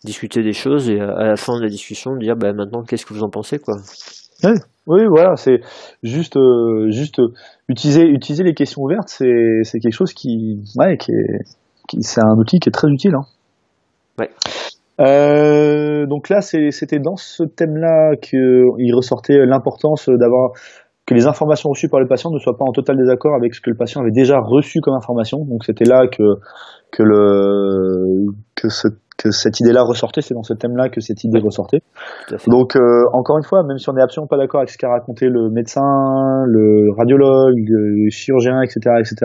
Discuter 0.03 0.43
des 0.43 0.51
choses 0.51 0.89
et 0.89 0.99
à 0.99 1.24
la 1.24 1.38
fin 1.38 1.58
de 1.58 1.64
la 1.64 1.70
discussion 1.70 2.18
dire 2.18 2.36
bah 2.36 2.51
maintenant 2.51 2.84
qu'est-ce 2.84 3.06
que 3.06 3.14
vous 3.14 3.24
en 3.24 3.30
pensez 3.30 3.60
quoi. 3.60 3.76
Oui, 4.88 5.01
voilà, 5.08 5.38
c'est 5.38 5.62
juste, 6.03 6.38
juste 6.89 7.22
utiliser, 7.70 8.03
utiliser 8.03 8.43
les 8.43 8.53
questions 8.53 8.82
ouvertes, 8.84 9.08
c'est 9.08 9.80
quelque 9.80 9.95
chose 9.95 10.14
qui, 10.14 10.62
ouais, 10.76 10.97
qui 10.97 11.12
est, 11.12 11.39
c'est 12.02 12.22
un 12.22 12.38
outil 12.38 12.60
qui 12.60 12.70
est 12.70 12.72
très 12.72 12.90
utile. 12.90 13.16
Hein. 13.16 13.26
Ouais. 14.20 14.30
Euh, 15.02 16.06
donc 16.06 16.30
là, 16.30 16.42
c'était 16.42 17.00
dans 17.00 17.18
ce 17.18 17.44
thème-là 17.44 18.16
qu'il 18.22 18.96
ressortait 18.96 19.46
l'importance 19.46 20.10
d'avoir 20.10 20.52
que 21.06 21.14
les 21.14 21.28
informations 21.28 21.70
reçues 21.70 21.90
par 21.90 22.00
le 22.00 22.08
patient 22.08 22.32
ne 22.32 22.40
soient 22.40 22.58
pas 22.58 22.66
en 22.66 22.72
total 22.72 22.98
désaccord 22.98 23.36
avec 23.36 23.54
ce 23.54 23.62
que 23.62 23.70
le 23.70 23.76
patient 23.76 24.02
avait 24.02 24.12
déjà 24.12 24.40
reçu 24.40 24.82
comme 24.82 24.96
information. 24.96 25.40
Donc 25.46 25.64
c'était 25.64 25.86
là 25.86 26.08
que 26.08 26.24
que 26.92 27.04
le 27.04 28.34
que, 28.56 28.70
ce, 28.70 28.88
que 29.16 29.30
cette 29.30 29.60
idée-là 29.60 29.84
ressortait. 29.84 30.22
C'est 30.22 30.34
dans 30.34 30.44
ce 30.44 30.54
thème-là 30.54 30.90
que 30.90 31.02
cette 31.02 31.24
idée 31.24 31.40
ressortait. 31.40 31.82
Donc 32.48 32.76
euh, 32.76 33.04
encore 33.14 33.38
une 33.38 33.44
fois, 33.44 33.64
même 33.64 33.78
si 33.78 33.88
on 33.90 33.94
n'est 33.94 34.02
absolument 34.02 34.28
pas 34.28 34.38
d'accord 34.38 34.62
avec 34.62 34.70
ce 34.70 34.78
qu'a 34.80 34.90
raconté 34.90 35.28
le 35.28 35.52
médecin, 35.52 35.82
le 36.48 36.88
radiologue, 36.98 37.54
le 37.58 38.10
chirurgien, 38.10 38.62
etc., 38.64 38.80
etc., 39.00 39.16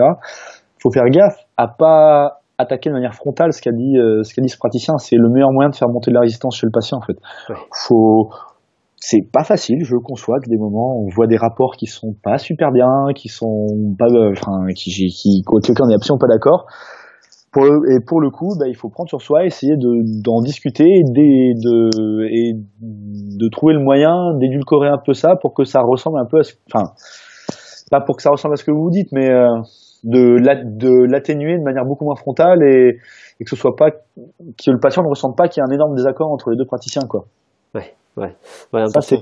faut 0.79 0.91
faire 0.91 1.09
gaffe 1.09 1.37
à 1.57 1.67
pas 1.67 2.40
attaquer 2.61 2.89
de 2.89 2.95
manière 2.95 3.13
frontale 3.13 3.53
ce 3.53 3.61
qu'a 3.61 3.71
dit 3.71 3.97
euh, 3.97 4.23
ce 4.23 4.33
qu'a 4.33 4.41
dit 4.41 4.49
ce 4.49 4.57
praticien. 4.57 4.97
C'est 4.97 5.17
le 5.17 5.29
meilleur 5.29 5.51
moyen 5.51 5.69
de 5.69 5.75
faire 5.75 5.89
monter 5.89 6.11
de 6.11 6.15
la 6.15 6.21
résistance 6.21 6.55
chez 6.57 6.65
le 6.65 6.71
patient 6.71 6.97
en 6.97 7.01
fait. 7.01 7.17
Faut 7.71 8.29
c'est 9.03 9.21
pas 9.33 9.43
facile, 9.43 9.83
je 9.83 9.95
le 9.95 9.99
conçois, 9.99 10.39
que 10.39 10.49
des 10.49 10.57
moments 10.57 10.95
on 11.01 11.07
voit 11.09 11.27
des 11.27 11.37
rapports 11.37 11.75
qui 11.75 11.87
sont 11.87 12.13
pas 12.23 12.37
super 12.37 12.71
bien, 12.71 13.13
qui 13.15 13.29
sont 13.29 13.65
pas, 13.97 14.05
euh, 14.05 14.31
enfin, 14.31 14.67
qui, 14.75 14.91
qui, 14.91 15.43
quelqu'un 15.63 15.87
n'est 15.87 15.95
absolument 15.95 16.19
pas 16.19 16.27
d'accord. 16.27 16.67
Pour 17.51 17.65
et 17.65 17.99
pour 18.05 18.21
le 18.21 18.29
coup, 18.29 18.55
bah, 18.57 18.67
il 18.67 18.75
faut 18.75 18.89
prendre 18.89 19.09
sur 19.09 19.21
soi, 19.21 19.43
essayer 19.45 19.75
de, 19.75 20.21
d'en 20.23 20.41
discuter 20.41 20.85
et 20.85 21.03
de, 21.03 22.23
et 22.29 22.53
de 22.79 23.49
trouver 23.49 23.73
le 23.73 23.81
moyen 23.81 24.37
d'édulcorer 24.39 24.87
un 24.87 24.99
peu 25.03 25.13
ça 25.13 25.35
pour 25.35 25.53
que 25.53 25.65
ça 25.65 25.81
ressemble 25.81 26.19
un 26.19 26.27
peu 26.29 26.39
à 26.39 26.43
ce, 26.43 26.53
enfin, 26.73 26.93
pas 27.91 27.99
pour 27.99 28.15
que 28.15 28.21
ça 28.21 28.29
ressemble 28.29 28.53
à 28.53 28.57
ce 28.57 28.63
que 28.63 28.71
vous 28.71 28.89
dites, 28.89 29.09
mais 29.11 29.29
euh, 29.29 29.47
de 30.03 31.05
l'atténuer 31.11 31.57
de 31.57 31.63
manière 31.63 31.85
beaucoup 31.85 32.05
moins 32.05 32.15
frontale 32.15 32.63
et, 32.63 32.97
que 33.39 33.49
ce 33.49 33.55
soit 33.55 33.75
pas 33.75 33.91
que 33.91 34.69
le 34.71 34.79
patient 34.79 35.03
ne 35.03 35.09
ressente 35.09 35.35
pas 35.35 35.47
qu'il 35.47 35.61
y 35.61 35.63
a 35.63 35.65
un 35.69 35.73
énorme 35.73 35.95
désaccord 35.95 36.31
entre 36.31 36.51
les 36.51 36.57
deux 36.57 36.65
praticiens 36.65 37.03
quoi. 37.07 37.25
Ouais, 37.73 37.93
ouais, 38.17 38.35
ouais 38.73 38.81
important. 38.81 39.17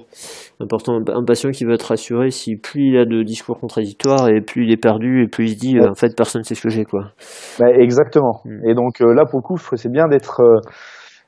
important. 0.59 0.99
Un 1.07 1.23
patient 1.23 1.51
qui 1.51 1.63
veut 1.63 1.73
être 1.73 1.83
rassuré, 1.83 2.29
si 2.31 2.57
plus 2.57 2.89
il 2.89 2.97
a 2.97 3.05
de 3.05 3.23
discours 3.23 3.59
contradictoires 3.59 4.27
et 4.27 4.41
plus 4.41 4.65
il 4.65 4.71
est 4.71 4.81
perdu 4.81 5.23
et 5.23 5.27
plus 5.27 5.45
il 5.45 5.53
se 5.53 5.59
dit 5.59 5.79
en 5.79 5.95
fait 5.95 6.15
personne 6.15 6.43
sait 6.43 6.55
ce 6.55 6.63
que 6.63 6.69
j'ai 6.69 6.85
quoi. 6.85 7.11
Bah, 7.59 7.69
exactement. 7.71 8.41
Mm. 8.45 8.69
Et 8.69 8.73
donc 8.73 9.01
euh, 9.01 9.13
là 9.13 9.25
pour 9.25 9.39
le 9.39 9.43
coup 9.43 9.57
c'est 9.57 9.91
bien 9.91 10.07
d'être 10.07 10.41
euh, 10.41 10.59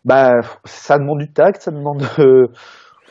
bah 0.04 0.40
ça 0.66 0.98
demande 0.98 1.20
du 1.20 1.32
tact, 1.32 1.62
ça 1.62 1.72
demande 1.72 2.04
euh, 2.20 2.48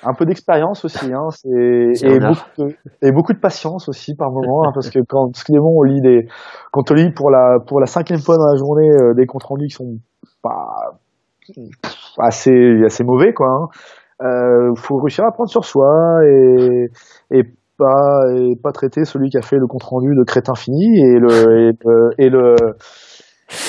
un 0.03 0.15
peu 0.15 0.25
d'expérience 0.25 0.85
aussi, 0.85 1.13
hein, 1.13 1.29
et, 1.45 2.19
beaucoup 2.19 2.51
de, 2.59 2.75
et 3.03 3.13
beaucoup 3.13 3.33
de 3.33 3.39
patience 3.39 3.89
aussi 3.89 4.15
par 4.15 4.31
moment, 4.31 4.65
hein, 4.65 4.71
parce 4.75 4.91
que 4.91 5.01
quand 5.09 5.31
bon, 5.51 5.75
on 5.79 5.83
lit 5.83 6.01
des, 6.01 6.27
quand 6.73 6.91
on 6.91 6.95
lit 6.95 7.13
pour 7.13 7.31
la 7.31 7.59
pour 7.67 7.81
la 7.81 7.87
cinquième 7.87 8.21
fois 8.21 8.37
dans 8.37 8.47
la 8.47 8.57
journée 8.57 8.91
euh, 8.91 9.15
des 9.15 9.27
comptes 9.27 9.45
rendus 9.45 9.67
qui 9.69 9.75
sont 9.75 9.99
pas 10.43 10.99
assez 12.19 12.83
assez 12.85 13.05
mauvais, 13.05 13.33
quoi. 13.33 13.49
Hein, 13.49 13.67
euh, 14.23 14.75
faut 14.77 14.97
réussir 14.99 15.25
à 15.25 15.33
prendre 15.33 15.51
sur 15.51 15.65
soi 15.65 16.21
et 16.27 16.89
et 17.31 17.43
pas 17.79 18.21
et 18.35 18.55
pas 18.63 18.73
traiter 18.73 19.05
celui 19.05 19.31
qui 19.31 19.39
a 19.39 19.43
fait 19.43 19.57
le 19.57 19.67
compte 19.67 19.85
rendu 19.85 20.15
de 20.15 20.25
crétin 20.25 20.55
fini 20.55 21.01
et 21.01 21.19
le 21.19 21.69
et, 21.69 21.73
le, 21.85 22.11
et 22.19 22.29
le 22.29 22.55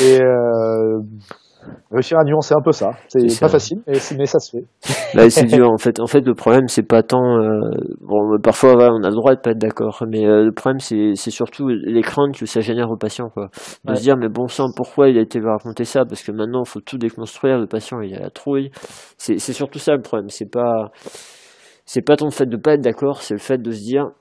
et 0.02 0.22
euh, 0.22 1.00
Réussir 1.92 2.18
à 2.18 2.24
nuancer 2.24 2.54
un 2.54 2.62
peu 2.62 2.72
ça, 2.72 2.92
c'est 3.08 3.40
pas 3.40 3.50
facile, 3.50 3.80
mais, 3.88 3.98
mais, 4.18 4.26
ça 4.26 4.40
se 4.40 4.58
fait. 4.58 4.66
Là, 5.18 5.30
c'est 5.30 5.46
dur. 5.46 5.70
En 5.72 5.78
fait, 5.78 6.00
en 6.00 6.08
fait, 6.08 6.22
le 6.22 6.34
problème, 6.34 6.68
c'est 6.68 6.88
pas 6.88 7.04
tant. 7.04 7.38
Euh, 7.38 7.72
bon, 8.02 8.38
parfois, 8.42 8.74
on 8.92 9.04
a 9.04 9.10
le 9.10 9.16
droit 9.16 9.36
de 9.36 9.40
pas 9.40 9.52
être 9.52 9.58
d'accord, 9.58 10.04
mais 10.10 10.26
euh, 10.26 10.44
le 10.44 10.52
problème, 10.52 10.80
c'est 10.80 11.16
surtout 11.16 11.68
les 11.70 12.02
craintes 12.02 12.38
que 12.38 12.46
ça 12.46 12.62
génère 12.62 12.90
au 12.90 12.98
patient, 12.98 13.30
quoi. 13.30 13.50
De 13.86 13.96
se 13.96 14.02
dire, 14.02 14.18
mais 14.18 14.30
bon 14.30 14.48
sang, 14.48 14.68
pourquoi 14.76 15.10
il 15.10 15.18
a 15.18 15.22
été 15.22 15.40
raconter 15.40 15.86
ça? 15.86 16.06
Parce 16.06 16.24
que 16.24 16.32
maintenant, 16.32 16.64
il 16.66 16.70
faut 16.70 16.82
tout 16.82 16.98
déconstruire. 16.98 17.58
Le 17.58 17.68
patient, 17.68 18.02
il 18.02 18.16
a 18.16 18.20
la 18.20 18.30
trouille. 18.30 18.72
C'est 19.18 19.38
surtout 19.40 19.80
ça 19.80 19.94
le 19.96 20.02
problème. 20.02 20.30
C'est 20.30 20.50
pas, 20.50 20.92
c'est 21.86 22.02
pas 22.02 22.16
tant 22.16 22.26
le 22.26 22.32
fait 22.32 22.46
de 22.46 22.58
pas 22.58 22.76
être 22.76 22.82
d'accord, 22.82 23.22
c'est 23.22 23.34
le 23.34 23.40
fait 23.40 23.62
de 23.62 23.72
se 23.72 23.80
dire, 23.80 24.12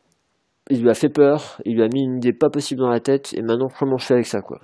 il 0.70 0.82
lui 0.82 0.90
a 0.90 0.94
fait 0.94 1.08
peur, 1.08 1.60
il 1.64 1.76
lui 1.76 1.82
a 1.82 1.88
mis 1.88 2.02
une 2.02 2.16
idée 2.16 2.32
pas 2.32 2.50
possible 2.50 2.80
dans 2.80 2.90
la 2.90 3.00
tête, 3.00 3.32
et 3.34 3.42
maintenant, 3.42 3.68
comment 3.78 3.96
je 3.96 4.06
fais 4.06 4.14
avec 4.14 4.26
ça, 4.26 4.40
quoi? 4.40 4.58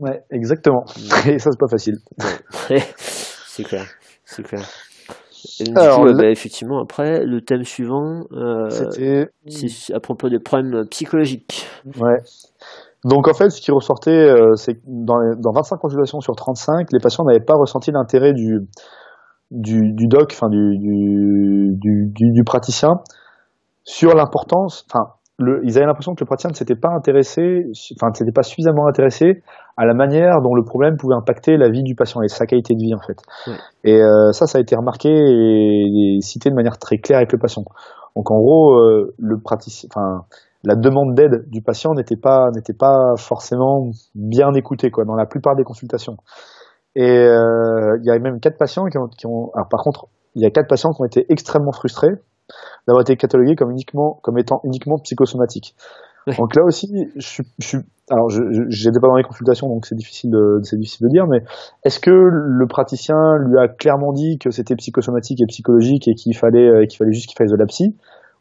Ouais, 0.00 0.22
exactement. 0.30 0.84
Mm. 0.96 1.30
Et 1.30 1.38
ça, 1.38 1.50
c'est 1.50 1.60
pas 1.60 1.68
facile. 1.70 1.96
c'est 3.46 3.64
clair, 3.64 3.86
c'est 4.24 4.42
clair. 4.42 4.62
Et 5.60 5.64
du 5.64 5.72
coup, 5.72 6.14
bah, 6.16 6.30
effectivement, 6.30 6.80
après, 6.82 7.24
le 7.24 7.40
thème 7.40 7.62
suivant, 7.62 8.24
euh, 8.32 8.68
c'est 8.70 9.94
à 9.94 10.00
propos 10.00 10.28
des 10.28 10.40
problèmes 10.40 10.86
psychologiques. 10.88 11.66
Ouais. 12.00 12.18
Donc 13.04 13.28
en 13.28 13.34
fait, 13.34 13.50
ce 13.50 13.60
qui 13.60 13.70
ressortait, 13.70 14.10
euh, 14.10 14.54
c'est 14.56 14.74
que 14.74 14.80
dans, 14.86 15.18
dans 15.38 15.52
25 15.52 15.76
consultations 15.76 16.20
sur 16.20 16.34
35, 16.34 16.88
les 16.92 16.98
patients 16.98 17.24
n'avaient 17.24 17.44
pas 17.44 17.54
ressenti 17.54 17.92
l'intérêt 17.92 18.32
du, 18.32 18.58
du, 19.52 19.92
du, 19.94 20.06
doc, 20.08 20.30
enfin 20.32 20.48
du, 20.48 20.76
du, 20.78 21.76
du, 21.78 22.32
du, 22.32 22.44
praticien, 22.44 22.94
sur 23.84 24.14
l'importance, 24.14 24.84
enfin 24.90 25.12
le, 25.38 25.60
ils 25.64 25.76
avaient 25.78 25.86
l'impression 25.86 26.14
que 26.14 26.20
le 26.20 26.26
praticien 26.26 26.50
ne 26.50 26.56
s'était 26.56 26.74
pas 26.74 26.90
intéressé, 26.90 27.64
enfin, 27.96 28.10
ne 28.10 28.14
s'était 28.14 28.32
pas 28.32 28.42
suffisamment 28.42 28.88
intéressé 28.88 29.42
à 29.76 29.86
la 29.86 29.94
manière 29.94 30.42
dont 30.42 30.54
le 30.54 30.64
problème 30.64 30.96
pouvait 30.96 31.14
impacter 31.14 31.56
la 31.56 31.68
vie 31.70 31.84
du 31.84 31.94
patient 31.94 32.22
et 32.22 32.28
sa 32.28 32.46
qualité 32.46 32.74
de 32.74 32.80
vie 32.80 32.94
en 32.94 33.00
fait. 33.00 33.22
Et 33.84 34.02
euh, 34.02 34.32
ça, 34.32 34.46
ça 34.46 34.58
a 34.58 34.60
été 34.60 34.74
remarqué 34.74 35.08
et, 35.08 36.18
cité 36.20 36.50
de 36.50 36.56
manière 36.56 36.78
très 36.78 36.98
claire 36.98 37.18
avec 37.18 37.32
le 37.32 37.38
patient. 37.38 37.62
Donc 38.16 38.30
en 38.32 38.38
gros, 38.38 38.74
euh, 38.74 39.14
le 39.16 39.38
praticien, 39.38 39.88
enfin, 39.94 40.24
la 40.64 40.74
demande 40.74 41.14
d'aide 41.14 41.48
du 41.48 41.62
patient 41.62 41.94
n'était 41.94 42.16
pas 42.16 42.50
n'était 42.52 42.74
pas 42.74 43.14
forcément 43.16 43.90
bien 44.16 44.52
écoutée 44.54 44.90
quoi 44.90 45.04
dans 45.04 45.14
la 45.14 45.26
plupart 45.26 45.54
des 45.54 45.62
consultations. 45.62 46.16
Et 46.96 47.08
euh, 47.08 47.96
il 48.02 48.04
y 48.04 48.10
a 48.10 48.18
même 48.18 48.40
quatre 48.40 48.58
patients 48.58 48.86
qui 48.86 48.98
ont, 48.98 49.06
qui 49.06 49.26
ont 49.26 49.52
alors 49.54 49.68
par 49.68 49.84
contre, 49.84 50.08
il 50.34 50.42
y 50.42 50.46
a 50.46 50.50
quatre 50.50 50.68
patients 50.68 50.90
qui 50.90 51.00
ont 51.00 51.06
été 51.06 51.26
extrêmement 51.28 51.70
frustrés 51.70 52.14
d'avoir 52.86 53.02
été 53.02 53.16
catalogués 53.16 53.56
comme 53.56 53.70
uniquement 53.70 54.18
comme 54.22 54.38
étant 54.38 54.60
uniquement 54.64 54.98
psychosomatiques. 54.98 55.74
Donc 56.36 56.54
là 56.56 56.62
aussi, 56.64 56.88
je, 57.16 57.42
je 57.58 57.78
alors 58.10 58.28
je 58.28 58.42
j'étais 58.68 59.00
pas 59.00 59.08
dans 59.08 59.16
les 59.16 59.22
consultations, 59.22 59.68
donc 59.68 59.86
c'est 59.86 59.94
difficile 59.94 60.30
de 60.30 60.60
c'est 60.62 60.76
difficile 60.76 61.06
de 61.06 61.10
dire, 61.10 61.26
mais 61.26 61.38
est-ce 61.84 62.00
que 62.00 62.10
le 62.10 62.66
praticien 62.66 63.16
lui 63.46 63.58
a 63.58 63.68
clairement 63.68 64.12
dit 64.12 64.38
que 64.38 64.50
c'était 64.50 64.74
psychosomatique 64.76 65.40
et 65.40 65.46
psychologique 65.46 66.06
et 66.08 66.14
qu'il 66.14 66.36
fallait 66.36 66.68
euh, 66.68 66.86
qu'il 66.86 66.98
fallait 66.98 67.12
juste 67.12 67.28
qu'il 67.28 67.36
fasse 67.38 67.50
de 67.50 67.56
la 67.56 67.66
psy, 67.66 67.96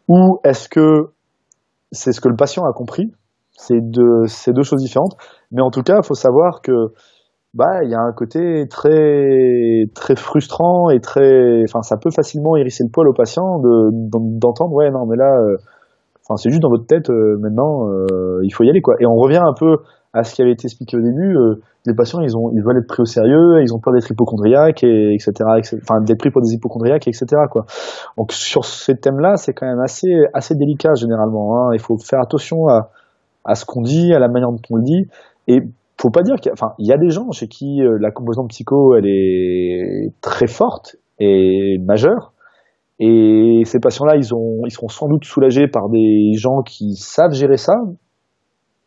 ou 0.07 0.39
est-ce 0.43 0.67
que 0.67 1.11
c'est 1.91 2.11
ce 2.11 2.19
que 2.19 2.29
le 2.29 2.35
patient 2.35 2.63
a 2.63 2.73
compris? 2.73 3.11
C'est 3.51 3.79
deux 3.81 4.27
c'est 4.27 4.53
deux 4.53 4.63
choses 4.63 4.81
différentes, 4.81 5.15
mais 5.51 5.61
en 5.61 5.71
tout 5.71 5.83
cas, 5.83 5.99
il 6.03 6.05
faut 6.05 6.13
savoir 6.13 6.61
que 6.61 6.93
bah 7.57 7.83
il 7.83 7.89
y 7.89 7.95
a 7.95 7.99
un 7.99 8.13
côté 8.13 8.67
très 8.69 9.85
très 9.95 10.15
frustrant 10.15 10.89
et 10.89 10.99
très 10.99 11.63
enfin 11.67 11.81
ça 11.81 11.97
peut 11.97 12.11
facilement 12.15 12.55
hérisser 12.55 12.83
le 12.83 12.91
poil 12.91 13.07
au 13.07 13.13
patient 13.13 13.59
de 13.59 13.89
d'entendre 14.39 14.73
ouais 14.73 14.91
non 14.91 15.07
mais 15.07 15.17
là 15.17 15.33
euh, 15.41 15.57
Enfin, 16.27 16.35
c'est 16.35 16.49
juste 16.49 16.61
dans 16.61 16.69
votre 16.69 16.85
tête 16.85 17.09
euh, 17.09 17.37
maintenant, 17.39 17.87
euh, 17.87 18.41
il 18.43 18.51
faut 18.51 18.63
y 18.63 18.69
aller 18.69 18.81
quoi. 18.81 18.95
Et 18.99 19.05
on 19.05 19.15
revient 19.15 19.41
un 19.41 19.53
peu 19.57 19.77
à 20.13 20.23
ce 20.23 20.35
qui 20.35 20.41
avait 20.41 20.51
été 20.51 20.65
expliqué 20.65 20.97
au 20.97 21.01
début. 21.01 21.37
Euh, 21.37 21.61
les 21.85 21.93
patients, 21.93 22.19
ils 22.19 22.35
ont, 22.35 22.51
ils 22.53 22.61
veulent 22.61 22.79
être 22.79 22.87
pris 22.87 23.01
au 23.01 23.05
sérieux, 23.05 23.61
ils 23.61 23.73
ont 23.73 23.79
peur 23.79 23.93
d'être 23.93 24.11
hypochondriaques 24.11 24.83
et 24.83 25.13
etc. 25.13 25.31
Enfin, 25.81 26.01
d'être 26.01 26.19
pris 26.19 26.29
pour 26.29 26.41
des 26.41 26.53
hypochondriaques, 26.53 27.07
etc. 27.07 27.25
Quoi. 27.49 27.65
Donc 28.17 28.33
sur 28.33 28.65
ces 28.65 28.95
thèmes-là, 28.95 29.37
c'est 29.37 29.53
quand 29.53 29.67
même 29.67 29.79
assez, 29.79 30.11
assez 30.33 30.55
délicat 30.55 30.95
généralement. 30.95 31.55
Hein. 31.55 31.69
Il 31.73 31.79
faut 31.79 31.97
faire 31.97 32.19
attention 32.19 32.67
à, 32.67 32.89
à 33.45 33.55
ce 33.55 33.63
qu'on 33.63 33.81
dit, 33.81 34.13
à 34.13 34.19
la 34.19 34.27
manière 34.27 34.49
dont 34.49 34.61
on 34.69 34.75
le 34.75 34.83
dit. 34.83 35.07
Et 35.47 35.61
faut 35.99 36.11
pas 36.11 36.21
dire 36.21 36.35
qu'il 36.35 36.51
enfin, 36.51 36.73
il 36.77 36.87
y 36.87 36.93
a 36.93 36.97
des 36.97 37.09
gens 37.09 37.31
chez 37.31 37.47
qui 37.47 37.79
la 37.99 38.11
composante 38.11 38.49
psycho, 38.49 38.95
elle 38.95 39.07
est 39.07 40.13
très 40.21 40.47
forte 40.47 40.97
et 41.19 41.77
majeure. 41.83 42.33
Et 42.99 43.61
ces 43.65 43.79
patients-là, 43.79 44.15
ils, 44.15 44.33
ont, 44.33 44.61
ils 44.65 44.71
seront 44.71 44.87
sans 44.87 45.07
doute 45.07 45.23
soulagés 45.23 45.67
par 45.67 45.89
des 45.89 46.33
gens 46.33 46.61
qui 46.63 46.95
savent 46.95 47.33
gérer 47.33 47.57
ça 47.57 47.75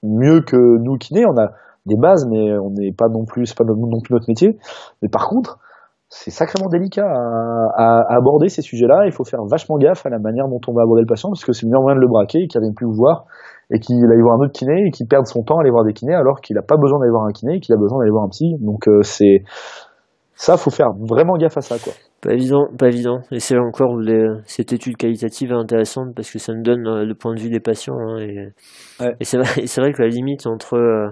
mieux 0.03 0.41
que 0.41 0.57
nous 0.57 0.97
kinés. 0.97 1.25
On 1.27 1.39
a 1.41 1.51
des 1.87 1.97
bases, 1.97 2.27
mais 2.29 2.59
on 2.59 2.71
n'est 2.71 2.93
pas 2.93 3.09
non 3.09 3.25
plus, 3.25 3.47
c'est 3.47 3.57
pas 3.57 3.65
non 3.65 4.01
plus 4.01 4.13
notre 4.13 4.29
métier. 4.29 4.59
Mais 5.03 5.09
par 5.09 5.29
contre, 5.29 5.59
c'est 6.09 6.33
sacrément 6.33 6.69
délicat 6.69 7.07
à, 7.07 7.77
à, 7.77 8.17
aborder 8.17 8.49
ces 8.49 8.63
sujets-là. 8.63 9.07
Il 9.07 9.13
faut 9.13 9.25
faire 9.25 9.45
vachement 9.45 9.79
gaffe 9.79 10.05
à 10.07 10.11
la 10.11 10.19
manière 10.19 10.49
dont 10.49 10.61
on 10.67 10.73
va 10.73 10.83
aborder 10.83 11.03
le 11.03 11.07
patient, 11.07 11.29
parce 11.31 11.45
que 11.45 11.53
c'est 11.53 11.67
le 11.67 11.71
meilleur 11.71 11.83
moyen 11.83 11.97
de 11.97 12.01
le 12.01 12.09
braquer, 12.09 12.49
qu'il 12.49 12.61
ne 12.61 12.67
vienne 12.67 12.75
plus 12.75 12.87
vous 12.87 12.97
voir, 12.97 13.27
et 13.73 13.79
qu'il 13.79 13.97
aille 13.97 14.21
voir 14.21 14.41
un 14.41 14.45
autre 14.45 14.53
kiné, 14.53 14.87
et 14.87 14.91
qu'il 14.91 15.07
perde 15.07 15.27
son 15.27 15.43
temps 15.43 15.59
à 15.59 15.61
aller 15.63 15.71
voir 15.71 15.85
des 15.85 15.93
kinés, 15.93 16.15
alors 16.15 16.41
qu'il 16.41 16.57
n'a 16.57 16.63
pas 16.63 16.77
besoin 16.77 16.99
d'aller 16.99 17.13
voir 17.13 17.25
un 17.25 17.33
kiné, 17.33 17.61
qu'il 17.61 17.75
a 17.75 17.79
besoin 17.79 17.99
d'aller 17.99 18.11
voir 18.11 18.25
un 18.25 18.29
psy. 18.29 18.57
Donc 18.61 18.89
euh, 18.89 19.03
c'est 19.03 19.43
ça, 20.41 20.57
faut 20.57 20.71
faire 20.71 20.93
vraiment 20.99 21.37
gaffe 21.37 21.59
à 21.59 21.61
ça, 21.61 21.77
quoi. 21.79 21.93
Pas 22.23 22.33
évident, 22.33 22.67
pas 22.79 22.89
évident. 22.89 23.21
Et 23.31 23.41
c'est 23.41 23.59
encore 23.59 23.99
les, 23.99 24.27
cette 24.47 24.73
étude 24.73 24.97
qualitative 24.97 25.53
est 25.53 25.55
intéressante 25.55 26.15
parce 26.17 26.31
que 26.31 26.39
ça 26.39 26.55
nous 26.55 26.63
donne 26.63 26.87
euh, 26.87 27.05
le 27.05 27.15
point 27.15 27.35
de 27.35 27.41
vue 27.41 27.51
des 27.51 27.61
patients. 27.61 27.99
Hein, 27.99 28.21
et, 28.21 28.49
et 29.21 29.25
c'est 29.25 29.37
vrai, 29.37 29.67
vrai, 29.67 29.93
que 29.93 30.01
la 30.01 30.09
limite 30.09 30.47
entre 30.47 30.77
euh, 30.77 31.11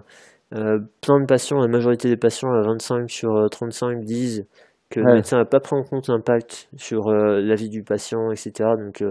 euh, 0.54 0.78
plein 1.02 1.20
de 1.20 1.26
patients, 1.26 1.58
la 1.58 1.68
majorité 1.68 2.08
des 2.08 2.16
patients 2.16 2.50
à 2.50 2.62
25 2.62 3.10
sur 3.10 3.50
35 3.50 4.02
disent 4.02 4.46
que 4.88 5.00
le 5.00 5.16
médecin 5.16 5.36
n'a 5.36 5.44
pas 5.44 5.60
pris 5.60 5.76
en 5.76 5.82
compte 5.82 6.08
l'impact 6.08 6.70
sur 6.78 7.10
la 7.10 7.54
vie 7.54 7.68
du 7.68 7.82
patient, 7.82 8.30
etc. 8.30 8.70
Donc 8.78 9.04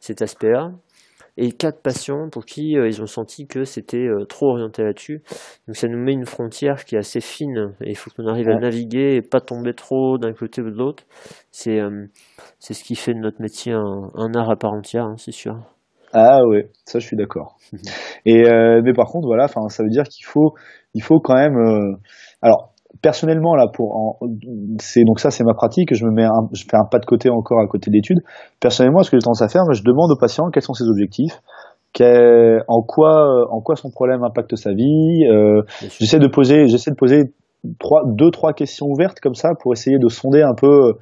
cet 0.00 0.22
aspect-là 0.22 0.70
et 1.38 1.52
quatre 1.52 1.80
patients 1.80 2.28
pour 2.30 2.44
qui 2.44 2.76
euh, 2.76 2.88
ils 2.88 3.00
ont 3.00 3.06
senti 3.06 3.46
que 3.46 3.64
c'était 3.64 4.06
euh, 4.06 4.24
trop 4.24 4.50
orienté 4.50 4.82
là-dessus. 4.82 5.22
Donc 5.68 5.76
ça 5.76 5.86
nous 5.86 5.98
met 5.98 6.12
une 6.12 6.26
frontière 6.26 6.84
qui 6.84 6.96
est 6.96 6.98
assez 6.98 7.20
fine 7.20 7.74
et 7.80 7.90
il 7.90 7.96
faut 7.96 8.10
qu'on 8.10 8.26
arrive 8.26 8.48
à 8.48 8.56
naviguer 8.56 9.14
et 9.14 9.22
pas 9.22 9.40
tomber 9.40 9.72
trop 9.72 10.18
d'un 10.18 10.32
côté 10.32 10.60
ou 10.60 10.70
de 10.70 10.76
l'autre. 10.76 11.04
C'est 11.52 11.80
euh, 11.80 12.06
c'est 12.58 12.74
ce 12.74 12.82
qui 12.82 12.96
fait 12.96 13.14
de 13.14 13.20
notre 13.20 13.40
métier 13.40 13.72
un, 13.72 14.10
un 14.14 14.34
art 14.34 14.50
à 14.50 14.56
part 14.56 14.72
entière, 14.72 15.04
hein, 15.04 15.14
c'est 15.16 15.32
sûr. 15.32 15.56
Ah 16.12 16.44
ouais, 16.44 16.70
ça 16.84 16.98
je 16.98 17.06
suis 17.06 17.16
d'accord. 17.16 17.56
et 18.26 18.42
mais 18.82 18.92
par 18.92 19.06
contre 19.06 19.28
voilà, 19.28 19.44
enfin 19.44 19.68
ça 19.68 19.84
veut 19.84 19.90
dire 19.90 20.04
qu'il 20.04 20.26
faut 20.26 20.54
il 20.94 21.02
faut 21.02 21.20
quand 21.20 21.36
même 21.36 21.96
alors 22.42 22.72
personnellement 23.02 23.54
là 23.54 23.66
pour 23.72 24.18
c'est 24.80 25.04
donc 25.04 25.20
ça 25.20 25.30
c'est 25.30 25.44
ma 25.44 25.54
pratique 25.54 25.94
je 25.94 26.04
me 26.04 26.10
mets 26.10 26.26
je 26.52 26.64
fais 26.64 26.76
un 26.76 26.86
pas 26.90 26.98
de 26.98 27.04
côté 27.04 27.30
encore 27.30 27.60
à 27.60 27.66
côté 27.66 27.90
de 27.90 27.96
l'étude. 27.96 28.18
Personnellement 28.60 29.02
ce 29.02 29.10
que 29.10 29.16
j'ai 29.16 29.22
tendance 29.22 29.42
à 29.42 29.48
faire 29.48 29.62
je 29.72 29.82
demande 29.82 30.10
au 30.10 30.16
patient 30.18 30.50
quels 30.50 30.62
sont 30.62 30.74
ses 30.74 30.88
objectifs 30.88 31.40
en 32.68 32.82
quoi 32.82 33.46
en 33.50 33.60
quoi 33.60 33.76
son 33.76 33.90
problème 33.90 34.22
impacte 34.22 34.56
sa 34.56 34.72
vie 34.72 35.24
euh, 35.28 35.62
j'essaie 35.98 36.18
de 36.18 36.28
poser 36.28 36.68
j'essaie 36.68 36.90
de 36.90 36.96
poser 36.96 37.32
trois 37.78 38.02
deux 38.06 38.30
trois 38.30 38.52
questions 38.52 38.86
ouvertes 38.86 39.20
comme 39.20 39.34
ça 39.34 39.50
pour 39.60 39.72
essayer 39.72 39.98
de 39.98 40.08
sonder 40.08 40.42
un 40.42 40.54
peu 40.54 40.94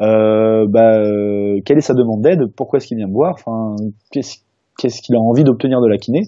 euh, 0.00 0.66
bah, 0.68 0.98
euh, 0.98 1.60
quelle 1.64 1.78
est 1.78 1.82
sa 1.82 1.94
demande 1.94 2.22
d'aide 2.22 2.46
pourquoi 2.56 2.78
est-ce 2.78 2.86
qu'il 2.86 2.96
vient 2.96 3.08
me 3.08 3.12
voir 3.12 3.34
enfin 3.34 3.74
qu'est-ce 4.10 5.02
qu'il 5.02 5.16
a 5.16 5.18
envie 5.18 5.44
d'obtenir 5.44 5.80
de 5.80 5.88
la 5.88 5.98
kiné 5.98 6.22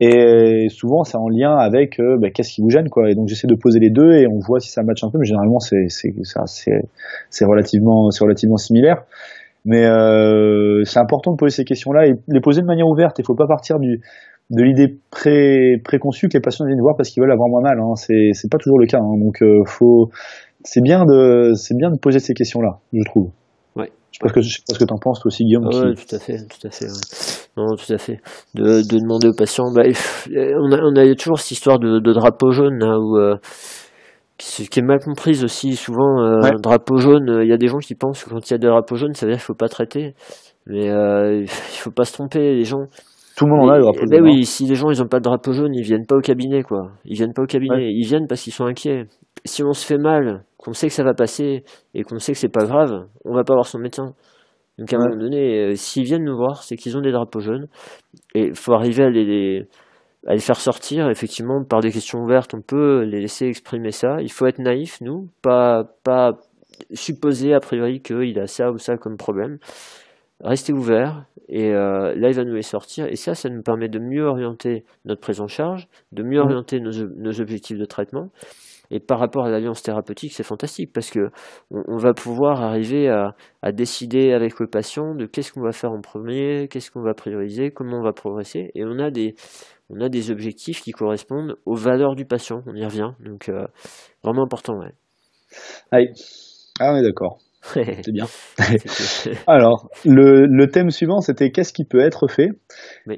et 0.00 0.68
souvent, 0.70 1.04
c'est 1.04 1.18
en 1.18 1.28
lien 1.28 1.54
avec 1.56 2.00
euh, 2.00 2.16
bah, 2.18 2.30
qu'est-ce 2.30 2.54
qui 2.54 2.62
vous 2.62 2.70
gêne, 2.70 2.88
quoi. 2.88 3.10
Et 3.10 3.14
donc, 3.14 3.28
j'essaie 3.28 3.46
de 3.46 3.54
poser 3.54 3.80
les 3.80 3.90
deux 3.90 4.12
et 4.12 4.26
on 4.26 4.38
voit 4.38 4.58
si 4.58 4.70
ça 4.70 4.82
match 4.82 5.04
un 5.04 5.10
peu. 5.10 5.18
Mais 5.18 5.26
généralement, 5.26 5.58
c'est 5.58 5.88
c'est 5.88 7.44
relativement 7.44 8.10
c'est 8.10 8.24
relativement 8.24 8.56
similaire. 8.56 9.04
Mais 9.66 9.84
euh, 9.84 10.82
c'est 10.84 11.00
important 11.00 11.32
de 11.32 11.36
poser 11.36 11.54
ces 11.54 11.64
questions-là 11.64 12.06
et 12.06 12.14
les 12.28 12.40
poser 12.40 12.62
de 12.62 12.66
manière 12.66 12.88
ouverte. 12.88 13.18
Il 13.18 13.26
faut 13.26 13.34
pas 13.34 13.46
partir 13.46 13.78
du 13.78 14.00
de 14.48 14.62
l'idée 14.62 14.98
pré 15.10 15.76
préconçue 15.84 16.28
que 16.28 16.38
les 16.38 16.40
patients 16.40 16.64
viennent 16.66 16.80
voir 16.80 16.96
parce 16.96 17.10
qu'ils 17.10 17.22
veulent 17.22 17.32
avoir 17.32 17.50
moins 17.50 17.60
mal. 17.62 17.78
Hein. 17.78 17.94
C'est 17.96 18.30
c'est 18.32 18.50
pas 18.50 18.58
toujours 18.58 18.78
le 18.78 18.86
cas. 18.86 19.00
Hein. 19.00 19.18
Donc, 19.22 19.42
euh, 19.42 19.62
faut 19.66 20.08
c'est 20.64 20.82
bien 20.82 21.04
de 21.04 21.52
c'est 21.54 21.76
bien 21.76 21.90
de 21.90 21.98
poser 21.98 22.20
ces 22.20 22.32
questions-là, 22.32 22.78
je 22.94 23.04
trouve. 23.04 23.30
Je 24.12 24.18
sais 24.18 24.34
pas 24.34 24.74
ce 24.74 24.78
que, 24.78 24.84
tu 24.84 24.92
en 24.92 24.98
penses 24.98 25.20
toi 25.20 25.28
aussi, 25.28 25.44
Guillaume. 25.44 25.66
Oui, 25.66 25.94
tout 25.94 26.14
à 26.14 26.18
fait, 26.18 26.36
tout 26.46 26.66
à 26.66 26.70
fait. 26.70 26.86
Non, 27.56 27.76
tout 27.76 27.92
à 27.92 27.98
fait. 27.98 28.20
De, 28.54 28.82
de 28.82 28.98
demander 28.98 29.28
aux 29.28 29.34
patients. 29.34 29.72
Bah, 29.72 29.82
on, 30.28 30.72
a, 30.72 30.78
on 30.82 30.96
a 30.96 31.14
toujours 31.14 31.38
cette 31.38 31.52
histoire 31.52 31.78
de, 31.78 32.00
de 32.00 32.12
drapeau 32.12 32.50
jaune 32.50 32.78
là, 32.78 32.98
où, 32.98 33.16
euh, 33.18 33.36
qui, 34.36 34.68
qui, 34.68 34.80
est 34.80 34.82
mal 34.82 34.98
comprise 34.98 35.44
aussi. 35.44 35.76
Souvent, 35.76 36.22
euh, 36.22 36.50
drapeau 36.60 36.96
jaune, 36.96 37.40
il 37.42 37.48
y 37.48 37.52
a 37.52 37.56
des 37.56 37.68
gens 37.68 37.78
qui 37.78 37.94
pensent 37.94 38.24
que 38.24 38.30
quand 38.30 38.50
il 38.50 38.52
y 38.52 38.54
a 38.54 38.58
des 38.58 38.66
drapeaux 38.66 38.96
jaunes, 38.96 39.14
ça 39.14 39.26
veut 39.26 39.32
dire 39.32 39.38
qu'il 39.38 39.46
faut 39.46 39.54
pas 39.54 39.68
traiter. 39.68 40.14
Mais 40.66 40.90
euh, 40.90 41.42
il 41.42 41.48
faut 41.48 41.90
pas 41.90 42.04
se 42.04 42.12
tromper, 42.12 42.54
les 42.54 42.64
gens. 42.64 42.84
Tout 43.36 43.46
le 43.46 43.52
monde 43.52 43.70
en 43.70 43.72
a 43.72 43.76
le 43.76 43.82
drapeau 43.82 44.06
ben 44.06 44.18
jaune. 44.18 44.28
oui, 44.28 44.40
hein. 44.40 44.44
si 44.44 44.66
les 44.66 44.74
gens 44.74 44.90
ils 44.90 45.02
ont 45.02 45.06
pas 45.08 45.18
de 45.18 45.24
drapeau 45.24 45.52
jaune, 45.52 45.72
ils 45.74 45.82
viennent 45.82 46.06
pas 46.06 46.16
au 46.16 46.20
cabinet 46.20 46.62
quoi. 46.62 46.90
Ils 47.04 47.16
viennent 47.16 47.32
pas 47.32 47.42
au 47.42 47.46
cabinet, 47.46 47.90
ils 47.90 48.06
viennent 48.06 48.26
parce 48.28 48.42
qu'ils 48.42 48.52
sont 48.52 48.66
inquiets. 48.66 49.06
Si 49.46 49.62
on 49.62 49.72
se 49.72 49.86
fait 49.86 49.96
mal, 49.96 50.44
qu'on 50.62 50.74
sait 50.74 50.88
que 50.88 50.92
ça 50.92 51.04
va 51.04 51.14
passer 51.14 51.64
et 51.94 52.02
qu'on 52.02 52.18
sait 52.18 52.32
que 52.32 52.38
c'est 52.38 52.52
pas 52.52 52.64
grave, 52.64 53.06
on 53.24 53.34
va 53.34 53.44
pas 53.44 53.54
voir 53.54 53.66
son 53.66 53.78
médecin. 53.78 54.14
Donc 54.78 54.92
à 54.92 54.96
un 54.96 54.98
moment 54.98 55.16
donné, 55.16 55.58
euh, 55.58 55.74
s'ils 55.74 56.04
viennent 56.04 56.24
nous 56.24 56.36
voir, 56.36 56.62
c'est 56.62 56.76
qu'ils 56.76 56.96
ont 56.96 57.00
des 57.00 57.12
drapeaux 57.12 57.40
jaunes 57.40 57.66
et 58.34 58.48
il 58.48 58.54
faut 58.54 58.74
arriver 58.74 59.04
à 59.04 59.10
les, 59.10 59.66
à 60.26 60.34
les 60.34 60.40
faire 60.40 60.60
sortir. 60.60 61.08
Effectivement, 61.08 61.64
par 61.64 61.80
des 61.80 61.90
questions 61.90 62.20
ouvertes, 62.20 62.52
on 62.54 62.60
peut 62.60 63.02
les 63.04 63.20
laisser 63.20 63.46
exprimer 63.46 63.90
ça. 63.90 64.20
Il 64.20 64.30
faut 64.30 64.46
être 64.46 64.58
naïf, 64.58 65.00
nous, 65.00 65.28
pas 65.42 65.84
pas 66.04 66.32
supposer 66.92 67.54
a 67.54 67.60
priori 67.60 68.00
qu'il 68.00 68.38
a 68.38 68.46
ça 68.46 68.70
ou 68.70 68.78
ça 68.78 68.96
comme 68.96 69.16
problème. 69.16 69.58
Rester 70.42 70.72
ouvert 70.72 71.24
et 71.48 71.72
euh, 71.72 72.14
là 72.16 72.28
il 72.28 72.34
va 72.34 72.44
nous 72.44 72.54
les 72.54 72.62
sortir 72.62 73.06
et 73.06 73.16
ça, 73.16 73.34
ça 73.34 73.50
nous 73.50 73.62
permet 73.62 73.88
de 73.88 73.98
mieux 73.98 74.24
orienter 74.24 74.84
notre 75.04 75.20
prise 75.20 75.40
en 75.40 75.48
charge, 75.48 75.88
de 76.12 76.22
mieux 76.22 76.40
orienter 76.40 76.80
nos, 76.80 76.92
nos 76.92 77.40
objectifs 77.40 77.78
de 77.78 77.84
traitement 77.84 78.28
et 78.90 79.00
par 79.00 79.18
rapport 79.18 79.46
à 79.46 79.50
l'alliance 79.50 79.82
thérapeutique, 79.82 80.32
c'est 80.32 80.42
fantastique 80.42 80.92
parce 80.92 81.10
que 81.10 81.30
on, 81.70 81.96
va 81.96 82.12
pouvoir 82.12 82.62
arriver 82.62 83.08
à, 83.08 83.34
à, 83.62 83.72
décider 83.72 84.32
avec 84.32 84.58
le 84.58 84.66
patient 84.66 85.14
de 85.14 85.26
qu'est-ce 85.26 85.52
qu'on 85.52 85.62
va 85.62 85.72
faire 85.72 85.92
en 85.92 86.00
premier, 86.00 86.68
qu'est-ce 86.68 86.90
qu'on 86.90 87.02
va 87.02 87.14
prioriser, 87.14 87.70
comment 87.70 87.98
on 87.98 88.02
va 88.02 88.12
progresser. 88.12 88.70
Et 88.74 88.84
on 88.84 88.98
a 88.98 89.10
des, 89.10 89.34
on 89.90 90.00
a 90.00 90.08
des 90.08 90.30
objectifs 90.30 90.82
qui 90.82 90.92
correspondent 90.92 91.56
aux 91.66 91.74
valeurs 91.74 92.14
du 92.14 92.24
patient. 92.24 92.62
On 92.66 92.74
y 92.74 92.84
revient. 92.84 93.10
Donc, 93.24 93.48
euh, 93.48 93.66
vraiment 94.22 94.44
important, 94.44 94.78
ouais. 94.78 94.92
Ah, 96.80 96.92
on 96.92 96.96
est 96.96 97.02
d'accord. 97.02 97.38
c'est 97.74 98.12
bien. 98.12 98.26
alors, 99.46 99.90
le, 100.06 100.46
le, 100.46 100.66
thème 100.68 100.90
suivant, 100.90 101.20
c'était 101.20 101.50
qu'est-ce 101.50 101.72
qui 101.74 101.84
peut 101.84 102.00
être 102.00 102.26
fait? 102.26 102.48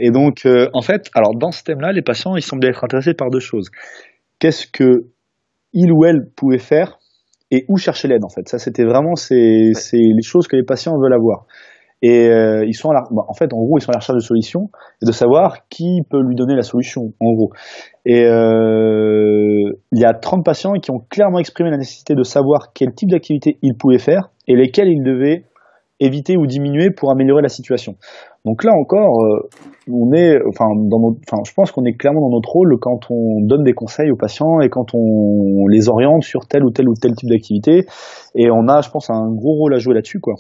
Et 0.01 0.11
donc, 0.11 0.47
euh, 0.47 0.69
en 0.73 0.83
fait, 0.83 1.11
alors 1.15 1.37
dans 1.37 1.53
ce 1.53 1.63
thème-là, 1.63 1.93
les 1.93 2.03
patients, 2.03 2.35
ils 2.35 2.43
semblent 2.43 2.67
être 2.67 2.83
intéressés 2.83 3.15
par 3.15 3.31
deux 3.31 3.41
choses. 3.41 3.71
Qu'est-ce 4.41 4.67
que 4.67 5.05
il 5.73 5.93
ou 5.93 6.05
elle 6.05 6.29
pouvait 6.37 6.59
faire 6.59 6.99
et 7.51 7.65
où 7.69 7.77
chercher 7.77 8.09
l'aide 8.09 8.25
en 8.25 8.29
fait. 8.29 8.49
Ça, 8.49 8.59
c'était 8.59 8.85
vraiment 8.85 9.15
c'est 9.15 9.73
les 9.93 10.23
choses 10.23 10.49
que 10.49 10.57
les 10.57 10.65
patients 10.65 10.99
veulent 10.99 11.15
avoir. 11.15 11.47
et 12.01 12.29
euh, 12.29 12.65
ils 12.67 12.75
sont 12.75 12.91
à 12.91 12.95
la, 12.95 13.03
en 13.11 13.35
fait, 13.35 13.53
en 13.53 13.59
gros, 13.59 13.79
ils 13.79 13.83
sont 13.83 13.91
à 13.91 13.95
la 13.95 14.01
recherche 14.01 14.17
de 14.17 14.23
solutions 14.23 14.71
et 15.03 15.07
de 15.07 15.13
savoir 15.13 15.69
qui 15.69 16.01
peut 16.11 16.21
lui 16.21 16.35
donner 16.35 16.55
la 16.57 16.63
solution, 16.63 17.13
en 17.21 17.33
gros. 17.33 17.53
Et 18.05 18.25
euh, 18.25 19.71
il 19.93 20.01
y 20.01 20.05
a 20.05 20.15
30 20.15 20.45
patients 20.45 20.73
qui 20.75 20.91
ont 20.91 21.01
clairement 21.11 21.39
exprimé 21.39 21.71
la 21.71 21.77
nécessité 21.77 22.15
de 22.15 22.23
savoir 22.23 22.73
quel 22.75 22.95
type 22.95 23.11
d'activité 23.11 23.59
ils 23.63 23.77
pouvaient 23.77 23.99
faire 23.99 24.31
et 24.49 24.57
lesquels 24.57 24.89
ils 24.89 25.03
devaient 25.03 25.45
éviter 26.05 26.37
ou 26.37 26.47
diminuer 26.47 26.91
pour 26.91 27.11
améliorer 27.11 27.43
la 27.43 27.49
situation. 27.49 27.95
Donc 28.45 28.65
là 28.65 28.73
encore, 28.73 29.23
euh, 29.23 29.49
on 29.91 30.13
est, 30.13 30.37
enfin, 30.49 30.67
dans 30.89 30.99
notre, 31.01 31.21
enfin, 31.31 31.43
je 31.47 31.53
pense 31.55 31.71
qu'on 31.73 31.85
est 31.85 31.95
clairement 31.95 32.21
dans 32.23 32.35
notre 32.37 32.51
rôle 32.51 32.77
quand 32.81 32.99
on 33.11 33.41
donne 33.47 33.63
des 33.65 33.73
conseils 33.75 34.11
aux 34.11 34.17
patients 34.17 34.61
et 34.61 34.69
quand 34.69 34.95
on 34.95 35.67
les 35.69 35.89
oriente 35.89 36.23
sur 36.23 36.47
tel 36.47 36.65
ou 36.65 36.71
tel 36.71 36.89
ou 36.89 36.95
tel 37.01 37.13
type 37.15 37.29
d'activité. 37.31 37.87
Et 38.35 38.51
on 38.51 38.67
a, 38.69 38.81
je 38.81 38.91
pense, 38.91 39.11
un 39.11 39.29
gros 39.33 39.55
rôle 39.55 39.75
à 39.75 39.79
jouer 39.79 39.95
là-dessus, 39.95 40.21
quoi. 40.21 40.35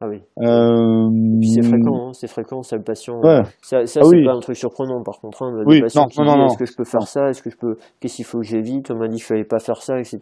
Ah 0.00 0.06
oui. 0.08 0.20
Euh... 0.40 1.08
c'est 1.42 1.62
fréquent, 1.62 1.96
hein, 2.08 2.12
c'est 2.12 2.28
fréquent, 2.28 2.62
ça 2.62 2.76
le 2.76 2.84
patient. 2.84 3.18
Ouais. 3.20 3.42
Ça, 3.62 3.84
ça 3.84 3.98
Ah 4.00 4.04
c'est 4.04 4.16
oui. 4.16 4.24
pas 4.24 4.32
un 4.32 4.38
truc 4.38 4.56
surprenant 4.56 5.02
par 5.02 5.18
contre. 5.20 5.42
Hein, 5.42 5.52
Oui, 5.66 5.80
non, 5.96 6.04
qui 6.06 6.20
non, 6.20 6.24
non, 6.26 6.36
non. 6.36 6.46
Est-ce 6.46 6.56
que 6.56 6.66
je 6.66 6.76
peux 6.76 6.84
faire 6.84 7.02
ça 7.08 7.28
Est-ce 7.30 7.42
que 7.42 7.50
je 7.50 7.56
peux 7.56 7.74
Qu'est-ce 7.98 8.14
qu'il 8.14 8.24
faut 8.24 8.38
que 8.38 8.44
j'évite? 8.46 8.92
On 8.92 8.96
m'a 8.96 9.08
dit 9.08 9.16
qu'il 9.16 9.24
fallait 9.24 9.42
pas 9.42 9.58
faire 9.58 9.82
ça, 9.82 9.98
etc. 9.98 10.20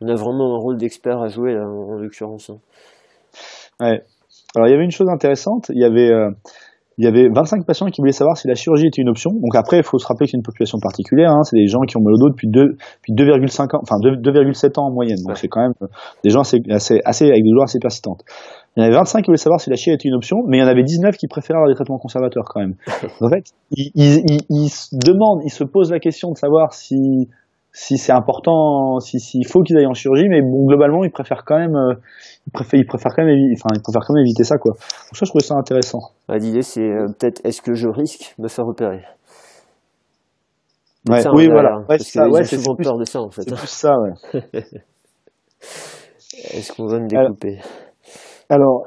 On 0.00 0.06
a 0.06 0.14
vraiment 0.14 0.54
un 0.54 0.58
rôle 0.60 0.76
d'expert 0.76 1.20
à 1.20 1.26
jouer 1.26 1.54
là, 1.54 1.66
en, 1.66 1.94
en 1.94 1.98
l'occurrence. 1.98 2.50
hein. 2.50 2.58
Ouais. 3.80 4.02
Alors 4.54 4.68
il 4.68 4.70
y 4.70 4.74
avait 4.74 4.84
une 4.84 4.90
chose 4.90 5.08
intéressante, 5.08 5.70
il 5.72 5.80
y 5.80 5.84
avait 5.84 6.10
euh, 6.10 6.30
il 7.00 7.04
y 7.04 7.08
avait 7.08 7.30
25 7.32 7.64
patients 7.64 7.86
qui 7.86 8.02
voulaient 8.02 8.12
savoir 8.12 8.36
si 8.36 8.46
la 8.46 8.54
chirurgie 8.54 8.88
était 8.88 9.00
une 9.00 9.08
option. 9.08 9.30
Donc 9.30 9.54
après, 9.54 9.78
il 9.78 9.82
faut 9.82 9.98
se 9.98 10.06
rappeler 10.06 10.26
que 10.26 10.32
c'est 10.32 10.36
une 10.36 10.42
population 10.42 10.78
particulière. 10.80 11.30
Hein. 11.30 11.42
C'est 11.44 11.56
des 11.56 11.66
gens 11.66 11.80
qui 11.88 11.96
ont 11.96 12.02
mal 12.02 12.12
au 12.12 12.18
dos 12.18 12.28
depuis 12.28 12.48
2, 12.48 12.76
depuis 12.76 13.14
2,5 13.14 13.74
ans, 13.74 13.80
enfin 13.82 13.96
2 14.02 14.16
2,7 14.20 14.78
ans 14.78 14.88
en 14.88 14.92
moyenne. 14.92 15.16
Donc 15.26 15.38
c'est 15.38 15.48
quand 15.48 15.62
même 15.62 15.72
euh, 15.80 15.86
des 16.22 16.28
gens 16.28 16.40
assez, 16.40 16.58
assez, 16.68 17.00
assez 17.06 17.24
avec 17.24 17.42
des 17.42 17.48
douleurs 17.48 17.64
assez 17.64 17.78
persistantes. 17.78 18.22
Il 18.76 18.80
y 18.80 18.82
en 18.82 18.86
avait 18.86 18.96
25 18.96 19.22
qui 19.22 19.28
voulaient 19.28 19.38
savoir 19.38 19.62
si 19.62 19.70
la 19.70 19.76
chirurgie 19.76 19.94
était 19.94 20.08
une 20.10 20.14
option, 20.14 20.36
mais 20.46 20.58
il 20.58 20.60
y 20.60 20.62
en 20.62 20.66
avait 20.66 20.82
19 20.82 21.16
qui 21.16 21.26
préféraient 21.26 21.56
avoir 21.56 21.70
des 21.70 21.74
traitements 21.74 21.98
conservateurs 21.98 22.44
quand 22.44 22.60
même. 22.60 22.74
En 23.22 23.30
fait, 23.30 23.44
ils, 23.70 23.90
ils, 23.94 24.22
ils, 24.28 24.40
ils 24.50 24.68
se 24.68 24.94
demandent, 24.94 25.40
ils 25.44 25.50
se 25.50 25.64
posent 25.64 25.90
la 25.90 26.00
question 26.00 26.32
de 26.32 26.36
savoir 26.36 26.74
si 26.74 27.28
si 27.72 27.98
c'est 27.98 28.12
important, 28.12 28.98
si 29.00 29.20
s'il 29.20 29.46
faut 29.46 29.62
qu'ils 29.62 29.76
aillent 29.78 29.86
en 29.86 29.94
chirurgie, 29.94 30.28
mais 30.28 30.42
bon 30.42 30.66
globalement 30.66 31.04
ils 31.04 31.10
préfèrent 31.12 31.44
quand 31.44 31.58
même, 31.58 31.76
euh, 31.76 31.94
ils 32.46 32.50
préfèrent, 32.52 32.80
ils 32.80 32.86
préfèrent 32.86 33.14
quand 33.14 33.24
même, 33.24 33.36
enfin 33.54 33.68
ils 33.74 33.82
préfèrent 33.82 34.02
quand 34.06 34.14
même 34.14 34.24
éviter 34.24 34.44
ça 34.44 34.58
quoi. 34.58 34.72
Donc 34.72 34.80
ça 35.16 35.24
je 35.24 35.30
trouvais 35.30 35.44
ça 35.44 35.54
intéressant. 35.54 36.00
Ah, 36.28 36.36
L'idée 36.38 36.62
c'est 36.62 36.82
euh, 36.82 37.06
peut-être 37.18 37.40
est-ce 37.44 37.62
que 37.62 37.74
je 37.74 37.88
risque 37.88 38.34
de 38.38 38.42
me 38.44 38.48
faire 38.48 38.66
opérer? 38.66 39.02
Ouais, 41.08 41.20
Ça, 41.22 41.30
oui 41.32 41.48
voilà, 41.48 41.78
ouais, 41.88 41.96
parce 41.96 42.02
c'est 42.02 42.18
ça, 42.18 42.24
qu'ils 42.24 42.32
ouais, 42.32 42.44
souvent 42.44 42.74
plus, 42.74 42.84
peur 42.84 42.98
de 42.98 43.04
ça 43.04 43.20
en 43.20 43.30
fait. 43.30 43.42
c'est 43.42 43.54
plus 43.54 43.66
ça 43.68 43.94
ouais. 43.98 44.12
Est-ce 46.52 46.72
qu'on 46.72 46.86
va 46.86 46.98
me 46.98 47.08
découper? 47.08 47.58
Alors, 47.58 47.66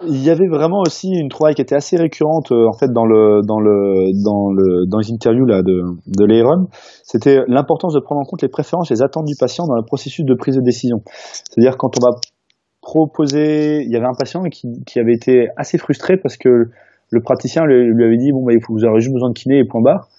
il 0.07 0.22
y 0.22 0.30
avait 0.30 0.47
vraiment 0.47 0.82
aussi 0.86 1.09
une 1.09 1.30
trouvaille 1.30 1.55
qui 1.55 1.61
était 1.61 1.76
assez 1.76 1.95
récurrente 1.95 2.51
euh, 2.51 2.68
en 2.68 2.74
fait 2.74 2.91
dans 2.91 3.05
le 3.05 3.41
dans 3.47 3.59
le 3.59 4.11
dans 4.24 4.51
le 4.51 4.86
dans 4.88 4.97
les 4.97 5.11
interviews 5.11 5.45
là 5.45 5.61
de 5.61 5.84
de 6.05 6.68
c'était 7.03 7.39
l'importance 7.47 7.93
de 7.93 7.99
prendre 7.99 8.20
en 8.22 8.26
compte 8.26 8.41
les 8.41 8.49
préférences, 8.49 8.89
les 8.89 9.01
attentes 9.01 9.26
du 9.26 9.36
patient 9.39 9.66
dans 9.66 9.76
le 9.76 9.86
processus 9.86 10.26
de 10.26 10.34
prise 10.34 10.55
de 10.55 10.61
décision. 10.61 10.97
C'est-à-dire 11.05 11.78
quand 11.78 11.97
on 11.97 12.05
va 12.05 12.16
proposer, 12.82 13.84
il 13.84 13.91
y 13.91 13.95
avait 13.95 14.05
un 14.05 14.18
patient 14.18 14.43
qui 14.43 14.84
qui 14.86 14.99
avait 14.99 15.14
été 15.14 15.47
assez 15.55 15.78
frustré 15.78 16.18
parce 16.18 16.36
que 16.36 16.70
le 17.09 17.22
praticien 17.22 17.64
lui, 17.64 18.03
avait 18.03 18.18
dit 18.18 18.32
bon 18.34 18.43
bah 18.43 18.53
vous 18.68 18.84
aurez 18.84 18.99
juste 18.99 19.14
besoin 19.14 19.30
de 19.30 19.34
kiné 19.34 19.59
et 19.59 19.66
point 19.66 19.82
barre. 19.82 20.09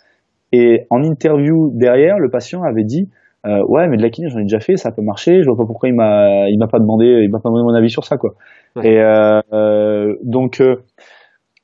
Et 0.53 0.86
en 0.88 1.03
interview 1.03 1.70
derrière, 1.74 2.18
le 2.18 2.30
patient 2.30 2.62
avait 2.62 2.84
dit 2.84 3.11
euh, 3.47 3.62
ouais 3.68 3.88
mais 3.88 3.97
de 3.97 4.03
la 4.03 4.11
kiné 4.11 4.28
j'en 4.28 4.38
ai 4.38 4.42
déjà 4.42 4.61
fait, 4.61 4.76
ça 4.76 4.90
peut 4.92 5.03
marcher, 5.03 5.42
je 5.42 5.49
vois 5.49 5.57
pas 5.57 5.66
pourquoi 5.66 5.88
il 5.88 5.95
m'a 5.95 6.49
il 6.49 6.59
m'a 6.59 6.66
pas 6.68 6.78
demandé 6.78 7.07
il 7.22 7.30
m'a 7.30 7.38
pas 7.38 7.49
demandé 7.49 7.64
mon 7.64 7.74
avis 7.74 7.90
sur 7.90 8.05
ça 8.05 8.16
quoi. 8.16 8.30
Ouais. 8.76 8.88
Et 8.88 8.99
euh, 9.01 9.40
euh, 9.53 10.14
donc 10.22 10.61
euh, 10.61 10.76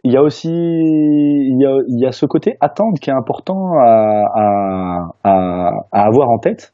il 0.05 0.13
y 0.13 0.17
a 0.17 0.23
aussi 0.23 0.49
il 0.51 1.57
y 1.61 1.67
a, 1.67 1.77
il 1.89 2.01
y 2.01 2.07
a 2.07 2.13
ce 2.13 2.27
côté 2.27 2.57
attendre 2.61 2.99
qui 3.01 3.11
est 3.11 3.15
important 3.15 3.73
à, 3.79 4.25
à, 4.35 5.09
à, 5.25 5.71
à 5.93 6.07
avoir 6.07 6.31
en 6.31 6.39
tête. 6.39 6.73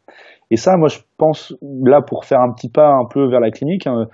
Et 0.53 0.57
ça, 0.57 0.77
moi, 0.77 0.87
je 0.89 1.01
pense 1.19 1.57
là 1.83 2.03
pour 2.03 2.25
faire 2.25 2.41
un 2.41 2.53
petit 2.53 2.71
pas 2.71 2.89
un 2.89 3.05
peu 3.11 3.29
vers 3.29 3.41
la 3.41 3.51
clinique. 3.51 3.89
hein, 3.89 4.07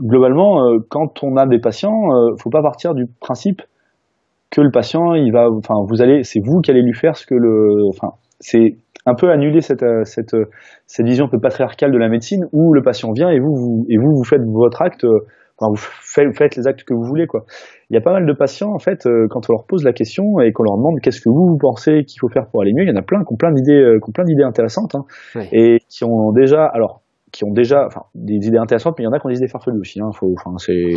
globalement, 0.00 0.64
euh, 0.64 0.78
quand 0.90 1.22
on 1.22 1.36
a 1.36 1.46
des 1.46 1.60
patients, 1.60 2.08
faut 2.42 2.50
pas 2.50 2.60
partir 2.62 2.94
du 2.94 3.06
principe 3.20 3.62
que 4.50 4.60
le 4.60 4.70
patient, 4.72 5.14
il 5.14 5.32
va, 5.32 5.48
enfin, 5.48 5.74
vous 5.88 6.02
allez, 6.02 6.24
c'est 6.24 6.40
vous 6.44 6.60
qui 6.60 6.72
allez 6.72 6.82
lui 6.82 6.94
faire 6.94 7.16
ce 7.16 7.24
que 7.24 7.36
le, 7.36 7.88
enfin, 7.88 8.14
c'est 8.40 8.76
un 9.06 9.14
peu 9.14 9.30
annuler 9.30 9.60
cette, 9.60 9.82
euh, 9.82 10.02
cette, 10.04 10.34
euh, 10.34 10.50
cette 10.86 11.06
vision 11.06 11.26
un 11.26 11.28
peu 11.28 11.38
patriarcale 11.38 11.92
de 11.92 11.98
la 11.98 12.08
médecine 12.08 12.44
où 12.52 12.74
le 12.74 12.82
patient 12.82 13.12
vient 13.12 13.30
et 13.30 13.38
vous, 13.38 13.54
vous 13.54 13.86
et 13.88 13.96
vous, 13.96 14.12
vous 14.16 14.24
faites 14.24 14.42
votre 14.44 14.82
acte, 14.82 15.04
euh, 15.04 15.20
enfin, 15.58 15.70
vous 15.70 15.76
faites, 15.76 16.36
faites 16.36 16.56
les 16.56 16.66
actes 16.66 16.82
que 16.82 16.92
vous 16.92 17.04
voulez, 17.04 17.26
quoi. 17.26 17.44
Il 17.88 17.94
y 17.94 17.96
a 17.96 18.00
pas 18.00 18.12
mal 18.12 18.26
de 18.26 18.32
patients, 18.32 18.72
en 18.74 18.80
fait, 18.80 19.08
quand 19.30 19.48
on 19.48 19.52
leur 19.52 19.64
pose 19.66 19.84
la 19.84 19.92
question 19.92 20.40
et 20.40 20.52
qu'on 20.52 20.64
leur 20.64 20.76
demande 20.76 21.00
qu'est-ce 21.00 21.20
que 21.20 21.28
vous, 21.28 21.46
vous 21.50 21.58
pensez 21.58 22.02
qu'il 22.04 22.18
faut 22.20 22.28
faire 22.28 22.48
pour 22.50 22.62
aller 22.62 22.72
mieux, 22.74 22.82
il 22.82 22.88
y 22.88 22.92
en 22.92 23.00
a 23.00 23.02
plein 23.02 23.22
qui 23.22 23.32
ont 23.32 23.36
plein 23.36 23.52
d'idées, 23.52 23.96
qui 24.02 24.10
ont 24.10 24.12
plein 24.12 24.24
d'idées 24.24 24.42
intéressantes, 24.42 24.96
hein, 24.96 25.04
et 25.52 25.78
qui 25.88 26.02
ont 26.04 26.32
déjà, 26.32 26.66
alors, 26.66 27.02
qui 27.30 27.44
ont 27.44 27.52
déjà, 27.52 27.86
enfin, 27.86 28.02
des 28.16 28.34
idées 28.34 28.58
intéressantes, 28.58 28.96
mais 28.98 29.04
il 29.04 29.06
y 29.06 29.08
en 29.08 29.12
a 29.12 29.20
qui 29.20 29.26
ont 29.26 29.30
des 29.30 29.36
idées 29.36 29.46
farfelues 29.46 29.78
aussi, 29.78 30.00
hein, 30.00 30.10
faut, 30.12 30.34
enfin, 30.36 30.56
c'est, 30.58 30.96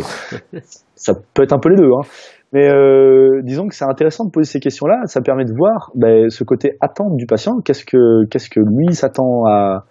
ça 0.96 1.14
peut 1.32 1.44
être 1.44 1.52
un 1.52 1.60
peu 1.60 1.68
les 1.68 1.76
deux, 1.76 1.92
hein. 1.92 2.02
Mais 2.52 2.68
euh, 2.68 3.42
disons 3.42 3.68
que 3.68 3.74
c'est 3.74 3.84
intéressant 3.84 4.24
de 4.24 4.30
poser 4.30 4.50
ces 4.50 4.60
questions-là. 4.60 5.02
Ça 5.04 5.20
permet 5.20 5.44
de 5.44 5.52
voir 5.56 5.92
ben, 5.94 6.28
ce 6.30 6.42
côté 6.44 6.76
attente 6.80 7.16
du 7.16 7.26
patient. 7.26 7.60
Qu'est-ce 7.64 7.84
que 7.84 8.26
qu'est-ce 8.28 8.50
que 8.50 8.60
lui 8.60 8.92
s'attend 8.92 9.46
à, 9.46 9.84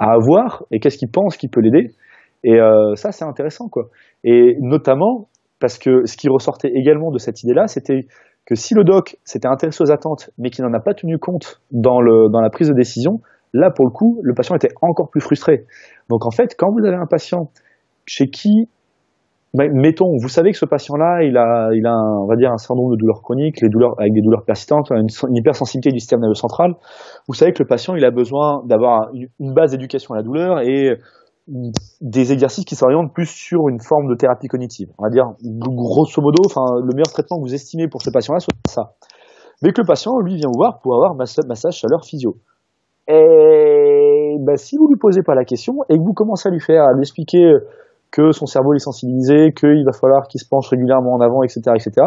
à 0.00 0.14
avoir 0.14 0.64
et 0.70 0.80
qu'est-ce 0.80 0.96
qu'il 0.96 1.10
pense 1.10 1.36
qui 1.36 1.48
peut 1.48 1.60
l'aider. 1.60 1.94
Et 2.42 2.58
euh, 2.58 2.94
ça, 2.94 3.12
c'est 3.12 3.24
intéressant, 3.24 3.68
quoi. 3.68 3.90
Et 4.24 4.56
notamment 4.60 5.28
parce 5.60 5.78
que 5.78 6.06
ce 6.06 6.16
qui 6.16 6.28
ressortait 6.30 6.70
également 6.74 7.10
de 7.10 7.18
cette 7.18 7.42
idée-là, 7.42 7.66
c'était 7.66 8.06
que 8.46 8.54
si 8.54 8.74
le 8.74 8.82
doc 8.82 9.18
s'était 9.24 9.46
intéressé 9.46 9.84
aux 9.84 9.92
attentes, 9.92 10.30
mais 10.38 10.48
qu'il 10.48 10.64
n'en 10.64 10.72
a 10.72 10.80
pas 10.80 10.94
tenu 10.94 11.18
compte 11.18 11.60
dans 11.70 12.00
le 12.00 12.30
dans 12.32 12.40
la 12.40 12.48
prise 12.48 12.68
de 12.68 12.74
décision, 12.74 13.20
là 13.52 13.70
pour 13.70 13.84
le 13.84 13.90
coup, 13.90 14.18
le 14.22 14.32
patient 14.32 14.56
était 14.56 14.72
encore 14.80 15.10
plus 15.10 15.20
frustré. 15.20 15.66
Donc 16.08 16.24
en 16.24 16.30
fait, 16.30 16.54
quand 16.58 16.68
vous 16.72 16.86
avez 16.86 16.96
un 16.96 17.06
patient 17.06 17.50
chez 18.06 18.28
qui 18.28 18.70
bah, 19.52 19.64
mettons, 19.72 20.16
vous 20.20 20.28
savez 20.28 20.52
que 20.52 20.58
ce 20.58 20.64
patient-là, 20.64 21.24
il 21.24 21.36
a, 21.36 21.70
il 21.74 21.84
a, 21.84 21.96
on 21.96 22.26
va 22.26 22.36
dire, 22.36 22.52
un 22.52 22.74
nombre 22.74 22.92
de 22.92 22.96
douleurs 22.96 23.20
chroniques, 23.20 23.60
les 23.60 23.68
douleurs 23.68 23.94
avec 23.98 24.12
des 24.12 24.20
douleurs 24.20 24.44
persistantes, 24.44 24.90
une, 24.90 25.08
hypersensibilité 25.36 25.90
du 25.90 25.98
système 25.98 26.20
nerveux 26.20 26.34
central. 26.34 26.74
Vous 27.26 27.34
savez 27.34 27.52
que 27.52 27.60
le 27.60 27.66
patient, 27.66 27.96
il 27.96 28.04
a 28.04 28.12
besoin 28.12 28.62
d'avoir 28.66 29.10
une, 29.12 29.52
base 29.52 29.72
d'éducation 29.72 30.14
à 30.14 30.18
la 30.18 30.22
douleur 30.22 30.60
et 30.60 30.96
des 32.00 32.32
exercices 32.32 32.64
qui 32.64 32.76
s'orientent 32.76 33.12
plus 33.12 33.26
sur 33.26 33.68
une 33.68 33.80
forme 33.80 34.08
de 34.08 34.14
thérapie 34.14 34.46
cognitive. 34.46 34.88
On 34.98 35.02
va 35.02 35.10
dire, 35.10 35.24
grosso 35.42 36.22
modo, 36.22 36.44
enfin, 36.46 36.76
le 36.80 36.94
meilleur 36.94 37.10
traitement 37.10 37.38
que 37.38 37.42
vous 37.42 37.54
estimez 37.54 37.88
pour 37.88 38.02
ce 38.02 38.10
patient-là, 38.10 38.38
c'est 38.38 38.72
ça. 38.72 38.92
Mais 39.62 39.72
que 39.72 39.80
le 39.80 39.86
patient, 39.86 40.16
lui, 40.20 40.36
vient 40.36 40.46
vous 40.46 40.58
voir 40.58 40.78
pour 40.80 40.94
avoir 40.94 41.16
massage, 41.16 41.44
massage 41.48 41.74
chaleur 41.74 42.04
physio. 42.04 42.36
Et 43.08 44.36
bah, 44.38 44.56
si 44.56 44.76
vous 44.76 44.86
lui 44.86 44.96
posez 44.96 45.22
pas 45.24 45.34
la 45.34 45.44
question 45.44 45.78
et 45.88 45.96
que 45.96 46.02
vous 46.02 46.12
commencez 46.12 46.48
à 46.48 46.52
lui 46.52 46.60
faire, 46.60 46.84
à 46.84 46.92
lui 46.92 47.00
expliquer 47.00 47.52
que 48.10 48.32
son 48.32 48.46
cerveau 48.46 48.74
est 48.74 48.78
sensibilisé, 48.78 49.52
qu'il 49.52 49.84
va 49.84 49.92
falloir 49.92 50.26
qu'il 50.28 50.40
se 50.40 50.48
penche 50.48 50.68
régulièrement 50.68 51.14
en 51.14 51.20
avant, 51.20 51.42
etc., 51.42 51.60
etc. 51.74 52.06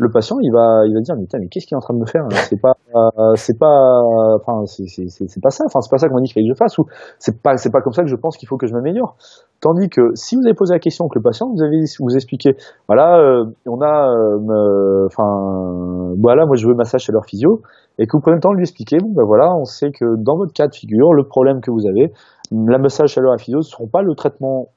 Le 0.00 0.08
patient, 0.08 0.36
il 0.40 0.50
va, 0.50 0.86
il 0.86 0.94
va 0.94 1.00
dire, 1.00 1.14
mais 1.14 1.26
mais 1.38 1.48
qu'est-ce 1.48 1.66
qu'il 1.66 1.74
est 1.74 1.76
en 1.76 1.80
train 1.80 1.92
de 1.92 1.98
me 1.98 2.06
faire 2.06 2.22
là 2.22 2.34
C'est 2.48 2.58
pas, 2.58 2.72
euh, 2.94 3.34
c'est 3.34 3.58
pas, 3.58 4.00
enfin, 4.40 4.64
c'est, 4.64 5.42
pas 5.42 5.50
ça. 5.50 5.64
Enfin, 5.66 5.82
c'est 5.82 5.90
pas 5.90 5.98
ça 5.98 6.08
qu'on 6.08 6.14
m'a 6.14 6.20
dit 6.22 6.28
qu'il 6.28 6.40
fallait 6.40 6.48
que 6.48 6.54
je 6.54 6.58
fasse. 6.58 6.78
Ou 6.78 6.86
c'est 7.18 7.42
pas, 7.42 7.58
c'est 7.58 7.70
pas 7.70 7.82
comme 7.82 7.92
ça 7.92 8.02
que 8.02 8.08
je 8.08 8.16
pense 8.16 8.38
qu'il 8.38 8.48
faut 8.48 8.56
que 8.56 8.66
je 8.66 8.72
m'améliore. 8.72 9.16
Tandis 9.60 9.90
que 9.90 10.00
si 10.14 10.36
vous 10.36 10.42
avez 10.46 10.54
posé 10.54 10.72
la 10.72 10.78
question 10.78 11.06
que 11.06 11.18
le 11.18 11.22
patient, 11.22 11.50
vous 11.54 11.62
avez, 11.62 11.84
vous 12.00 12.14
expliqué, 12.14 12.56
voilà, 12.88 13.18
euh, 13.18 13.44
on 13.66 13.82
a, 13.82 14.08
euh, 14.08 15.04
enfin, 15.04 16.14
voilà, 16.18 16.46
moi 16.46 16.56
je 16.56 16.66
veux 16.66 16.74
massage 16.74 17.02
chaleur 17.02 17.26
physio, 17.26 17.60
et 17.98 18.06
que 18.06 18.16
vous 18.16 18.22
prenez 18.22 18.36
le 18.36 18.40
temps 18.40 18.52
de 18.52 18.56
lui 18.56 18.62
expliquer, 18.62 18.96
bon 19.02 19.12
ben 19.12 19.24
voilà, 19.26 19.54
on 19.54 19.64
sait 19.64 19.90
que 19.90 20.16
dans 20.16 20.38
votre 20.38 20.54
cas 20.54 20.66
de 20.66 20.74
figure, 20.74 21.12
le 21.12 21.24
problème 21.24 21.60
que 21.60 21.70
vous 21.70 21.86
avez, 21.86 22.10
la 22.52 22.78
massage 22.78 23.10
chaleur 23.10 23.32
à 23.32 23.36
physio 23.36 23.58
ne 23.58 23.62
seront 23.62 23.86
pas 23.86 24.00
le 24.00 24.14
traitement 24.14 24.68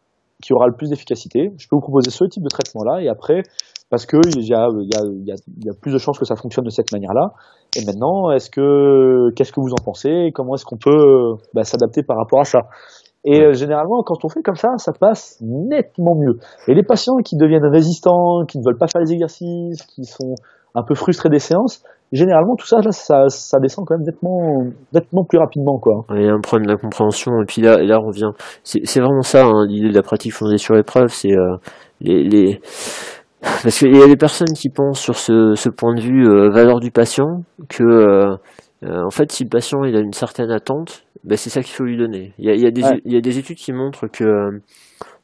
qui 0.44 0.54
aura 0.54 0.68
le 0.68 0.74
plus 0.76 0.90
d'efficacité. 0.90 1.52
Je 1.58 1.68
peux 1.70 1.78
vous 1.78 1.82
proposer 1.82 2.12
ce 2.12 2.26
type 2.26 2.44
de 2.44 2.50
traitement-là 2.50 3.02
et 3.02 3.08
après, 3.08 3.44
parce 3.90 4.06
que 4.06 4.18
il 4.36 4.44
y 4.44 4.48
y, 4.48 4.54
y, 4.54 5.70
a, 5.70 5.74
plus 5.82 5.94
de 5.94 5.98
chances 5.98 6.20
que 6.20 6.26
ça 6.26 6.36
fonctionne 6.36 6.66
de 6.66 6.70
cette 6.70 6.92
manière-là. 6.92 7.32
Et 7.78 7.86
maintenant, 7.86 8.30
est-ce 8.32 8.50
que, 8.50 9.32
qu'est-ce 9.36 9.54
que 9.54 9.62
vous 9.62 9.72
en 9.72 9.84
pensez 9.84 10.32
Comment 10.36 10.56
est-ce 10.56 10.66
qu'on 10.66 10.78
peut 10.78 11.36
bah, 11.54 11.64
s'adapter 11.64 12.04
par 12.04 12.18
rapport 12.18 12.42
à 12.42 12.44
ça? 12.44 12.60
Et 13.26 13.42
euh, 13.42 13.54
généralement, 13.54 14.04
quand 14.04 14.26
on 14.26 14.30
fait 14.30 14.42
comme 14.42 14.56
ça, 14.56 14.70
ça 14.78 14.92
passe 14.92 15.38
nettement 15.42 16.16
mieux. 16.16 16.40
Et 16.68 16.74
les 16.74 16.84
patients 16.84 17.16
qui 17.24 17.38
deviennent 17.38 17.66
résistants, 17.66 18.44
qui 18.46 18.58
ne 18.60 18.64
veulent 18.66 18.78
pas 18.78 18.88
faire 18.88 19.02
les 19.02 19.14
exercices, 19.14 19.82
qui 19.84 20.04
sont 20.04 20.36
un 20.76 20.84
peu 20.84 20.96
frustrés 20.96 21.30
des 21.30 21.40
séances, 21.40 21.84
généralement 22.12 22.56
tout 22.56 22.68
ça, 22.68 22.78
là, 22.78 22.92
ça, 22.92 23.28
ça 23.30 23.60
descend 23.60 23.86
quand 23.88 23.96
même 23.98 24.06
nettement, 24.06 24.72
nettement 24.94 25.24
plus 25.24 25.40
rapidement, 25.40 25.80
quoi. 25.80 26.06
Il 26.16 26.24
y 26.24 26.28
a 26.28 26.34
un 26.34 26.40
problème 26.40 26.68
de 26.68 26.72
la 26.72 26.78
compréhension, 26.78 27.32
et 27.42 27.46
puis 27.46 27.62
là, 27.62 27.78
là 27.82 28.00
on 28.00 28.08
revient. 28.08 28.32
C'est 28.64 29.00
vraiment 29.00 29.22
ça, 29.22 29.46
hein, 29.46 29.66
l'idée 29.68 29.90
de 29.90 29.96
la 29.96 30.04
pratique 30.04 30.34
fondée 30.34 30.58
sur 30.58 30.76
l'épreuve, 30.76 31.08
c'est 31.08 31.32
euh, 31.32 31.56
les, 32.02 32.24
les... 32.24 32.60
Parce 33.42 33.80
qu'il 33.80 33.96
y 33.96 34.02
a 34.02 34.08
des 34.08 34.16
personnes 34.16 34.54
qui 34.56 34.70
pensent 34.70 35.00
sur 35.00 35.18
ce, 35.18 35.54
ce 35.56 35.70
point 35.70 35.94
de 35.96 36.02
vue 36.02 36.28
euh, 36.28 36.50
valeur 36.50 36.80
du 36.80 36.92
patient, 36.92 37.44
que 37.68 37.84
euh, 37.84 38.36
en 38.84 39.10
fait, 39.10 39.32
si 39.32 39.44
le 39.44 39.50
patient 39.50 39.84
il 39.84 39.96
a 39.96 40.00
une 40.00 40.14
certaine 40.14 40.52
attente, 40.52 41.04
ben, 41.24 41.38
c'est 41.38 41.50
ça 41.50 41.62
qu'il 41.62 41.74
faut 41.74 41.84
lui 41.84 41.98
donner. 41.98 42.34
Il 42.38 42.46
y 42.46 42.50
a, 42.50 42.54
il 42.54 42.62
y 42.62 42.68
a 42.68 42.72
des, 42.72 42.84
Ouais. 42.84 43.02
il 43.06 43.14
y 43.14 43.18
a 43.18 43.22
des 43.22 43.40
études 43.40 43.58
qui 43.58 43.72
montrent 43.72 44.08
que 44.08 44.24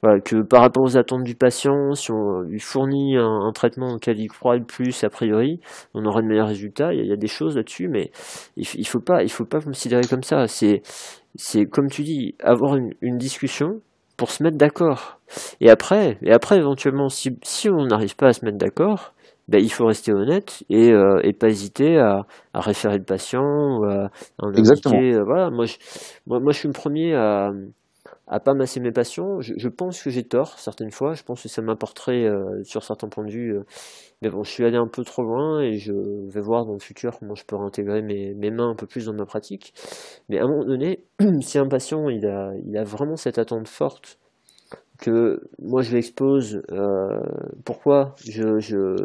voilà, 0.01 0.21
que 0.21 0.41
par 0.41 0.61
rapport 0.61 0.83
aux 0.83 0.97
attentes 0.97 1.23
du 1.23 1.35
patient, 1.35 1.93
si 1.93 2.11
on 2.11 2.41
lui 2.41 2.59
fournit 2.59 3.17
un, 3.17 3.47
un, 3.47 3.51
traitement 3.51 3.93
auquel 3.93 4.19
il 4.19 4.27
croit 4.27 4.55
le 4.57 4.63
plus, 4.63 5.03
a 5.03 5.09
priori, 5.09 5.59
on 5.93 6.05
aura 6.05 6.21
de 6.21 6.27
meilleurs 6.27 6.47
résultats. 6.47 6.93
Il 6.93 6.99
y 6.99 7.01
a, 7.01 7.03
il 7.03 7.09
y 7.09 7.13
a 7.13 7.17
des 7.17 7.27
choses 7.27 7.57
là-dessus, 7.57 7.89
mais 7.89 8.11
il, 8.55 8.65
il 8.75 8.87
faut 8.87 9.01
pas, 9.01 9.23
il 9.23 9.29
faut 9.29 9.45
pas 9.45 9.59
considérer 9.59 10.03
comme 10.09 10.23
ça. 10.23 10.47
C'est, 10.47 10.81
c'est 11.35 11.65
comme 11.65 11.89
tu 11.89 12.03
dis, 12.03 12.35
avoir 12.41 12.75
une, 12.77 12.93
une 13.01 13.17
discussion 13.17 13.81
pour 14.15 14.31
se 14.31 14.43
mettre 14.43 14.57
d'accord. 14.57 15.19
Et 15.61 15.69
après, 15.69 16.17
et 16.21 16.31
après 16.31 16.57
éventuellement, 16.57 17.09
si, 17.09 17.37
si 17.43 17.69
on 17.69 17.85
n'arrive 17.85 18.15
pas 18.15 18.27
à 18.27 18.33
se 18.33 18.45
mettre 18.45 18.57
d'accord, 18.57 19.13
ben, 19.47 19.59
il 19.59 19.71
faut 19.71 19.85
rester 19.85 20.13
honnête 20.13 20.63
et, 20.69 20.91
euh, 20.91 21.19
et 21.23 21.33
pas 21.33 21.47
hésiter 21.47 21.97
à, 21.97 22.25
à, 22.53 22.61
référer 22.61 22.97
le 22.99 23.03
patient 23.03 23.41
ou 23.41 23.85
à, 23.85 24.05
à 24.05 24.09
en 24.39 24.53
Exactement. 24.53 24.95
Indiquer, 24.95 25.15
euh, 25.15 25.23
voilà, 25.23 25.49
moi 25.49 25.65
je, 25.65 25.75
moi, 26.27 26.39
moi 26.39 26.51
je 26.51 26.59
suis 26.59 26.67
le 26.67 26.73
premier 26.73 27.15
à, 27.15 27.51
à 28.29 28.39
pas 28.39 28.53
masser 28.53 28.79
mes 28.79 28.91
patients. 28.91 29.41
Je, 29.41 29.67
pense 29.67 30.03
que 30.03 30.09
j'ai 30.09 30.23
tort 30.23 30.59
certaines 30.59 30.91
fois. 30.91 31.13
Je 31.15 31.23
pense 31.23 31.41
que 31.43 31.49
ça 31.49 31.61
m'apporterait 31.61 32.25
euh, 32.25 32.63
sur 32.63 32.83
certains 32.83 33.09
points 33.09 33.25
de 33.25 33.31
vue. 33.31 33.57
Euh, 33.57 33.63
mais 34.21 34.29
bon, 34.29 34.43
je 34.43 34.51
suis 34.51 34.63
allé 34.63 34.77
un 34.77 34.87
peu 34.87 35.03
trop 35.03 35.23
loin 35.23 35.61
et 35.61 35.77
je 35.77 35.93
vais 35.93 36.41
voir 36.41 36.65
dans 36.65 36.73
le 36.73 36.79
futur 36.79 37.17
comment 37.19 37.35
je 37.35 37.45
peux 37.45 37.55
réintégrer 37.55 38.01
mes, 38.01 38.51
mains 38.51 38.69
un 38.69 38.75
peu 38.75 38.85
plus 38.85 39.07
dans 39.07 39.13
ma 39.13 39.25
pratique. 39.25 39.73
Mais 40.29 40.39
à 40.39 40.43
un 40.43 40.47
moment 40.47 40.65
donné, 40.65 41.03
si 41.41 41.57
un 41.57 41.67
patient 41.67 42.07
il 42.09 42.25
a 42.25 42.83
vraiment 42.83 43.15
cette 43.15 43.39
attente 43.39 43.67
forte 43.67 44.19
que 44.99 45.39
moi 45.59 45.81
je 45.81 45.93
l'expose, 45.95 46.61
euh, 46.71 47.21
pourquoi 47.65 48.15
je, 48.17 48.59
je, 48.59 48.95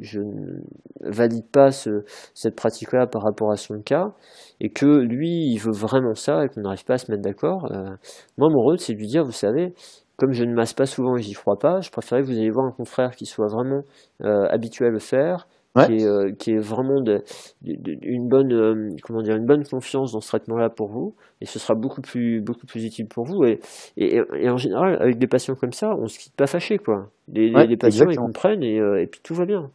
je 0.00 0.20
ne 0.20 0.60
valide 1.00 1.48
pas 1.50 1.70
ce, 1.70 2.04
cette 2.34 2.56
pratique-là 2.56 3.06
par 3.06 3.22
rapport 3.22 3.52
à 3.52 3.56
son 3.56 3.80
cas, 3.80 4.12
et 4.60 4.70
que 4.70 4.86
lui 4.86 5.52
il 5.52 5.58
veut 5.58 5.72
vraiment 5.72 6.14
ça 6.14 6.44
et 6.44 6.48
qu'on 6.48 6.62
n'arrive 6.62 6.84
pas 6.84 6.94
à 6.94 6.98
se 6.98 7.10
mettre 7.10 7.22
d'accord, 7.22 7.70
euh, 7.70 7.94
moi 8.38 8.48
mon 8.50 8.60
rôle 8.60 8.78
c'est 8.78 8.92
de 8.94 8.98
lui 8.98 9.06
dire, 9.06 9.24
vous 9.24 9.32
savez, 9.32 9.72
comme 10.16 10.32
je 10.32 10.44
ne 10.44 10.54
masse 10.54 10.72
pas 10.72 10.86
souvent 10.86 11.16
et 11.16 11.22
j'y 11.22 11.34
crois 11.34 11.58
pas, 11.58 11.80
je 11.80 11.90
préférais 11.90 12.22
que 12.22 12.26
vous 12.26 12.38
ayez 12.38 12.50
voir 12.50 12.66
un 12.66 12.72
confrère 12.72 13.14
qui 13.14 13.26
soit 13.26 13.48
vraiment 13.48 13.82
euh, 14.22 14.46
habitué 14.50 14.86
à 14.86 14.90
le 14.90 14.98
faire, 14.98 15.46
Ouais. 15.76 15.86
qui, 15.86 15.92
est, 15.96 16.06
euh, 16.06 16.32
qui 16.38 16.50
est 16.52 16.58
vraiment 16.58 17.00
de, 17.02 17.22
de, 17.62 17.74
de- 17.76 17.98
une 18.02 18.28
bonne 18.28 18.52
euh, 18.52 18.88
comment 19.02 19.20
dire 19.22 19.36
une 19.36 19.46
bonne 19.46 19.62
confiance 19.64 20.12
dans 20.12 20.20
ce 20.20 20.28
traitement-là 20.28 20.70
pour 20.70 20.88
vous 20.88 21.14
et 21.40 21.46
ce 21.46 21.58
sera 21.58 21.74
beaucoup 21.74 22.00
plus 22.00 22.40
beaucoup 22.40 22.66
plus 22.66 22.84
utile 22.84 23.06
pour 23.08 23.24
vous 23.26 23.44
et, 23.44 23.60
et, 23.96 24.20
et 24.40 24.48
en 24.50 24.56
général 24.56 24.96
avec 25.00 25.18
des 25.18 25.26
patients 25.26 25.54
comme 25.54 25.72
ça 25.72 25.90
on 26.00 26.06
se 26.06 26.18
quitte 26.18 26.34
pas 26.34 26.46
fâché 26.46 26.78
quoi 26.78 27.08
les, 27.28 27.52
Ouais, 27.52 27.66
les 27.66 27.76
patients 27.76 28.06
exactement. 28.08 28.12
ils 28.12 28.26
comprennent 28.32 28.62
et, 28.62 28.80
euh, 28.80 29.02
et 29.02 29.06
puis 29.06 29.20
tout 29.22 29.34
va 29.34 29.44
bien 29.44 29.68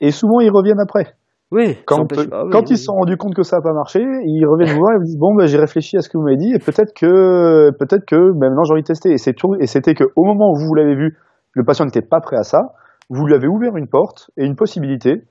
Et 0.00 0.10
souvent, 0.10 0.40
ils 0.40 0.50
reviennent 0.50 0.80
après. 0.80 1.14
oui 1.52 1.76
Quand, 1.86 2.00
ah 2.00 2.44
oui, 2.44 2.50
quand 2.50 2.60
oui, 2.62 2.66
ils 2.70 2.76
se 2.78 2.84
sont 2.84 2.94
rendus 2.94 3.16
compte 3.16 3.34
que 3.34 3.42
ça 3.44 3.58
n'a 3.58 3.62
pas 3.62 3.72
marché, 3.72 4.00
ils 4.00 4.44
reviennent 4.46 4.76
voir 4.76 4.94
et 4.94 4.98
vous 4.98 5.04
disent 5.04 5.18
bon 5.18 5.34
bah 5.36 5.46
j'ai 5.46 5.58
réfléchi 5.58 5.96
à 5.96 6.00
ce 6.00 6.08
que 6.08 6.18
vous 6.18 6.24
m'avez 6.24 6.36
dit 6.36 6.52
et 6.52 6.58
peut-être 6.58 6.92
que 6.94 7.70
peut-être 7.78 8.04
que 8.06 8.16
ben, 8.32 8.48
maintenant 8.48 8.64
j'ai 8.64 8.72
envie 8.72 8.82
de 8.82 8.86
tester. 8.88 9.10
Et 9.12 9.18
c'est 9.18 9.34
tout. 9.34 9.54
Et 9.60 9.66
c'était 9.66 9.94
que 9.94 10.04
au 10.16 10.24
moment 10.24 10.50
où 10.50 10.56
vous 10.58 10.74
l'avez 10.74 10.96
vu, 10.96 11.16
le 11.52 11.62
patient 11.64 11.84
n'était 11.84 12.02
pas 12.02 12.20
prêt 12.20 12.36
à 12.36 12.42
ça. 12.42 12.72
Vous 13.10 13.24
lui 13.26 13.34
avez 13.34 13.46
ouvert 13.46 13.76
une 13.76 13.86
porte 13.88 14.30
et 14.36 14.44
une 14.44 14.56
possibilité 14.56 15.22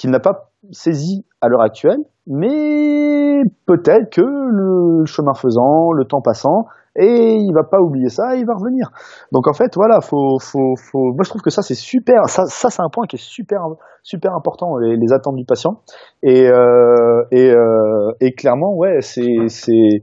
qu'il 0.00 0.10
n'a 0.10 0.18
pas 0.18 0.48
saisi 0.72 1.26
à 1.42 1.48
l'heure 1.48 1.60
actuelle, 1.60 1.98
mais 2.26 3.42
peut-être 3.66 4.10
que 4.10 4.22
le 4.22 5.04
chemin 5.04 5.34
faisant, 5.34 5.92
le 5.92 6.06
temps 6.06 6.22
passant, 6.22 6.64
et 6.96 7.36
il 7.36 7.52
va 7.54 7.64
pas 7.64 7.80
oublier 7.80 8.08
ça, 8.08 8.34
il 8.34 8.46
va 8.46 8.54
revenir. 8.54 8.90
Donc 9.30 9.46
en 9.46 9.52
fait, 9.52 9.74
voilà, 9.76 10.00
faut, 10.00 10.38
faut, 10.40 10.74
faut. 10.90 11.12
Moi, 11.12 11.22
je 11.22 11.28
trouve 11.28 11.42
que 11.42 11.50
ça 11.50 11.60
c'est 11.60 11.74
super. 11.74 12.28
Ça, 12.28 12.46
ça 12.46 12.70
c'est 12.70 12.80
un 12.80 12.88
point 12.90 13.06
qui 13.06 13.16
est 13.16 13.22
super, 13.22 13.60
super 14.02 14.32
important, 14.34 14.78
les, 14.78 14.96
les 14.96 15.12
attentes 15.12 15.36
du 15.36 15.44
patient. 15.44 15.82
Et 16.22 16.48
euh, 16.48 17.22
et, 17.30 17.50
euh, 17.50 18.12
et 18.20 18.32
clairement, 18.32 18.74
ouais, 18.74 19.02
c'est 19.02 19.48
c'est 19.48 20.02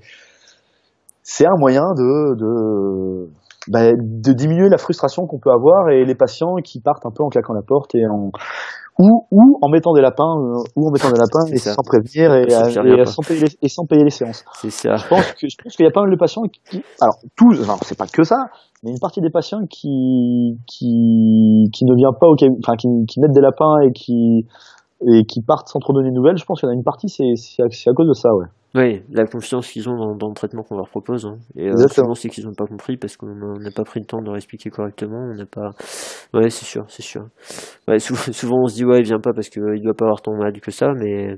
c'est 1.23 1.47
un 1.47 1.57
moyen 1.57 1.93
de 1.95 2.35
de 2.35 3.29
bah, 3.67 3.91
de 3.91 4.33
diminuer 4.33 4.69
la 4.69 4.77
frustration 4.77 5.25
qu'on 5.25 5.39
peut 5.39 5.51
avoir 5.51 5.89
et 5.89 6.05
les 6.05 6.15
patients 6.15 6.55
qui 6.63 6.81
partent 6.81 7.05
un 7.05 7.11
peu 7.11 7.23
en 7.23 7.29
claquant 7.29 7.53
la 7.53 7.63
porte 7.67 7.95
et 7.95 8.05
en 8.05 8.31
ou, 8.99 9.25
ou 9.31 9.59
en 9.61 9.69
mettant 9.69 9.93
des 9.93 10.01
lapins 10.01 10.37
euh, 10.37 10.63
ou 10.75 10.87
en 10.87 10.91
mettant 10.91 11.11
des 11.11 11.19
lapins 11.19 11.45
et 11.51 11.57
ça. 11.57 11.73
sans 11.73 11.83
prévenir 11.83 12.33
et, 12.33 12.49
sans 13.05 13.21
payer 13.21 13.41
les, 13.41 13.57
et 13.61 13.69
sans 13.69 13.85
payer 13.85 14.03
les 14.03 14.09
séances. 14.09 14.43
c'est 14.53 14.71
ça 14.71 14.95
Je 14.95 15.07
pense 15.07 15.31
que 15.33 15.47
je 15.47 15.55
pense 15.63 15.75
qu'il 15.75 15.85
y 15.85 15.87
a 15.87 15.91
pas 15.91 16.01
mal 16.01 16.11
de 16.11 16.15
patients 16.17 16.43
qui, 16.43 16.81
alors 16.99 17.17
tous, 17.35 17.61
enfin 17.61 17.77
c'est 17.83 17.97
pas 17.97 18.07
que 18.07 18.23
ça, 18.23 18.47
mais 18.83 18.91
une 18.91 18.99
partie 18.99 19.21
des 19.21 19.29
patients 19.29 19.65
qui 19.69 20.57
qui 20.65 21.69
qui 21.73 21.85
ne 21.85 21.95
vient 21.95 22.13
pas 22.13 22.27
au 22.27 22.35
enfin 22.59 22.75
qui, 22.75 22.87
qui 23.07 23.19
mettent 23.19 23.33
des 23.33 23.41
lapins 23.41 23.79
et 23.81 23.91
qui 23.91 24.45
et 25.05 25.25
qui 25.25 25.41
partent 25.43 25.67
sans 25.67 25.79
trop 25.79 25.93
donner 25.93 26.09
de 26.09 26.15
nouvelles. 26.15 26.37
Je 26.37 26.45
pense 26.45 26.59
qu'il 26.59 26.67
y 26.67 26.69
en 26.69 26.73
a 26.73 26.75
une 26.75 26.83
partie, 26.83 27.09
c'est 27.09 27.35
c'est 27.35 27.61
à, 27.61 27.67
c'est 27.69 27.89
à 27.89 27.93
cause 27.93 28.07
de 28.07 28.13
ça, 28.13 28.33
ouais. 28.33 28.45
Oui 28.75 29.03
la 29.09 29.25
confiance 29.25 29.67
qu'ils 29.69 29.89
ont 29.89 29.95
dans, 29.95 30.15
dans 30.15 30.29
le 30.29 30.33
traitement 30.35 30.63
qu'on 30.63 30.75
leur 30.75 30.89
propose 30.89 31.25
hein. 31.25 31.37
et 31.55 31.69
euh, 31.69 31.87
souvent 31.87 32.13
c'est 32.13 32.29
qu'ils 32.29 32.45
n'ont 32.45 32.55
pas 32.55 32.65
compris 32.65 32.97
parce 32.97 33.17
qu'on 33.17 33.27
n'a 33.59 33.71
pas 33.71 33.83
pris 33.83 33.99
le 33.99 34.05
temps 34.05 34.19
de 34.19 34.25
leur 34.25 34.35
expliquer 34.35 34.69
correctement 34.69 35.29
on 35.31 35.35
n'a 35.35 35.45
pas 35.45 35.71
ouais 36.33 36.49
c'est 36.49 36.65
sûr 36.65 36.85
c'est 36.87 37.03
sûr 37.03 37.25
ouais, 37.87 37.99
souvent, 37.99 38.21
souvent 38.31 38.57
on 38.63 38.67
se 38.67 38.75
dit 38.75 38.85
ouais 38.85 38.99
il 38.99 39.05
vient 39.05 39.19
pas 39.19 39.33
parce 39.33 39.49
qu'il 39.49 39.61
doit 39.83 39.93
pas 39.93 40.05
avoir 40.05 40.21
tant 40.21 40.35
mal 40.35 40.59
que 40.59 40.71
ça 40.71 40.87
mais 40.95 41.37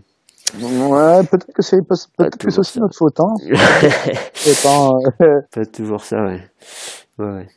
Ouais, 0.55 1.21
peut-être 1.29 1.53
que 1.53 1.61
c'est 1.61 1.77
peut-être 1.87 2.37
que 2.37 2.49
c'est 2.49 2.59
aussi 2.59 2.79
notre 2.79 2.97
faute, 2.97 3.19
hein. 3.19 3.33
Pas, 4.63 4.89
euh, 5.21 5.41
Pas 5.51 5.65
toujours 5.65 6.01
ça, 6.01 6.17
ouais. 6.23 6.41
Ouais, 7.19 7.25
ouais. 7.25 7.47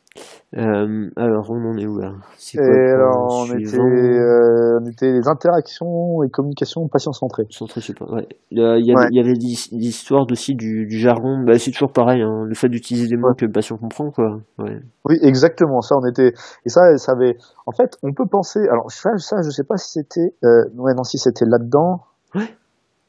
Euh, 0.58 1.08
alors, 1.16 1.50
on 1.50 1.70
en 1.70 1.76
est 1.78 1.86
où 1.86 1.98
là 1.98 2.12
quoi 2.54 2.62
alors, 2.66 3.46
on 3.48 3.58
était, 3.58 3.78
euh, 3.78 4.78
on 4.82 4.86
était 4.86 5.10
les 5.10 5.26
interactions 5.26 6.22
et 6.22 6.28
communication 6.28 6.86
patient 6.88 7.12
centrées. 7.12 7.44
Centré, 7.48 7.80
je 7.80 7.86
sais 7.86 7.94
pas. 7.94 8.04
Ouais. 8.04 8.28
Il 8.50 8.58
y, 8.58 8.94
Ouais. 8.94 9.06
y 9.10 9.20
avait 9.20 9.32
l'his- 9.32 9.70
l'histoire 9.72 10.26
aussi 10.30 10.54
du, 10.54 10.86
du 10.86 10.98
jargon. 10.98 11.42
Bah, 11.46 11.58
c'est 11.58 11.70
toujours 11.70 11.92
pareil, 11.92 12.20
hein, 12.20 12.44
le 12.44 12.54
fait 12.54 12.68
d'utiliser 12.68 13.08
des 13.08 13.16
mots 13.16 13.28
Ouais. 13.28 13.34
que 13.38 13.46
le 13.46 13.52
patient 13.52 13.78
comprend, 13.78 14.10
quoi. 14.10 14.40
Oui, 14.58 15.18
exactement. 15.22 15.80
Ça, 15.80 15.96
on 15.96 16.06
était 16.06 16.34
et 16.66 16.68
ça, 16.68 16.96
ça 16.98 17.12
avait. 17.12 17.36
En 17.66 17.72
fait, 17.72 17.96
on 18.02 18.12
peut 18.12 18.26
penser. 18.30 18.60
Alors 18.70 18.90
ça, 18.90 19.16
ça 19.16 19.36
je 19.42 19.48
sais 19.50 19.64
pas 19.64 19.78
si 19.78 19.92
c'était. 19.92 20.34
Euh... 20.44 20.64
Ouais, 20.76 20.92
non, 20.94 21.04
si 21.04 21.16
c'était 21.16 21.46
là-dedans. 21.46 22.02
Ouais. 22.34 22.48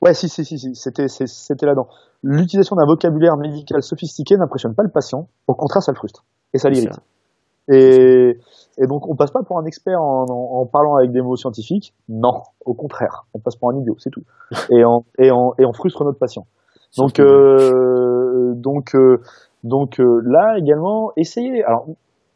Ouais, 0.02 0.14
si, 0.14 0.30
si, 0.30 0.46
si, 0.46 0.58
si. 0.58 0.76
C'était 0.76 1.66
là-dedans. 1.66 1.88
L'utilisation 2.24 2.78
d'un 2.78 2.86
vocabulaire 2.86 3.36
médical 3.36 3.84
sophistiqué 3.84 4.38
n'impressionne 4.38 4.74
pas 4.76 4.84
le 4.84 4.90
patient. 4.90 5.28
Au 5.48 5.54
contraire, 5.56 5.84
ça 5.84 5.92
le 5.92 5.98
frustre 5.98 6.24
et 6.54 6.58
ça 6.58 6.70
l'irrite. 6.70 7.00
Et, 7.72 8.38
et 8.78 8.88
donc, 8.88 9.08
on 9.08 9.16
passe 9.16 9.32
pas 9.32 9.42
pour 9.44 9.58
un 9.58 9.66
expert 9.66 10.02
en, 10.02 10.26
en, 10.30 10.62
en 10.62 10.66
parlant 10.66 10.96
avec 10.96 11.12
des 11.12 11.22
mots 11.22 11.36
scientifiques. 11.36 11.94
Non, 12.10 12.42
au 12.66 12.74
contraire, 12.74 13.26
on 13.34 13.40
passe 13.40 13.56
pour 13.56 13.70
un 13.72 13.78
idiot, 13.80 13.96
c'est 14.00 14.10
tout. 14.10 14.24
Et 14.72 14.84
on, 14.86 15.04
et 15.18 15.32
on, 15.32 15.54
et 15.58 15.66
on 15.66 15.74
frustre 15.74 16.04
notre 16.04 16.20
patient. 16.20 16.46
Donc, 16.98 17.20
euh, 17.20 18.54
donc, 18.56 18.96
euh, 18.96 19.20
donc 19.64 20.00
euh, 20.00 20.22
là 20.26 20.58
également, 20.58 21.12
essayez. 21.18 21.64
Alors, 21.64 21.88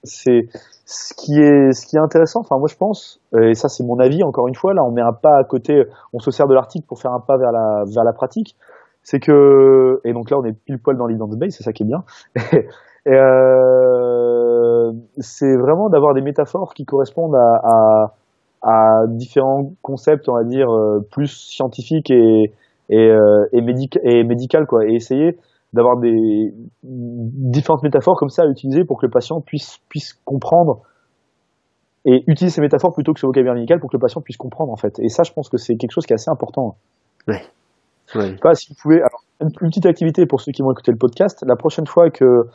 c'est 0.04 0.48
ce 0.86 1.14
qui 1.14 1.40
est 1.40 1.74
ce 1.74 1.86
qui 1.86 1.98
est 1.98 2.00
intéressant. 2.00 2.40
Enfin, 2.40 2.58
moi, 2.58 2.68
je 2.72 2.76
pense, 2.76 3.20
et 3.40 3.54
ça, 3.54 3.68
c'est 3.68 3.84
mon 3.84 4.00
avis. 4.00 4.24
Encore 4.24 4.48
une 4.48 4.56
fois, 4.56 4.74
là, 4.74 4.84
on 4.84 4.92
met 4.92 5.02
un 5.02 5.14
pas 5.14 5.38
à 5.38 5.44
côté. 5.44 5.84
On 6.14 6.20
se 6.20 6.32
sert 6.32 6.48
de 6.48 6.54
l'article 6.54 6.86
pour 6.88 7.00
faire 7.00 7.12
un 7.12 7.20
pas 7.20 7.38
vers 7.38 7.52
la 7.52 7.84
vers 7.86 8.04
la 8.04 8.14
pratique. 8.14 8.56
C'est 9.04 9.20
que 9.20 10.02
et 10.06 10.14
donc 10.14 10.32
là, 10.32 10.38
on 10.40 10.46
est 10.46 10.54
pile 10.54 10.80
poil 10.80 10.98
dans 10.98 11.28
base. 11.38 11.52
C'est 11.52 11.64
ça 11.64 11.72
qui 11.72 11.84
est 11.84 11.86
bien. 11.86 12.04
Et 13.08 13.14
euh, 13.14 14.92
c'est 15.18 15.56
vraiment 15.56 15.88
d'avoir 15.90 16.14
des 16.14 16.22
métaphores 16.22 16.74
qui 16.74 16.84
correspondent 16.84 17.36
à, 17.36 17.62
à, 17.64 18.14
à 18.62 19.08
différents 19.08 19.72
concepts, 19.82 20.28
on 20.28 20.34
va 20.34 20.44
dire, 20.44 20.70
euh, 20.70 21.00
plus 21.10 21.28
scientifiques 21.28 22.12
et, 22.12 22.52
et, 22.90 23.10
euh, 23.10 23.46
et, 23.54 23.64
et 24.04 24.24
médical, 24.26 24.66
quoi. 24.68 24.86
Et 24.86 24.94
essayer 24.94 25.38
d'avoir 25.72 25.98
des 25.98 26.54
différentes 26.84 27.84
métaphores 27.84 28.18
comme 28.18 28.30
ça 28.30 28.44
à 28.44 28.48
utiliser 28.48 28.84
pour 28.84 29.00
que 29.00 29.06
le 29.06 29.12
patient 29.12 29.40
puisse, 29.40 29.80
puisse 29.88 30.14
comprendre 30.26 30.82
et 32.04 32.24
utiliser 32.28 32.56
ces 32.56 32.62
métaphores 32.62 32.94
plutôt 32.94 33.14
que 33.14 33.22
ce 33.22 33.26
vocabulaire 33.26 33.56
médical 33.56 33.80
pour 33.80 33.90
que 33.90 33.96
le 33.96 34.02
patient 34.02 34.20
puisse 34.20 34.38
comprendre, 34.38 34.74
en 34.74 34.78
fait. 34.78 35.00
Et 35.00 35.08
ça, 35.08 35.24
je 35.24 35.32
pense 35.32 35.48
que 35.48 35.58
c'est 35.58 35.78
quelque 35.78 35.92
chose 35.92 36.06
qui 36.06 36.12
est 36.12 36.16
assez 36.16 36.32
important. 36.32 36.76
Ouais. 37.28 37.42
Je 38.14 38.20
sais 38.20 38.36
pas 38.42 38.54
si 38.54 38.70
vous 38.70 38.76
pouvez. 38.82 38.98
Alors, 38.98 39.24
une, 39.40 39.50
une 39.62 39.70
petite 39.70 39.86
activité 39.86 40.26
pour 40.26 40.42
ceux 40.42 40.52
qui 40.52 40.62
vont 40.62 40.72
écouter 40.74 40.92
le 40.92 40.98
podcast. 40.98 41.46
La 41.48 41.56
prochaine 41.56 41.88
fois 41.88 42.10
que 42.10 42.48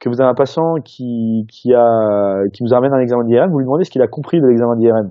que 0.00 0.08
vous 0.08 0.20
avez 0.20 0.30
un 0.30 0.34
patient 0.34 0.76
qui 0.84 1.46
qui 1.48 1.74
a 1.74 2.42
qui 2.52 2.62
vous 2.62 2.74
amène 2.74 2.92
un 2.92 3.00
examen 3.00 3.24
d'IRM, 3.24 3.50
vous 3.50 3.58
lui 3.58 3.66
demandez 3.66 3.84
ce 3.84 3.90
qu'il 3.90 4.02
a 4.02 4.08
compris 4.08 4.40
de 4.40 4.46
l'examen 4.46 4.76
d'IRM. 4.76 5.10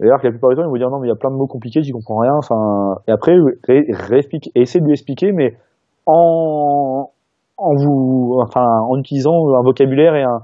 D'ailleurs, 0.00 0.18
la 0.22 0.30
plupart 0.30 0.50
du 0.50 0.56
temps, 0.56 0.62
il 0.62 0.66
va 0.66 0.70
vous 0.70 0.78
dire 0.78 0.90
non, 0.90 0.98
mais 0.98 1.06
il 1.06 1.10
y 1.10 1.12
a 1.12 1.16
plein 1.16 1.30
de 1.30 1.36
mots 1.36 1.46
compliqués, 1.46 1.82
j'y 1.82 1.92
comprends 1.92 2.18
rien. 2.18 2.34
Enfin, 2.36 2.96
et 3.06 3.12
après, 3.12 3.36
ré, 3.68 3.86
réexplique, 3.90 4.50
et 4.54 4.62
essayez 4.62 4.80
de 4.80 4.86
lui 4.86 4.92
expliquer, 4.92 5.30
mais 5.32 5.56
en 6.06 7.10
en 7.56 7.74
vous, 7.74 8.38
enfin, 8.42 8.64
en 8.88 8.98
utilisant 8.98 9.54
un 9.54 9.62
vocabulaire 9.62 10.14
et 10.14 10.22
un 10.22 10.40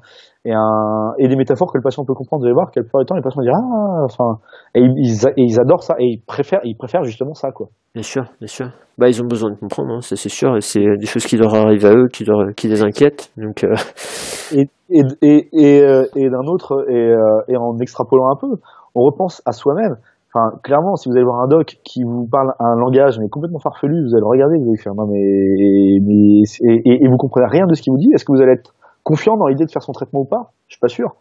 et 0.46 0.52
un 0.54 1.12
et 1.18 1.28
des 1.28 1.36
métaphores 1.36 1.70
que 1.70 1.78
le 1.78 1.82
patient 1.82 2.04
peut 2.04 2.14
comprendre. 2.14 2.42
Vous 2.42 2.46
allez 2.46 2.54
voir 2.54 2.70
que 2.70 2.80
la 2.80 2.84
plupart 2.84 3.00
du 3.00 3.06
temps, 3.06 3.14
les 3.14 3.22
patients 3.22 3.42
disent 3.42 3.52
ah, 3.54 4.04
enfin, 4.04 4.38
et 4.74 4.80
ils, 4.80 5.26
et 5.28 5.42
ils 5.42 5.60
adorent 5.60 5.82
ça 5.82 5.96
et 5.98 6.06
ils 6.06 6.22
préfèrent 6.26 6.60
ils 6.64 6.76
préfèrent 6.76 7.04
justement 7.04 7.34
ça, 7.34 7.50
quoi. 7.50 7.68
Bien 7.94 8.02
sûr, 8.02 8.24
bien 8.38 8.46
sûr. 8.46 8.68
Bah, 8.98 9.08
ils 9.08 9.20
ont 9.22 9.26
besoin 9.26 9.50
de 9.50 9.56
comprendre, 9.56 9.94
hein, 9.94 10.00
ça 10.00 10.14
c'est 10.14 10.28
sûr, 10.28 10.56
et 10.56 10.60
c'est 10.60 10.84
des 10.98 11.06
choses 11.06 11.24
qui 11.24 11.36
leur 11.36 11.54
arrivent 11.54 11.86
à 11.86 11.92
eux, 11.92 12.06
qui, 12.12 12.24
leur, 12.24 12.54
qui 12.54 12.68
les 12.68 12.82
inquiètent. 12.82 13.32
Donc, 13.36 13.64
euh, 13.64 13.74
Et, 14.52 14.68
et, 14.90 15.02
et, 15.22 15.48
et, 15.52 15.82
euh, 15.82 16.04
et 16.16 16.28
d'un 16.28 16.46
autre, 16.46 16.84
et, 16.88 16.94
euh, 16.94 17.40
et 17.48 17.56
en 17.56 17.78
extrapolant 17.78 18.30
un 18.30 18.36
peu, 18.36 18.60
on 18.94 19.02
repense 19.02 19.42
à 19.46 19.52
soi-même. 19.52 19.96
Enfin, 20.32 20.56
clairement, 20.62 20.94
si 20.96 21.08
vous 21.08 21.16
allez 21.16 21.24
voir 21.24 21.40
un 21.40 21.48
doc 21.48 21.80
qui 21.82 22.04
vous 22.04 22.26
parle 22.26 22.54
un 22.60 22.76
langage 22.76 23.18
mais 23.18 23.28
complètement 23.28 23.58
farfelu, 23.58 24.04
vous 24.04 24.14
allez 24.14 24.20
le 24.20 24.26
regarder, 24.26 24.58
vous 24.58 24.68
allez 24.68 24.76
faire 24.76 24.94
non 24.94 25.06
mais, 25.06 25.98
mais 26.02 26.42
et, 26.60 26.88
et, 26.88 27.04
et 27.04 27.08
vous 27.08 27.16
comprenez 27.16 27.46
rien 27.46 27.66
de 27.66 27.74
ce 27.74 27.82
qu'il 27.82 27.92
vous 27.92 27.98
dit. 27.98 28.10
Est-ce 28.14 28.24
que 28.24 28.32
vous 28.32 28.40
allez 28.40 28.52
être 28.52 28.72
confiant 29.02 29.36
dans 29.36 29.48
l'idée 29.48 29.64
de 29.64 29.70
faire 29.70 29.82
son 29.82 29.92
traitement 29.92 30.20
ou 30.20 30.24
pas? 30.24 30.52
Je 30.68 30.74
suis 30.74 30.80
pas 30.80 30.88
sûr. 30.88 31.16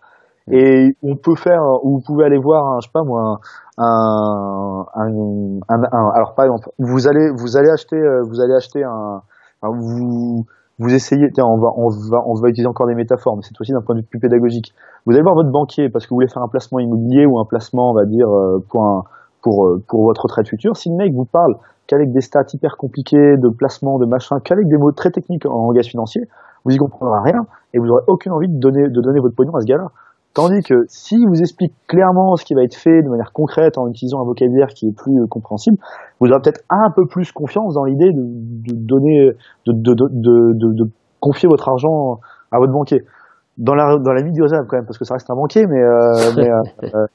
Et 0.52 0.96
on 1.04 1.16
peut 1.16 1.36
faire, 1.36 1.62
ou 1.84 1.98
vous 1.98 2.02
pouvez 2.02 2.26
aller 2.26 2.40
voir, 2.40 2.66
un, 2.74 2.80
je 2.82 2.88
sais 2.88 2.92
pas 2.92 3.04
moi, 3.04 3.40
un, 3.78 4.86
un, 4.96 5.60
un, 5.70 6.10
alors 6.14 6.34
par 6.36 6.46
exemple, 6.46 6.70
vous 6.80 7.08
allez, 7.08 7.30
vous 7.30 7.56
allez 7.56 7.70
acheter, 7.70 7.96
euh, 7.96 8.24
vous 8.24 8.42
allez 8.42 8.54
acheter 8.54 8.84
un, 8.84 9.22
vous, 9.62 10.46
vous 10.80 10.94
essayez, 10.94 11.30
tiens, 11.32 11.46
on 11.46 11.58
va, 11.58 11.74
on 11.76 11.90
va, 11.90 12.24
on 12.26 12.34
va 12.34 12.50
utiliser 12.50 12.68
encore 12.68 12.88
des 12.88 12.96
métaphores, 12.96 13.36
mais 13.36 13.44
c'est 13.44 13.60
aussi 13.60 13.74
d'un 13.74 13.82
point 13.82 13.96
de 13.96 14.02
vue 14.02 14.06
plus 14.06 14.20
pédagogique. 14.20 14.74
Vous 15.06 15.14
allez 15.14 15.22
voir 15.22 15.36
votre 15.36 15.52
banquier 15.52 15.90
parce 15.90 16.06
que 16.06 16.10
vous 16.10 16.16
voulez 16.16 16.30
faire 16.30 16.42
un 16.42 16.48
placement 16.48 16.80
immobilier 16.80 17.26
ou 17.26 17.38
un 17.38 17.46
placement, 17.46 17.92
on 17.92 17.94
va 17.94 18.06
dire, 18.06 18.30
euh, 18.30 18.64
pour 18.70 19.06
pour, 19.42 19.68
euh, 19.68 19.84
pour 19.88 20.04
votre 20.04 20.24
retraite 20.24 20.48
future. 20.48 20.76
Si 20.78 20.90
le 20.90 20.96
mec 20.96 21.14
vous 21.14 21.26
parle 21.26 21.56
qu'avec 21.88 22.12
des 22.12 22.22
stats 22.22 22.46
hyper 22.54 22.78
compliqués 22.78 23.38
de 23.38 23.50
placement, 23.50 23.98
de 24.00 24.06
machin, 24.06 24.40
qu'avec 24.40 24.68
des 24.68 24.78
mots 24.78 24.92
très 24.92 25.12
techniques 25.12 25.46
en 25.46 25.68
langage 25.68 25.88
financier, 25.88 26.28
vous 26.66 26.72
y 26.72 26.78
comprendrez 26.78 27.32
rien 27.32 27.46
et 27.74 27.80
vous 27.80 27.88
aurez 27.90 28.04
aucune 28.08 28.32
envie 28.32 28.50
de 28.50 28.60
donner, 28.60 28.90
de 28.90 29.02
donner 29.02 29.20
votre 29.20 29.36
pognon 29.36 29.56
à 29.56 29.62
ce 29.62 29.66
gars-là. 29.66 29.90
Tandis 30.34 30.62
que 30.62 30.86
si 30.88 31.26
vous 31.26 31.42
explique 31.42 31.74
clairement 31.88 32.36
ce 32.36 32.46
qui 32.46 32.54
va 32.54 32.64
être 32.64 32.76
fait 32.76 33.02
de 33.02 33.10
manière 33.10 33.32
concrète 33.34 33.78
en 33.78 33.88
utilisant 33.88 34.22
un 34.22 34.26
vocabulaire 34.26 34.68
qui 34.68 34.88
est 34.88 34.96
plus 34.96 35.20
euh, 35.20 35.26
compréhensible, 35.28 35.78
vous 36.20 36.30
aurez 36.30 36.40
peut-être 36.42 36.62
un 36.70 36.92
peu 36.96 37.08
plus 37.08 37.32
confiance 37.32 37.74
dans 37.74 37.84
l'idée 37.84 38.12
de, 38.12 38.22
de, 38.22 38.76
donner, 38.76 39.32
de, 39.66 39.74
de, 39.74 40.74
de, 40.74 40.90
confier 41.20 41.50
votre 41.50 41.68
argent 41.68 42.20
à 42.52 42.60
votre 42.60 42.72
banquier. 42.72 43.04
Dans 43.58 43.74
la, 43.74 43.98
dans 43.98 44.14
la 44.14 44.22
vie 44.22 44.32
du 44.32 44.42
quand 44.42 44.74
même, 44.74 44.86
parce 44.86 44.98
que 44.98 45.04
ça 45.04 45.16
reste 45.16 45.30
un 45.30 45.36
banquier, 45.36 45.66
mais, 45.68 45.82
euh, 45.82 46.32
mais, 46.38 46.50
euh, 46.50 47.08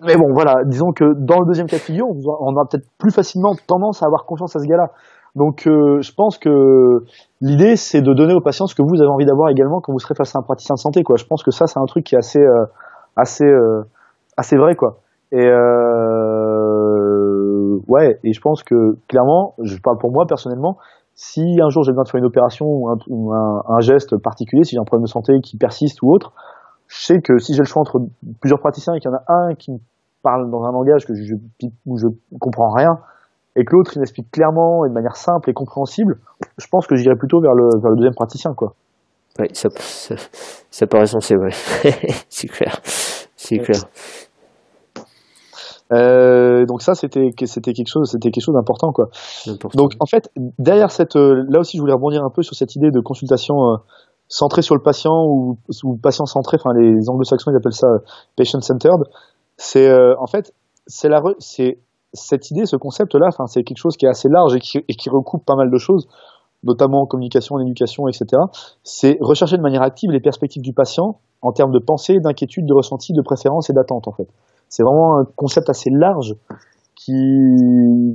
mais 0.00 0.16
bon, 0.16 0.32
voilà, 0.32 0.64
disons 0.64 0.92
que 0.92 1.04
dans 1.18 1.40
le 1.40 1.46
deuxième 1.46 1.66
cas 1.66 1.76
de 1.76 1.82
figure, 1.82 2.06
on 2.08 2.52
aura 2.54 2.66
peut-être 2.70 2.86
plus 2.98 3.10
facilement 3.10 3.54
tendance 3.66 4.02
à 4.02 4.06
avoir 4.06 4.24
confiance 4.26 4.54
à 4.54 4.60
ce 4.60 4.66
gars-là. 4.66 4.90
Donc 5.34 5.66
euh, 5.66 6.00
je 6.00 6.12
pense 6.14 6.38
que 6.38 7.04
l'idée 7.40 7.76
c'est 7.76 8.02
de 8.02 8.12
donner 8.12 8.34
aux 8.34 8.40
patients 8.40 8.66
ce 8.66 8.74
que 8.74 8.82
vous 8.82 9.00
avez 9.00 9.10
envie 9.10 9.26
d'avoir 9.26 9.50
également 9.50 9.80
quand 9.80 9.92
vous 9.92 9.98
serez 9.98 10.14
face 10.14 10.34
à 10.36 10.38
un 10.38 10.42
praticien 10.42 10.74
de 10.74 10.78
santé 10.78 11.02
quoi. 11.02 11.16
Je 11.16 11.24
pense 11.24 11.42
que 11.42 11.50
ça 11.50 11.66
c'est 11.66 11.80
un 11.80 11.86
truc 11.86 12.04
qui 12.04 12.14
est 12.14 12.18
assez 12.18 12.40
euh, 12.40 12.66
assez 13.16 13.44
euh, 13.44 13.82
assez 14.36 14.56
vrai 14.56 14.76
quoi. 14.76 14.98
Et 15.32 15.48
ouais, 17.88 18.18
et 18.22 18.32
je 18.32 18.40
pense 18.40 18.62
que 18.62 18.96
clairement, 19.08 19.54
je 19.62 19.76
parle 19.78 19.98
pour 19.98 20.12
moi 20.12 20.26
personnellement, 20.26 20.78
si 21.14 21.58
un 21.60 21.68
jour 21.70 21.82
j'ai 21.82 21.92
besoin 21.92 22.04
de 22.04 22.08
faire 22.08 22.18
une 22.18 22.26
opération 22.26 22.66
ou 22.66 23.32
un, 23.32 23.62
un, 23.68 23.80
geste 23.80 24.16
particulier, 24.16 24.62
si 24.62 24.76
j'ai 24.76 24.80
un 24.80 24.84
problème 24.84 25.04
de 25.04 25.10
santé 25.10 25.40
qui 25.42 25.56
persiste 25.56 26.02
ou 26.02 26.12
autre, 26.12 26.32
je 26.86 27.04
sais 27.04 27.20
que 27.20 27.38
si 27.38 27.54
j'ai 27.54 27.62
le 27.62 27.66
choix 27.66 27.80
entre 27.80 28.00
plusieurs 28.40 28.60
praticiens 28.60 28.94
et 28.94 29.00
qu'il 29.00 29.10
y 29.10 29.14
en 29.14 29.16
a 29.16 29.24
un 29.28 29.54
qui 29.54 29.72
me 29.72 29.78
parle 30.22 30.50
dans 30.50 30.64
un 30.64 30.72
langage 30.72 31.06
que 31.06 31.14
je, 31.14 31.34
où 31.86 31.98
je 31.98 32.06
comprends 32.38 32.70
rien, 32.70 32.98
et 33.56 33.64
que 33.64 33.74
l'autre 33.74 33.92
il 33.96 34.02
explique 34.02 34.30
clairement 34.30 34.84
et 34.84 34.88
de 34.88 34.94
manière 34.94 35.16
simple 35.16 35.50
et 35.50 35.52
compréhensible, 35.52 36.18
je 36.58 36.66
pense 36.70 36.86
que 36.86 36.96
j'irai 36.96 37.16
plutôt 37.16 37.40
vers 37.40 37.54
le, 37.54 37.68
vers 37.80 37.90
le 37.90 37.96
deuxième 37.96 38.14
praticien, 38.14 38.52
quoi. 38.54 38.74
Oui, 39.38 39.48
ça, 39.52 39.68
ça, 40.70 40.86
paraît 40.86 41.06
sensé, 41.06 41.34
ouais. 41.36 41.50
c'est 42.28 42.48
clair. 42.48 42.80
C'est 43.36 43.58
clair. 43.58 43.80
Euh, 45.92 46.64
donc 46.64 46.80
ça 46.80 46.94
c'était 46.94 47.28
c'était 47.44 47.74
quelque 47.74 47.90
chose 47.90 48.10
c'était 48.10 48.30
quelque 48.30 48.42
chose 48.42 48.54
d'important 48.54 48.90
quoi. 48.90 49.10
Donc 49.74 49.92
en 50.00 50.06
fait 50.06 50.30
derrière 50.58 50.90
cette 50.90 51.14
euh, 51.14 51.44
là 51.50 51.60
aussi 51.60 51.76
je 51.76 51.82
voulais 51.82 51.92
rebondir 51.92 52.24
un 52.24 52.30
peu 52.30 52.42
sur 52.42 52.56
cette 52.56 52.74
idée 52.74 52.90
de 52.90 53.00
consultation 53.00 53.54
euh, 53.54 53.76
centrée 54.26 54.62
sur 54.62 54.74
le 54.74 54.80
patient 54.80 55.12
ou, 55.12 55.58
ou 55.84 55.96
patient 55.98 56.24
centré 56.24 56.56
enfin 56.58 56.70
les 56.74 57.10
anglo-saxons 57.10 57.50
ils 57.50 57.56
appellent 57.56 57.74
ça 57.74 57.88
patient 58.34 58.60
centered 58.62 59.04
c'est 59.58 59.92
en 60.18 60.26
fait 60.26 60.54
c'est 60.86 61.10
la 61.10 61.20
c'est 61.38 61.78
cette 62.14 62.50
idée, 62.50 62.64
ce 62.64 62.76
concept-là, 62.76 63.28
c'est 63.46 63.62
quelque 63.62 63.78
chose 63.78 63.96
qui 63.96 64.06
est 64.06 64.08
assez 64.08 64.28
large 64.28 64.54
et 64.54 64.60
qui, 64.60 64.78
et 64.78 64.94
qui 64.94 65.10
recoupe 65.10 65.44
pas 65.44 65.56
mal 65.56 65.70
de 65.70 65.78
choses, 65.78 66.08
notamment 66.62 67.02
en 67.02 67.06
communication, 67.06 67.56
en 67.56 67.60
éducation, 67.60 68.08
etc. 68.08 68.42
C'est 68.82 69.18
rechercher 69.20 69.56
de 69.56 69.62
manière 69.62 69.82
active 69.82 70.10
les 70.10 70.20
perspectives 70.20 70.62
du 70.62 70.72
patient 70.72 71.18
en 71.42 71.52
termes 71.52 71.72
de 71.72 71.78
pensée, 71.78 72.20
d'inquiétude, 72.20 72.66
de 72.66 72.72
ressenti, 72.72 73.12
de 73.12 73.22
préférence 73.22 73.68
et 73.68 73.72
d'attente, 73.72 74.08
en 74.08 74.12
fait. 74.12 74.28
C'est 74.68 74.82
vraiment 74.82 75.18
un 75.18 75.24
concept 75.36 75.68
assez 75.68 75.90
large 75.90 76.34
qui, 76.94 77.12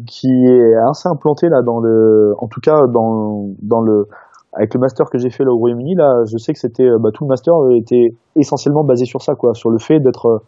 qui 0.08 0.28
est 0.28 0.76
assez 0.90 1.08
implanté 1.08 1.48
là 1.50 1.62
dans 1.62 1.80
le, 1.80 2.34
en 2.40 2.48
tout 2.48 2.60
cas 2.62 2.88
dans, 2.88 3.50
dans 3.62 3.82
le, 3.82 4.08
avec 4.54 4.74
le 4.74 4.80
master 4.80 5.10
que 5.10 5.18
j'ai 5.20 5.30
fait 5.30 5.44
là 5.44 5.52
au 5.52 5.58
Royaume-Uni, 5.58 5.96
là, 5.96 6.24
je 6.26 6.38
sais 6.38 6.54
que 6.54 6.60
c'était, 6.60 6.88
bah, 7.00 7.10
tout 7.14 7.24
le 7.24 7.30
master 7.30 7.54
était 7.76 8.16
essentiellement 8.36 8.84
basé 8.84 9.06
sur 9.06 9.22
ça, 9.22 9.36
quoi, 9.36 9.54
sur 9.54 9.70
le 9.70 9.78
fait 9.78 10.00
d'être, 10.00 10.44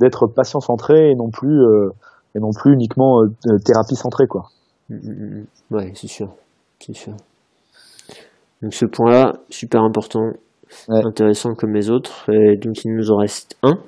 d'être 0.00 0.26
patient 0.26 0.60
centré 0.60 1.10
et 1.10 1.14
non 1.14 1.28
plus, 1.28 1.60
euh, 1.60 1.90
et 2.34 2.40
non 2.40 2.50
plus 2.54 2.72
uniquement 2.72 3.22
euh, 3.22 3.58
thérapie 3.64 3.96
centrée 3.96 4.26
quoi. 4.26 4.48
Mm, 4.88 4.96
mm, 4.96 5.44
mm, 5.70 5.76
ouais, 5.76 5.92
c'est 5.94 6.08
sûr, 6.08 6.34
c'est 6.78 6.94
sûr. 6.94 7.14
Donc 8.62 8.74
ce 8.74 8.86
point-là, 8.86 9.32
super 9.50 9.82
important, 9.82 10.30
intéressant 10.88 11.54
comme 11.54 11.74
les 11.74 11.90
autres. 11.90 12.30
Et 12.30 12.56
donc 12.56 12.84
il 12.84 12.94
nous 12.94 13.10
en 13.10 13.16
reste 13.16 13.56
un. 13.62 13.78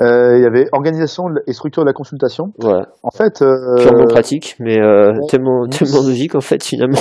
Euh, 0.00 0.38
il 0.38 0.42
y 0.42 0.46
avait 0.46 0.66
organisation 0.72 1.26
et 1.46 1.52
structure 1.52 1.82
de 1.82 1.86
la 1.86 1.92
consultation. 1.92 2.52
Voilà. 2.58 2.88
En 3.02 3.10
fait, 3.10 3.42
euh, 3.42 3.76
purement 3.76 4.06
pratique, 4.06 4.56
mais 4.58 4.80
euh, 4.80 5.12
tellement, 5.28 5.66
tellement 5.70 6.02
logique 6.02 6.34
en 6.34 6.40
fait 6.40 6.62
finalement. 6.64 6.98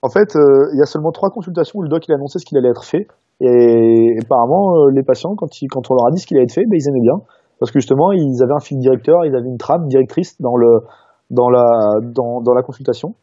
En 0.00 0.08
fait, 0.08 0.34
il 0.34 0.78
y 0.78 0.82
a 0.82 0.86
seulement 0.86 1.10
trois 1.10 1.30
consultations 1.30 1.80
où 1.80 1.82
le 1.82 1.88
doc 1.88 2.06
il 2.08 2.12
a 2.12 2.14
annoncé 2.14 2.38
ce 2.38 2.46
qu'il 2.46 2.56
allait 2.56 2.70
être 2.70 2.84
fait. 2.84 3.06
Et, 3.40 4.16
apparemment, 4.22 4.86
les 4.94 5.02
patients, 5.02 5.34
quand, 5.36 5.60
ils, 5.60 5.66
quand 5.68 5.90
on 5.90 5.94
leur 5.94 6.06
a 6.06 6.10
dit 6.10 6.20
ce 6.20 6.26
qu'il 6.26 6.36
allait 6.36 6.44
être 6.44 6.54
fait, 6.54 6.64
ben, 6.66 6.76
ils 6.76 6.88
aimaient 6.88 7.02
bien 7.02 7.20
parce 7.60 7.72
que 7.72 7.80
justement 7.80 8.12
ils 8.12 8.42
avaient 8.42 8.54
un 8.54 8.60
fil 8.60 8.78
directeur, 8.78 9.24
ils 9.24 9.34
avaient 9.34 9.48
une 9.48 9.58
trame 9.58 9.86
directrice 9.88 10.40
dans 10.40 10.56
le 10.56 10.80
dans 11.30 11.50
la 11.50 12.00
dans, 12.02 12.40
dans 12.40 12.54
la 12.54 12.62
consultation. 12.62 13.14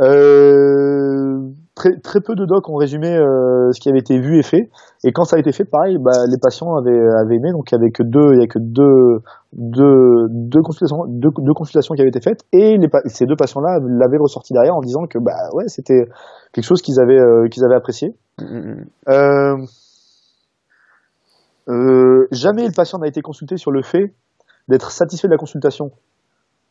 Euh, 0.00 1.38
très 1.74 1.96
très 2.02 2.20
peu 2.20 2.34
de 2.34 2.44
docs 2.46 2.68
ont 2.68 2.76
résumé 2.76 3.14
euh, 3.14 3.70
ce 3.72 3.80
qui 3.80 3.88
avait 3.88 3.98
été 3.98 4.18
vu 4.18 4.38
et 4.38 4.42
fait. 4.42 4.70
Et 5.04 5.12
quand 5.12 5.24
ça 5.24 5.36
a 5.36 5.38
été 5.38 5.52
fait, 5.52 5.64
pareil, 5.64 5.98
bah, 6.00 6.26
les 6.28 6.38
patients 6.40 6.74
avaient 6.74 6.98
avaient 7.20 7.36
aimé. 7.36 7.52
Donc 7.52 7.70
il 7.70 7.74
y 7.74 7.78
avait 7.78 7.90
que 7.90 8.02
deux, 8.02 8.34
il 8.34 8.40
y 8.40 8.42
a 8.42 8.46
que 8.46 8.58
deux 8.58 9.20
deux 9.52 10.28
deux 10.30 10.62
consultations 10.62 11.04
deux, 11.08 11.28
deux 11.38 11.52
consultations 11.54 11.94
qui 11.94 12.00
avaient 12.00 12.08
été 12.08 12.20
faites 12.20 12.40
et 12.52 12.78
les, 12.78 12.88
ces 13.06 13.26
deux 13.26 13.36
patients-là 13.36 13.78
l'avaient 13.82 14.18
ressorti 14.18 14.54
derrière 14.54 14.74
en 14.74 14.80
disant 14.80 15.04
que 15.08 15.18
bah 15.18 15.50
ouais 15.52 15.68
c'était 15.68 16.04
quelque 16.52 16.64
chose 16.64 16.80
qu'ils 16.80 16.98
avaient 17.00 17.20
euh, 17.20 17.48
qu'ils 17.48 17.64
avaient 17.64 17.76
apprécié. 17.76 18.14
Mm, 18.40 18.44
mm, 18.44 18.84
mm. 19.06 19.66
Euh, 21.68 22.26
jamais 22.30 22.66
le 22.66 22.72
patient 22.74 22.98
n'a 22.98 23.06
été 23.06 23.20
consulté 23.20 23.56
sur 23.56 23.70
le 23.70 23.82
fait 23.82 24.12
d'être 24.68 24.90
satisfait 24.90 25.28
de 25.28 25.32
la 25.32 25.38
consultation 25.38 25.90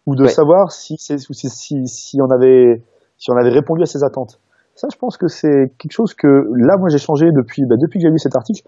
ou 0.05 0.15
de 0.15 0.25
savoir 0.25 0.71
si, 0.71 0.95
si, 0.97 1.17
si, 1.19 1.87
si, 1.87 2.17
on 2.21 2.31
avait, 2.31 2.81
si 3.17 3.31
on 3.31 3.35
avait 3.35 3.51
répondu 3.51 3.83
à 3.83 3.85
ses 3.85 4.03
attentes. 4.03 4.39
Ça, 4.75 4.87
je 4.91 4.97
pense 4.97 5.17
que 5.17 5.27
c'est 5.27 5.71
quelque 5.77 5.91
chose 5.91 6.13
que 6.13 6.27
là, 6.27 6.77
moi, 6.79 6.89
j'ai 6.89 6.97
changé 6.97 7.27
depuis, 7.31 7.63
bah, 7.67 7.75
depuis 7.79 7.99
que 7.99 8.07
j'ai 8.07 8.09
lu 8.09 8.17
cet 8.17 8.35
article. 8.35 8.63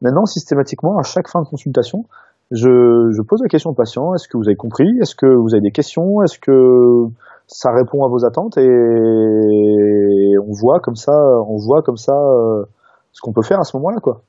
Maintenant, 0.00 0.24
systématiquement, 0.26 0.98
à 0.98 1.02
chaque 1.02 1.28
fin 1.28 1.40
de 1.42 1.48
consultation, 1.48 2.04
je, 2.52 3.10
je 3.10 3.22
pose 3.22 3.40
la 3.42 3.48
question 3.48 3.70
au 3.70 3.74
patient 3.74 4.14
est-ce 4.14 4.28
que 4.28 4.36
vous 4.36 4.46
avez 4.46 4.56
compris? 4.56 4.86
Est-ce 5.00 5.16
que 5.16 5.26
vous 5.26 5.54
avez 5.54 5.62
des 5.62 5.72
questions? 5.72 6.22
Est-ce 6.22 6.38
que 6.38 7.10
ça 7.48 7.70
répond 7.72 8.04
à 8.04 8.08
vos 8.08 8.24
attentes? 8.24 8.56
Et 8.58 10.34
on 10.38 10.52
voit 10.52 10.78
comme 10.80 10.94
ça, 10.94 11.12
on 11.48 11.56
voit 11.56 11.82
comme 11.82 11.96
ça 11.96 12.14
euh, 12.14 12.64
ce 13.12 13.20
qu'on 13.20 13.32
peut 13.32 13.42
faire 13.42 13.58
à 13.58 13.64
ce 13.64 13.76
moment-là, 13.76 13.98
quoi. 14.00 14.20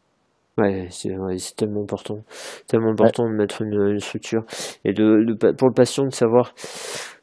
Ouais, 0.57 0.87
c'est 0.89 1.55
tellement 1.55 1.83
important, 1.83 2.23
tellement 2.67 2.89
important 2.89 3.29
de 3.29 3.35
mettre 3.35 3.61
une, 3.61 3.99
structure 3.99 4.43
et 4.83 4.91
de, 4.91 5.35
pour 5.53 5.67
le 5.67 5.73
patient 5.73 6.05
de 6.05 6.13
savoir. 6.13 6.55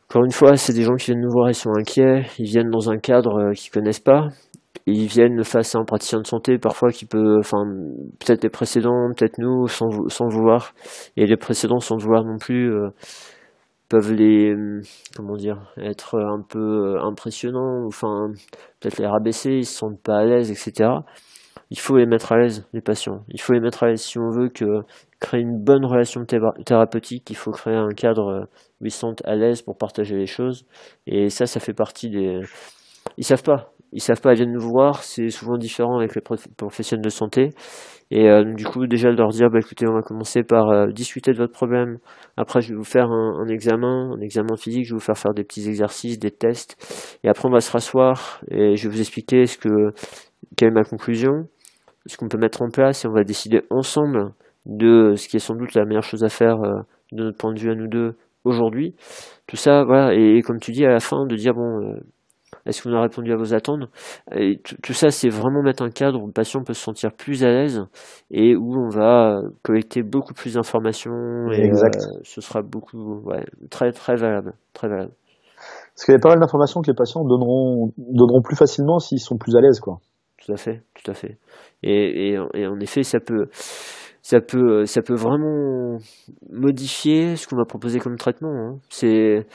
Encore 0.08 0.24
une 0.24 0.30
fois, 0.30 0.56
c'est 0.56 0.72
des 0.72 0.82
gens 0.82 0.94
qui 0.94 1.06
viennent 1.06 1.22
nous 1.22 1.32
voir, 1.32 1.50
ils 1.50 1.54
sont 1.54 1.72
inquiets, 1.76 2.22
ils 2.38 2.46
viennent 2.46 2.70
dans 2.70 2.90
un 2.90 2.98
cadre 2.98 3.40
euh, 3.40 3.52
qu'ils 3.52 3.72
connaissent 3.72 3.98
pas, 3.98 4.28
ils 4.86 5.06
viennent 5.06 5.42
face 5.42 5.74
à 5.74 5.80
un 5.80 5.84
praticien 5.84 6.20
de 6.20 6.26
santé 6.28 6.58
parfois 6.58 6.90
qui 6.92 7.06
peut, 7.06 7.38
enfin 7.40 7.64
peut-être 8.20 8.44
les 8.44 8.50
précédents, 8.50 9.10
peut-être 9.16 9.38
nous 9.38 9.66
sans, 9.66 9.88
sans 10.08 10.28
vouloir, 10.28 10.72
et 11.16 11.26
les 11.26 11.36
précédents 11.36 11.80
sans 11.80 11.96
vouloir 11.96 12.22
non 12.22 12.38
plus 12.38 12.72
euh, 12.72 12.90
peuvent 13.88 14.12
les 14.12 14.54
comment 15.16 15.34
dire 15.34 15.72
être 15.76 16.20
un 16.20 16.42
peu 16.48 17.00
impressionnants, 17.02 17.84
enfin 17.88 18.28
peut-être 18.78 18.98
les 18.98 19.08
rabaisser, 19.08 19.50
ils 19.50 19.66
se 19.66 19.76
sentent 19.78 20.02
pas 20.02 20.18
à 20.18 20.24
l'aise, 20.24 20.52
etc 20.52 20.90
il 21.70 21.78
faut 21.78 21.96
les 21.96 22.06
mettre 22.06 22.32
à 22.32 22.38
l'aise, 22.38 22.66
les 22.72 22.80
patients. 22.80 23.24
Il 23.28 23.40
faut 23.40 23.52
les 23.52 23.60
mettre 23.60 23.82
à 23.82 23.88
l'aise 23.88 24.02
si 24.02 24.18
on 24.18 24.30
veut 24.30 24.48
créer 25.20 25.40
une 25.40 25.58
bonne 25.58 25.84
relation 25.84 26.24
thérapeutique. 26.24 27.30
Il 27.30 27.36
faut 27.36 27.50
créer 27.50 27.74
un 27.74 27.88
cadre 27.88 28.28
euh, 28.28 28.44
où 28.80 28.86
ils 28.86 28.90
se 28.90 28.98
sentent 28.98 29.22
à 29.24 29.34
l'aise 29.34 29.62
pour 29.62 29.76
partager 29.76 30.16
les 30.16 30.26
choses. 30.26 30.66
Et 31.06 31.28
ça, 31.30 31.46
ça 31.46 31.60
fait 31.60 31.74
partie 31.74 32.10
des. 32.10 32.40
Ils 33.16 33.24
savent 33.24 33.42
pas. 33.42 33.72
Ils 33.92 34.00
savent 34.00 34.20
pas. 34.20 34.32
Ils 34.32 34.36
viennent 34.36 34.52
nous 34.52 34.68
voir. 34.68 35.02
C'est 35.02 35.30
souvent 35.30 35.56
différent 35.56 35.98
avec 35.98 36.14
les 36.14 36.22
professionnels 36.56 37.04
de 37.04 37.10
santé. 37.10 37.50
Et 38.10 38.28
euh, 38.28 38.44
du 38.44 38.64
coup, 38.64 38.86
déjà 38.86 39.10
de 39.10 39.16
leur 39.16 39.30
dire, 39.30 39.48
bah, 39.50 39.58
écoutez, 39.58 39.86
on 39.88 39.94
va 39.94 40.02
commencer 40.02 40.42
par 40.42 40.68
euh, 40.68 40.86
discuter 40.88 41.32
de 41.32 41.38
votre 41.38 41.52
problème. 41.52 41.98
Après, 42.36 42.60
je 42.60 42.68
vais 42.68 42.76
vous 42.76 42.84
faire 42.84 43.10
un, 43.10 43.48
examen, 43.48 44.12
un 44.12 44.20
examen 44.20 44.56
physique. 44.56 44.84
Je 44.84 44.90
vais 44.90 44.98
vous 44.98 45.04
faire 45.04 45.18
faire 45.18 45.32
des 45.34 45.44
petits 45.44 45.66
exercices, 45.68 46.18
des 46.18 46.30
tests. 46.30 47.18
Et 47.24 47.28
après, 47.28 47.48
on 47.48 47.52
va 47.52 47.60
se 47.60 47.72
rasseoir 47.72 48.40
et 48.50 48.76
je 48.76 48.88
vais 48.88 48.94
vous 48.94 49.00
expliquer 49.00 49.46
ce 49.46 49.56
que 49.56 49.92
quelle 50.56 50.68
est 50.68 50.74
ma 50.74 50.84
conclusion 50.84 51.48
ce 52.06 52.16
qu'on 52.16 52.28
peut 52.28 52.38
mettre 52.38 52.62
en 52.62 52.68
place 52.68 53.04
et 53.04 53.08
on 53.08 53.12
va 53.12 53.24
décider 53.24 53.62
ensemble 53.70 54.32
de 54.66 55.14
ce 55.16 55.28
qui 55.28 55.36
est 55.36 55.40
sans 55.40 55.54
doute 55.54 55.74
la 55.74 55.84
meilleure 55.84 56.02
chose 56.02 56.24
à 56.24 56.28
faire 56.28 56.62
euh, 56.62 56.82
de 57.12 57.24
notre 57.24 57.38
point 57.38 57.52
de 57.52 57.58
vue 57.58 57.70
à 57.70 57.74
nous 57.74 57.88
deux 57.88 58.14
aujourd'hui. 58.44 58.94
Tout 59.46 59.56
ça, 59.56 59.84
voilà, 59.84 60.14
et, 60.14 60.42
comme 60.42 60.58
tu 60.58 60.72
dis 60.72 60.84
à 60.84 60.90
la 60.90 61.00
fin, 61.00 61.26
de 61.26 61.34
dire 61.34 61.54
bon, 61.54 61.80
euh, 61.80 62.00
est-ce 62.66 62.82
qu'on 62.82 62.94
a 62.94 63.00
répondu 63.00 63.32
à 63.32 63.36
vos 63.36 63.54
attentes? 63.54 63.88
Et 64.34 64.60
tout 64.82 64.92
ça, 64.92 65.10
c'est 65.10 65.28
vraiment 65.28 65.62
mettre 65.62 65.82
un 65.82 65.90
cadre 65.90 66.22
où 66.22 66.26
le 66.26 66.32
patient 66.32 66.62
peut 66.62 66.72
se 66.72 66.82
sentir 66.82 67.12
plus 67.12 67.44
à 67.44 67.48
l'aise 67.48 67.82
et 68.30 68.56
où 68.56 68.74
on 68.76 68.88
va 68.88 69.40
collecter 69.62 70.02
beaucoup 70.02 70.34
plus 70.34 70.54
d'informations 70.54 71.50
et 71.52 71.60
Exact. 71.60 72.00
ce 72.22 72.40
sera 72.40 72.62
beaucoup, 72.62 73.20
ouais, 73.24 73.44
très 73.70 73.92
très 73.92 74.16
valable, 74.16 74.54
très 74.72 74.88
valable. 74.88 75.12
Parce 75.94 76.04
qu'il 76.04 76.12
y 76.12 76.16
a 76.16 76.20
pas 76.20 76.30
mal 76.30 76.40
d'informations 76.40 76.80
que 76.80 76.90
les 76.90 76.96
patients 76.96 77.24
donneront, 77.24 77.92
donneront 77.96 78.42
plus 78.42 78.56
facilement 78.56 78.98
s'ils 78.98 79.20
sont 79.20 79.36
plus 79.36 79.56
à 79.56 79.60
l'aise, 79.60 79.80
quoi. 79.80 80.00
Tout 80.44 80.52
à 80.52 80.56
fait, 80.56 80.82
tout 80.94 81.10
à 81.10 81.14
fait. 81.14 81.38
Et, 81.82 82.30
et, 82.32 82.38
et 82.54 82.66
en 82.66 82.78
effet, 82.80 83.02
ça 83.02 83.18
peut, 83.20 83.46
ça 84.20 84.40
peut, 84.40 84.84
ça 84.84 85.00
peut 85.00 85.14
vraiment 85.14 85.98
modifier 86.50 87.36
ce 87.36 87.46
qu'on 87.46 87.56
va 87.56 87.64
proposer 87.64 87.98
comme 87.98 88.16
traitement. 88.16 88.52
Hein. 88.54 88.78
C'est 88.90 89.46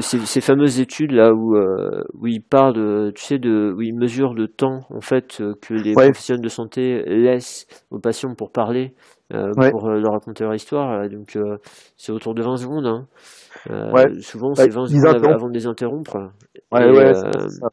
ces 0.00 0.40
fameuses 0.40 0.80
études 0.80 1.12
là 1.12 1.32
où 1.34 1.56
euh, 1.56 2.02
où 2.14 2.26
il 2.26 2.40
parle 2.42 2.74
de, 2.74 3.12
tu 3.14 3.22
sais, 3.24 3.38
de 3.38 3.74
où 3.76 3.82
il 3.82 3.94
mesure 3.94 4.32
le 4.34 4.48
temps 4.48 4.80
en 4.90 5.00
fait 5.00 5.42
que 5.60 5.74
les 5.74 5.94
Ouais. 5.94 6.04
professionnels 6.04 6.42
de 6.42 6.48
santé 6.48 7.02
laissent 7.06 7.66
aux 7.90 7.98
patients 7.98 8.34
pour 8.34 8.52
parler, 8.52 8.92
euh, 9.32 9.52
Ouais. 9.56 9.70
pour 9.70 9.86
euh, 9.88 9.98
leur 10.00 10.12
raconter 10.12 10.44
leur 10.44 10.54
histoire. 10.54 10.98
là. 10.98 11.08
Donc 11.08 11.36
euh, 11.36 11.56
c'est 11.96 12.12
autour 12.12 12.34
de 12.34 12.42
20 12.42 12.56
secondes. 12.56 12.86
Hein. 12.86 13.06
Euh, 13.70 13.90
Ouais. 13.92 14.20
Souvent 14.20 14.54
c'est 14.54 14.68
20 14.68 14.84
ils 14.90 14.98
secondes 15.00 15.26
avant 15.26 15.48
de 15.48 15.54
les 15.54 15.66
interrompre. 15.66 16.16
Ouais, 16.72 16.82
Et, 16.86 16.98
euh, 16.98 17.12
ça. 17.12 17.68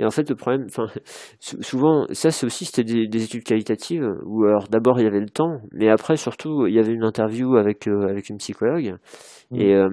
et 0.00 0.04
en 0.04 0.10
fait, 0.10 0.28
le 0.28 0.34
problème, 0.34 0.66
enfin, 0.68 0.86
sou- 1.38 1.62
souvent, 1.62 2.06
ça 2.10 2.30
c'est 2.30 2.44
aussi 2.46 2.64
c'était 2.64 2.82
des, 2.84 3.06
des 3.06 3.24
études 3.24 3.44
qualitatives 3.44 4.04
où 4.26 4.44
alors 4.44 4.66
d'abord 4.68 4.98
il 4.98 5.04
y 5.04 5.06
avait 5.06 5.20
le 5.20 5.28
temps, 5.30 5.60
mais 5.72 5.88
après 5.88 6.16
surtout 6.16 6.66
il 6.66 6.74
y 6.74 6.78
avait 6.80 6.92
une 6.92 7.04
interview 7.04 7.56
avec 7.56 7.86
euh, 7.88 8.08
avec 8.08 8.28
une 8.28 8.38
psychologue 8.38 8.96
Mm. 9.52 9.60
et 9.60 9.74
euh, 9.74 9.88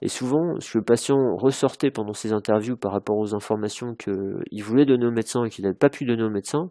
et 0.00 0.08
souvent 0.08 0.58
ce 0.60 0.72
que 0.72 0.78
le 0.78 0.84
patient 0.84 1.36
ressortait 1.36 1.90
pendant 1.90 2.14
ces 2.14 2.32
interviews 2.32 2.76
par 2.76 2.92
rapport 2.92 3.18
aux 3.18 3.34
informations 3.34 3.94
qu'il 3.94 4.62
voulait 4.62 4.86
donner 4.86 5.06
au 5.06 5.10
médecin 5.10 5.44
et 5.44 5.50
qu'il 5.50 5.64
n'avait 5.64 5.76
pas 5.76 5.90
pu 5.90 6.04
donner 6.06 6.22
au 6.22 6.30
médecin, 6.30 6.70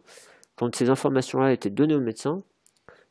quand 0.56 0.74
ces 0.74 0.90
informations-là 0.90 1.52
étaient 1.52 1.70
données 1.70 1.94
au 1.94 2.00
médecin, 2.00 2.42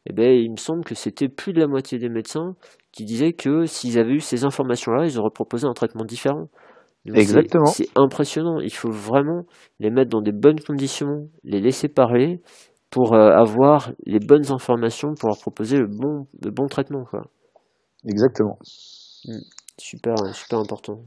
eh 0.05 0.13
ben 0.13 0.31
il 0.31 0.51
me 0.51 0.57
semble 0.57 0.83
que 0.83 0.95
c'était 0.95 1.29
plus 1.29 1.53
de 1.53 1.59
la 1.59 1.67
moitié 1.67 1.97
des 1.97 2.09
médecins 2.09 2.55
qui 2.91 3.05
disaient 3.05 3.33
que 3.33 3.65
s'ils 3.65 3.97
avaient 3.97 4.13
eu 4.13 4.19
ces 4.19 4.43
informations-là, 4.43 5.05
ils 5.05 5.17
auraient 5.17 5.33
proposé 5.33 5.65
un 5.65 5.73
traitement 5.73 6.05
différent. 6.05 6.49
Donc, 7.05 7.17
Exactement. 7.17 7.65
C'est 7.65 7.89
impressionnant. 7.95 8.59
Il 8.59 8.73
faut 8.73 8.91
vraiment 8.91 9.43
les 9.79 9.89
mettre 9.89 10.09
dans 10.09 10.21
des 10.21 10.31
bonnes 10.31 10.59
conditions, 10.59 11.29
les 11.43 11.59
laisser 11.59 11.89
parler 11.89 12.41
pour 12.89 13.13
euh, 13.13 13.31
avoir 13.31 13.91
les 14.05 14.19
bonnes 14.19 14.51
informations 14.51 15.13
pour 15.19 15.29
leur 15.29 15.39
proposer 15.39 15.77
le 15.79 15.87
bon, 15.87 16.27
le 16.41 16.51
bon 16.51 16.67
traitement. 16.67 17.03
Quoi. 17.05 17.23
Exactement. 18.05 18.57
Super, 19.77 20.15
super 20.33 20.59
important. 20.59 20.99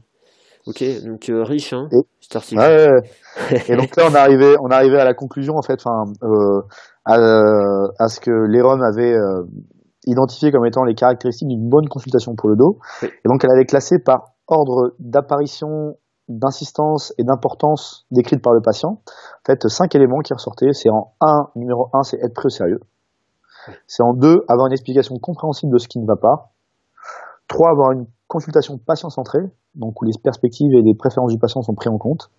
Ok, 0.67 0.83
donc 1.05 1.29
euh, 1.29 1.43
riche, 1.43 1.71
hein, 1.73 1.87
Et- 1.91 2.05
cet 2.19 2.35
article. 2.35 2.59
Ouais, 2.59 2.67
ouais, 2.67 2.91
ouais. 2.91 3.63
Et 3.69 3.75
donc 3.77 3.95
là, 3.95 4.03
on 4.09 4.13
arrivé, 4.15 4.55
on 4.61 4.69
arrivé 4.69 4.99
à 4.99 5.05
la 5.05 5.13
conclusion 5.13 5.55
en 5.55 5.61
fait, 5.61 5.79
enfin, 5.85 6.11
euh, 6.23 6.61
à, 7.05 7.17
euh, 7.17 7.87
à 7.99 8.09
ce 8.09 8.19
que 8.19 8.31
Léron 8.31 8.81
avait 8.81 9.13
euh, 9.13 9.43
identifié 10.05 10.51
comme 10.51 10.65
étant 10.65 10.83
les 10.83 10.93
caractéristiques 10.95 11.47
d'une 11.47 11.69
bonne 11.69 11.87
consultation 11.87 12.35
pour 12.35 12.49
le 12.49 12.55
dos. 12.57 12.79
Oui. 13.01 13.07
Et 13.07 13.29
donc, 13.29 13.43
elle 13.45 13.51
avait 13.51 13.65
classé 13.65 13.99
par 13.99 14.33
ordre 14.47 14.93
d'apparition, 14.99 15.95
d'insistance 16.27 17.13
et 17.17 17.23
d'importance 17.23 18.05
décrite 18.11 18.41
par 18.41 18.53
le 18.53 18.61
patient. 18.61 18.99
En 19.05 19.45
fait, 19.45 19.67
cinq 19.69 19.95
éléments 19.95 20.19
qui 20.19 20.33
ressortaient. 20.33 20.73
C'est 20.73 20.89
en 20.89 21.13
1, 21.21 21.49
numéro 21.55 21.89
1, 21.93 22.03
c'est 22.03 22.17
être 22.17 22.33
pris 22.33 22.47
au 22.47 22.49
sérieux. 22.49 22.81
C'est 23.85 24.03
en 24.03 24.13
2, 24.13 24.43
avoir 24.49 24.67
une 24.67 24.73
explication 24.73 25.15
compréhensible 25.19 25.71
de 25.73 25.77
ce 25.77 25.87
qui 25.87 25.99
ne 25.99 26.05
va 26.05 26.15
pas. 26.15 26.51
3, 27.47 27.69
avoir 27.71 27.91
une 27.91 28.05
consultation 28.27 28.77
patient-centrée, 28.77 29.43
donc 29.75 30.01
où 30.01 30.05
les 30.05 30.13
perspectives 30.21 30.73
et 30.73 30.81
les 30.81 30.95
préférences 30.95 31.31
du 31.31 31.39
patient 31.39 31.61
sont 31.61 31.73
pris 31.73 31.89
en 31.89 31.97
compte. 31.97 32.29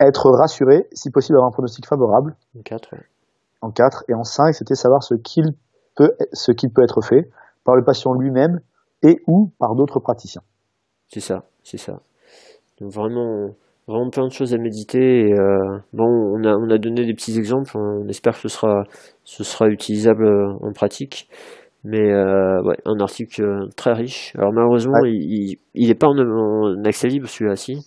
Être 0.00 0.30
rassuré, 0.30 0.88
si 0.92 1.10
possible 1.10 1.36
avoir 1.36 1.48
un 1.48 1.52
pronostic 1.52 1.86
favorable, 1.86 2.36
Donc, 2.54 2.64
quatre, 2.64 2.92
ouais. 2.92 3.02
en 3.60 3.70
4. 3.70 4.04
Et 4.08 4.14
en 4.14 4.24
5, 4.24 4.54
c'était 4.54 4.74
savoir 4.74 5.02
ce 5.02 5.14
qu'il 5.14 5.54
peut, 5.96 6.12
ce 6.32 6.52
qui 6.52 6.68
peut 6.68 6.82
être 6.82 7.00
fait 7.02 7.30
par 7.64 7.74
le 7.74 7.84
patient 7.84 8.12
lui-même 8.12 8.60
et 9.02 9.20
ou 9.26 9.50
par 9.58 9.74
d'autres 9.74 10.00
praticiens. 10.00 10.42
C'est 11.08 11.20
ça, 11.20 11.44
c'est 11.62 11.78
ça. 11.78 12.00
Donc 12.80 12.92
vraiment, 12.92 13.50
vraiment 13.88 14.10
plein 14.10 14.26
de 14.26 14.32
choses 14.32 14.54
à 14.54 14.58
méditer. 14.58 15.28
Et, 15.28 15.32
euh, 15.32 15.78
bon, 15.92 16.06
on 16.06 16.44
a, 16.44 16.54
on 16.54 16.70
a 16.70 16.78
donné 16.78 17.04
des 17.04 17.14
petits 17.14 17.36
exemples. 17.38 17.76
On 17.76 18.06
espère 18.08 18.34
que 18.34 18.40
ce 18.40 18.48
sera, 18.48 18.84
ce 19.24 19.42
sera 19.42 19.68
utilisable 19.68 20.26
euh, 20.26 20.52
en 20.62 20.72
pratique. 20.72 21.28
Mais 21.84 22.12
euh, 22.12 22.60
ouais, 22.62 22.76
un 22.84 22.98
article 23.00 23.42
euh, 23.42 23.66
très 23.76 23.92
riche. 23.92 24.32
Alors 24.36 24.52
malheureusement, 24.52 24.98
Ouais. 25.02 25.10
il, 25.12 25.52
il, 25.52 25.56
il 25.74 25.90
est 25.90 25.94
pas 25.94 26.08
en, 26.08 26.18
en 26.18 26.84
accès 26.84 27.08
libre 27.08 27.28
celui-là, 27.28 27.56
si? 27.56 27.78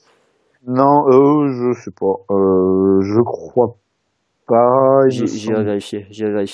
Non, 0.65 1.07
euh, 1.09 1.47
je 1.47 1.73
sais 1.79 1.91
pas. 1.91 2.15
Euh, 2.33 3.01
je 3.01 3.21
crois 3.21 3.75
pas. 4.47 5.07
J'irai 5.09 5.27
semble. 5.55 5.63
vérifier. 5.65 6.05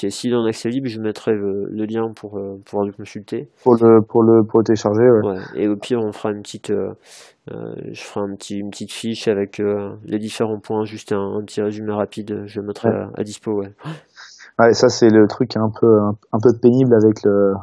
S'il 0.09 0.31
est 0.31 0.35
en 0.35 0.45
accès 0.45 0.69
libre, 0.69 0.88
je 0.88 0.99
mettrai 0.99 1.34
le, 1.34 1.65
le 1.69 1.85
lien 1.85 2.11
pour 2.15 2.38
euh, 2.38 2.57
pouvoir 2.65 2.85
le 2.85 2.91
consulter. 2.91 3.47
Pour 3.64 3.76
le, 3.76 4.01
pour 4.01 4.23
le, 4.23 4.43
pour 4.43 4.59
le 4.59 4.64
télécharger, 4.65 5.03
ouais. 5.09 5.27
Ouais. 5.27 5.61
Et 5.61 5.68
au 5.68 5.76
pire, 5.76 5.99
on 6.01 6.11
fera 6.11 6.31
une 6.31 6.41
petite, 6.41 6.72
je 6.72 8.01
ferai 8.01 8.22
un 8.22 8.35
petit, 8.35 8.59
une 8.59 8.69
petite 8.69 8.91
fiche 8.91 9.27
avec 9.27 9.61
les 10.05 10.19
différents 10.19 10.59
points, 10.59 10.85
juste 10.85 11.11
un, 11.11 11.38
un 11.39 11.43
petit 11.43 11.61
résumé 11.61 11.91
rapide. 11.93 12.43
Je 12.45 12.59
le 12.61 12.68
mettrai 12.68 12.89
à, 12.89 13.09
à 13.15 13.23
dispo. 13.23 13.51
Ouais. 13.61 13.69
Ouais, 14.60 14.74
ça 14.74 14.90
c'est 14.90 15.10
le 15.10 15.28
truc 15.28 15.56
un 15.56 15.70
peu, 15.70 16.00
un, 16.00 16.16
un 16.34 16.40
peu 16.42 16.50
pénible 16.60 16.94
avec 16.96 17.24
le, 17.24 17.54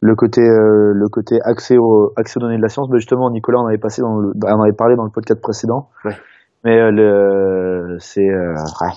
le 0.00 0.14
côté, 0.16 0.40
euh, 0.42 0.92
le 0.94 1.08
côté 1.08 1.38
accès 1.44 1.76
au, 1.78 2.12
accès 2.16 2.38
aux 2.38 2.40
données 2.40 2.56
de 2.56 2.62
la 2.62 2.68
science. 2.68 2.88
Mais 2.90 2.98
justement, 2.98 3.30
Nicolas, 3.30 3.60
on 3.60 3.66
avait 3.66 3.78
passé 3.78 4.02
dans 4.02 4.16
le, 4.18 4.32
on 4.42 4.62
avait 4.62 4.72
parlé 4.72 4.96
dans 4.96 5.04
le 5.04 5.10
podcast 5.10 5.40
précédent. 5.40 5.88
Ouais. 6.04 6.16
Mais 6.64 6.76
euh, 6.80 6.90
le, 6.90 7.96
c'est, 8.00 8.28
euh, 8.28 8.52
ouais. 8.82 8.92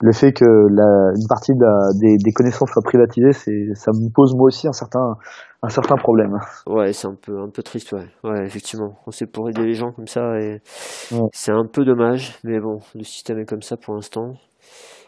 le 0.00 0.12
fait 0.12 0.32
que 0.32 0.44
la, 0.44 1.10
une 1.16 1.26
partie 1.28 1.52
de 1.56 1.60
la- 1.60 1.90
des, 1.98 2.16
des 2.22 2.32
connaissances 2.32 2.70
soit 2.70 2.82
privatisée, 2.82 3.32
c'est, 3.32 3.74
ça 3.74 3.90
me 3.90 4.08
pose 4.14 4.32
moi 4.36 4.46
aussi 4.46 4.68
un 4.68 4.72
certain, 4.72 5.16
un 5.64 5.68
certain 5.70 5.96
problème. 5.96 6.38
Ouais, 6.68 6.92
c'est 6.92 7.08
un 7.08 7.16
peu, 7.20 7.40
un 7.40 7.48
peu 7.48 7.64
triste, 7.64 7.92
ouais. 7.94 8.06
Ouais, 8.22 8.46
effectivement. 8.46 8.94
On 9.08 9.10
sait 9.10 9.26
pour 9.26 9.48
aider 9.48 9.62
les 9.64 9.74
gens 9.74 9.90
comme 9.90 10.06
ça 10.06 10.38
et 10.38 10.60
Ouais. 11.10 11.28
c'est 11.32 11.50
un 11.50 11.66
peu 11.66 11.84
dommage, 11.84 12.38
mais 12.44 12.60
bon, 12.60 12.78
le 12.94 13.02
système 13.02 13.40
est 13.40 13.44
comme 13.44 13.62
ça 13.62 13.76
pour 13.76 13.94
l'instant. 13.94 14.34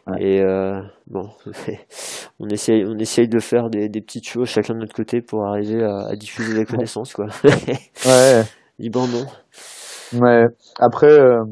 Ouais. 0.08 0.16
Et 0.20 0.42
euh, 0.42 0.80
bon, 1.06 1.28
on 2.40 2.48
essaye, 2.48 2.84
on 2.86 2.98
essaye 2.98 3.28
de 3.28 3.38
faire 3.38 3.70
des, 3.70 3.88
des 3.88 4.00
petites 4.00 4.26
choses 4.26 4.48
chacun 4.48 4.74
de 4.74 4.80
notre 4.80 4.94
côté 4.94 5.20
pour 5.20 5.44
arriver 5.46 5.82
à, 5.84 6.08
à 6.10 6.16
diffuser 6.16 6.54
les 6.58 6.64
connaissances, 6.66 7.12
quoi. 7.14 7.26
Ouais. 7.44 8.42
Librement. 8.78 9.26
Ouais. 10.20 10.44
Après, 10.80 11.10
euh, 11.12 11.44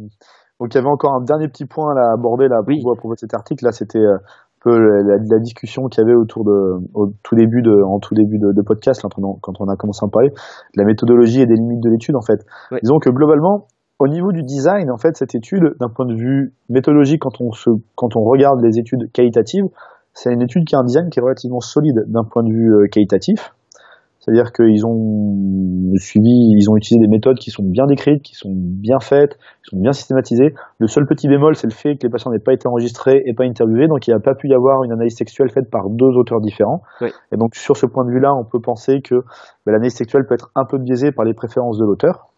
donc 0.59 0.69
il 0.73 0.75
y 0.75 0.79
avait 0.79 0.89
encore 0.89 1.15
un 1.15 1.23
dernier 1.25 1.49
petit 1.49 1.65
point 1.65 1.95
là, 1.95 2.11
à 2.11 2.15
aborder 2.15 2.49
là 2.49 2.61
Oui. 2.67 2.81
pour, 2.83 2.97
pour 3.01 3.13
cet 3.17 3.33
article. 3.35 3.65
Là, 3.65 3.73
c'était 3.73 3.99
euh, 3.99 4.17
un 4.17 4.61
peu 4.63 4.77
la, 4.79 5.17
la 5.17 5.39
discussion 5.39 5.85
qu'il 5.87 6.03
y 6.03 6.07
avait 6.07 6.17
autour 6.17 6.45
de, 6.45 6.85
au 6.95 7.07
tout 7.23 7.35
début 7.37 7.63
de, 7.63 7.83
en 7.87 7.99
tout 8.01 8.15
début 8.15 8.39
de, 8.39 8.53
de 8.53 8.63
podcast, 8.63 9.03
là, 9.03 9.09
quand 9.15 9.23
on- 9.25 9.39
quand 9.41 9.55
on 9.61 9.69
a 9.69 9.77
commencé 9.77 10.01
à 10.03 10.07
en 10.07 10.11
parler, 10.11 10.29
de 10.31 10.77
la 10.83 10.85
méthodologie 10.85 11.41
et 11.41 11.47
des 11.47 11.55
limites 11.55 11.81
de 11.83 11.89
l'étude 11.91 12.17
en 12.17 12.21
fait. 12.27 12.45
Ouais. 12.73 12.81
Disons 12.83 12.99
que 12.99 13.09
globalement, 13.11 13.69
au 14.01 14.09
niveau 14.09 14.33
du 14.33 14.43
design, 14.43 14.91
en 14.91 14.97
fait, 14.97 15.17
cette 15.17 15.35
étude, 15.35 15.75
d'un 15.79 15.91
point 15.91 16.07
de 16.07 16.15
vue 16.15 16.55
méthodologique, 16.71 17.21
quand 17.21 17.41
on 17.41 17.53
se, 17.53 17.69
quand 17.95 18.17
on 18.17 18.25
regarde 18.25 18.61
les 18.63 18.79
études 18.79 19.13
qualitatives, 19.13 19.67
c'est 20.15 20.33
une 20.33 20.43
étude 20.43 20.65
qui 20.65 20.75
a 20.75 20.79
un 20.79 20.85
design 20.85 21.11
qui 21.11 21.19
est 21.19 21.23
relativement 21.23 21.61
solide 21.61 22.05
d'un 22.09 22.25
point 22.25 22.43
de 22.43 22.51
vue 22.51 22.75
euh, 22.75 22.89
qualitatif. 22.91 23.55
C'est-à-dire 24.19 24.53
qu'ils 24.53 24.87
ont 24.87 25.95
suivi, 25.97 26.53
ils 26.59 26.71
ont 26.71 26.77
utilisé 26.77 27.01
des 27.07 27.11
méthodes 27.11 27.39
qui 27.39 27.51
sont 27.51 27.63
bien 27.63 27.87
décrites, 27.87 28.23
qui 28.23 28.35
sont 28.35 28.53
bien 28.55 29.01
faites, 29.01 29.37
qui 29.65 29.71
sont 29.71 29.81
bien 29.81 29.93
systématisées. 29.93 30.55
Le 30.79 30.87
seul 30.89 31.07
petit 31.07 31.27
bémol, 31.27 31.55
c'est 31.57 31.67
le 31.67 31.73
fait 31.73 31.97
que 31.97 32.07
les 32.07 32.11
patients 32.11 32.31
n'aient 32.31 32.39
pas 32.39 32.53
été 32.53 32.69
enregistrés 32.69 33.23
et 33.25 33.33
pas 33.33 33.45
interviewés, 33.45 33.89
donc 33.89 34.07
il 34.07 34.13
n'a 34.13 34.21
pas 34.21 34.35
pu 34.35 34.49
y 34.49 34.55
avoir 34.55 34.85
une 34.85 34.93
analyse 34.93 35.15
textuelle 35.15 35.51
faite 35.51 35.71
par 35.71 35.89
deux 35.89 36.19
auteurs 36.19 36.41
différents. 36.41 36.83
Oui. 37.01 37.09
Et 37.33 37.39
donc 37.39 37.55
sur 37.55 37.79
ce 37.79 37.87
point 37.87 38.05
de 38.05 38.11
vue-là, 38.11 38.35
on 38.35 38.45
peut 38.45 38.61
penser 38.61 39.01
que 39.03 39.15
ben, 39.65 39.73
l'analyse 39.73 39.95
textuelle 39.95 40.27
peut 40.27 40.35
être 40.35 40.51
un 40.55 40.67
peu 40.67 40.77
biaisée 40.79 41.13
par 41.13 41.25
les 41.25 41.33
préférences 41.33 41.79
de 41.79 41.85
l'auteur, 41.85 42.30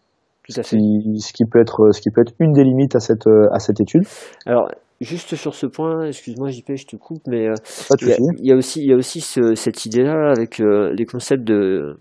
Tout 0.47 0.59
à 0.59 0.63
fait. 0.63 0.77
qui- 0.77 1.19
ce 1.19 1.33
qui 1.33 1.45
peut 1.45 1.59
être, 1.59 1.91
ce 1.91 2.01
qui 2.01 2.09
peut 2.11 2.21
être 2.21 2.33
une 2.39 2.51
des 2.53 2.63
limites 2.63 2.95
à 2.95 2.99
cette 2.99 3.27
euh, 3.27 3.47
à 3.53 3.59
cette 3.59 3.79
étude. 3.79 4.03
Alors, 4.45 4.69
juste 5.01 5.35
sur 5.35 5.55
ce 5.55 5.65
point, 5.67 6.07
excuse-moi 6.07 6.49
JP, 6.49 6.75
je 6.75 6.85
te 6.85 6.95
coupe, 6.97 7.21
mais 7.27 7.47
euh, 7.47 7.53
il 8.01 8.07
y 8.07 8.11
a, 8.11 8.15
souci. 8.15 8.27
il 8.39 8.45
y 8.47 8.51
a 8.51 8.55
aussi, 8.55 8.81
il 8.81 8.89
y 8.89 8.93
a 8.93 8.95
aussi 8.95 9.21
ce- 9.21 9.55
cette 9.55 9.85
idée-là 9.85 10.31
avec 10.35 10.59
euh, 10.59 10.93
les 10.93 11.05
concepts 11.05 11.43
de 11.43 11.95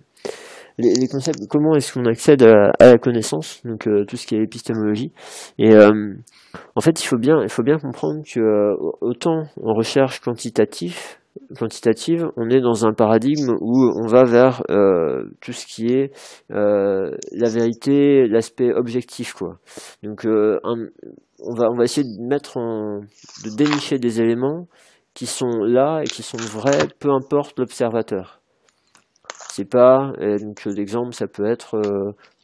les, 0.78 0.94
les 0.94 1.06
concepts. 1.06 1.38
Comment 1.48 1.76
est-ce 1.76 1.92
qu'on 1.92 2.06
accède 2.06 2.42
à, 2.42 2.72
à 2.80 2.86
la 2.92 2.98
connaissance, 2.98 3.60
donc 3.64 3.86
euh, 3.86 4.04
tout 4.06 4.16
ce 4.16 4.26
qui 4.26 4.34
est 4.36 4.42
épistémologie. 4.42 5.12
Et 5.58 5.72
euh, 5.74 6.14
en 6.74 6.80
fait, 6.80 7.00
il 7.02 7.06
faut 7.06 7.18
bien, 7.18 7.42
il 7.42 7.48
faut 7.50 7.62
bien 7.62 7.78
comprendre 7.78 8.22
que 8.24 8.40
euh, 8.40 8.74
autant 9.00 9.44
en 9.62 9.74
recherche 9.74 10.20
quantitative, 10.20 10.96
quantitative, 11.58 12.28
on 12.36 12.48
est 12.50 12.60
dans 12.60 12.86
un 12.86 12.92
paradigme 12.92 13.56
où 13.60 13.90
on 13.96 14.06
va 14.06 14.24
vers 14.24 14.62
euh, 14.70 15.24
tout 15.40 15.52
ce 15.52 15.66
qui 15.66 15.86
est 15.86 16.12
euh, 16.50 17.10
la 17.32 17.48
vérité, 17.48 18.26
l'aspect 18.26 18.72
objectif, 18.72 19.34
quoi. 19.34 19.58
Donc, 20.02 20.26
euh, 20.26 20.58
on 20.64 21.54
va, 21.54 21.70
on 21.70 21.76
va 21.76 21.84
essayer 21.84 22.06
de 22.06 22.26
mettre 22.26 22.56
en, 22.58 23.00
de 23.00 23.56
dénicher 23.56 23.98
des 23.98 24.20
éléments 24.20 24.68
qui 25.14 25.26
sont 25.26 25.62
là 25.64 26.02
et 26.02 26.06
qui 26.06 26.22
sont 26.22 26.38
vrais, 26.38 26.88
peu 26.98 27.10
importe 27.10 27.58
l'observateur. 27.58 28.41
C'est 29.52 29.68
pas. 29.68 30.12
donc 30.40 30.64
l'exemple, 30.64 31.14
ça 31.14 31.26
peut 31.26 31.46
être 31.46 31.80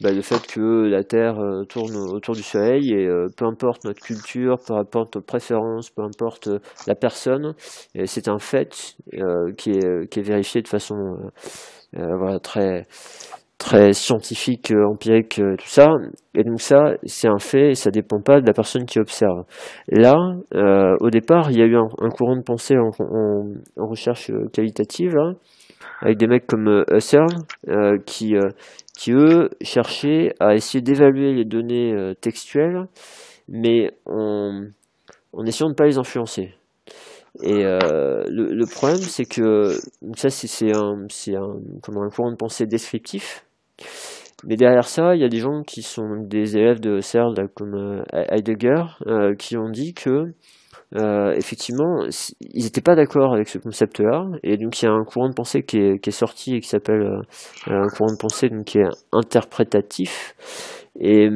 bah, 0.01 0.11
le 0.11 0.21
fait 0.21 0.45
que 0.47 0.87
la 0.87 1.03
Terre 1.03 1.37
tourne 1.67 1.95
autour 1.95 2.35
du 2.35 2.43
Soleil 2.43 2.93
et 2.93 3.07
peu 3.35 3.45
importe 3.45 3.85
notre 3.85 4.01
culture, 4.01 4.57
peu 4.65 4.73
importe 4.73 5.15
notre 5.15 5.27
préférence, 5.27 5.89
peu 5.89 6.03
importe 6.03 6.49
la 6.87 6.95
personne, 6.95 7.53
c'est 8.05 8.27
un 8.27 8.39
fait 8.39 8.95
qui 9.57 9.71
est 9.71 10.09
qui 10.09 10.19
est 10.19 10.23
vérifié 10.23 10.61
de 10.61 10.67
façon 10.67 11.17
voilà 11.93 12.39
très 12.39 12.85
très 13.59 13.91
scientifique, 13.93 14.71
euh, 14.71 14.87
empirique, 14.87 15.37
euh, 15.39 15.55
tout 15.57 15.67
ça. 15.67 15.89
Et 16.33 16.43
donc 16.43 16.61
ça, 16.61 16.93
c'est 17.03 17.27
un 17.27 17.37
fait 17.37 17.71
et 17.71 17.75
ça 17.75 17.91
dépend 17.91 18.21
pas 18.21 18.41
de 18.41 18.47
la 18.47 18.53
personne 18.53 18.85
qui 18.85 18.99
observe. 18.99 19.43
Là, 19.89 20.15
euh, 20.55 20.95
au 21.01 21.09
départ, 21.11 21.51
il 21.51 21.59
y 21.59 21.61
a 21.61 21.65
eu 21.65 21.75
un, 21.75 22.09
courant 22.09 22.37
de 22.37 22.41
pensée 22.41 22.75
en, 22.77 23.85
recherche 23.85 24.31
qualitative, 24.53 25.15
hein, 25.17 25.33
avec 26.01 26.17
des 26.17 26.27
mecs 26.27 26.47
comme 26.47 26.83
Husserl, 26.91 27.27
qui, 28.05 28.35
qui 28.97 29.11
eux 29.11 29.49
cherchaient 29.61 30.33
à 30.39 30.55
essayer 30.55 30.81
d'évaluer 30.81 31.33
les 31.33 31.45
données 31.45 32.13
textuelles, 32.21 32.85
mais 33.47 33.91
en, 34.05 34.65
essayant 35.45 35.67
de 35.67 35.73
ne 35.73 35.75
pas 35.75 35.85
les 35.85 35.97
influencer. 35.97 36.53
Et 37.41 37.63
le, 37.63 38.65
problème, 38.65 39.01
c'est 39.01 39.25
que 39.25 39.73
ça, 40.15 40.29
c'est 40.29 40.75
un, 40.75 41.05
un, 41.05 41.59
comment, 41.81 42.03
un 42.03 42.09
courant 42.09 42.31
de 42.31 42.37
pensée 42.37 42.65
descriptif, 42.65 43.45
mais 44.45 44.55
derrière 44.55 44.87
ça, 44.87 45.15
il 45.15 45.21
y 45.21 45.25
a 45.25 45.29
des 45.29 45.39
gens 45.39 45.63
qui 45.63 45.81
sont 45.81 46.15
des 46.21 46.57
élèves 46.57 46.79
de 46.79 47.01
Searle, 47.01 47.35
comme 47.55 47.75
euh, 47.75 48.03
Heidegger, 48.13 48.83
euh, 49.07 49.35
qui 49.35 49.57
ont 49.57 49.69
dit 49.69 49.93
que 49.93 50.33
euh, 50.95 51.33
effectivement, 51.33 52.05
ils 52.41 52.63
n'étaient 52.63 52.81
pas 52.81 52.95
d'accord 52.95 53.33
avec 53.33 53.47
ce 53.47 53.57
concept-là, 53.57 54.25
et 54.43 54.57
donc 54.57 54.81
il 54.81 54.85
y 54.85 54.87
a 54.87 54.91
un 54.91 55.03
courant 55.03 55.29
de 55.29 55.35
pensée 55.35 55.63
qui 55.63 55.77
est, 55.77 55.99
qui 55.99 56.09
est 56.09 56.13
sorti 56.13 56.55
et 56.55 56.59
qui 56.61 56.67
s'appelle 56.67 57.21
un 57.67 57.87
courant 57.87 58.11
de 58.11 58.17
pensée 58.17 58.49
donc, 58.49 58.65
qui 58.65 58.79
est 58.79 58.89
interprétatif, 59.11 60.35
et, 60.99 61.29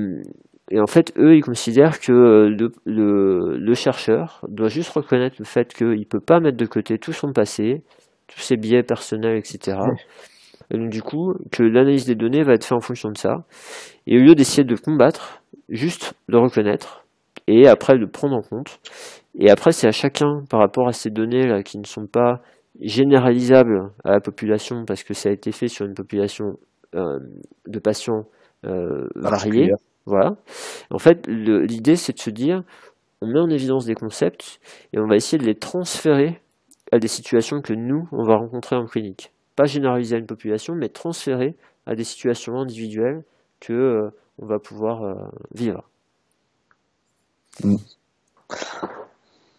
et 0.72 0.80
en 0.80 0.88
fait, 0.88 1.14
eux, 1.18 1.36
ils 1.36 1.44
considèrent 1.44 2.00
que 2.00 2.12
le, 2.12 2.72
le, 2.86 3.58
le 3.58 3.74
chercheur 3.74 4.44
doit 4.48 4.70
juste 4.70 4.90
reconnaître 4.90 5.36
le 5.40 5.46
fait 5.46 5.74
qu'il 5.74 6.00
ne 6.00 6.04
peut 6.04 6.20
pas 6.20 6.40
mettre 6.40 6.58
de 6.58 6.66
côté 6.66 6.98
tout 6.98 7.14
son 7.14 7.32
passé, 7.32 7.84
tous 8.28 8.40
ses 8.40 8.58
biais 8.58 8.84
personnels, 8.84 9.38
etc. 9.38 9.78
Et 10.72 10.78
donc, 10.78 10.90
du 10.90 11.02
coup, 11.02 11.34
que 11.52 11.62
l'analyse 11.64 12.06
des 12.06 12.16
données 12.16 12.44
va 12.44 12.54
être 12.54 12.64
faite 12.64 12.78
en 12.78 12.80
fonction 12.80 13.12
de 13.12 13.18
ça. 13.18 13.44
Et 14.08 14.18
au 14.18 14.22
lieu 14.22 14.36
d'essayer 14.36 14.64
de 14.64 14.76
combattre, 14.76 15.44
juste 15.70 16.14
de 16.30 16.38
reconnaître 16.38 17.03
et 17.48 17.68
après 17.68 17.98
de 17.98 18.06
prendre 18.06 18.36
en 18.36 18.42
compte. 18.42 18.80
Et 19.38 19.50
après, 19.50 19.72
c'est 19.72 19.88
à 19.88 19.92
chacun, 19.92 20.44
par 20.50 20.60
rapport 20.60 20.88
à 20.88 20.94
ces 20.94 21.10
données-là 21.10 21.64
qui 21.64 21.80
ne 21.80 21.86
sont 21.86 22.08
pas 22.08 22.42
généralisables 22.80 23.92
à 24.04 24.12
la 24.12 24.20
population 24.20 24.86
parce 24.86 25.04
que 25.04 25.14
ça 25.14 25.30
a 25.30 25.32
été 25.32 25.52
fait 25.52 25.68
sur 25.68 25.86
une 25.86 25.94
population 25.94 26.58
euh, 26.96 27.20
de 27.68 27.80
patients 27.80 28.26
euh, 28.66 29.08
variés. 29.16 29.72
Voilà. 30.06 30.36
En 30.92 31.00
fait, 31.00 31.28
l'idée, 31.28 31.96
c'est 31.96 32.14
de 32.14 32.20
se 32.20 32.30
dire, 32.30 32.64
on 33.22 33.28
met 33.28 33.40
en 33.40 33.50
évidence 33.50 33.86
des 33.86 33.96
concepts 33.96 34.60
et 34.92 35.00
on 35.00 35.08
va 35.08 35.16
essayer 35.16 35.38
de 35.38 35.46
les 35.46 35.56
transférer 35.56 36.42
à 36.92 37.00
des 37.00 37.08
situations 37.08 37.62
que 37.62 37.74
nous, 37.74 38.08
on 38.12 38.24
va 38.24 38.36
rencontrer 38.36 38.76
en 38.76 38.86
clinique 38.86 39.34
pas 39.56 39.66
généraliser 39.66 40.16
à 40.16 40.20
une 40.20 40.26
population, 40.26 40.76
mais 40.76 40.90
transférer 40.90 41.56
à 41.86 41.96
des 41.96 42.04
situations 42.04 42.58
individuelles 42.58 43.24
que 43.60 43.74
euh, 43.74 44.10
on 44.40 44.46
va 44.46 44.60
pouvoir 44.60 45.04
euh, 45.04 45.14
vivre. 45.54 45.90
Mm. 47.64 47.76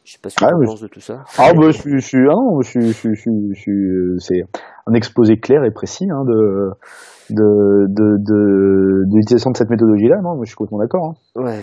Je 0.04 0.12
sais 0.12 0.18
pas 0.22 0.28
ce 0.28 0.36
que 0.36 0.44
ah, 0.44 0.48
tu 0.48 0.66
penses 0.66 0.80
de 0.82 0.88
tout 0.88 1.00
ça. 1.00 1.24
Ah 1.38 1.52
bah, 1.54 1.70
je 1.70 1.78
suis, 1.78 1.98
je 1.98 2.06
suis, 2.06 2.18
je 2.18 2.92
suis, 2.92 3.14
je 3.14 3.58
suis, 3.58 3.72
c'est 4.18 4.42
un 4.86 4.92
exposé 4.92 5.38
clair 5.38 5.64
et 5.64 5.70
précis 5.70 6.04
hein, 6.10 6.24
de, 6.26 6.70
de, 7.30 7.86
de, 7.88 8.16
de, 8.20 9.16
l'utilisation 9.16 9.50
de 9.50 9.56
cette 9.56 9.70
méthodologie-là. 9.70 10.16
Non, 10.22 10.38
je 10.42 10.48
suis 10.48 10.56
complètement 10.56 10.80
d'accord. 10.80 11.14
Hein. 11.36 11.42
Ouais, 11.42 11.62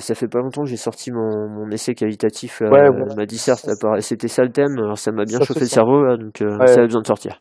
ça 0.00 0.14
fait 0.14 0.28
pas 0.28 0.38
longtemps 0.38 0.62
que 0.62 0.68
j'ai 0.68 0.76
sorti 0.76 1.12
mon, 1.12 1.48
mon 1.50 1.70
essai 1.70 1.94
qualitatif, 1.94 2.62
euh, 2.62 2.70
ma 3.14 3.26
disserte, 3.26 3.68
c'était 4.00 4.28
ça 4.28 4.42
le 4.42 4.50
thème. 4.50 4.78
Alors 4.78 4.98
ça 4.98 5.12
m'a 5.12 5.24
bien 5.24 5.40
chauffé 5.40 5.60
le 5.60 5.66
cerveau, 5.66 6.02
là, 6.02 6.16
donc 6.16 6.40
euh, 6.40 6.66
ça 6.66 6.80
a 6.80 6.84
besoin 6.84 7.02
de 7.02 7.06
sortir. 7.06 7.40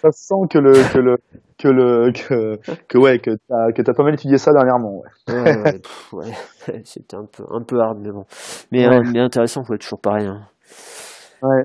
Ça 0.00 0.10
sent 0.12 0.46
que 0.50 0.58
le 0.58 0.72
que 0.92 0.98
le 0.98 1.16
que 1.58 1.68
le 1.68 2.12
que, 2.12 2.56
que 2.88 2.98
ouais 2.98 3.18
que 3.18 3.32
t'as 3.48 3.72
que 3.72 3.82
t'as 3.82 3.92
pas 3.92 4.04
mal 4.04 4.14
étudié 4.14 4.38
ça 4.38 4.52
dernièrement. 4.52 5.02
Ouais, 5.28 5.34
ouais, 5.34 5.80
ouais 6.12 6.82
c'était 6.84 7.16
un 7.16 7.24
peu 7.24 7.44
un 7.50 7.62
peu 7.62 7.80
hard 7.80 7.98
mais 8.00 8.12
bon, 8.12 8.24
mais, 8.70 8.86
euh, 8.86 9.02
mais 9.12 9.18
intéressant 9.20 9.64
quoi, 9.64 9.76
toujours 9.76 10.00
pareil. 10.00 10.26
Hein. 10.26 10.42
Ouais. 11.42 11.64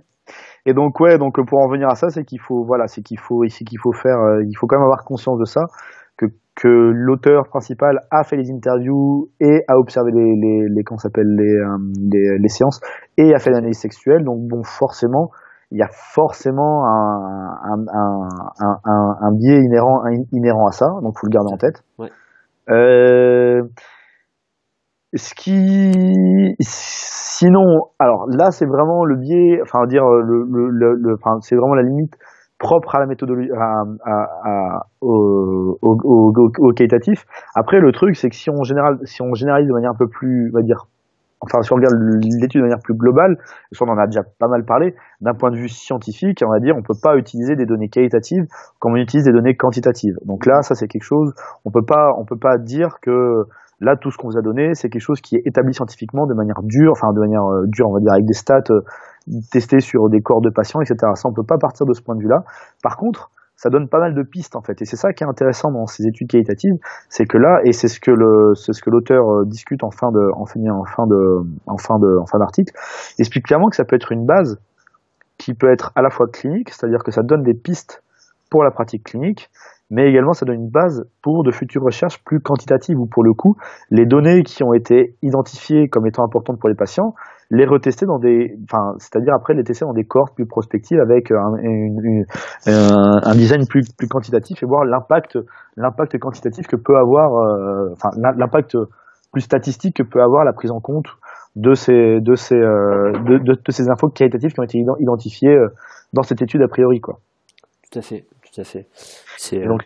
Et 0.66 0.74
donc 0.74 1.00
ouais, 1.00 1.18
donc 1.18 1.36
pour 1.48 1.60
en 1.60 1.70
venir 1.70 1.90
à 1.90 1.96
ça, 1.96 2.10
c'est 2.10 2.24
qu'il 2.24 2.40
faut 2.40 2.64
voilà, 2.66 2.88
c'est 2.88 3.02
qu'il 3.02 3.20
faut 3.20 3.44
ici 3.44 3.66
qu'il 3.66 3.80
faut 3.80 3.92
faire, 3.92 4.18
euh, 4.20 4.44
il 4.48 4.56
faut 4.58 4.66
quand 4.66 4.78
même 4.78 4.86
avoir 4.86 5.04
conscience 5.04 5.38
de 5.38 5.46
ça, 5.46 5.66
que 6.18 6.26
que 6.56 6.68
l'auteur 6.68 7.48
principal 7.50 8.00
a 8.12 8.24
fait 8.24 8.38
les 8.38 8.50
interviews 8.52 9.30
et 9.40 9.64
a 9.68 9.78
observé 9.78 10.12
les 10.12 10.36
les, 10.36 10.68
les 10.70 10.84
s'appelle 10.98 11.36
les, 11.38 11.54
euh, 11.54 11.78
les, 12.12 12.38
les 12.40 12.50
séances 12.50 12.80
et 13.18 13.34
a 13.34 13.40
fait 13.40 13.52
l'analyse 13.52 13.80
sexuelle. 13.80 14.24
Donc 14.24 14.48
bon, 14.48 14.64
forcément, 14.64 15.30
il 15.74 15.80
y 15.80 15.84
a 15.84 15.90
forcément 15.92 16.86
un 16.86 17.58
un, 17.66 17.86
un, 17.92 18.80
un, 18.86 19.16
un 19.20 19.32
biais 19.34 19.60
inhérent 19.60 20.04
inhérent 20.32 20.68
à 20.68 20.72
ça, 20.72 20.88
donc 21.02 21.18
faut 21.20 21.28
le 21.28 21.34
garder 21.36 21.52
en 21.54 21.58
tête. 21.58 21.84
Ouais. 22.00 22.10
Euh, 22.70 23.64
ce 25.16 25.34
qui 25.36 26.56
Sinon, 26.60 27.90
alors 28.00 28.28
là, 28.30 28.52
c'est 28.52 28.66
vraiment 28.66 29.04
le 29.04 29.16
biais, 29.18 29.60
enfin 29.64 29.86
dire 29.88 30.06
le, 30.06 30.46
le, 30.50 30.94
le, 30.94 31.16
enfin, 31.16 31.40
c'est 31.42 31.56
vraiment 31.56 31.74
la 31.74 31.82
limite 31.82 32.16
propre 32.60 32.96
à 32.96 33.00
la 33.00 33.08
méthodologie, 33.08 33.50
à, 33.52 33.84
à, 34.06 34.86
au, 35.02 35.78
au, 35.82 36.32
au, 36.60 36.74
qualitatif. 36.74 37.26
Après, 37.56 37.80
le 37.80 37.92
truc, 37.92 38.16
c'est 38.16 38.30
que 38.30 38.36
si 38.36 38.50
on 38.50 38.64
général, 38.64 39.00
si 39.04 39.22
on 39.22 39.34
généralise 39.34 39.68
de 39.68 39.74
manière 39.74 39.92
un 39.92 39.98
peu 39.98 40.08
plus, 40.08 40.52
on 40.54 40.58
va 40.58 40.62
dire, 40.62 40.86
enfin, 41.44 41.62
si 41.62 41.72
on 41.74 41.76
regarde 41.76 41.96
l'étude 42.40 42.62
de 42.62 42.66
manière 42.66 42.82
plus 42.84 42.96
globale, 42.96 43.38
on 43.80 43.90
en 43.90 43.98
a 43.98 44.08
déjà 44.08 44.22
pas 44.40 44.48
mal 44.48 44.66
parlé, 44.66 44.96
d'un 45.22 45.34
point 45.34 45.52
de 45.52 45.58
vue 45.58 45.70
scientifique, 45.70 46.44
on 46.46 46.52
va 46.52 46.60
dire, 46.60 46.76
on 46.78 46.82
peut 46.82 46.98
pas 47.02 47.18
utiliser 47.18 47.56
des 47.56 47.66
données 47.66 47.90
qualitatives 47.90 48.46
comme 48.80 48.94
on 48.94 48.98
utilise 48.98 49.26
des 49.26 49.34
données 49.34 49.56
quantitatives. 49.56 50.16
Donc 50.26 50.46
là, 50.46 50.62
ça, 50.62 50.76
c'est 50.76 50.88
quelque 50.88 51.04
chose, 51.04 51.34
on 51.66 51.72
peut 51.72 51.86
pas, 51.86 52.14
on 52.18 52.26
peut 52.26 52.40
pas 52.40 52.58
dire 52.58 52.98
que 53.02 53.46
Là, 53.84 53.98
tout 53.98 54.12
ce 54.12 54.18
qu'on 54.18 54.30
vous 54.30 54.38
a 54.38 54.42
donné, 54.42 54.76
c'est 54.76 54.90
quelque 54.90 55.02
chose 55.02 55.20
qui 55.20 55.36
est 55.36 55.42
établi 55.46 55.74
scientifiquement 55.74 56.26
de 56.26 56.34
manière 56.34 56.62
dure, 56.64 56.94
enfin 56.94 57.12
de 57.12 57.20
manière 57.20 57.44
euh, 57.44 57.66
dure, 57.68 57.90
on 57.90 57.94
va 57.94 58.00
dire 58.00 58.14
avec 58.14 58.26
des 58.26 58.34
stats 58.34 58.72
euh, 58.72 59.80
sur 59.80 60.10
des 60.10 60.22
corps 60.22 60.40
de 60.40 60.50
patients, 60.50 60.80
etc. 60.80 60.96
Ça, 61.16 61.28
on 61.28 61.34
peut 61.34 61.44
pas 61.46 61.58
partir 61.58 61.86
de 61.86 61.92
ce 61.92 62.02
point 62.02 62.16
de 62.16 62.22
vue-là. 62.22 62.44
Par 62.82 62.96
contre, 62.96 63.30
ça 63.64 63.70
donne 63.70 63.88
pas 63.88 64.00
mal 64.00 64.14
de 64.14 64.24
pistes 64.24 64.58
en 64.58 64.62
fait, 64.62 64.82
et 64.82 64.86
c'est 64.86 64.98
ça 64.98 65.14
qui 65.14 65.24
est 65.24 65.28
intéressant 65.28 65.72
dans 65.72 65.86
ces 65.86 66.06
études 66.06 66.28
qualitatives, 66.28 66.74
c'est 67.08 67.26
que 67.26 67.38
là, 67.38 67.62
et 67.64 67.72
c'est 67.72 67.88
ce 67.88 68.02
que 68.02 68.12
le, 68.12 68.56
c'est 68.56 68.74
ce 68.74 68.82
que 68.82 68.90
l'auteur 68.90 69.24
euh, 69.30 69.46
discute 69.46 69.86
en 69.86 69.90
fin 69.90 70.12
de, 70.12 70.20
en 70.36 70.46
fin, 70.46 70.60
de, 70.60 70.68
en 71.66 71.78
fin 71.78 71.98
de, 71.98 72.18
en 72.20 72.26
fin 72.26 72.40
d'article, 72.40 72.74
explique 73.20 73.46
clairement 73.46 73.70
que 73.70 73.78
ça 73.78 73.86
peut 73.86 73.96
être 73.96 74.12
une 74.12 74.26
base 74.26 74.60
qui 75.38 75.54
peut 75.54 75.72
être 75.72 75.94
à 75.96 76.02
la 76.02 76.10
fois 76.10 76.28
clinique, 76.28 76.72
c'est-à-dire 76.72 77.06
que 77.06 77.12
ça 77.12 77.24
donne 77.24 77.42
des 77.42 77.54
pistes 77.54 78.04
pour 78.50 78.66
la 78.66 78.72
pratique 78.72 79.06
clinique, 79.06 79.50
mais 79.90 80.10
également 80.10 80.34
ça 80.34 80.46
donne 80.46 80.58
une 80.58 80.70
base 80.70 81.06
pour 81.22 81.46
de 81.46 81.52
futures 81.52 81.84
recherches 81.84 82.22
plus 82.26 82.42
quantitatives 82.42 83.00
où 83.00 83.06
pour 83.06 83.24
le 83.24 83.34
coup, 83.34 83.56
les 83.92 84.06
données 84.06 84.44
qui 84.44 84.62
ont 84.64 84.74
été 84.74 85.16
identifiées 85.22 85.88
comme 85.88 86.06
étant 86.06 86.26
importantes 86.26 86.60
pour 86.60 86.68
les 86.68 86.76
patients, 86.76 87.16
les 87.54 87.66
retester 87.66 88.06
dans 88.06 88.20
des, 88.20 88.58
enfin, 88.64 88.96
c'est-à-dire 88.98 89.34
après 89.34 89.54
les 89.54 89.64
tester 89.64 89.86
dans 89.86 89.94
des 89.94 90.06
cohortes 90.06 90.34
plus 90.36 90.46
prospectives 90.48 91.00
avec 91.00 91.32
un, 91.32 91.54
un, 92.66 93.36
design 93.36 93.68
plus, 93.68 93.84
plus 93.98 94.08
quantitatif 94.08 94.64
et 94.64 94.66
voir 94.66 94.86
l'impact, 94.86 95.38
l'impact 95.78 96.18
quantitatif 96.20 96.68
que 96.68 96.76
peut 96.76 96.98
avoir, 96.98 97.36
euh, 97.36 97.92
enfin, 97.94 98.10
l'impact 98.18 98.78
plus 99.32 99.42
statistique 99.42 99.98
que 99.98 100.04
peut 100.04 100.22
avoir 100.22 100.46
la 100.46 100.54
prise 100.54 100.72
en 100.72 100.80
compte 100.80 101.08
de 101.56 101.74
ces, 101.74 102.20
de 102.22 102.36
ces, 102.36 102.56
euh, 102.56 103.12
de, 103.12 103.38
de, 103.38 103.54
de, 103.54 103.72
ces 103.72 103.90
infos 103.90 104.10
qualitatives 104.10 104.54
qui 104.54 104.60
ont 104.60 104.64
été 104.64 104.84
identifiées 105.00 105.56
euh, 105.56 105.68
dans 106.12 106.24
cette 106.24 106.42
étude 106.42 106.62
a 106.62 106.68
priori, 106.68 107.00
quoi. 107.00 107.20
Tout 107.92 108.00
à 108.00 108.02
fait 108.02 108.26
tout 108.54 108.62
à 108.62 108.64
fait. 108.64 108.88
C'est 109.38 109.66
euh, 109.66 109.78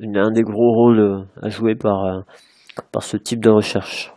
un 0.00 0.30
des 0.30 0.42
gros 0.42 0.72
rôles 0.72 1.00
euh, 1.00 1.22
à 1.40 1.48
jouer 1.48 1.74
par, 1.74 2.04
euh, 2.04 2.20
par 2.92 3.02
ce 3.02 3.16
type 3.16 3.40
de 3.40 3.50
recherche. 3.50 4.12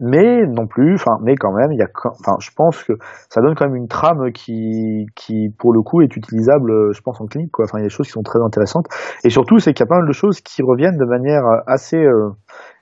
Mais 0.00 0.46
non 0.46 0.66
plus, 0.66 0.94
enfin, 0.94 1.18
mais 1.22 1.34
quand 1.36 1.52
même, 1.52 1.72
il 1.72 1.78
y 1.78 1.82
a, 1.82 1.88
enfin, 2.04 2.36
je 2.40 2.50
pense 2.56 2.82
que 2.82 2.94
ça 3.28 3.40
donne 3.40 3.54
quand 3.54 3.66
même 3.66 3.76
une 3.76 3.88
trame 3.88 4.32
qui, 4.32 5.06
qui, 5.14 5.50
pour 5.58 5.72
le 5.72 5.82
coup, 5.82 6.00
est 6.00 6.16
utilisable, 6.16 6.94
je 6.94 7.00
pense, 7.02 7.20
en 7.20 7.26
clinique, 7.26 7.52
quoi. 7.52 7.66
Enfin, 7.66 7.78
il 7.78 7.82
y 7.82 7.84
a 7.84 7.88
des 7.88 7.94
choses 7.94 8.06
qui 8.06 8.12
sont 8.12 8.22
très 8.22 8.40
intéressantes. 8.40 8.86
Et 9.24 9.30
surtout, 9.30 9.58
c'est 9.58 9.74
qu'il 9.74 9.84
y 9.84 9.88
a 9.88 9.90
pas 9.90 9.98
mal 9.98 10.08
de 10.08 10.12
choses 10.12 10.40
qui 10.40 10.62
reviennent 10.62 10.96
de 10.96 11.04
manière 11.04 11.44
assez 11.66 12.02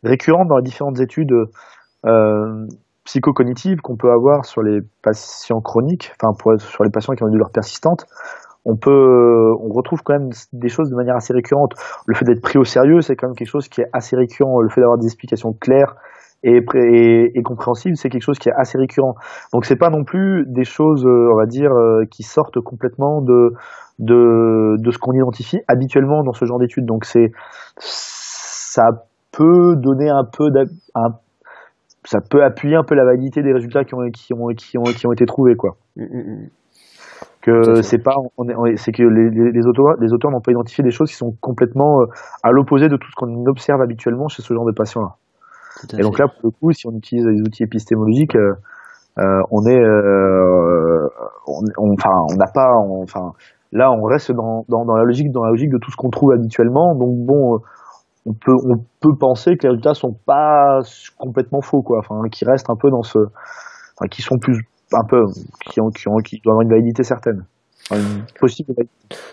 récurrente 0.05 0.49
dans 0.49 0.57
les 0.59 0.63
différentes 0.63 1.01
études 1.01 1.35
euh, 2.07 2.67
psychocognitives 3.05 3.81
qu'on 3.81 3.97
peut 3.97 4.13
avoir 4.13 4.45
sur 4.45 4.63
les 4.63 4.81
patients 5.03 5.61
chroniques, 5.61 6.13
enfin, 6.21 6.33
pour, 6.39 6.61
sur 6.61 6.85
les 6.85 6.91
patients 6.91 7.15
qui 7.15 7.23
ont 7.25 7.27
une 7.27 7.33
douleur 7.33 7.51
persistante 7.51 8.07
on 8.65 8.77
peut, 8.77 9.53
on 9.61 9.69
retrouve 9.73 10.03
quand 10.03 10.15
même 10.15 10.31
des 10.53 10.69
choses 10.69 10.89
de 10.89 10.97
manière 10.97 11.17
assez 11.17 11.35
récurrente. 11.35 11.75
Le 12.07 12.15
fait 12.15 12.25
d'être 12.25 12.41
pris 12.41 12.59
au 12.59 12.65
sérieux, 12.65 13.03
c'est 13.03 13.15
quand 13.15 13.29
même 13.29 13.37
quelque 13.37 13.51
chose 13.51 13.69
qui 13.69 13.83
est 13.83 13.89
assez 13.93 14.17
récurrent. 14.17 14.61
Le 14.61 14.69
fait 14.71 14.81
d'avoir 14.81 14.99
des 14.99 15.07
explications 15.07 15.53
claires 15.53 15.97
et, 16.45 17.39
et, 17.39 17.43
compréhensible, 17.43 17.97
c'est 17.97 18.11
quelque 18.11 18.23
chose 18.23 18.39
qui 18.39 18.49
est 18.49 18.55
assez 18.57 18.79
récurrent. 18.79 19.15
Donc 19.53 19.65
c'est 19.65 19.77
pas 19.77 19.91
non 19.91 20.05
plus 20.05 20.45
des 20.47 20.65
choses, 20.65 21.05
on 21.07 21.37
va 21.37 21.47
dire, 21.47 21.73
qui 22.11 22.23
sortent 22.23 22.61
complètement 22.61 23.23
de 23.23 23.55
de, 23.99 24.77
de 24.79 24.91
ce 24.91 24.99
qu'on 24.99 25.13
identifie 25.13 25.61
habituellement 25.69 26.23
dans 26.23 26.33
ce 26.33 26.45
genre 26.45 26.59
d'études. 26.59 26.87
Donc 26.87 27.05
c'est 27.05 27.33
ça 27.79 29.07
peut 29.33 29.77
donner 29.77 30.11
un 30.11 30.25
peu 30.25 30.51
un, 30.95 31.09
ça 32.05 32.21
peut 32.21 32.43
appuyer 32.43 32.77
un 32.77 32.85
peu 32.85 32.95
la 32.95 33.05
validité 33.05 33.43
des 33.43 33.53
résultats 33.53 33.85
qui 33.85 33.95
ont 33.95 34.11
qui 34.11 34.33
ont 34.33 34.49
qui 34.49 34.79
ont, 34.79 34.85
qui 34.85 35.07
ont 35.07 35.13
été 35.13 35.27
trouvés 35.27 35.57
quoi. 35.57 35.77
Mm, 35.97 36.05
mm, 36.05 36.43
mm. 36.43 36.49
Que 37.41 37.83
c'est 37.83 38.03
pas 38.03 38.17
c'est 38.77 38.93
que 38.93 39.03
les, 39.03 39.53
les, 39.53 39.67
auteurs 39.67 39.97
les 40.01 40.13
auteurs 40.15 40.31
n'ont 40.31 40.41
pas 40.41 40.53
identifié 40.53 40.83
des 40.83 40.91
choses 40.91 41.11
qui 41.11 41.17
sont 41.17 41.35
complètement 41.43 42.01
euh, 42.01 42.07
à 42.43 42.53
l'opposé 42.53 42.89
de 42.89 42.97
tout 42.97 43.09
ce 43.11 43.15
qu'on 43.17 43.45
observe 43.47 43.83
habituellement 43.83 44.29
chez 44.29 44.43
ce 44.43 44.55
genre 44.55 44.65
de 44.65 44.73
patients 44.73 45.03
là. 45.03 45.17
Et 45.99 46.03
donc 46.03 46.19
là 46.19 46.27
pour 46.29 46.41
le 46.45 46.51
coup 46.51 46.73
si 46.73 46.87
on 46.87 46.93
utilise 46.93 47.27
les 47.27 47.41
outils 47.41 47.65
épistémologiques 47.65 48.37
euh, 48.37 48.55
euh 49.19 49.41
on 49.51 49.65
est 49.67 49.81
euh, 49.81 51.09
on, 51.47 51.63
enfin 51.93 52.11
on 52.31 52.37
n'a 52.37 52.51
pas 52.53 52.71
enfin 53.03 53.33
Là, 53.75 53.91
on 53.91 54.05
reste 54.05 54.31
dans, 54.31 54.65
dans, 54.69 54.85
dans, 54.85 54.95
la 54.95 55.03
logique, 55.03 55.33
dans 55.33 55.43
la 55.43 55.51
logique 55.51 55.71
de 55.71 55.79
tout 55.79 55.91
ce 55.91 55.97
qu'on 55.97 56.09
trouve 56.09 56.31
habituellement. 56.33 56.95
Donc 56.95 57.27
bon, 57.27 57.59
on 58.25 58.33
peut, 58.33 58.55
on 58.65 58.77
peut 59.01 59.17
penser 59.19 59.57
que 59.57 59.65
les 59.65 59.71
résultats 59.71 59.95
sont 59.95 60.17
pas 60.27 60.79
complètement 61.19 61.61
faux, 61.61 61.83
quoi. 61.83 61.99
Enfin, 61.99 62.21
qui 62.31 62.45
restent 62.45 62.71
un 62.71 62.77
peu 62.77 62.89
dans 62.89 63.03
ce, 63.03 63.19
enfin, 63.19 64.07
qui 64.09 64.23
sont 64.23 64.39
plus, 64.39 64.61
un 64.93 65.05
peu, 65.05 65.25
qui 65.67 65.81
ont, 65.81 65.91
qui 65.91 66.07
ont, 66.09 66.19
qui 66.19 66.41
doivent 66.45 66.55
avoir 66.55 66.63
une 66.63 66.71
validité 66.71 67.03
certaine. 67.03 67.45
possible 68.39 68.73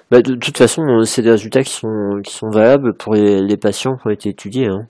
bah, 0.09 0.23
de 0.23 0.33
toute 0.33 0.57
façon, 0.57 1.03
c'est 1.05 1.21
des 1.21 1.31
résultats 1.31 1.61
qui 1.61 1.73
sont, 1.73 2.19
qui 2.23 2.33
sont 2.33 2.49
valables 2.49 2.95
pour 2.95 3.13
les, 3.13 3.41
les 3.41 3.57
patients 3.57 3.95
qui 3.95 4.07
ont 4.07 4.11
été 4.11 4.29
étudiés. 4.29 4.67
Hein. 4.67 4.87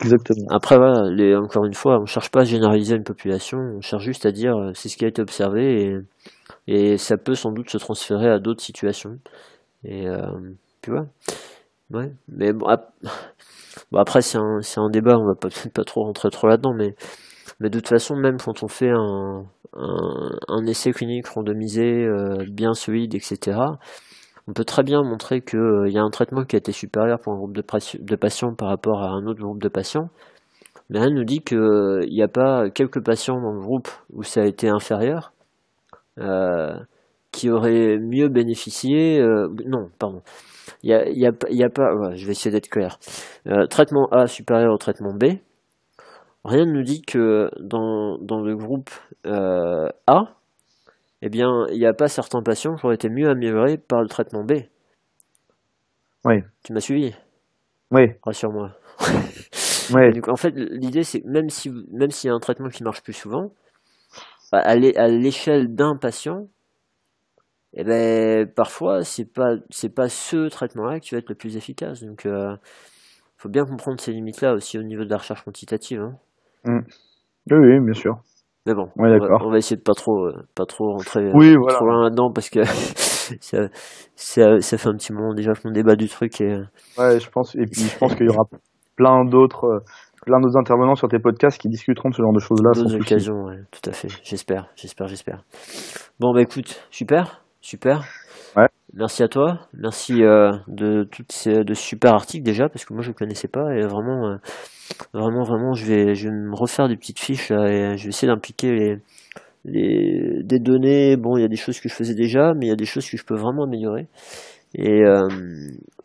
Exactement. 0.00 0.46
Après, 0.50 0.76
voilà, 0.76 1.08
les, 1.10 1.36
encore 1.36 1.64
une 1.64 1.74
fois, 1.74 2.00
on 2.00 2.06
cherche 2.06 2.30
pas 2.30 2.40
à 2.40 2.44
généraliser 2.44 2.96
une 2.96 3.04
population, 3.04 3.58
on 3.58 3.80
cherche 3.80 4.02
juste 4.04 4.26
à 4.26 4.32
dire 4.32 4.56
euh, 4.56 4.72
c'est 4.74 4.88
ce 4.88 4.96
qui 4.96 5.04
a 5.04 5.08
été 5.08 5.22
observé 5.22 5.82
et 5.82 5.96
et 6.68 6.98
ça 6.98 7.16
peut 7.16 7.34
sans 7.34 7.52
doute 7.52 7.70
se 7.70 7.78
transférer 7.78 8.28
à 8.28 8.38
d'autres 8.40 8.62
situations. 8.62 9.18
Et 9.84 10.08
euh, 10.08 10.26
tu 10.82 10.90
vois 10.90 11.06
Ouais. 11.92 12.12
Mais 12.28 12.52
bon, 12.52 12.66
après, 13.94 14.22
c'est 14.22 14.38
un, 14.38 14.60
un, 14.76 14.90
débat, 14.90 15.16
on 15.18 15.26
va 15.26 15.34
peut-être 15.34 15.70
pas 15.74 15.84
trop 15.84 16.04
rentrer 16.04 16.30
trop 16.30 16.48
là-dedans, 16.48 16.74
mais, 16.74 16.94
mais 17.60 17.70
de 17.70 17.78
toute 17.78 17.88
façon, 17.88 18.16
même 18.16 18.38
quand 18.38 18.62
on 18.62 18.68
fait 18.68 18.90
un, 18.90 19.44
un, 19.74 20.66
essai 20.66 20.92
clinique 20.92 21.28
randomisé, 21.28 22.04
euh, 22.04 22.44
bien 22.50 22.74
solide, 22.74 23.14
etc., 23.14 23.58
on 24.48 24.52
peut 24.52 24.64
très 24.64 24.82
bien 24.82 25.02
montrer 25.02 25.40
qu'il 25.40 25.58
euh, 25.58 25.88
y 25.88 25.98
a 25.98 26.02
un 26.02 26.10
traitement 26.10 26.44
qui 26.44 26.56
a 26.56 26.58
été 26.58 26.72
supérieur 26.72 27.18
pour 27.18 27.32
un 27.32 27.36
groupe 27.36 27.54
de, 27.54 28.16
patients 28.16 28.54
par 28.54 28.68
rapport 28.68 29.02
à 29.02 29.08
un 29.08 29.26
autre 29.26 29.40
groupe 29.40 29.60
de 29.60 29.68
patients. 29.68 30.08
Mais 30.88 31.00
rien 31.00 31.10
ne 31.10 31.16
nous 31.16 31.24
dit 31.24 31.40
qu'il 31.40 32.08
n'y 32.08 32.22
a 32.22 32.28
pas 32.28 32.70
quelques 32.70 33.04
patients 33.04 33.40
dans 33.40 33.52
le 33.52 33.60
groupe 33.60 33.88
où 34.12 34.22
ça 34.22 34.42
a 34.42 34.44
été 34.44 34.68
inférieur, 34.68 35.32
euh, 36.18 36.76
qui 37.32 37.50
aurait 37.50 37.98
mieux 37.98 38.28
bénéficié. 38.28 39.20
Euh, 39.20 39.48
non, 39.66 39.88
pardon. 39.98 40.22
Il 40.84 40.92
a, 40.92 41.08
y, 41.08 41.26
a, 41.26 41.32
y 41.50 41.64
a, 41.64 41.68
pas. 41.68 42.14
je 42.14 42.24
vais 42.24 42.32
essayer 42.32 42.52
d'être 42.52 42.68
clair. 42.68 42.98
Euh, 43.48 43.66
traitement 43.66 44.06
A 44.12 44.28
supérieur 44.28 44.72
au 44.72 44.78
traitement 44.78 45.12
B. 45.12 45.38
Rien 46.44 46.64
ne 46.66 46.70
nous 46.70 46.84
dit 46.84 47.02
que 47.02 47.50
dans 47.58 48.16
le 48.20 48.56
groupe 48.56 48.90
A, 49.24 50.35
eh 51.22 51.28
bien, 51.28 51.66
il 51.70 51.78
n'y 51.78 51.86
a 51.86 51.94
pas 51.94 52.08
certains 52.08 52.42
patients 52.42 52.76
qui 52.76 52.86
auraient 52.86 52.94
été 52.94 53.08
mieux 53.08 53.28
améliorés 53.28 53.78
par 53.78 54.02
le 54.02 54.08
traitement 54.08 54.44
B. 54.44 54.52
Oui. 56.24 56.42
Tu 56.62 56.72
m'as 56.72 56.80
suivi? 56.80 57.14
Oui. 57.90 58.12
Rassure-moi. 58.22 58.72
oui. 59.94 60.12
Donc, 60.12 60.28
en 60.28 60.36
fait, 60.36 60.50
l'idée, 60.50 61.04
c'est 61.04 61.22
que 61.22 61.28
même 61.28 61.48
s'il 61.48 61.72
si, 61.72 61.86
même 61.92 62.10
s'il 62.10 62.28
y 62.28 62.30
a 62.30 62.34
un 62.34 62.40
traitement 62.40 62.68
qui 62.68 62.82
marche 62.82 63.02
plus 63.02 63.12
souvent, 63.12 63.52
à 64.52 64.76
l'échelle 64.76 65.74
d'un 65.74 65.96
patient, 65.96 66.48
eh 67.78 67.84
ben 67.84 68.46
parfois 68.46 69.04
c'est 69.04 69.26
pas 69.26 69.56
c'est 69.70 69.94
pas 69.94 70.08
ce 70.08 70.48
traitement-là 70.48 70.98
qui 70.98 71.14
va 71.14 71.18
être 71.18 71.28
le 71.28 71.34
plus 71.34 71.56
efficace. 71.56 72.02
Donc 72.02 72.22
il 72.24 72.30
euh, 72.30 72.56
faut 73.36 73.48
bien 73.48 73.64
comprendre 73.66 74.00
ces 74.00 74.12
limites-là 74.12 74.54
aussi 74.54 74.78
au 74.78 74.82
niveau 74.82 75.04
de 75.04 75.10
la 75.10 75.18
recherche 75.18 75.42
quantitative. 75.44 76.00
Hein. 76.00 76.18
Mmh. 76.64 76.80
Oui, 77.50 77.58
oui, 77.58 77.80
bien 77.80 77.94
sûr. 77.94 78.18
Mais 78.66 78.74
bon, 78.74 78.88
on, 78.96 79.50
va, 79.50 79.58
essayer 79.58 79.76
de 79.76 79.82
pas 79.82 79.94
trop 79.94 80.26
euh, 80.26 80.32
pas 80.56 80.66
trop 80.66 80.92
rentrer 80.94 81.30
oui, 81.32 81.54
trop 81.68 81.86
loin 81.86 82.02
là-dedans 82.02 82.32
parce 82.34 82.50
que 82.50 82.64
ça, 83.40 83.68
ça, 84.16 84.60
ça, 84.60 84.78
fait 84.78 84.88
un 84.88 84.96
petit 84.96 85.12
moment 85.12 85.34
déjà 85.34 85.52
qu'on 85.54 85.70
débat 85.70 85.94
du 85.94 86.08
truc 86.08 86.40
et. 86.40 86.56
Ouais, 86.98 87.20
je 87.20 87.30
pense 87.30 87.54
et 87.54 87.64
puis 87.64 87.82
je 87.82 87.96
pense 87.96 88.16
qu'il 88.16 88.26
y 88.26 88.28
aura 88.28 88.44
plein 88.96 89.24
d'autres 89.24 89.66
euh, 89.66 89.78
plein 90.26 90.40
d'autres 90.40 90.58
intervenants 90.58 90.96
sur 90.96 91.06
tes 91.08 91.20
podcasts 91.20 91.60
qui 91.60 91.68
discuteront 91.68 92.10
de 92.10 92.14
ce 92.14 92.22
genre 92.22 92.32
de 92.32 92.40
choses-là. 92.40 92.72
D'autres 92.74 92.96
occasions, 92.96 93.44
ouais, 93.44 93.60
tout 93.70 93.88
à 93.88 93.92
fait. 93.92 94.08
J'espère, 94.24 94.68
j'espère, 94.74 95.06
j'espère. 95.06 95.44
Bon, 96.18 96.34
bah 96.34 96.42
écoute, 96.42 96.84
super, 96.90 97.44
super. 97.60 98.02
Ouais. 98.56 98.66
Merci 98.94 99.22
à 99.22 99.28
toi. 99.28 99.68
Merci 99.74 100.22
euh, 100.22 100.52
de 100.68 101.04
toutes 101.04 101.32
ces 101.32 101.64
de 101.64 101.74
super 101.74 102.14
articles 102.14 102.44
déjà 102.44 102.68
parce 102.68 102.84
que 102.84 102.94
moi 102.94 103.02
je 103.02 103.08
ne 103.08 103.14
connaissais 103.14 103.48
pas 103.48 103.74
et 103.74 103.82
vraiment, 103.82 104.28
euh, 104.28 104.36
vraiment, 105.12 105.42
vraiment, 105.42 105.74
je 105.74 105.84
vais, 105.84 106.14
je 106.14 106.28
vais 106.28 106.34
me 106.34 106.54
refaire 106.54 106.88
des 106.88 106.96
petites 106.96 107.18
fiches 107.18 107.50
et 107.50 107.96
je 107.96 108.04
vais 108.04 108.08
essayer 108.08 108.28
d'impliquer 108.28 108.72
les, 108.72 108.96
les, 109.64 110.42
des 110.44 110.58
données. 110.60 111.16
Bon, 111.16 111.36
il 111.36 111.42
y 111.42 111.44
a 111.44 111.48
des 111.48 111.56
choses 111.56 111.80
que 111.80 111.88
je 111.88 111.94
faisais 111.94 112.14
déjà, 112.14 112.54
mais 112.54 112.66
il 112.66 112.68
y 112.68 112.72
a 112.72 112.76
des 112.76 112.86
choses 112.86 113.08
que 113.10 113.16
je 113.16 113.24
peux 113.24 113.36
vraiment 113.36 113.64
améliorer 113.64 114.06
et 114.74 115.04
euh, 115.04 115.28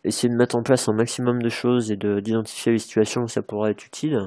essayer 0.03 0.29
de 0.29 0.37
mettre 0.37 0.55
en 0.55 0.63
place 0.63 0.87
un 0.89 0.93
maximum 0.93 1.41
de 1.41 1.49
choses 1.49 1.91
et 1.91 1.97
d'identifier 1.97 2.71
les 2.71 2.79
situations 2.79 3.23
où 3.23 3.27
ça 3.27 3.41
pourrait 3.41 3.71
être 3.71 3.85
utile. 3.85 4.17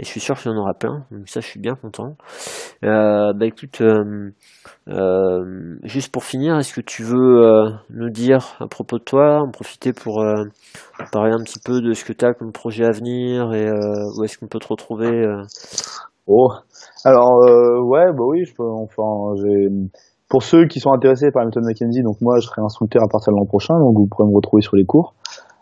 Et 0.00 0.04
je 0.04 0.08
suis 0.08 0.20
sûr 0.20 0.34
qu'il 0.34 0.50
y 0.50 0.54
en 0.54 0.56
aura 0.56 0.72
plein, 0.72 1.04
donc 1.10 1.28
ça 1.28 1.40
je 1.40 1.46
suis 1.46 1.60
bien 1.60 1.74
content. 1.74 2.16
Euh, 2.84 3.34
bah 3.34 3.44
écoute, 3.44 3.82
euh, 3.82 4.30
euh, 4.88 5.76
juste 5.82 6.10
pour 6.10 6.24
finir, 6.24 6.56
est-ce 6.56 6.72
que 6.72 6.80
tu 6.80 7.02
veux 7.02 7.44
euh, 7.44 7.68
nous 7.90 8.08
dire 8.08 8.56
à 8.60 8.66
propos 8.66 8.98
de 8.98 9.04
toi, 9.04 9.42
en 9.42 9.50
profiter 9.50 9.92
pour 9.92 10.24
parler 11.12 11.32
un 11.32 11.44
petit 11.44 11.58
peu 11.62 11.82
de 11.82 11.92
ce 11.92 12.06
que 12.06 12.14
tu 12.14 12.24
as 12.24 12.32
comme 12.32 12.50
projet 12.50 12.86
à 12.86 12.92
venir 12.92 13.52
et 13.52 13.70
où 13.70 14.24
est-ce 14.24 14.38
qu'on 14.38 14.46
peut 14.46 14.58
te 14.58 14.68
retrouver 14.68 15.10
Oh, 16.26 16.48
alors 17.04 17.38
ouais, 17.84 18.06
bah 18.16 18.24
oui, 18.26 18.46
je 18.46 18.54
peux, 18.54 18.64
enfin 18.64 19.34
pour 20.30 20.42
ceux 20.42 20.66
qui 20.66 20.80
sont 20.80 20.92
intéressés 20.92 21.30
par 21.30 21.42
la 21.42 21.48
méthode 21.48 21.64
McKenzie, 21.64 22.02
donc 22.02 22.22
moi 22.22 22.36
je 22.40 22.46
serai 22.46 22.62
instructeur 22.62 23.02
à 23.02 23.08
partir 23.08 23.34
de 23.34 23.36
l'an 23.38 23.44
prochain, 23.44 23.74
donc 23.78 23.98
vous 23.98 24.06
pourrez 24.06 24.26
me 24.26 24.34
retrouver 24.34 24.62
sur 24.62 24.76
les 24.76 24.86
cours. 24.86 25.14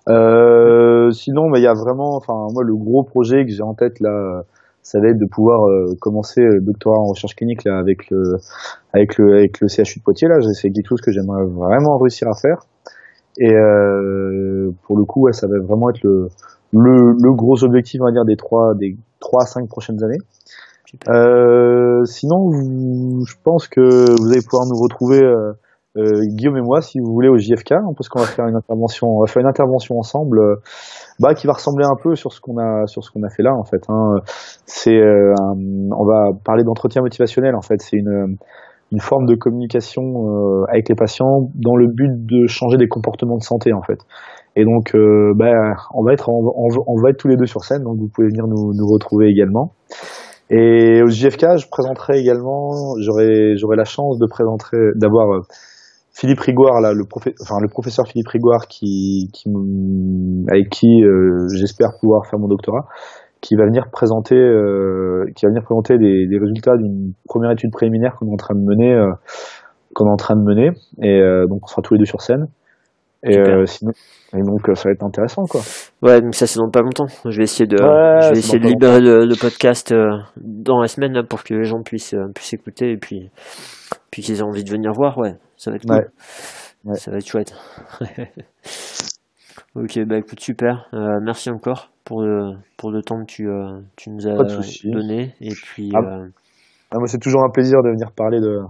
Euh, 0.09 1.11
sinon, 1.11 1.51
bah, 1.51 1.59
il 1.59 1.63
y 1.63 1.67
a 1.67 1.75
vraiment, 1.75 2.17
enfin 2.17 2.49
moi 2.53 2.65
le 2.65 2.75
gros 2.75 3.03
projet 3.03 3.45
que 3.45 3.51
j'ai 3.53 3.63
en 3.63 3.75
tête 3.75 4.01
là, 4.01 4.43
ça 4.83 5.01
va 5.01 5.09
être 5.09 5.19
de 5.19 5.27
pouvoir 5.27 5.69
euh, 5.69 5.95
commencer 6.01 6.41
le 6.41 6.61
doctorat 6.61 6.99
en 6.99 7.09
recherche 7.09 7.35
clinique 7.37 7.65
là 7.65 7.79
avec 7.79 8.09
le 8.11 8.39
avec 8.95 9.19
le 9.19 9.35
avec 9.35 9.61
le 9.61 9.69
CHU 9.69 9.99
de 9.99 10.05
Poitiers 10.05 10.29
là. 10.29 10.41
C'est 10.55 10.71
quelque 10.71 10.89
chose 10.89 11.01
que 11.03 11.13
j'aimerais 11.13 11.45
vraiment 11.45 11.99
réussir 11.99 12.29
à 12.29 12.35
faire. 12.35 12.63
Et 13.39 13.53
euh, 13.55 14.71
pour 14.85 14.97
le 14.97 15.05
coup, 15.05 15.23
ouais, 15.23 15.33
ça 15.33 15.47
va 15.47 15.59
vraiment 15.61 15.91
être 15.91 16.03
le, 16.03 16.29
le, 16.73 17.15
le 17.23 17.33
gros 17.35 17.63
objectif, 17.63 18.01
on 18.01 18.07
va 18.07 18.13
dire, 18.13 18.25
des 18.25 18.37
trois 18.37 18.75
des 18.75 18.97
trois 19.21 19.43
à 19.43 19.47
cinq 19.47 19.69
prochaines 19.69 20.03
années. 20.03 20.19
Euh, 21.09 22.05
sinon, 22.07 22.51
je 23.25 23.35
pense 23.45 23.69
que 23.69 23.81
vous 24.21 24.33
allez 24.33 24.41
pouvoir 24.41 24.67
nous 24.67 24.81
retrouver 24.81 25.21
euh, 25.97 26.03
euh, 26.03 26.21
Guillaume 26.35 26.57
et 26.57 26.63
moi 26.63 26.81
si 26.81 26.99
vous 27.01 27.13
voulez 27.13 27.29
au 27.29 27.39
JFK 27.39 27.73
hein, 27.73 27.93
parce 27.97 28.09
qu'on 28.09 28.21
va 28.21 28.27
faire 28.27 28.47
une 28.47 28.57
intervention 28.57 29.09
on 29.09 29.21
va 29.21 29.27
faire 29.27 29.41
une 29.41 29.49
intervention 29.49 29.97
ensemble 29.99 30.39
euh, 30.39 30.57
bah, 31.19 31.35
qui 31.35 31.47
va 31.47 31.55
ressembler 31.55 31.85
un 31.87 31.97
peu 32.03 32.15
sur 32.15 32.33
ce 32.33 32.41
qu'on 32.41 32.59
a 32.59 32.87
sur 32.87 33.03
ce 33.03 33.11
qu'on 33.11 33.23
a 33.23 33.31
fait 33.31 33.43
là 33.43 33.53
en 33.55 33.65
fait 33.65 33.83
hein. 33.89 34.17
c'est 34.67 34.97
euh, 34.97 35.33
on 35.97 36.05
va 36.05 36.31
parler 36.45 36.63
d'entretien 36.65 37.03
motivationnel 37.03 37.55
en 37.55 37.63
fait. 37.63 37.81
C'est 37.81 37.97
une 37.97 38.37
une 38.91 39.01
forme 39.01 39.27
de 39.27 39.35
communication 39.35 40.03
avec 40.71 40.89
les 40.89 40.95
patients 40.95 41.51
dans 41.55 41.77
le 41.77 41.89
but 41.89 42.25
de 42.25 42.47
changer 42.47 42.79
des 42.79 42.89
comportements 42.89 43.37
de 43.37 43.43
santé 43.43 43.75
en 43.75 43.83
fait. 43.83 43.99
Et 44.57 44.65
donc 44.65 44.97
bah, 45.37 45.53
on 45.93 46.03
va 46.03 46.15
être 46.15 46.31
on, 46.31 47.03
va 47.03 47.11
être 47.11 47.19
tous 47.19 47.29
les 47.29 47.37
deux 47.37 47.45
sur 47.45 47.65
scène 47.65 47.83
donc 47.83 47.99
vous 47.99 48.09
pouvez 48.09 48.29
venir 48.29 48.47
nous, 48.47 48.73
nous 48.75 48.87
retrouver 48.87 49.29
également. 49.29 49.73
Et 50.51 51.03
au 51.03 51.09
JFK, 51.09 51.59
je 51.59 51.69
présenterai 51.71 52.21
également, 52.21 52.95
j'aurai 53.01 53.57
j'aurai 53.57 53.77
la 53.77 53.85
chance 53.85 54.19
de 54.19 54.27
présenter, 54.27 54.79
d'avoir 54.97 55.31
euh, 55.31 55.41
Philippe 56.19 56.41
Rigoire, 56.41 56.81
là, 56.81 56.93
le, 56.93 57.05
enfin, 57.41 57.61
le 57.61 57.69
professeur 57.69 58.07
Philippe 58.09 58.29
Rigoire, 58.29 58.67
qui, 58.67 59.31
qui 59.33 59.49
avec 60.51 60.69
qui 60.69 61.05
euh, 61.05 61.47
j'espère 61.55 61.91
pouvoir 62.01 62.27
faire 62.27 62.39
mon 62.39 62.49
doctorat, 62.49 62.87
qui 63.41 63.55
va 63.55 63.67
venir 63.67 63.85
présenter, 63.93 64.35
euh, 64.35 65.27
qui 65.37 65.47
va 65.47 65.51
venir 65.51 65.63
présenter 65.63 65.97
des, 65.97 66.27
des 66.27 66.39
résultats 66.39 66.77
d'une 66.77 67.13
première 67.25 67.53
étude 67.53 67.71
préliminaire 67.71 68.17
qu'on 68.19 68.27
est 68.27 68.33
en 68.33 68.37
train 68.37 68.55
de 68.57 68.65
mener, 68.65 69.01
qu'on 69.95 70.07
est 70.07 70.13
en 70.13 70.17
train 70.17 70.35
de 70.35 70.43
mener, 70.43 70.71
et 71.01 71.21
donc 71.49 71.61
on 71.63 71.67
sera 71.67 71.83
tous 71.83 71.95
les 71.95 72.01
deux 72.01 72.07
sur 72.07 72.21
scène. 72.21 72.49
Et, 73.25 73.37
euh, 73.37 73.67
sinon, 73.67 73.91
et 74.33 74.43
donc 74.43 74.69
euh, 74.69 74.77
ça 74.77 74.89
va 74.89 74.93
être 74.93 75.03
intéressant 75.03 75.45
quoi. 75.47 75.61
Ouais, 76.03 76.21
donc 76.21 76.37
ça 76.37 76.47
c'est 76.47 76.61
dans 76.61 76.71
pas 76.71 76.83
longtemps. 76.83 77.09
Je 77.25 77.37
vais 77.37 77.43
essayer 77.43 77.67
de, 77.67 77.77
je 77.77 78.33
vais 78.33 78.39
essayer 78.39 78.61
de 78.61 78.67
libérer 78.69 79.01
le, 79.01 79.41
podcast 79.41 79.91
euh, 79.91 80.19
dans 80.37 80.81
la 80.81 80.87
semaine 80.87 81.15
là, 81.15 81.25
pour 81.25 81.43
que 81.43 81.53
les 81.53 81.65
gens 81.65 81.83
puissent 81.83 82.15
puissent 82.33 82.53
écouter 82.53 82.93
et 82.93 82.97
puis 82.97 83.29
puis 84.11 84.23
qu'ils 84.23 84.39
aient 84.39 84.43
envie 84.43 84.65
de 84.65 84.71
venir 84.71 84.93
voir. 84.93 85.19
Ouais, 85.19 85.35
ça 85.57 85.71
va 85.71 85.77
être 85.77 85.87
cool. 85.87 86.11
Ouais. 86.85 86.95
Ça 86.97 87.11
va 87.11 87.19
être 87.19 87.27
chouette. 87.27 87.55
Ok, 89.75 89.99
bah 90.07 90.19
écoute, 90.19 90.41
super. 90.41 90.89
Euh, 90.95 91.19
merci 91.23 91.51
encore 91.51 91.91
pour 92.05 92.23
le, 92.23 92.55
pour 92.77 92.91
le 92.91 93.03
temps 93.03 93.21
que 93.21 93.27
tu, 93.31 93.49
euh, 93.49 93.81
tu 93.97 94.11
nous 94.11 94.27
as 94.27 94.35
donné. 94.85 95.35
Et 95.41 95.51
puis, 95.53 95.93
Ah. 95.95 95.99
euh, 95.99 96.29
Ah, 96.91 96.97
moi, 96.99 97.07
c'est 97.07 97.19
toujours 97.19 97.43
un 97.45 97.51
plaisir 97.51 97.83
de 97.83 97.91
venir 97.91 98.11
parler 98.13 98.41
de, 98.41 98.61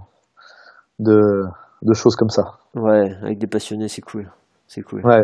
de, 0.98 1.44
de 1.82 1.94
choses 1.94 2.16
comme 2.16 2.28
ça. 2.31 2.43
ouais, 2.74 3.15
avec 3.23 3.39
des 3.39 3.47
passionnés, 3.47 3.89
c'est 3.89 4.02
cool. 4.02 4.31
C'est 4.66 4.82
cool. 4.82 5.01
Ouais. 5.06 5.23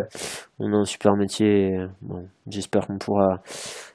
On 0.59 0.73
a 0.73 0.77
un 0.77 0.85
super 0.85 1.13
métier. 1.15 1.73
et, 1.73 1.85
bon, 2.01 2.27
J'espère 2.47 2.87
qu'on 2.87 2.97
pourra 2.97 3.41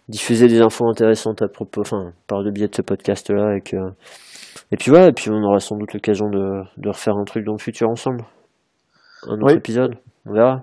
diffuser 0.09 0.47
des 0.49 0.61
infos 0.61 0.89
intéressantes 0.89 1.43
à 1.43 1.49
propos, 1.49 1.81
enfin, 1.81 2.13
par 2.29 2.43
le 2.43 2.53
biais 2.53 2.69
de 2.69 2.75
ce 2.75 2.83
podcast-là. 2.83 3.57
Et, 3.57 3.61
que... 3.63 3.77
et 4.73 4.77
puis 4.77 4.91
voilà, 4.91 5.09
et 5.09 5.13
puis 5.13 5.31
on 5.31 5.43
aura 5.43 5.59
sans 5.61 5.77
doute 5.77 5.93
l'occasion 5.95 6.29
de, 6.29 6.63
de 6.77 6.89
refaire 6.89 7.17
un 7.17 7.25
truc 7.25 7.45
dans 7.45 7.53
le 7.53 7.59
futur 7.59 7.89
ensemble. 7.89 8.23
Un 9.29 9.35
autre 9.35 9.47
Oui. 9.47 9.55
épisode. 9.55 9.95
On 10.27 10.33
verra. 10.33 10.63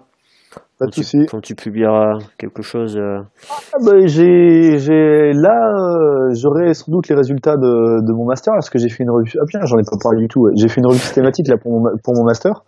Pas 0.79 0.85
Quand 0.85 0.99
de 0.99 1.03
tu, 1.03 1.25
quand 1.25 1.41
tu 1.41 1.55
publieras 1.55 2.19
quelque 2.37 2.61
chose. 2.61 2.97
euh, 2.97 3.19
Ah, 3.49 3.77
bah, 3.83 3.93
j'ai, 4.05 4.77
j'ai, 4.79 5.33
là, 5.33 5.73
euh, 5.75 6.33
j'aurai 6.33 6.73
sans 6.73 6.91
doute 6.91 7.07
les 7.09 7.15
résultats 7.15 7.55
de, 7.57 8.05
de 8.05 8.13
mon 8.13 8.25
master, 8.25 8.53
parce 8.53 8.69
que 8.69 8.77
j'ai 8.79 8.89
fait 8.89 9.03
une 9.03 9.09
revue. 9.11 9.31
Ah, 9.39 9.43
bien, 9.47 9.59
j'en 9.65 9.77
ai 9.77 9.83
pas 9.83 9.97
parlé 10.01 10.19
du 10.21 10.27
tout. 10.27 10.41
ouais. 10.41 10.51
J'ai 10.55 10.67
fait 10.67 10.79
une 10.79 10.87
revue 10.87 10.99
systématique, 10.99 11.47
là, 11.47 11.57
pour 11.57 11.71
mon, 11.73 11.83
pour 12.03 12.13
mon 12.15 12.23
master. 12.23 12.63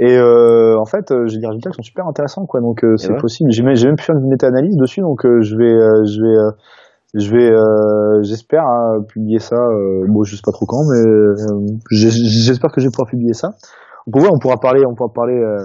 Et, 0.00 0.16
euh, 0.16 0.76
en 0.78 0.84
fait, 0.84 1.12
j'ai 1.26 1.38
des 1.38 1.46
résultats 1.46 1.70
qui 1.70 1.76
sont 1.76 1.82
super 1.82 2.06
intéressants, 2.08 2.44
quoi. 2.46 2.60
Donc, 2.60 2.84
c'est 2.96 3.12
ouais. 3.12 3.16
possible. 3.20 3.50
J'ai 3.52 3.62
même, 3.62 3.76
j'ai 3.76 3.86
même 3.86 3.96
pu 3.96 4.04
faire 4.04 4.16
une 4.16 4.28
méta-analyse 4.28 4.76
dessus, 4.76 5.00
donc, 5.00 5.20
je 5.24 5.56
vais, 5.56 5.78
je 6.06 6.20
vais, 6.20 6.54
je 7.14 7.30
vais, 7.30 7.50
euh, 7.50 8.22
j'espère, 8.22 8.64
hein, 8.64 8.98
publier 9.08 9.38
ça, 9.38 9.56
euh, 9.56 10.04
bon, 10.08 10.24
je 10.24 10.34
sais 10.36 10.42
pas 10.44 10.52
trop 10.52 10.66
quand, 10.66 10.82
mais, 10.90 11.00
euh, 11.00 11.34
j'espère 11.90 12.70
que 12.72 12.80
je 12.80 12.86
vais 12.86 12.90
pouvoir 12.90 13.08
publier 13.08 13.32
ça. 13.32 13.50
Donc, 14.06 14.22
ouais, 14.22 14.28
on 14.32 14.38
pourra 14.38 14.56
parler, 14.58 14.82
on 14.86 14.94
pourra 14.94 15.12
parler, 15.14 15.34
euh, 15.38 15.64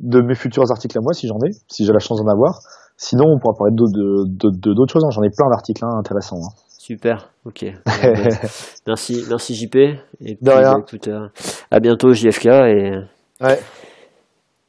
de 0.00 0.20
mes 0.20 0.34
futurs 0.34 0.70
articles 0.70 0.96
à 0.98 1.00
moi, 1.00 1.12
si 1.12 1.26
j'en 1.28 1.36
ai, 1.46 1.50
si 1.68 1.84
j'ai 1.86 1.92
la 1.92 1.98
chance 1.98 2.20
d'en 2.22 2.30
avoir. 2.30 2.58
Sinon, 2.96 3.24
on 3.26 3.38
pourra 3.38 3.54
parler 3.56 3.72
d'autres 3.74 4.26
d'autres 4.28 4.92
choses. 4.92 5.04
hein. 5.04 5.10
J'en 5.10 5.22
ai 5.22 5.30
plein 5.30 5.48
d'articles 5.48 5.84
hein, 5.84 5.96
intéressants. 5.98 6.36
hein. 6.36 6.52
Super, 6.78 7.30
ok. 7.44 7.64
Merci, 8.86 9.24
merci 9.28 9.54
JP. 9.54 9.76
Et 9.76 10.36
De 10.40 10.50
rien. 10.50 10.78
écoute, 10.78 11.06
euh, 11.08 11.28
à 11.70 11.78
bientôt 11.80 12.12
JFK 12.12 12.46
et, 12.46 12.92
Ouais. 13.40 13.60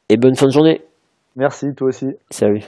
et 0.08 0.16
bonne 0.16 0.36
fin 0.36 0.46
de 0.46 0.52
journée. 0.52 0.82
Merci, 1.36 1.74
toi 1.76 1.88
aussi. 1.88 2.06
Salut. 2.30 2.64